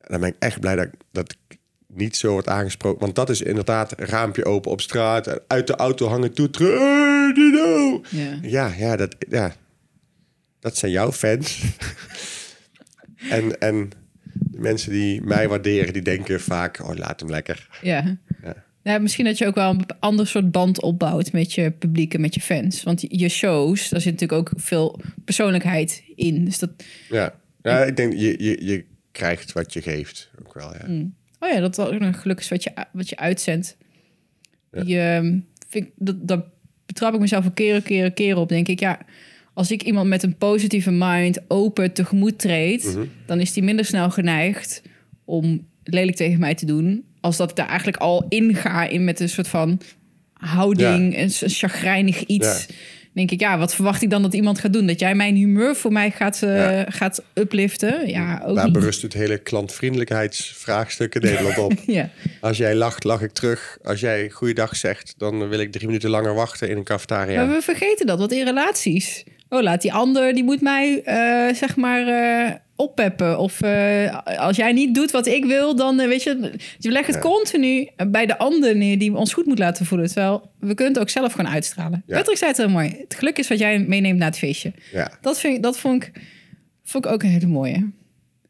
En 0.00 0.12
dan 0.12 0.20
ben 0.20 0.28
ik 0.28 0.36
echt 0.38 0.60
blij 0.60 0.76
dat, 0.76 0.84
ik- 0.86 1.00
dat 1.12 1.36
ik 1.48 1.58
niet 1.86 2.16
zo 2.16 2.30
word 2.30 2.48
aangesproken. 2.48 3.00
Want 3.00 3.14
dat 3.14 3.30
is 3.30 3.42
inderdaad 3.42 3.92
raampje 3.96 4.44
open 4.44 4.70
op 4.70 4.80
straat. 4.80 5.48
Uit 5.48 5.66
de 5.66 5.74
auto 5.76 6.06
hangen 6.08 6.32
toeteren. 6.32 6.78
Hey, 6.78 7.32
Dino! 7.34 8.00
Ja. 8.10 8.38
Ja, 8.42 8.72
ja, 8.78 8.96
dat, 8.96 9.16
ja, 9.28 9.54
dat 10.60 10.76
zijn 10.76 10.92
jouw 10.92 11.12
fans. 11.12 11.62
en, 13.30 13.60
en 13.60 13.90
de 14.32 14.58
mensen 14.60 14.92
die 14.92 15.22
mij 15.22 15.48
waarderen, 15.48 15.92
die 15.92 16.02
denken 16.02 16.40
vaak... 16.40 16.80
Oh, 16.88 16.94
laat 16.96 17.20
hem 17.20 17.30
lekker. 17.30 17.68
Ja. 17.82 18.16
Ja. 18.42 18.64
Ja, 18.86 18.98
misschien 18.98 19.24
dat 19.24 19.38
je 19.38 19.46
ook 19.46 19.54
wel 19.54 19.70
een 19.70 19.86
ander 19.98 20.26
soort 20.26 20.50
band 20.50 20.82
opbouwt 20.82 21.32
met 21.32 21.52
je 21.52 21.70
publiek 21.70 22.14
en 22.14 22.20
met 22.20 22.34
je 22.34 22.40
fans. 22.40 22.82
Want 22.82 23.04
je 23.08 23.28
shows, 23.28 23.88
daar 23.88 24.00
zit 24.00 24.12
natuurlijk 24.12 24.40
ook 24.40 24.60
veel 24.60 25.00
persoonlijkheid 25.24 26.02
in. 26.14 26.44
Dus 26.44 26.58
dat, 26.58 26.70
Ja, 27.08 27.34
ja 27.62 27.84
ik 27.84 27.96
denk 27.96 28.12
je, 28.12 28.44
je, 28.44 28.64
je 28.64 28.84
krijgt 29.12 29.52
wat 29.52 29.72
je 29.72 29.82
geeft. 29.82 30.30
Ook 30.40 30.54
wel, 30.54 30.72
ja. 30.72 30.86
oh 31.40 31.48
ja, 31.48 31.60
dat 31.60 31.78
is 31.78 31.84
ook 31.84 32.00
een 32.00 32.14
geluk 32.14 32.38
is 32.38 32.48
wat 32.48 32.62
je, 32.62 32.70
wat 32.92 33.08
je 33.08 33.16
uitzendt. 33.16 33.76
Je, 34.70 34.98
ehm, 34.98 35.38
vind, 35.68 35.88
dat, 35.96 36.28
dat 36.28 36.44
betrap 36.86 37.14
ik 37.14 37.20
mezelf 37.20 37.44
een 37.44 37.54
keer, 37.54 37.74
een 37.74 37.82
keer, 37.82 38.04
een 38.04 38.14
keer 38.14 38.36
op. 38.36 38.48
Denk 38.48 38.68
ik, 38.68 38.80
ja, 38.80 38.98
als 39.52 39.70
ik 39.70 39.82
iemand 39.82 40.08
met 40.08 40.22
een 40.22 40.36
positieve 40.36 40.90
mind 40.90 41.40
open 41.48 41.92
tegemoet 41.92 42.38
treed, 42.38 42.98
dan 43.26 43.40
is 43.40 43.52
die 43.52 43.62
minder 43.62 43.84
snel 43.84 44.10
geneigd 44.10 44.82
om 45.24 45.66
lelijk 45.82 46.16
tegen 46.16 46.40
mij 46.40 46.54
te 46.54 46.66
doen. 46.66 47.04
Als 47.26 47.36
dat 47.36 47.50
ik 47.50 47.56
daar 47.56 47.66
eigenlijk 47.68 47.96
al 47.96 48.26
in 48.28 48.54
ga 48.54 48.84
in 48.88 49.04
met 49.04 49.20
een 49.20 49.28
soort 49.28 49.48
van 49.48 49.80
houding, 50.32 51.14
Ja. 51.14 51.20
een, 51.22 51.30
een 51.40 51.48
chagrijnig 51.50 52.24
iets. 52.24 52.66
Ja. 52.68 52.74
denk 53.12 53.30
ik, 53.30 53.40
ja, 53.40 53.58
wat 53.58 53.74
verwacht 53.74 54.02
ik 54.02 54.10
dan 54.10 54.22
dat 54.22 54.34
iemand 54.34 54.58
gaat 54.58 54.72
doen? 54.72 54.86
Dat 54.86 55.00
jij 55.00 55.14
mijn 55.14 55.34
humeur 55.36 55.76
voor 55.76 55.92
mij 55.92 56.10
gaat, 56.10 56.42
eh, 56.42 56.56
Ja. 56.56 56.86
gaat 56.90 57.22
upliften? 57.34 58.08
Ja, 58.08 58.42
ook 58.46 58.54
Daar 58.56 58.64
niet. 58.64 58.72
berust 58.72 59.02
het 59.02 59.12
hele 59.12 59.38
klantvriendelijkheidsvraagstuk 59.38 61.14
in 61.14 61.20
Nederland 61.30 61.58
op. 61.58 61.72
Ja. 61.86 62.10
Als 62.40 62.56
jij 62.56 62.74
lacht, 62.74 63.04
lach 63.04 63.22
ik 63.22 63.32
terug. 63.32 63.78
Als 63.82 64.00
jij 64.00 64.30
goeiedag 64.30 64.76
zegt, 64.76 65.14
dan 65.16 65.48
wil 65.48 65.58
ik 65.58 65.72
drie 65.72 65.86
minuten 65.86 66.10
langer 66.10 66.34
wachten 66.34 66.68
in 66.68 66.76
een 66.76 66.84
cafetaria. 66.84 67.44
Maar 67.44 67.54
we 67.54 67.62
vergeten 67.62 68.06
dat, 68.06 68.18
want 68.18 68.32
in 68.32 68.44
relaties... 68.44 69.24
Oh, 69.48 69.62
laat 69.62 69.82
die 69.82 69.92
ander, 69.92 70.34
die 70.34 70.44
moet 70.44 70.60
mij, 70.60 71.02
eh, 71.02 71.54
zeg 71.54 71.76
maar, 71.76 72.06
eh, 72.06 72.54
oppeppen. 72.76 73.38
Of 73.38 73.60
eh, 73.62 74.18
als 74.38 74.56
jij 74.56 74.72
niet 74.72 74.94
doet 74.94 75.10
wat 75.10 75.26
ik 75.26 75.44
wil, 75.44 75.76
dan 75.76 75.96
weet 75.96 76.22
je... 76.22 76.52
Je 76.78 76.90
legt 76.90 77.06
het 77.06 77.18
continu 77.18 77.88
bij 78.08 78.26
de 78.26 78.38
ander 78.38 78.76
neer 78.76 78.98
die 78.98 79.14
ons 79.14 79.32
goed 79.32 79.46
moet 79.46 79.58
laten 79.58 79.86
voelen. 79.86 80.06
Terwijl 80.06 80.50
we 80.58 80.74
kunnen 80.74 80.92
het 80.92 81.02
ook 81.02 81.10
zelf 81.10 81.32
gaan 81.32 81.48
uitstralen. 81.48 82.02
Ja. 82.06 82.16
Patrick 82.16 82.36
zei 82.36 82.50
het 82.50 82.60
heel 82.60 82.68
mooi. 82.68 82.96
Het 82.98 83.14
geluk 83.14 83.38
is 83.38 83.48
wat 83.48 83.58
jij 83.58 83.78
meeneemt 83.78 84.18
naar 84.18 84.28
het 84.28 84.38
feestje. 84.38 84.72
Ja, 84.92 85.10
Dat, 85.20 85.40
vind 85.40 85.56
ik, 85.56 85.62
dat 85.62 85.78
vond, 85.78 86.02
ik, 86.02 86.12
vond 86.84 87.04
ik 87.04 87.10
ook 87.10 87.22
een 87.22 87.28
hele 87.28 87.46
mooie. 87.46 87.90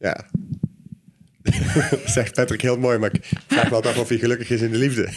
ja. 0.01 0.25
Zegt 2.07 2.35
Patrick 2.35 2.61
heel 2.61 2.79
mooi, 2.79 2.99
maar 2.99 3.15
ik 3.15 3.31
vraag 3.47 3.69
me 3.69 3.75
altijd 3.75 3.95
af 3.95 4.01
of 4.01 4.09
hij 4.09 4.19
gelukkig 4.19 4.51
is 4.51 4.61
in 4.61 4.71
de 4.71 4.79
liefde. 4.79 5.09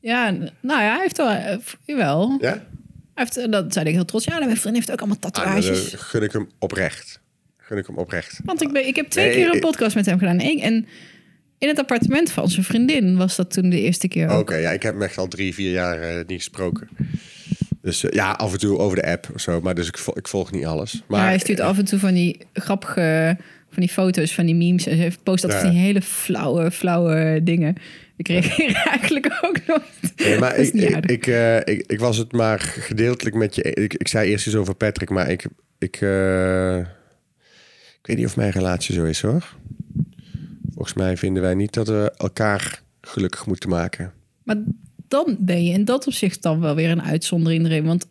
Ja, 0.00 0.30
nou 0.60 0.82
ja, 0.82 0.92
hij 0.92 1.00
heeft 1.00 1.16
wel... 1.16 1.60
jawel. 1.84 2.38
ja? 2.40 2.62
Heeft, 3.14 3.36
eh, 3.36 3.50
dat 3.50 3.72
zei 3.72 3.86
ik 3.88 3.94
heel 3.94 4.04
trots. 4.04 4.24
Ja, 4.24 4.38
mijn 4.38 4.50
vriendin 4.50 4.74
heeft 4.74 4.90
ook 4.92 4.98
allemaal 4.98 5.16
Ah, 5.20 5.30
tatoeages. 5.30 5.90
dan 5.90 6.00
gun 6.00 6.22
ik 6.22 6.32
hem 6.32 6.48
oprecht. 6.58 7.20
Gun 7.58 7.78
ik 7.78 7.86
hem 7.86 7.96
oprecht. 7.98 8.40
Want 8.44 8.62
ik, 8.62 8.72
ben, 8.72 8.86
ik 8.86 8.96
heb 8.96 9.08
twee 9.08 9.26
Nee, 9.26 9.34
keer 9.34 9.46
een 9.48 9.54
ik- 9.54 9.60
podcast 9.60 9.94
met 9.94 10.06
hem 10.06 10.18
gedaan. 10.18 10.38
En, 10.38 10.58
en 10.60 10.86
in 11.58 11.68
het 11.68 11.78
appartement 11.78 12.30
van 12.30 12.48
zijn 12.48 12.64
vriendin 12.64 13.16
was 13.16 13.36
dat 13.36 13.50
toen 13.52 13.70
de 13.70 13.80
eerste 13.80 14.08
keer. 14.08 14.38
Oké, 14.38 14.54
ja, 14.56 14.70
ik 14.70 14.82
heb 14.82 14.92
hem 14.92 15.02
echt 15.02 15.18
al 15.18 15.28
drie, 15.28 15.54
vier 15.54 15.70
jaar 15.72 16.00
eh, 16.00 16.16
niet 16.26 16.38
gesproken. 16.38 16.88
Dus 17.82 18.04
eh, 18.04 18.10
ja, 18.10 18.30
af 18.32 18.52
en 18.52 18.58
toe 18.58 18.78
over 18.78 18.96
de 18.96 19.06
app 19.06 19.28
of 19.34 19.40
zo. 19.40 19.60
Maar 19.60 19.74
dus 19.74 19.88
ik, 19.88 19.98
vol- 19.98 20.18
ik 20.18 20.28
volg 20.28 20.50
niet 20.52 20.64
alles. 20.66 20.92
Maar 20.92 21.18
Maar 21.20 21.28
hij 21.28 21.38
stuurt 21.38 21.60
af 21.60 21.78
en 21.78 21.84
toe 21.84 21.98
van 21.98 22.14
die 22.14 22.38
grappige 22.52 23.36
van 23.70 23.82
die 23.82 23.92
foto's, 23.92 24.34
van 24.34 24.46
die 24.46 24.54
memes. 24.54 24.86
En 24.86 24.98
hij 24.98 25.12
post 25.22 25.42
dat 25.42 25.52
Ja. 25.52 25.60
van 25.60 25.70
die 25.70 25.78
hele 25.78 26.02
flauwe, 26.02 26.70
flauwe 26.70 27.40
dingen. 27.42 27.74
Ik 28.16 28.28
reageer 28.28 28.82
eigenlijk 28.90 29.38
ook 29.42 29.66
nooit. 29.66 30.12
Nee, 30.16 30.38
maar 30.38 30.56
ik, 30.56 30.72
ik, 31.10 31.26
eh, 31.26 31.56
ik, 31.56 31.84
ik 31.86 31.98
was 31.98 32.16
het 32.16 32.32
maar 32.32 32.60
gedeeltelijk 32.60 33.36
met 33.36 33.54
je. 33.54 33.62
Ik, 33.62 33.94
ik 33.94 34.08
zei 34.08 34.30
eerst 34.30 34.46
iets 34.46 34.56
over 34.56 34.74
Patrick, 34.74 35.10
maar 35.10 35.30
ik, 35.30 35.46
ik, 35.78 35.96
eh, 36.00 36.78
ik 37.98 38.06
weet 38.06 38.16
niet 38.16 38.26
of 38.26 38.36
mijn 38.36 38.50
relatie 38.50 38.94
zo 38.94 39.04
is 39.04 39.20
hoor. 39.20 39.56
Volgens 40.74 40.94
mij 40.94 41.16
vinden 41.16 41.42
wij 41.42 41.54
niet 41.54 41.72
dat 41.72 41.88
we 41.88 42.12
elkaar 42.16 42.82
gelukkig 43.00 43.46
moeten 43.46 43.68
maken. 43.68 44.12
Maar 44.42 44.56
dan 45.08 45.36
ben 45.40 45.64
je 45.64 45.72
in 45.72 45.84
dat 45.84 46.06
opzicht 46.06 46.42
dan 46.42 46.60
wel 46.60 46.74
weer 46.74 46.90
een 46.90 47.02
uitzondering 47.02 47.64
erin. 47.64 47.84
Want 47.84 48.06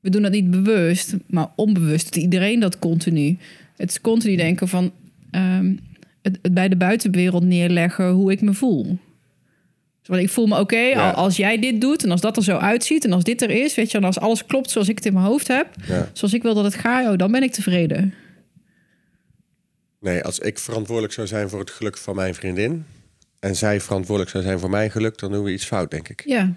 we 0.00 0.10
doen 0.10 0.22
dat 0.22 0.32
niet 0.32 0.50
bewust, 0.50 1.14
maar 1.26 1.48
onbewust. 1.56 2.16
Iedereen 2.16 2.60
dat 2.60 2.78
continu. 2.78 3.38
Het 3.76 3.90
is 3.90 4.00
continu 4.00 4.36
denken 4.36 4.68
van 4.68 4.92
ehm, 5.30 5.74
het, 6.22 6.38
het 6.42 6.54
bij 6.54 6.68
de 6.68 6.76
buitenwereld 6.76 7.42
neerleggen 7.44 8.10
hoe 8.10 8.30
ik 8.32 8.40
me 8.40 8.54
voel. 8.54 8.84
Dus 9.98 10.08
Want 10.08 10.22
ik 10.22 10.30
voel 10.30 10.46
me 10.46 10.58
oké 10.60 10.76
Ja. 10.78 11.10
als 11.10 11.36
jij 11.36 11.58
dit 11.58 11.80
doet 11.80 12.04
en 12.04 12.10
als 12.10 12.20
dat 12.20 12.36
er 12.36 12.42
zo 12.44 12.56
uitziet 12.56 13.04
en 13.04 13.12
als 13.12 13.24
dit 13.24 13.42
er 13.42 13.50
is, 13.50 13.74
weet 13.74 13.90
je, 13.90 13.98
en 13.98 14.04
als 14.04 14.18
alles 14.18 14.46
klopt 14.46 14.70
zoals 14.70 14.88
ik 14.88 14.96
het 14.96 15.06
in 15.06 15.12
mijn 15.12 15.24
hoofd 15.26 15.48
heb, 15.48 15.66
Ja. 15.86 16.10
zoals 16.12 16.34
ik 16.34 16.42
wil 16.42 16.54
dat 16.54 16.64
het 16.64 16.74
gaat, 16.74 17.10
oh, 17.12 17.16
dan 17.18 17.32
ben 17.32 17.42
ik 17.42 17.52
tevreden. 17.52 18.14
Nee, 20.00 20.22
als 20.22 20.38
ik 20.38 20.58
verantwoordelijk 20.58 21.14
zou 21.14 21.26
zijn 21.26 21.48
voor 21.48 21.60
het 21.60 21.70
geluk 21.70 21.96
van 21.96 22.14
mijn 22.16 22.34
vriendin. 22.34 22.84
en 23.40 23.56
zij 23.56 23.80
verantwoordelijk 23.80 24.30
zou 24.32 24.44
zijn 24.44 24.58
voor 24.58 24.70
mijn 24.70 24.90
geluk, 24.90 25.18
dan 25.18 25.32
doen 25.32 25.44
we 25.44 25.52
iets 25.52 25.64
fout, 25.64 25.90
denk 25.90 26.08
ik. 26.08 26.22
Ja, 26.26 26.52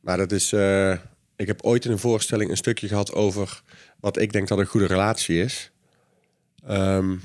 Maar 0.00 0.16
dat 0.16 0.32
is. 0.32 0.52
eh, 0.52 0.92
ik 1.36 1.46
heb 1.46 1.62
ooit 1.62 1.84
in 1.84 1.90
een 1.90 1.98
voorstelling 1.98 2.50
een 2.50 2.56
stukje 2.56 2.88
gehad 2.88 3.12
over 3.12 3.62
wat 4.00 4.18
ik 4.20 4.32
denk 4.32 4.48
dat 4.48 4.58
een 4.58 4.66
goede 4.66 4.86
relatie 4.86 5.42
is. 5.42 5.70
Ehm, 6.66 7.16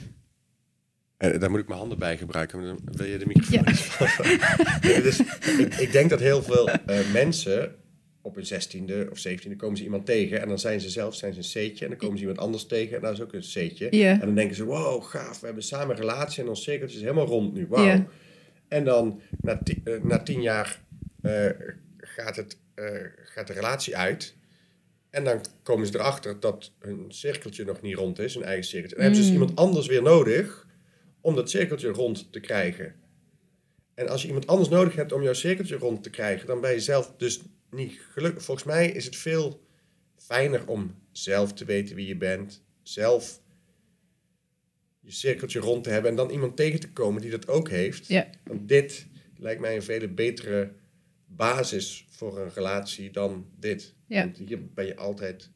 en 1.22 1.40
daar 1.40 1.52
moet 1.52 1.60
ik 1.60 1.68
mijn 1.68 1.80
handen 1.80 2.00
bij 2.00 2.18
gebruiken. 2.18 2.62
Dan 2.64 2.80
Wil 2.92 3.06
je 3.08 3.18
de 3.18 3.26
microfoon? 3.26 4.28
Nee, 4.90 5.02
dus, 5.02 5.20
ik, 5.58 5.76
ik 5.76 5.92
denk 5.92 6.10
dat 6.10 6.20
heel 6.20 6.44
veel 6.44 6.70
eh, 6.70 7.12
mensen 7.14 7.76
op 8.22 8.38
een 8.38 8.46
zestiende 8.46 9.08
of 9.12 9.18
zeventiende 9.18 9.56
komen 9.58 9.78
ze 9.78 9.84
iemand 9.84 10.06
tegen 10.06 10.42
en 10.42 10.48
dan 10.48 10.60
zijn 10.60 10.82
ze 10.82 10.90
zelf 10.90 11.16
zijn 11.16 11.34
ze 11.34 11.40
een 11.40 11.70
C'tje 11.72 11.84
en 11.84 11.90
dan 11.90 12.00
komen 12.00 12.18
ze 12.18 12.22
iemand 12.24 12.40
anders 12.42 12.66
tegen 12.66 12.96
en 12.96 13.02
dat 13.02 13.14
is 13.14 13.22
ook 13.22 13.34
een 13.34 13.40
C'tje. 13.42 13.88
Ja. 13.90 14.12
En 14.12 14.20
dan 14.20 14.36
denken 14.36 14.56
ze, 14.56 14.64
wow, 14.64 15.04
gaaf, 15.04 15.40
we 15.40 15.46
hebben 15.46 15.64
samen 15.64 15.90
een 15.96 16.02
relatie 16.02 16.44
en 16.44 16.50
ons 16.50 16.64
cirkeltje 16.64 16.96
is 16.98 17.02
helemaal 17.04 17.26
rond 17.26 17.54
nu. 17.54 17.66
Wauw. 17.70 17.86
Ja. 17.86 18.06
En 18.68 18.84
dan 18.84 19.22
na, 19.42 19.58
ti- 19.64 19.82
eh, 19.84 19.94
na 20.04 20.20
tien 20.20 20.42
jaar 20.42 20.80
eh, 21.22 21.46
gaat, 21.98 22.36
het, 22.36 22.58
eh, 22.74 22.86
gaat 23.24 23.48
de 23.48 23.54
relatie 23.54 23.98
uit. 23.98 24.36
En 25.10 25.24
dan 25.24 25.42
komen 25.64 25.88
ze 25.88 25.94
erachter 25.96 26.40
dat 26.40 26.72
hun 26.80 27.06
cirkeltje 27.08 27.66
nog 27.66 27.82
niet 27.82 27.96
rond 27.96 28.20
is, 28.20 28.34
hun 28.34 28.44
eigen 28.44 28.66
cirkeltje. 28.66 28.96
En 28.98 29.04
dan 29.04 29.12
hebben 29.14 29.26
ze 29.30 29.32
dus 29.32 29.42
iemand 29.42 29.60
anders 29.60 29.88
weer 29.88 30.02
nodig 30.02 30.68
om 31.22 31.36
dat 31.36 31.50
cirkeltje 31.50 31.90
rond 31.90 32.32
te 32.32 32.40
krijgen. 32.40 32.96
En 33.94 34.08
als 34.08 34.22
je 34.22 34.28
iemand 34.28 34.48
anders 34.48 34.70
nodig 34.70 34.96
hebt 34.96 35.12
om 35.12 35.24
jouw 35.24 35.34
cirkeltje 35.34 35.76
rond 35.76 36.04
te 36.04 36.10
krijgen, 36.10 36.48
dan 36.48 36.62
ben 36.62 36.72
je 36.72 36.80
zelf 36.80 37.14
dus 37.18 37.42
niet 37.70 38.00
gelukkig. 38.12 38.44
Volgens 38.44 38.68
mij 38.68 38.90
is 38.92 39.06
het 39.06 39.16
veel 39.16 39.64
fijner 40.16 40.68
om 40.68 40.96
zelf 41.12 41.54
te 41.54 41.66
weten 41.66 41.96
wie 41.96 42.08
je 42.08 42.18
bent, 42.18 42.64
zelf 42.84 43.42
je 45.00 45.12
cirkeltje 45.12 45.60
rond 45.60 45.84
te 45.84 45.90
hebben 45.90 46.12
en 46.12 46.18
dan 46.18 46.30
iemand 46.30 46.56
tegen 46.56 46.80
te 46.80 46.92
komen 46.92 47.22
die 47.22 47.32
dat 47.32 47.48
ook 47.48 47.70
heeft. 47.70 48.08
ja. 48.08 48.28
Want 48.44 48.68
dit 48.68 49.08
lijkt 49.38 49.62
mij 49.62 49.76
een 49.76 49.84
veel 49.84 50.08
betere 50.08 50.72
basis 51.26 52.06
voor 52.10 52.40
een 52.40 52.52
relatie 52.54 53.12
dan 53.12 53.46
dit. 53.60 53.94
Ja. 54.08 54.24
Want 54.24 54.38
hier 54.38 54.66
ben 54.74 54.86
je 54.86 54.96
altijd 54.96 55.50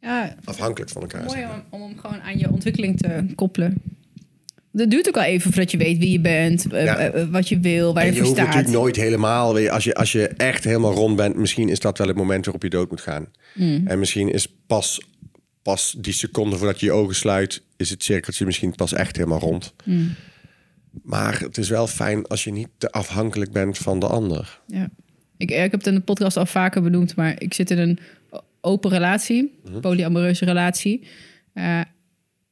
ja 0.00 0.36
afhankelijk 0.44 0.90
van 0.90 1.02
elkaar. 1.02 1.24
Mooi 1.24 1.44
om, 1.44 1.64
om 1.70 1.82
hem 1.82 1.98
gewoon 1.98 2.20
aan 2.20 2.38
je 2.38 2.50
ontwikkeling 2.50 2.98
te 2.98 3.26
koppelen. 3.34 3.82
Dat 4.72 4.90
duurt 4.90 5.08
ook 5.08 5.16
al 5.16 5.22
even 5.22 5.52
voordat 5.52 5.70
je 5.70 5.76
weet 5.76 5.98
wie 5.98 6.10
je 6.12 6.20
bent, 6.20 6.72
eh, 6.72 6.84
Ja. 6.84 6.96
eh, 6.98 7.24
wat 7.30 7.48
je 7.48 7.60
wil, 7.60 7.94
waar 7.94 8.02
En 8.02 8.08
je, 8.08 8.14
je 8.14 8.18
voor 8.18 8.28
hoeft 8.28 8.40
staat. 8.40 8.54
natuurlijk 8.54 8.82
nooit 8.82 8.96
helemaal. 8.96 9.58
je, 9.58 9.70
Als 9.70 9.84
je, 9.84 9.94
als 9.94 10.12
je 10.12 10.26
echt 10.28 10.64
helemaal 10.64 10.92
rond 10.92 11.16
bent, 11.16 11.36
misschien 11.36 11.68
is 11.68 11.80
dat 11.80 11.98
wel 11.98 12.06
het 12.06 12.16
moment 12.16 12.44
waarop 12.44 12.62
je 12.62 12.70
dood 12.70 12.90
moet 12.90 13.00
gaan. 13.00 13.26
Mm. 13.54 13.86
En 13.86 13.98
misschien 13.98 14.32
is 14.32 14.46
pas, 14.66 15.00
pas 15.62 15.94
die 15.98 16.12
seconde 16.12 16.56
voordat 16.56 16.80
je 16.80 16.86
je 16.86 16.92
ogen 16.92 17.14
sluit, 17.14 17.62
is 17.76 17.90
het 17.90 18.02
cirkeltje 18.04 18.44
misschien 18.46 18.74
pas 18.74 18.92
echt 18.92 19.16
helemaal 19.16 19.38
rond. 19.40 19.72
Mm. 19.84 20.14
Maar 21.02 21.40
het 21.40 21.58
is 21.58 21.68
wel 21.68 21.86
fijn 21.86 22.26
als 22.26 22.44
je 22.44 22.52
niet 22.52 22.68
te 22.78 22.90
afhankelijk 22.90 23.52
bent 23.52 23.78
van 23.78 23.98
de 23.98 24.06
ander. 24.06 24.60
Ja. 24.66 24.88
Ik, 25.36 25.50
ik 25.50 25.56
heb 25.56 25.72
het 25.72 25.86
in 25.86 25.94
de 25.94 26.00
podcast 26.00 26.36
al 26.36 26.46
vaker 26.46 26.82
benoemd, 26.82 27.16
maar 27.16 27.34
ik 27.42 27.54
zit 27.54 27.70
in 27.70 27.78
een 27.78 27.98
open 28.60 28.90
relatie, 28.90 29.58
Mhm. 29.64 29.80
polyamoreuze 29.80 30.44
relatie. 30.44 31.06
Eh, 31.52 31.80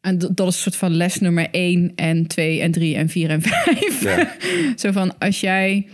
en 0.07 0.19
dat 0.19 0.41
is 0.41 0.45
een 0.47 0.53
soort 0.53 0.77
van 0.77 0.95
les 0.95 1.19
nummer 1.21 1.49
1 1.51 1.93
en 1.95 2.27
2 2.27 2.61
en 2.61 2.71
3 2.71 2.97
en 2.97 3.09
4 3.09 3.31
en 3.31 3.43
5. 3.43 4.03
Ja. 4.03 4.31
Zo 4.77 4.93
van 4.93 5.19
als 5.19 5.41
jij 5.41 5.87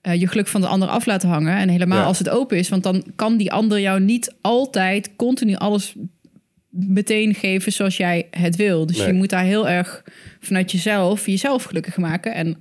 eh, 0.00 0.20
je 0.20 0.26
geluk 0.26 0.46
van 0.46 0.60
de 0.60 0.66
ander 0.66 0.88
af 0.88 1.06
laat 1.06 1.22
hangen 1.22 1.56
en 1.56 1.68
helemaal 1.68 1.98
Ja. 1.98 2.04
als 2.04 2.18
het 2.18 2.28
open 2.28 2.58
is, 2.58 2.68
want 2.68 2.82
dan 2.82 3.04
kan 3.16 3.36
die 3.36 3.52
ander 3.52 3.80
jou 3.80 4.00
niet 4.00 4.34
altijd 4.40 5.10
continu 5.16 5.54
alles 5.54 5.94
meteen 6.70 7.34
geven 7.34 7.72
zoals 7.72 7.96
jij 7.96 8.26
het 8.30 8.56
wil. 8.56 8.86
Dus 8.86 8.96
Nee. 8.98 9.06
je 9.06 9.12
moet 9.12 9.30
daar 9.30 9.44
heel 9.44 9.68
erg 9.68 10.04
vanuit 10.40 10.72
jezelf 10.72 11.26
jezelf 11.26 11.64
gelukkig 11.64 11.96
maken 11.96 12.34
en 12.34 12.56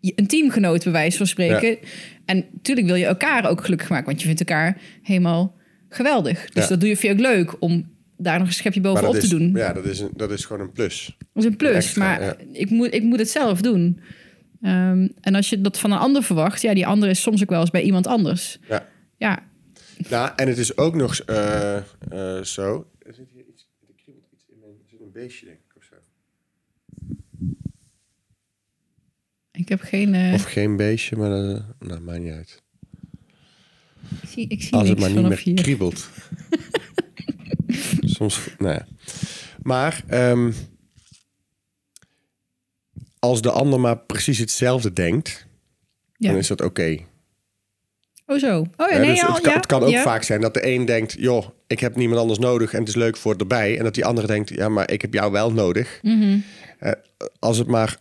je- 0.00 0.12
een 0.16 0.26
teamgenoot 0.26 0.82
bij 0.84 0.92
wijze 0.92 1.16
van 1.16 1.26
spreken. 1.26 1.78
En 2.24 2.44
natuurlijk 2.52 2.86
wil 2.86 2.96
je 2.96 3.04
elkaar 3.06 3.48
ook 3.50 3.64
gelukkig 3.64 3.88
maken, 3.88 4.06
want 4.06 4.20
je 4.20 4.26
vindt 4.26 4.40
elkaar 4.40 4.78
helemaal 5.02 5.56
geweldig. 5.88 6.50
Dus 6.50 6.68
dat 6.68 6.80
doe 6.80 6.88
je 6.88 6.96
veel 6.96 7.14
leuk 7.14 7.62
om 7.62 7.98
daar 8.22 8.38
nog 8.38 8.46
een 8.48 8.52
schepje 8.54 8.80
bovenop 8.80 9.14
is, 9.14 9.28
te 9.28 9.38
doen. 9.38 9.52
Ja, 9.54 9.72
dat 9.72 9.84
is, 9.84 10.00
een, 10.00 10.10
dat 10.16 10.30
is 10.30 10.44
gewoon 10.44 10.62
een 10.62 10.72
plus. 10.72 11.16
Dat 11.32 11.44
is 11.44 11.50
een 11.50 11.56
plus, 11.56 11.74
Extra, 11.74 12.04
maar 12.04 12.22
ja. 12.22 12.36
ik, 12.52 12.70
moet, 12.70 12.94
ik 12.94 13.02
moet 13.02 13.18
het 13.18 13.30
zelf 13.30 13.60
doen. 13.60 14.00
Ehm, 14.62 15.08
en 15.20 15.34
als 15.34 15.48
je 15.50 15.60
dat 15.60 15.78
van 15.78 15.92
een 15.92 15.98
ander 15.98 16.22
verwacht, 16.22 16.62
ja, 16.62 16.74
die 16.74 16.86
ander 16.86 17.08
is 17.08 17.22
soms 17.22 17.42
ook 17.42 17.50
wel 17.50 17.60
eens 17.60 17.70
bij 17.70 17.82
iemand 17.82 18.06
anders. 18.06 18.58
Ja. 18.68 18.86
Ja, 19.16 19.42
Nou, 20.10 20.30
en 20.36 20.48
het 20.48 20.58
is 20.58 20.76
ook 20.76 20.94
nog 20.94 21.18
eh, 21.18 21.76
eh, 21.76 21.82
zo. 22.44 22.90
Er 22.98 23.14
zit 23.14 23.28
hier 23.32 23.44
iets, 23.52 23.68
er 23.88 23.94
kriebelt 24.02 24.24
iets 24.32 24.44
in 24.48 24.56
mijn, 24.60 24.72
er 24.72 24.88
zit 24.90 25.00
een 25.00 25.12
beestje 25.12 25.46
denk 25.46 25.58
ik 25.58 25.76
of 25.76 25.84
zo. 25.84 25.94
ik 29.52 29.68
heb 29.68 29.80
geen. 29.80 30.14
eh, 30.14 30.32
Of 30.34 30.42
geen 30.44 30.76
beestje, 30.76 31.16
maar 31.16 31.30
dat 31.30 31.62
nou, 31.78 32.00
maakt 32.00 32.20
niet 32.20 32.32
uit. 32.32 32.62
ik 34.22 34.28
zie, 34.28 34.46
ik 34.48 34.62
zie 34.62 34.72
Als 34.72 34.88
het 34.88 34.98
maar 34.98 35.10
niet 35.10 35.22
meer 35.28 35.38
hier. 35.44 35.54
kriebelt. 35.54 36.08
Soms, 38.16 38.40
nou 38.58 38.74
ja. 38.74 38.86
Maar 39.62 40.02
ehm, 40.08 40.52
als 43.18 43.42
de 43.42 43.50
ander 43.50 43.80
maar 43.80 43.98
precies 43.98 44.38
hetzelfde 44.38 44.92
denkt, 44.92 45.46
Ja. 46.16 46.28
dan 46.28 46.38
is 46.38 46.46
dat 46.46 46.60
oké. 46.62 46.98
Oh 48.26 48.38
zo. 48.38 48.58
Oh 48.76 48.90
ja, 48.90 48.98
nee, 48.98 49.10
dus 49.10 49.20
ja, 49.20 49.32
het, 49.32 49.40
kan, 49.40 49.50
ja, 49.50 49.56
het 49.56 49.66
kan 49.66 49.82
ook 49.82 49.96
vaak 49.96 50.22
zijn 50.22 50.40
dat 50.40 50.54
de 50.54 50.66
een 50.66 50.84
denkt, 50.84 51.14
joh, 51.18 51.46
ik 51.66 51.80
heb 51.80 51.96
niemand 51.96 52.20
anders 52.20 52.38
nodig 52.38 52.72
en 52.72 52.78
het 52.78 52.88
is 52.88 52.94
leuk 52.94 53.16
voor 53.16 53.36
erbij. 53.36 53.78
En 53.78 53.84
dat 53.84 53.94
die 53.94 54.04
andere 54.04 54.26
denkt, 54.26 54.48
ja, 54.48 54.68
maar 54.68 54.90
ik 54.90 55.02
heb 55.02 55.14
jou 55.14 55.32
wel 55.32 55.52
nodig. 55.52 55.98
Mhm. 56.02 56.38
Eh, 56.78 56.92
als 57.38 57.58
het 57.58 57.66
maar 57.66 57.96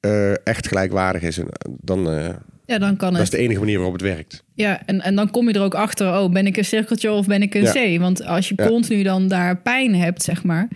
eh, 0.00 0.46
echt 0.46 0.68
gelijkwaardig 0.68 1.22
is, 1.22 1.38
en, 1.38 1.48
dan, 1.80 2.10
eh, 2.10 2.34
Ja, 2.72 2.78
dan 2.78 2.96
kan 2.96 3.12
Dat 3.12 3.22
is 3.22 3.28
het. 3.28 3.36
de 3.36 3.42
enige 3.44 3.58
manier 3.60 3.76
waarop 3.76 3.92
het 3.94 4.02
werkt. 4.02 4.44
Ja, 4.54 4.82
en, 4.86 5.00
en 5.00 5.14
dan 5.14 5.30
kom 5.30 5.48
je 5.48 5.54
er 5.54 5.62
ook 5.62 5.74
achter, 5.74 6.06
oh, 6.20 6.32
ben 6.32 6.46
ik 6.46 6.56
een 6.56 6.64
cirkeltje 6.64 7.12
of 7.12 7.26
ben 7.26 7.42
ik 7.42 7.54
een 7.54 7.62
Ja. 7.62 7.72
C? 7.96 8.00
Want 8.00 8.24
als 8.24 8.48
je 8.48 8.54
Ja. 8.56 8.66
continu 8.66 9.02
dan 9.02 9.28
daar 9.28 9.56
pijn 9.56 9.94
hebt, 9.94 10.22
zeg 10.22 10.44
maar, 10.44 10.68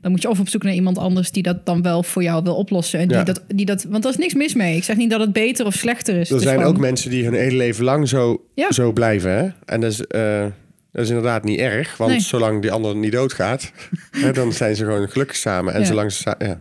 dan 0.00 0.10
moet 0.10 0.22
je 0.22 0.28
of 0.28 0.40
op 0.40 0.48
zoek 0.48 0.62
naar 0.62 0.72
iemand 0.74 0.98
anders 0.98 1.30
die 1.30 1.42
dat 1.42 1.66
dan 1.66 1.82
wel 1.82 2.02
voor 2.02 2.22
jou 2.22 2.42
wil 2.42 2.54
oplossen. 2.54 2.98
En 3.00 3.08
die 3.08 3.16
Ja. 3.16 3.24
dat, 3.24 3.42
die 3.48 3.66
dat, 3.66 3.84
want 3.84 4.04
er 4.04 4.10
is 4.10 4.16
niks 4.16 4.34
mis 4.34 4.54
mee. 4.54 4.76
Ik 4.76 4.84
zeg 4.84 4.96
niet 4.96 5.10
dat 5.10 5.20
het 5.20 5.32
beter 5.32 5.66
of 5.66 5.74
slechter 5.74 6.16
is. 6.16 6.30
Er 6.30 6.36
is 6.36 6.42
zijn 6.42 6.56
gewoon- 6.58 6.72
ook 6.74 6.80
mensen 6.80 7.10
die 7.10 7.24
hun 7.24 7.34
hele 7.34 7.56
leven 7.56 7.84
lang 7.84 8.08
zo, 8.08 8.44
Ja. 8.54 8.72
zo 8.72 8.92
blijven. 8.92 9.30
Hè? 9.30 9.48
En 9.64 9.80
dat 9.80 9.92
is, 9.92 10.00
eh, 10.06 10.46
dat 10.92 11.02
is 11.02 11.08
inderdaad 11.08 11.44
niet 11.44 11.58
erg. 11.58 11.96
Want 11.96 12.10
Nee. 12.10 12.20
zolang 12.20 12.62
die 12.62 12.70
ander 12.72 12.96
niet 12.96 13.12
doodgaat, 13.12 13.72
hè, 14.22 14.32
dan 14.32 14.52
zijn 14.52 14.76
ze 14.76 14.84
gewoon 14.84 15.08
gelukkig 15.08 15.36
samen. 15.36 15.74
En 15.74 15.86
zolang 15.86 16.12
ze... 16.12 16.56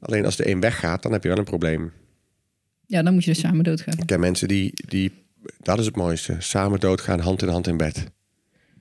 Alleen 0.00 0.24
als 0.24 0.36
de 0.36 0.50
een 0.50 0.60
weggaat, 0.60 1.02
dan 1.02 1.12
heb 1.12 1.22
je 1.22 1.28
wel 1.28 1.38
een 1.38 1.44
probleem. 1.44 1.92
Ja, 2.86 3.02
dan 3.02 3.14
moet 3.14 3.24
je 3.24 3.30
dus 3.32 3.40
samen 3.40 3.64
doodgaan. 3.64 3.94
Ik 3.98 4.06
ken 4.06 4.20
mensen 4.20 4.48
die, 4.48 4.72
die... 4.88 5.12
Dat 5.62 5.78
is 5.78 5.86
het 5.86 5.96
mooiste. 5.96 6.36
Samen 6.38 6.80
doodgaan, 6.80 7.20
hand 7.20 7.42
in 7.42 7.48
hand 7.48 7.66
in 7.66 7.76
bed. 7.76 8.04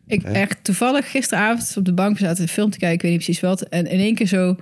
Ik 0.07 0.23
echt 0.23 0.64
toevallig 0.64 1.11
gisteravond 1.11 1.77
op 1.77 1.86
de 1.86 1.94
bank 1.94 2.18
zaten 2.18 2.41
een 2.44 2.49
film 2.49 2.69
te 2.69 2.77
kijken, 2.77 2.95
ik 2.95 3.02
weet 3.02 3.11
niet 3.11 3.23
precies 3.23 3.41
wat. 3.41 3.61
En 3.61 3.86
in 3.86 3.99
één 3.99 4.15
keer 4.15 4.27
zo 4.27 4.56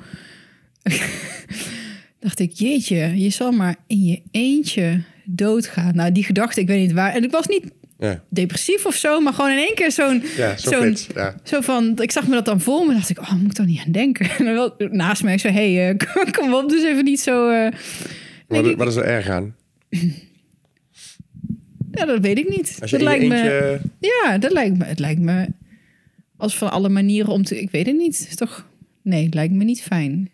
dacht 2.19 2.39
ik, 2.39 2.51
jeetje, 2.51 3.21
je 3.21 3.29
zal 3.29 3.51
maar 3.51 3.75
in 3.87 4.03
je 4.05 4.21
eentje 4.31 5.01
doodgaan. 5.25 5.95
Nou, 5.95 6.11
die 6.11 6.23
gedachte, 6.23 6.61
ik 6.61 6.67
weet 6.67 6.79
niet 6.79 6.91
waar. 6.93 7.13
En 7.13 7.23
ik 7.23 7.31
was 7.31 7.47
niet 7.47 7.63
Ja, 7.99 8.23
depressief 8.29 8.85
of 8.85 8.95
zo, 8.95 9.19
maar 9.19 9.33
gewoon 9.33 9.51
in 9.51 9.57
één 9.57 9.75
keer 9.75 9.91
zo'n... 9.91 10.23
ja. 10.37 10.55
Ja. 11.13 11.35
Zo 11.43 11.61
van, 11.61 11.93
ik 12.01 12.11
zag 12.11 12.27
me 12.27 12.33
dat 12.33 12.45
dan 12.45 12.61
voor 12.61 12.85
me, 12.85 12.93
dacht 12.93 13.09
ik, 13.09 13.19
oh, 13.19 13.31
moet 13.33 13.49
ik 13.49 13.55
daar 13.55 13.65
niet 13.65 13.81
aan 13.85 13.91
denken? 13.91 14.29
En 14.37 14.45
dan 14.45 14.53
wel 14.53 14.75
naast 14.77 15.23
mij, 15.23 15.37
zei, 15.37 15.53
hey, 15.53 15.89
eh, 15.89 15.97
kom, 16.13 16.31
kom 16.31 16.53
op, 16.53 16.69
dus 16.69 16.83
even 16.83 17.03
niet 17.03 17.19
zo... 17.19 17.49
eh, 17.49 17.71
Wat, 18.47 18.75
wat 18.75 18.87
is 18.87 18.95
er 18.95 19.03
erg 19.03 19.29
aan? 19.29 19.55
ja, 21.91 22.05
dat 22.05 22.19
weet 22.19 22.37
ik 22.37 22.49
niet. 22.49 22.79
Dat 22.79 23.01
lijkt 23.01 23.27
me, 23.27 23.79
ja, 23.99 24.37
dat 24.37 24.51
lijkt 24.51 24.77
me, 24.77 24.85
het 24.85 24.99
lijkt 24.99 25.21
me 25.21 25.47
als 26.37 26.57
van 26.57 26.71
alle 26.71 26.89
manieren 26.89 27.31
om 27.31 27.43
te, 27.43 27.61
ik 27.61 27.71
weet 27.71 27.85
het 27.85 27.97
niet, 27.97 28.37
toch? 28.37 28.67
Nee, 29.01 29.25
het 29.25 29.33
lijkt 29.33 29.53
me 29.53 29.63
niet 29.63 29.81
fijn. 29.81 30.31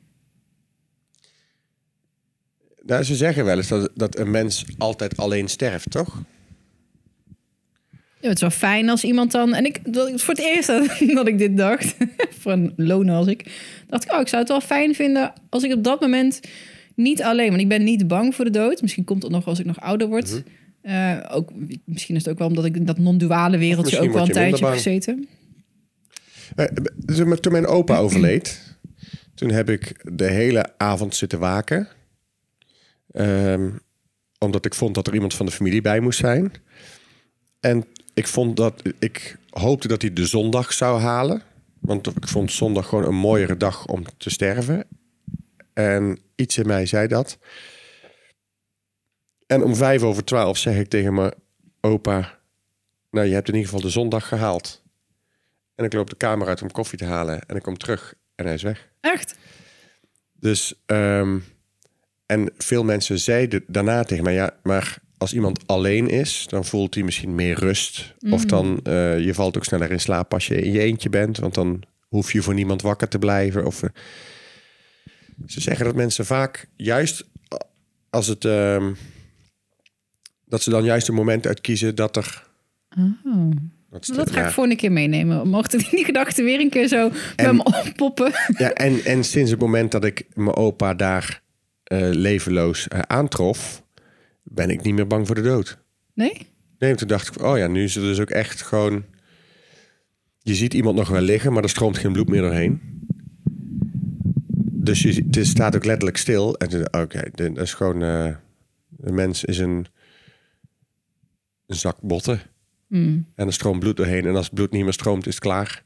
Nou, 2.81 3.03
ze 3.03 3.15
zeggen 3.15 3.45
wel 3.45 3.57
eens 3.57 3.67
dat, 3.67 3.91
dat 3.95 4.17
een 4.17 4.31
mens 4.31 4.65
altijd 4.77 5.17
alleen 5.17 5.47
sterft, 5.47 5.91
toch? 5.91 6.23
Ja, 8.21 8.27
het 8.27 8.35
is 8.35 8.41
wel 8.41 8.49
fijn 8.49 8.89
als 8.89 9.03
iemand 9.03 9.31
dan... 9.31 9.53
En 9.53 9.65
ik, 9.65 9.93
dat, 9.93 10.21
voor 10.21 10.33
het 10.33 10.43
eerst 10.43 10.67
dat, 10.67 10.99
dat 11.15 11.27
ik 11.27 11.37
dit 11.37 11.57
dacht, 11.57 11.95
voor 12.39 12.51
een 12.51 12.73
loner 12.75 13.15
als 13.15 13.27
ik... 13.27 13.45
dacht 13.87 14.03
ik, 14.03 14.11
oh, 14.11 14.19
ik 14.19 14.27
zou 14.27 14.41
het 14.41 14.51
wel 14.51 14.61
fijn 14.61 14.95
vinden 14.95 15.33
als 15.49 15.63
ik 15.63 15.73
op 15.73 15.83
dat 15.83 16.01
moment 16.01 16.39
niet 16.99 17.23
alleen... 17.23 17.49
Want 17.49 17.61
ik 17.61 17.67
ben 17.67 17.83
niet 17.83 18.07
bang 18.07 18.35
voor 18.35 18.45
de 18.45 18.51
dood. 18.51 18.81
Misschien 18.81 19.03
komt 19.03 19.23
het 19.23 19.31
nog 19.31 19.45
als 19.45 19.59
ik 19.59 19.65
nog 19.65 19.81
ouder 19.81 20.07
word. 20.07 20.29
Mhm. 20.29 20.41
Eh, 20.81 21.17
ook, 21.29 21.49
misschien 21.83 22.15
is 22.15 22.23
het 22.23 22.31
ook 22.31 22.39
wel 22.39 22.47
omdat 22.47 22.65
ik 22.65 22.75
in 22.75 22.85
dat 22.85 22.97
non-duale 22.97 23.57
wereldje 23.57 23.99
ook 23.99 24.13
wel 24.13 24.25
een 24.25 24.31
tijdje 24.31 24.65
heb 24.65 24.73
gezeten. 24.73 25.27
Eh, 26.55 26.65
Toen 27.05 27.39
toen 27.39 27.51
mijn 27.51 27.65
opa 27.65 27.97
overleed, 28.05 28.77
toen 29.35 29.51
heb 29.51 29.69
ik 29.69 30.15
de 30.17 30.27
hele 30.27 30.73
avond 30.77 31.15
zitten 31.15 31.39
waken. 31.39 31.87
Ehm, 33.11 33.69
omdat 34.37 34.65
ik 34.65 34.73
vond 34.73 34.95
dat 34.95 35.07
er 35.07 35.13
iemand 35.13 35.33
van 35.33 35.45
de 35.45 35.51
familie 35.51 35.81
bij 35.81 35.99
moest 35.99 36.19
zijn. 36.19 36.51
En 37.59 37.85
ik 38.13 38.27
vond 38.27 38.57
dat 38.57 38.81
ik 38.99 39.37
hoopte 39.49 39.87
dat 39.87 40.01
hij 40.01 40.13
de 40.13 40.25
zondag 40.25 40.73
zou 40.73 40.99
halen. 40.99 41.41
Want 41.79 42.07
ik 42.07 42.27
vond 42.27 42.51
zondag 42.51 42.87
gewoon 42.87 43.05
een 43.05 43.15
mooiere 43.15 43.57
dag 43.57 43.87
om 43.87 44.03
te 44.17 44.29
sterven. 44.29 44.85
En 45.73 46.19
iets 46.39 46.57
in 46.57 46.67
mij 46.67 46.85
zei 46.85 47.07
dat. 47.07 47.37
En 49.45 49.63
om 49.63 49.75
vijf 49.75 50.01
over 50.01 50.23
twaalf 50.23 50.57
zeg 50.57 50.77
ik 50.77 50.89
tegen 50.89 51.13
mijn 51.13 51.33
opa... 51.81 52.37
Nou, 53.11 53.27
je 53.27 53.33
hebt 53.33 53.47
in 53.47 53.53
ieder 53.53 53.69
geval 53.69 53.85
de 53.85 53.93
zondag 53.93 54.27
gehaald. 54.27 54.83
En 55.75 55.85
ik 55.85 55.93
loop 55.93 56.09
de 56.09 56.15
kamer 56.15 56.47
uit 56.47 56.61
om 56.61 56.71
koffie 56.71 56.97
te 56.97 57.05
halen. 57.05 57.41
En 57.45 57.55
ik 57.55 57.61
kom 57.61 57.77
terug 57.77 58.13
en 58.35 58.45
hij 58.45 58.53
is 58.53 58.61
weg. 58.61 58.89
Echt? 59.01 59.35
Dus, 60.33 60.73
ehm, 60.85 61.39
en 62.25 62.51
veel 62.57 62.83
mensen 62.83 63.19
zeiden 63.19 63.63
daarna 63.67 64.03
tegen 64.03 64.23
mij... 64.23 64.33
Ja, 64.33 64.57
maar 64.63 64.97
als 65.17 65.33
iemand 65.33 65.67
alleen 65.67 66.07
is, 66.07 66.45
dan 66.49 66.65
voelt 66.65 66.93
hij 66.93 67.03
misschien 67.03 67.35
meer 67.35 67.59
rust. 67.59 68.13
Of 68.29 68.45
dan, 68.45 68.79
eh, 68.83 69.19
je 69.19 69.33
valt 69.33 69.57
ook 69.57 69.65
sneller 69.65 69.91
in 69.91 69.99
slaap 69.99 70.33
als 70.33 70.47
je 70.47 70.61
in 70.61 70.71
je 70.71 70.79
eentje 70.79 71.09
bent. 71.09 71.37
Want 71.37 71.53
dan 71.53 71.83
hoef 72.07 72.31
je 72.31 72.41
voor 72.41 72.53
niemand 72.53 72.81
wakker 72.81 73.07
te 73.07 73.19
blijven. 73.19 73.65
Of, 73.65 73.83
eh, 73.83 73.89
ze 75.45 75.61
zeggen 75.61 75.85
dat 75.85 75.95
mensen 75.95 76.25
vaak 76.25 76.69
juist 76.75 77.25
als 78.09 78.27
het... 78.27 78.45
ehm, 78.45 78.93
dat 80.45 80.61
ze 80.61 80.69
dan 80.69 80.83
juist 80.83 81.07
een 81.07 81.13
moment 81.13 81.47
uitkiezen 81.47 81.95
dat 81.95 82.15
er... 82.15 82.47
Oh. 82.97 83.51
Dat, 83.89 84.11
Dat 84.15 84.31
ga 84.31 84.39
ja. 84.39 84.47
ik 84.47 84.53
voor 84.53 84.69
een 84.69 84.75
keer 84.75 84.91
meenemen. 84.91 85.47
Mocht 85.47 85.73
ik 85.73 85.89
die 85.89 86.05
gedachte 86.05 86.43
weer 86.43 86.59
een 86.59 86.69
keer 86.69 86.87
zo 86.87 87.11
bij 87.35 87.53
me 87.53 87.63
oppoppen. 87.63 88.31
Ja, 88.57 88.73
en, 88.73 89.05
en 89.05 89.23
sinds 89.23 89.51
het 89.51 89.59
moment 89.59 89.91
dat 89.91 90.05
ik 90.05 90.25
mijn 90.33 90.55
opa 90.55 90.93
daar 90.93 91.41
eh, 91.83 92.09
levenloos 92.11 92.87
eh, 92.87 92.99
aantrof, 92.99 93.83
ben 94.43 94.69
ik 94.69 94.81
niet 94.81 94.93
meer 94.93 95.07
bang 95.07 95.25
voor 95.25 95.35
de 95.35 95.41
dood. 95.41 95.77
Nee? 96.13 96.47
Nee, 96.79 96.95
toen 96.95 97.07
dacht 97.07 97.27
ik, 97.27 97.41
oh 97.41 97.57
ja, 97.57 97.67
nu 97.67 97.83
is 97.83 97.95
het 97.95 98.03
dus 98.03 98.19
ook 98.19 98.29
echt 98.29 98.61
gewoon... 98.61 99.05
Je 100.41 100.55
ziet 100.55 100.73
iemand 100.73 100.95
nog 100.95 101.09
wel 101.09 101.21
liggen, 101.21 101.53
maar 101.53 101.63
er 101.63 101.69
stroomt 101.69 101.97
geen 101.97 102.11
bloed 102.11 102.29
meer 102.29 102.41
doorheen. 102.41 102.98
Dus 104.79 105.01
je, 105.01 105.25
het 105.31 105.47
staat 105.47 105.75
ook 105.75 105.85
letterlijk 105.85 106.17
stil. 106.17 106.55
En 106.57 106.93
oké, 106.93 107.21
dit 107.33 107.57
is 107.57 107.73
gewoon... 107.73 107.99
de 108.87 109.11
mens 109.11 109.43
is 109.43 109.57
een, 109.57 109.85
een 111.65 111.75
zak 111.75 112.01
botten. 112.01 112.41
Hmm. 112.87 113.27
En 113.35 113.47
er 113.47 113.53
stroomt 113.53 113.79
bloed 113.79 113.97
doorheen. 113.97 114.25
En 114.25 114.35
als 114.35 114.45
het 114.45 114.53
bloed 114.53 114.71
niet 114.71 114.83
meer 114.83 114.93
stroomt, 114.93 115.27
is 115.27 115.33
het 115.33 115.43
klaar. 115.43 115.83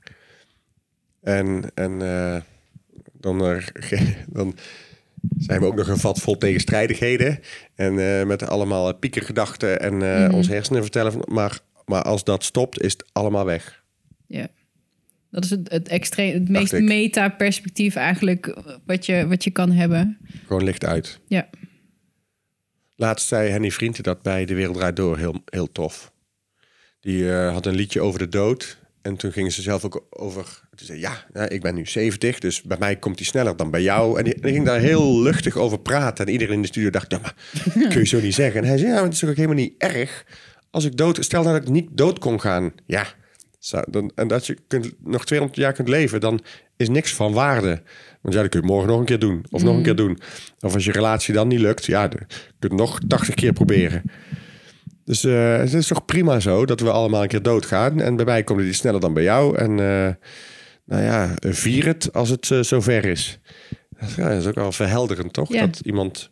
En, 1.21 1.71
en 1.73 2.01
eh, 2.01 2.41
dan, 3.13 3.45
eh, 3.45 3.67
dan 4.27 4.55
zijn 5.37 5.59
we 5.59 5.65
ook 5.65 5.75
nog 5.75 5.87
een 5.87 5.97
vat 5.97 6.19
vol 6.19 6.37
tegenstrijdigheden. 6.37 7.39
En 7.75 7.99
eh, 8.19 8.25
met 8.25 8.47
allemaal 8.47 8.95
piekergedachten 8.97 9.79
en 9.79 9.97
Mhm. 9.97 10.33
onze 10.33 10.51
hersenen 10.51 10.81
vertellen. 10.81 11.11
Van, 11.11 11.25
maar, 11.27 11.59
maar 11.85 12.01
als 12.01 12.23
dat 12.23 12.43
stopt, 12.43 12.81
is 12.81 12.91
het 12.91 13.05
allemaal 13.11 13.45
weg. 13.45 13.83
Ja. 14.27 14.47
Dat 15.33 15.43
is 15.43 15.49
het, 15.49 15.71
het, 15.71 15.87
extreem, 15.87 16.33
het 16.33 16.49
meest 16.49 16.79
meta-perspectief 16.79 17.95
eigenlijk 17.95 18.55
wat 18.85 19.05
je, 19.05 19.27
wat 19.27 19.43
je 19.43 19.51
kan 19.51 19.71
hebben. 19.71 20.17
Gewoon 20.47 20.63
licht 20.63 20.85
uit. 20.85 21.19
Ja. 21.27 21.49
Laatst 22.95 23.27
zei 23.27 23.49
Henny 23.49 23.71
Vrienden 23.71 24.03
dat 24.03 24.21
bij 24.21 24.45
De 24.45 24.53
Wereld 24.53 24.75
Draait 24.75 24.95
Door 24.95 25.17
heel, 25.17 25.41
heel 25.45 25.71
tof. 25.71 26.11
Die 26.99 27.31
eh, 27.31 27.51
had 27.51 27.65
een 27.65 27.75
liedje 27.75 28.01
over 28.01 28.19
de 28.19 28.29
dood. 28.29 28.77
En 29.01 29.15
toen 29.15 29.31
gingen 29.31 29.51
ze 29.51 29.61
zelf 29.61 29.85
ook 29.85 30.05
over... 30.09 30.61
Toen 30.75 30.87
zei 30.87 30.99
ja, 30.99 31.25
ja, 31.33 31.49
ik 31.49 31.61
ben 31.61 31.75
nu 31.75 31.85
70, 31.85 32.39
dus 32.39 32.61
bij 32.61 32.77
mij 32.79 32.95
komt 32.95 33.17
die 33.17 33.25
sneller 33.25 33.57
dan 33.57 33.71
bij 33.71 33.81
jou. 33.81 34.17
En 34.17 34.23
die, 34.23 34.33
en 34.33 34.41
die 34.41 34.51
ging 34.51 34.65
daar 34.65 34.79
heel 34.79 35.21
luchtig 35.21 35.57
over 35.57 35.79
praten. 35.79 36.25
En 36.25 36.31
iedereen 36.31 36.55
in 36.55 36.61
de 36.61 36.67
studio 36.67 36.89
dacht, 36.89 37.11
ja, 37.11 37.19
maar 37.19 37.35
kun 37.89 37.99
je 37.99 38.05
zo 38.05 38.19
niet 38.19 38.33
zeggen. 38.33 38.61
En 38.61 38.67
hij 38.67 38.77
zei, 38.77 38.89
ja, 38.89 38.95
maar 38.95 39.03
het 39.03 39.13
is 39.13 39.23
ook 39.23 39.35
helemaal 39.35 39.55
niet 39.55 39.73
erg. 39.77 40.25
Als 40.69 40.85
ik 40.85 40.97
dood... 40.97 41.23
Stel 41.25 41.43
nou 41.43 41.57
dat 41.57 41.67
ik 41.67 41.73
niet 41.73 41.89
dood 41.91 42.19
kon 42.19 42.41
gaan. 42.41 42.73
Ja, 42.85 43.07
en 44.15 44.27
dat 44.27 44.45
je 44.45 44.57
kunt, 44.67 44.93
nog 44.99 45.25
200 45.25 45.59
jaar 45.59 45.73
kunt 45.73 45.87
leven, 45.87 46.19
dan 46.19 46.41
is 46.77 46.89
niks 46.89 47.13
van 47.13 47.33
waarde. 47.33 47.81
Want 48.21 48.35
ja, 48.35 48.41
dat 48.41 48.49
kun 48.49 48.61
je 48.61 48.65
morgen 48.65 48.87
nog 48.89 48.99
een 48.99 49.05
keer 49.05 49.19
doen. 49.19 49.45
Of 49.49 49.63
nog 49.63 49.75
een 49.75 49.83
keer 49.83 49.95
doen. 49.95 50.19
Of 50.59 50.73
als 50.73 50.85
je 50.85 50.91
relatie 50.91 51.33
dan 51.33 51.47
niet 51.47 51.59
lukt, 51.59 51.85
ja, 51.85 52.07
dan 52.07 52.19
kun 52.27 52.27
je 52.59 52.67
het 52.67 52.73
nog 52.73 52.99
80 53.07 53.35
keer 53.35 53.53
proberen. 53.53 54.03
Dus 55.05 55.23
eh, 55.23 55.57
het 55.57 55.73
is 55.73 55.87
toch 55.87 56.05
prima 56.05 56.39
zo 56.39 56.65
dat 56.65 56.79
we 56.79 56.91
allemaal 56.91 57.21
een 57.21 57.27
keer 57.27 57.41
doodgaan. 57.41 58.01
En 58.01 58.15
bij 58.15 58.25
mij 58.25 58.43
komt 58.43 58.59
die 58.59 58.73
sneller 58.73 58.99
dan 58.99 59.13
bij 59.13 59.23
jou. 59.23 59.57
En 59.57 59.69
eh, 59.69 60.13
nou 60.85 61.03
ja, 61.03 61.35
vier 61.39 61.85
het 61.85 62.13
als 62.13 62.29
het 62.29 62.51
eh, 62.51 62.59
zover 62.61 63.05
is. 63.05 63.39
Dat 63.89 64.09
is, 64.09 64.15
ja, 64.15 64.29
dat 64.29 64.41
is 64.41 64.47
ook 64.47 64.55
wel 64.55 64.71
verhelderend, 64.71 65.33
toch? 65.33 65.53
Ja. 65.53 65.65
Dat 65.65 65.79
iemand 65.79 66.31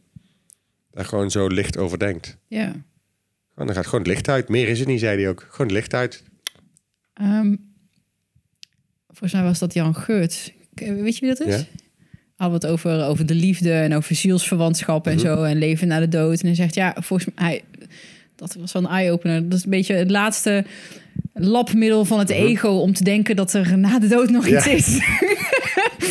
daar 0.91 1.05
gewoon 1.05 1.31
zo 1.31 1.47
licht 1.47 1.77
over 1.77 1.99
denkt. 1.99 2.37
ja. 2.47 2.73
Gewoon, 3.53 3.67
dan 3.67 3.75
gaat 3.75 3.85
gewoon 3.85 4.05
het 4.05 4.13
licht 4.13 4.29
uit. 4.29 4.49
Meer 4.49 4.67
is 4.67 4.79
het 4.79 4.87
niet, 4.87 4.99
zei 4.99 5.21
hij 5.21 5.29
ook. 5.29 5.47
Gewoon 5.49 5.67
het 5.67 5.75
licht 5.75 5.93
uit. 5.93 6.23
Ehm, 7.21 7.55
volgens 9.07 9.33
mij 9.33 9.43
was 9.43 9.59
dat 9.59 9.73
Jan 9.73 9.95
Geurts. 9.95 10.51
K- 10.73 10.79
Weet 10.79 11.17
je 11.17 11.25
wie 11.25 11.35
dat 11.35 11.47
is? 11.47 11.55
Ja. 12.37 12.47
We 12.47 12.53
het 12.53 12.65
over, 12.65 13.05
over 13.05 13.25
de 13.25 13.35
liefde 13.35 13.71
en 13.73 13.95
over 13.95 14.15
zielsverwantschap 14.15 15.07
en 15.07 15.15
Mhm. 15.15 15.21
zo. 15.25 15.43
En 15.43 15.57
leven 15.57 15.87
na 15.87 15.99
de 15.99 16.07
dood. 16.07 16.39
En 16.39 16.45
hij 16.45 16.55
zegt, 16.55 16.75
ja, 16.75 16.95
volgens 16.99 17.29
mij... 17.35 17.45
Hij, 17.47 17.63
dat 18.35 18.55
was 18.59 18.71
wel 18.71 18.83
een 18.83 18.89
eye-opener. 18.89 19.49
Dat 19.49 19.57
is 19.57 19.63
een 19.63 19.69
beetje 19.69 19.93
het 19.93 20.11
laatste 20.11 20.65
labmiddel 21.33 22.05
van 22.05 22.19
het 22.19 22.29
ego... 22.29 22.67
om 22.69 22.93
te 22.93 23.03
denken 23.03 23.35
dat 23.35 23.53
er 23.53 23.77
na 23.77 23.99
de 23.99 24.07
dood 24.07 24.29
nog 24.29 24.43
Mhm. 24.43 24.53
Ja. 24.53 24.57
iets 24.71 24.87
is. 24.87 24.97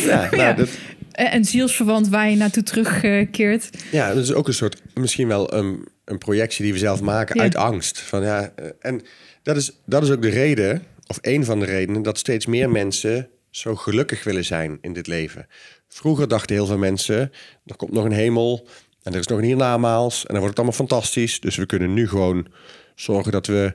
Ja, 0.05 0.21
nou, 0.31 0.35
Ja. 0.37 0.53
Dat, 0.53 0.69
En 1.11 1.35
een 1.35 1.45
zielsverwant 1.45 2.07
waar 2.07 2.29
je 2.29 2.35
naartoe 2.35 2.63
terugkeert. 2.63 3.69
Ja, 3.91 4.13
dat 4.13 4.23
is 4.23 4.33
ook 4.33 4.47
een 4.47 4.53
soort, 4.53 4.81
misschien 4.93 5.27
wel 5.27 5.53
een, 5.53 5.87
een 6.05 6.17
projectie 6.17 6.63
die 6.63 6.73
we 6.73 6.79
zelf 6.79 7.01
maken 7.01 7.39
uit 7.41 7.55
angst. 7.55 7.99
Van, 7.99 8.23
ja, 8.23 8.51
eh, 8.55 8.65
en 8.79 9.01
dat 9.43 9.55
is, 9.57 9.71
dat 9.85 10.03
is 10.03 10.09
ook 10.09 10.21
de 10.21 10.29
reden, 10.29 10.83
of 11.11 11.17
een 11.21 11.45
van 11.45 11.59
de 11.59 11.65
redenen, 11.65 12.01
dat 12.01 12.17
steeds 12.17 12.45
meer 12.45 12.69
mensen 12.69 13.29
zo 13.49 13.75
gelukkig 13.75 14.23
willen 14.23 14.45
zijn 14.45 14.77
in 14.81 14.93
dit 14.93 15.07
leven. 15.07 15.47
Vroeger 15.87 16.27
dachten 16.27 16.55
heel 16.55 16.65
veel 16.65 16.77
mensen, 16.77 17.31
er 17.65 17.75
komt 17.75 17.91
nog 17.91 18.05
een 18.05 18.11
hemel 18.11 18.67
En 19.03 19.13
er 19.13 19.19
is 19.19 19.27
nog 19.27 19.37
een 19.37 19.43
hiernamaals. 19.43 20.19
En 20.19 20.33
dan 20.33 20.37
wordt 20.39 20.57
het 20.57 20.57
allemaal 20.57 20.87
fantastisch. 20.87 21.39
Dus 21.39 21.55
we 21.55 21.65
kunnen 21.65 21.93
nu 21.93 22.07
gewoon 22.07 22.47
zorgen 22.95 23.31
dat 23.31 23.47
we 23.47 23.73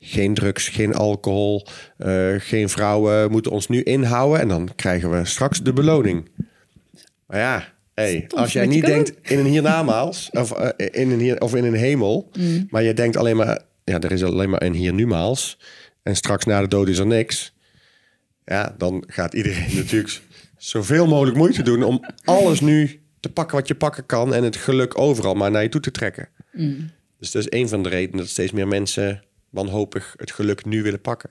geen 0.00 0.34
drugs, 0.34 0.68
geen 0.68 0.94
alcohol, 0.94 1.66
eh, 1.96 2.34
geen 2.38 2.68
vrouwen 2.68 3.30
moeten 3.30 3.52
ons 3.52 3.68
nu 3.68 3.82
inhouden. 3.82 4.40
En 4.40 4.48
dan 4.48 4.68
krijgen 4.76 5.10
we 5.10 5.24
straks 5.24 5.62
de 5.62 5.72
beloning. 5.72 6.28
Maar 7.26 7.38
ja, 7.38 7.72
hey, 7.94 8.24
als 8.28 8.52
jij 8.52 8.66
niet 8.66 8.86
denkt 8.86 9.12
in 9.30 9.38
een 9.38 9.46
hiernamaals 9.46 10.28
of, 10.42 10.52
eh, 10.52 11.02
in 11.02 11.10
een 11.10 11.20
hier, 11.20 11.40
of 11.40 11.54
in 11.54 11.64
een 11.64 11.74
hemel, 11.74 12.30
Mm. 12.38 12.66
maar 12.70 12.82
je 12.82 12.94
denkt 12.94 13.16
alleen 13.16 13.36
maar, 13.36 13.62
ja, 13.84 14.00
er 14.00 14.12
is 14.12 14.24
alleen 14.24 14.50
maar 14.50 14.62
een 14.62 14.74
hier 14.74 14.94
numaals. 14.94 15.58
En 16.08 16.16
straks 16.16 16.44
na 16.44 16.60
de 16.60 16.68
dood 16.68 16.88
is 16.88 16.98
er 16.98 17.06
niks. 17.06 17.52
Ja, 18.44 18.74
dan 18.78 19.04
gaat 19.06 19.34
iedereen 19.34 19.76
natuurlijk 19.82 20.20
zoveel 20.56 21.06
mogelijk 21.06 21.36
moeite 21.36 21.62
doen 21.62 21.82
om 21.82 22.04
alles 22.24 22.60
nu 22.60 23.00
te 23.20 23.32
pakken 23.32 23.56
wat 23.56 23.68
je 23.68 23.74
pakken 23.74 24.06
kan 24.06 24.34
en 24.34 24.44
het 24.44 24.56
geluk 24.56 24.98
overal 24.98 25.34
maar 25.34 25.50
naar 25.50 25.62
je 25.62 25.68
toe 25.68 25.80
te 25.80 25.90
trekken. 25.90 26.28
Mm. 26.52 26.90
Dus 27.18 27.30
dat 27.30 27.42
is 27.42 27.58
een 27.58 27.68
van 27.68 27.82
de 27.82 27.88
redenen 27.88 28.18
dat 28.18 28.28
steeds 28.28 28.52
meer 28.52 28.68
mensen 28.68 29.22
wanhopig 29.50 30.14
het 30.16 30.32
geluk 30.32 30.64
nu 30.64 30.82
willen 30.82 31.00
pakken. 31.00 31.30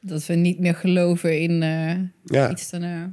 Dat 0.00 0.26
we 0.26 0.34
niet 0.34 0.58
meer 0.58 0.74
geloven 0.74 1.40
in 1.40 1.62
eh, 1.62 1.96
Ja, 2.24 2.50
iets 2.50 2.70
daarna. 2.70 3.12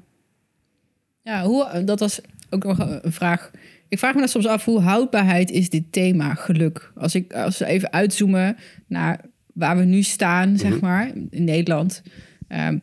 Ja, 1.23 1.44
hoe, 1.44 1.84
dat 1.84 1.99
was 1.99 2.22
ook 2.49 2.64
nog 2.64 2.80
een 2.80 3.11
vraag. 3.11 3.52
Ik 3.88 3.99
vraag 3.99 4.14
me 4.14 4.19
dan 4.19 4.30
soms 4.30 4.48
af, 4.48 4.65
hoe 4.65 4.81
houdbaarheid 4.81 5.52
is 5.52 5.69
dit 5.69 5.91
thema 5.91 6.34
geluk? 6.34 6.91
Als, 6.95 7.15
ik, 7.15 7.34
als 7.34 7.57
we 7.57 7.65
even 7.65 7.91
uitzoomen 7.91 8.57
naar 8.88 9.28
waar 9.60 9.77
we 9.77 9.84
nu 9.84 10.02
staan, 10.02 10.57
zeg 10.57 10.80
maar, 10.80 11.11
in 11.30 11.44
Nederland. 11.44 12.02
Ehm, 12.48 12.77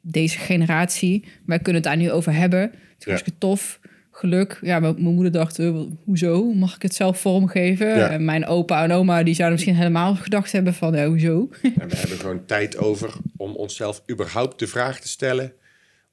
deze 0.00 0.38
generatie, 0.38 1.24
wij 1.46 1.58
kunnen 1.58 1.82
het 1.82 1.90
daar 1.90 1.96
nu 2.00 2.10
over 2.10 2.34
hebben. 2.34 2.72
Het 2.98 3.06
is 3.06 3.22
tof. 3.38 3.80
Geluk. 4.10 4.58
Ja, 4.62 4.80
mijn 4.80 4.94
mijn 4.94 5.14
moeder 5.14 5.32
dacht, 5.32 5.58
eh, 5.58 5.80
hoezo? 6.04 6.52
Mag 6.52 6.74
ik 6.74 6.82
het 6.82 6.94
zelf 6.94 7.20
vormgeven? 7.20 7.86
Ja. 7.86 8.08
En 8.08 8.24
mijn 8.24 8.46
opa 8.46 8.84
en 8.84 8.92
oma, 8.92 9.22
die 9.22 9.34
zouden 9.34 9.56
misschien 9.56 9.76
helemaal 9.76 10.14
gedacht 10.14 10.52
hebben 10.52 10.74
van, 10.74 10.98
hoezo? 11.04 11.48
en 11.62 11.88
we 11.88 11.96
hebben 11.96 12.18
gewoon 12.18 12.44
tijd 12.44 12.76
over 12.76 13.12
om 13.36 13.54
onszelf 13.54 14.02
überhaupt 14.10 14.58
de 14.58 14.66
vraag 14.66 15.00
te 15.00 15.08
stellen 15.08 15.52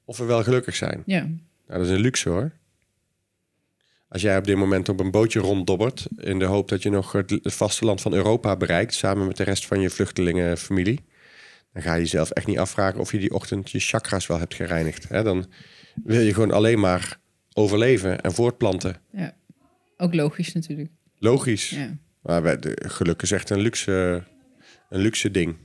of 0.04 0.18
we 0.18 0.24
wel 0.24 0.42
gelukkig 0.42 0.76
zijn. 0.76 1.02
ja. 1.06 1.20
Nou, 1.66 1.78
dat 1.80 1.88
is 1.88 1.90
een 1.90 2.00
luxe 2.00 2.28
hoor. 2.28 2.52
Als 4.14 4.22
jij 4.22 4.36
op 4.36 4.44
dit 4.46 4.56
moment 4.56 4.88
op 4.88 5.00
een 5.00 5.10
bootje 5.10 5.40
ronddobbert 5.40 6.06
in 6.16 6.38
de 6.38 6.44
hoop 6.44 6.68
dat 6.68 6.82
je 6.82 6.90
nog 6.90 7.12
het 7.12 7.38
vasteland 7.42 8.00
van 8.00 8.12
Europa 8.12 8.56
bereikt, 8.56 8.94
samen 8.94 9.26
met 9.26 9.36
de 9.36 9.42
rest 9.42 9.66
van 9.66 9.80
je 9.80 9.90
vluchtelingenfamilie, 9.90 11.00
dan 11.72 11.82
ga 11.82 11.94
je 11.94 12.00
jezelf 12.00 12.30
echt 12.30 12.46
niet 12.46 12.58
afvragen 12.58 13.00
of 13.00 13.12
je 13.12 13.18
die 13.18 13.34
ochtend 13.34 13.70
je 13.70 13.78
chakras 13.80 14.26
wel 14.26 14.38
hebt 14.38 14.54
gereinigd. 14.54 15.08
Hè? 15.08 15.22
Dan 15.22 15.46
wil 16.04 16.20
je 16.20 16.34
gewoon 16.34 16.50
alleen 16.50 16.80
maar 16.80 17.18
overleven 17.52 18.20
en 18.20 18.32
voortplanten. 18.32 18.96
ja. 19.12 19.34
Ook 19.96 20.14
logisch 20.14 20.52
natuurlijk. 20.52 20.90
Logisch. 21.18 21.70
Ja. 21.70 21.96
Maar 22.22 22.42
wij- 22.42 22.58
de, 22.58 22.82
geluk 22.86 23.22
is 23.22 23.30
echt 23.30 23.50
een 23.50 23.60
luxe, 23.60 24.22
een 24.90 25.00
luxe 25.00 25.30
ding. 25.30 25.56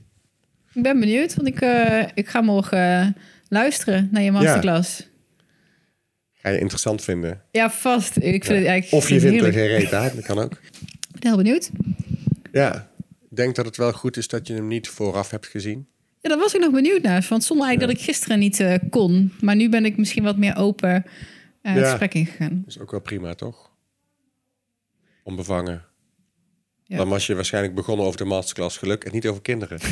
Ik 0.72 0.82
ben 0.82 1.00
benieuwd, 1.00 1.34
want 1.34 1.48
ik, 1.48 1.60
eh, 1.60 2.02
ik 2.14 2.28
ga 2.28 2.40
morgen 2.40 2.78
eh, 3.00 3.06
luisteren 3.48 4.08
naar 4.12 4.22
je 4.22 4.32
masterclass. 4.32 5.08
Ga 6.42 6.48
je 6.48 6.58
interessant 6.58 7.02
vinden. 7.02 7.42
Ja, 7.50 7.70
vast. 7.70 8.16
Ik 8.16 8.22
vind 8.44 8.58
het 8.58 8.66
eigenlijk 8.66 8.92
Of 8.92 9.08
je 9.08 9.20
vindt 9.20 9.42
er 9.42 9.52
geen 9.52 9.66
reet 9.66 9.92
aan, 9.92 10.10
dat 10.14 10.24
kan 10.24 10.38
ook. 10.38 10.52
Ik 11.14 11.20
ben 11.20 11.28
heel 11.28 11.36
benieuwd. 11.36 11.70
Ja, 12.52 12.90
ik 13.30 13.36
denk 13.36 13.54
dat 13.54 13.64
het 13.64 13.76
wel 13.76 13.92
goed 13.92 14.16
is 14.16 14.28
dat 14.28 14.46
je 14.46 14.54
hem 14.54 14.66
niet 14.66 14.88
vooraf 14.88 15.30
hebt 15.30 15.46
gezien. 15.46 15.86
Ja, 16.20 16.28
daar 16.28 16.38
was 16.38 16.54
ik 16.54 16.60
nog 16.60 16.72
benieuwd 16.72 17.02
naar. 17.02 17.26
Want 17.28 17.44
zonder 17.44 17.66
eigenlijk 17.66 17.98
dat 17.98 18.02
ik 18.06 18.12
gisteren 18.14 18.38
niet 18.38 18.60
eh, 18.60 18.74
kon. 18.90 19.32
Maar 19.40 19.56
nu 19.56 19.68
ben 19.68 19.84
ik 19.84 19.96
misschien 19.96 20.22
wat 20.22 20.36
meer 20.36 20.56
open 20.56 20.92
het 21.62 21.76
Ja. 21.76 21.88
gesprek 21.88 22.14
ingegaan. 22.14 22.60
Dat 22.64 22.74
is 22.74 22.78
ook 22.78 22.90
wel 22.90 23.00
prima, 23.00 23.34
toch? 23.34 23.70
Onbevangen. 25.22 25.84
Ja. 26.84 26.96
Dan 26.96 27.08
was 27.08 27.26
je 27.26 27.34
waarschijnlijk 27.34 27.74
begonnen 27.74 28.06
over 28.06 28.18
de 28.18 28.24
masterclass 28.24 28.76
geluk 28.78 29.04
en 29.04 29.12
niet 29.12 29.26
over 29.26 29.42
kinderen. 29.42 29.78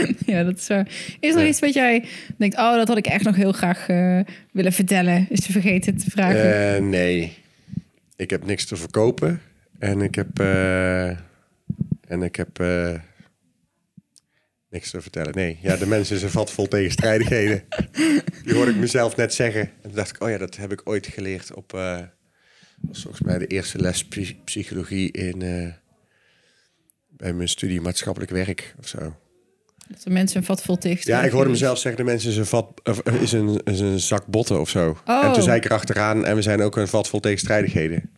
ja, 0.26 0.42
dat 0.44 0.56
is 0.56 0.64
zo. 0.64 0.82
Is 1.20 1.34
er 1.34 1.40
Ja. 1.40 1.46
iets 1.46 1.60
wat 1.60 1.74
jij 1.74 2.04
denkt... 2.38 2.56
oh, 2.56 2.74
dat 2.74 2.88
had 2.88 2.96
ik 2.96 3.06
echt 3.06 3.24
nog 3.24 3.36
heel 3.36 3.52
graag 3.52 3.88
eh, 3.88 4.20
willen 4.52 4.72
vertellen. 4.72 5.26
Is 5.30 5.46
je 5.46 5.52
vergeten 5.52 5.96
te 5.96 6.10
vragen? 6.10 6.74
Eh, 6.74 6.82
nee, 6.82 7.36
ik 8.16 8.30
heb 8.30 8.46
niks 8.46 8.64
te 8.64 8.76
verkopen. 8.76 9.40
En 9.78 10.00
ik 10.00 10.14
heb... 10.14 10.38
eh, 10.38 11.08
en 12.08 12.22
ik 12.22 12.36
heb... 12.36 12.58
niks 14.70 14.90
te 14.90 15.00
vertellen. 15.00 15.34
Nee, 15.34 15.58
ja, 15.62 15.76
de 15.76 15.86
mensen 15.86 16.22
een 16.22 16.30
vat 16.30 16.52
vol 16.52 16.68
tegenstrijdigheden. 16.68 17.62
Die 18.44 18.54
hoorde 18.54 18.70
ik 18.70 18.76
mezelf 18.76 19.16
net 19.16 19.34
zeggen. 19.34 19.60
En 19.60 19.82
toen 19.82 19.92
dacht 19.94 20.10
ik, 20.14 20.22
oh 20.22 20.30
ja, 20.30 20.38
dat 20.38 20.56
heb 20.56 20.72
ik 20.72 20.80
ooit 20.84 21.06
geleerd 21.06 21.54
op... 21.54 21.70
was 22.80 23.02
volgens 23.02 23.20
mij 23.22 23.38
de 23.38 23.46
eerste 23.46 23.78
les 23.78 24.04
psy- 24.04 24.36
psychologie 24.44 25.10
in... 25.12 25.38
bij 27.08 27.32
mijn 27.32 27.48
studie 27.48 27.80
maatschappelijk 27.80 28.30
werk 28.30 28.74
of 28.78 28.88
zo. 28.88 29.16
Dat 29.92 30.04
er 30.04 30.12
mensen 30.12 30.36
een 30.38 30.44
vat 30.44 30.62
vol 30.62 30.78
tegen 30.78 31.10
Ja, 31.12 31.22
ik 31.22 31.30
hoorde 31.30 31.50
mezelf 31.50 31.78
zeggen, 31.78 32.04
de 32.04 32.10
mensen 32.10 32.30
is 32.30 32.36
een, 32.36 32.46
vat, 32.46 32.80
eh, 32.82 33.22
is 33.22 33.32
een, 33.32 33.60
is 33.64 33.80
een 33.80 34.00
zak 34.00 34.26
botten 34.26 34.60
of 34.60 34.68
zo. 34.68 34.96
Oh. 35.06 35.24
En 35.24 35.32
toen 35.32 35.42
zei 35.42 35.56
ik 35.56 35.64
erachteraan, 35.64 36.24
en 36.24 36.34
we 36.34 36.42
zijn 36.42 36.62
ook 36.62 36.76
een 36.76 36.88
vat 36.88 37.08
vol 37.08 37.20
tegenstrijdigheden. 37.20 38.10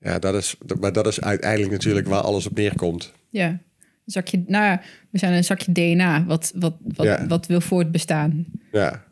Ja, 0.00 0.18
dat 0.18 0.34
is, 0.34 0.56
maar 0.80 0.92
dat 0.92 1.06
is 1.06 1.20
uiteindelijk 1.20 1.72
natuurlijk 1.72 2.08
waar 2.08 2.20
alles 2.20 2.46
op 2.46 2.56
neerkomt. 2.56 3.12
Ja. 3.30 3.46
Een 3.48 3.60
zakje, 4.04 4.44
nou 4.46 4.64
ja, 4.64 4.82
we 5.10 5.18
zijn 5.18 5.32
een 5.32 5.44
zakje 5.44 5.72
DNA 5.72 6.24
wat, 6.24 6.52
wat, 6.54 6.74
wat, 6.82 7.06
Ja. 7.06 7.26
wat 7.26 7.46
wil 7.46 7.60
voortbestaan. 7.60 8.46
Ja, 8.72 9.04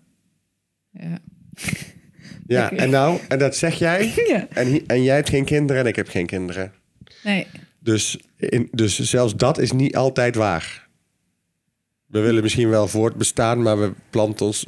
Ja. 0.92 1.18
ja 2.46 2.72
en 2.82 2.90
nou, 2.90 3.20
en 3.28 3.38
dat 3.38 3.56
zeg 3.56 3.78
jij. 3.78 4.12
ja. 4.32 4.46
En, 4.48 4.86
en 4.86 5.02
jij 5.02 5.14
hebt 5.14 5.28
geen 5.28 5.44
kinderen 5.44 5.82
en 5.82 5.88
ik 5.88 5.96
heb 5.96 6.08
geen 6.08 6.26
kinderen. 6.26 6.72
Nee. 7.24 7.46
Dus, 7.78 8.18
in, 8.36 8.68
dus 8.72 8.98
zelfs 8.98 9.36
dat 9.36 9.58
is 9.58 9.72
niet 9.72 9.96
altijd 9.96 10.34
waar. 10.34 10.87
We 12.08 12.20
willen 12.20 12.42
misschien 12.42 12.68
wel 12.68 12.88
voortbestaan, 12.88 13.62
maar 13.62 13.78
we 13.80 13.92
planten 14.10 14.46
ons... 14.46 14.66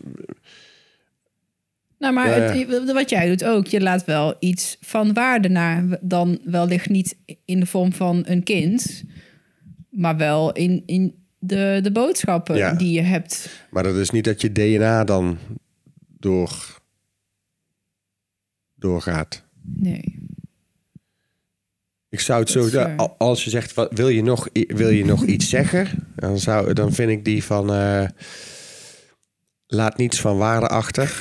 Nou, 1.99 2.15
maar 2.15 2.29
Ja, 2.29 2.35
het- 2.67 2.93
wat 2.93 3.11
jij 3.11 3.29
doet 3.29 3.45
ook, 3.45 3.67
je 3.67 3.81
laat 3.81 4.05
wel 4.05 4.35
iets 4.39 4.77
van 4.81 5.13
waarde 5.13 5.49
naar. 5.49 5.99
Dan 6.01 6.41
wellicht 6.45 6.89
niet 6.89 7.17
in 7.45 7.61
de 7.61 7.67
vorm 7.67 7.93
van 7.93 8.23
een 8.27 8.43
kind, 8.43 9.05
maar 9.91 10.17
wel 10.17 10.53
in, 10.53 10.83
in 10.87 11.15
de, 11.39 11.79
de 11.83 11.93
boodschappen 11.93 12.57
Ja. 12.57 12.73
die 12.75 12.93
je 12.93 13.01
hebt. 13.03 13.65
Maar 13.71 13.83
dat 13.83 13.95
is 13.97 14.11
niet 14.11 14.25
dat 14.25 14.41
je 14.41 14.53
DNA 14.53 15.05
dan 15.05 15.39
door, 16.19 16.81
doorgaat. 18.75 19.45
Nee. 19.63 20.20
Ik 22.11 22.21
zou 22.21 22.41
het 22.41 22.51
zo... 22.51 22.79
a- 22.79 23.15
Als 23.19 23.45
je 23.45 23.51
zegt, 23.51 23.75
wat, 23.75 23.93
wil, 23.93 24.09
je 24.09 24.23
nog, 24.23 24.49
wil 24.53 24.89
je 24.91 25.05
nog 25.05 25.25
iets 25.25 25.49
zeggen? 25.49 26.09
Dan, 26.17 26.39
zou, 26.39 26.73
dan 26.73 26.93
vind 26.93 27.11
ik 27.11 27.25
die 27.25 27.45
van... 27.45 27.73
eh, 27.73 28.09
laat 29.67 29.97
niets 29.97 30.21
van 30.21 30.39
waarde 30.39 30.69
achter. 30.69 31.21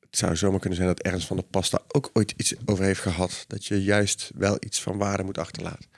het 0.00 0.18
zou 0.18 0.36
zomaar 0.36 0.58
kunnen 0.60 0.78
zijn 0.78 0.88
dat 0.90 1.00
Ernst 1.02 1.26
van 1.26 1.36
der 1.36 1.46
Pas 1.46 1.70
daar 1.70 1.80
ook 1.88 2.10
ooit 2.12 2.34
iets 2.36 2.54
over 2.64 2.84
heeft 2.84 3.00
gehad. 3.00 3.44
Dat 3.46 3.66
je 3.66 3.82
juist 3.82 4.30
wel 4.34 4.56
iets 4.60 4.82
van 4.82 4.98
waarde 4.98 5.22
moet 5.22 5.38
achterlaten. 5.38 5.88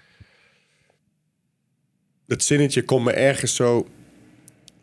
Het 2.26 2.42
zinnetje 2.42 2.82
komt 2.84 3.04
me 3.04 3.12
ergens 3.12 3.54
zo 3.54 3.88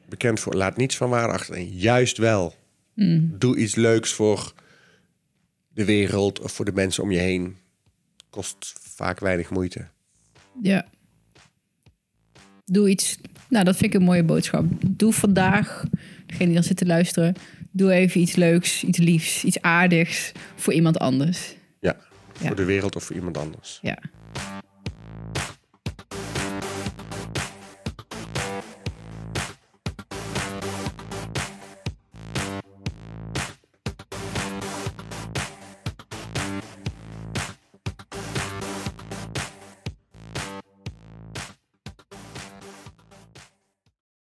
bekend 0.10 0.40
voor. 0.40 0.54
Laat 0.54 0.78
niets 0.78 0.98
van 0.98 1.10
waarde 1.10 1.34
achter. 1.34 1.56
En 1.56 1.68
juist 1.68 2.18
wel. 2.18 2.56
Mm. 2.94 3.36
Doe 3.38 3.58
iets 3.58 3.76
leuks 3.76 4.14
voor 4.14 4.54
de 5.74 5.86
wereld 5.86 6.40
of 6.40 6.52
voor 6.52 6.66
de 6.66 6.72
mensen 6.74 7.04
om 7.04 7.12
je 7.12 7.20
heen. 7.20 7.58
Kost 8.30 8.74
vaak 8.82 9.20
weinig 9.20 9.50
moeite. 9.50 9.88
Ja. 10.62 10.86
Doe 12.66 12.90
iets. 12.90 13.18
Nou, 13.50 13.66
dat 13.66 13.76
vind 13.78 13.94
ik 13.94 14.00
een 14.00 14.06
mooie 14.06 14.24
boodschap. 14.24 14.66
Doe 14.88 15.14
vandaag, 15.14 15.84
degene 16.26 16.46
die 16.46 16.54
dan 16.54 16.64
zit 16.64 16.78
te 16.78 16.86
luisteren, 16.86 17.34
doe 17.72 17.92
even 17.92 18.22
iets 18.22 18.36
leuks, 18.36 18.84
iets 18.84 18.98
liefs, 18.98 19.44
iets 19.44 19.62
aardigs 19.62 20.32
voor 20.56 20.74
iemand 20.74 21.00
anders. 21.00 21.56
Ja, 21.80 21.98
Ja. 22.40 22.48
voor 22.48 22.56
de 22.56 22.66
wereld 22.66 22.96
of 22.96 23.04
voor 23.04 23.16
iemand 23.16 23.38
anders. 23.38 23.80
Ja. 23.82 23.98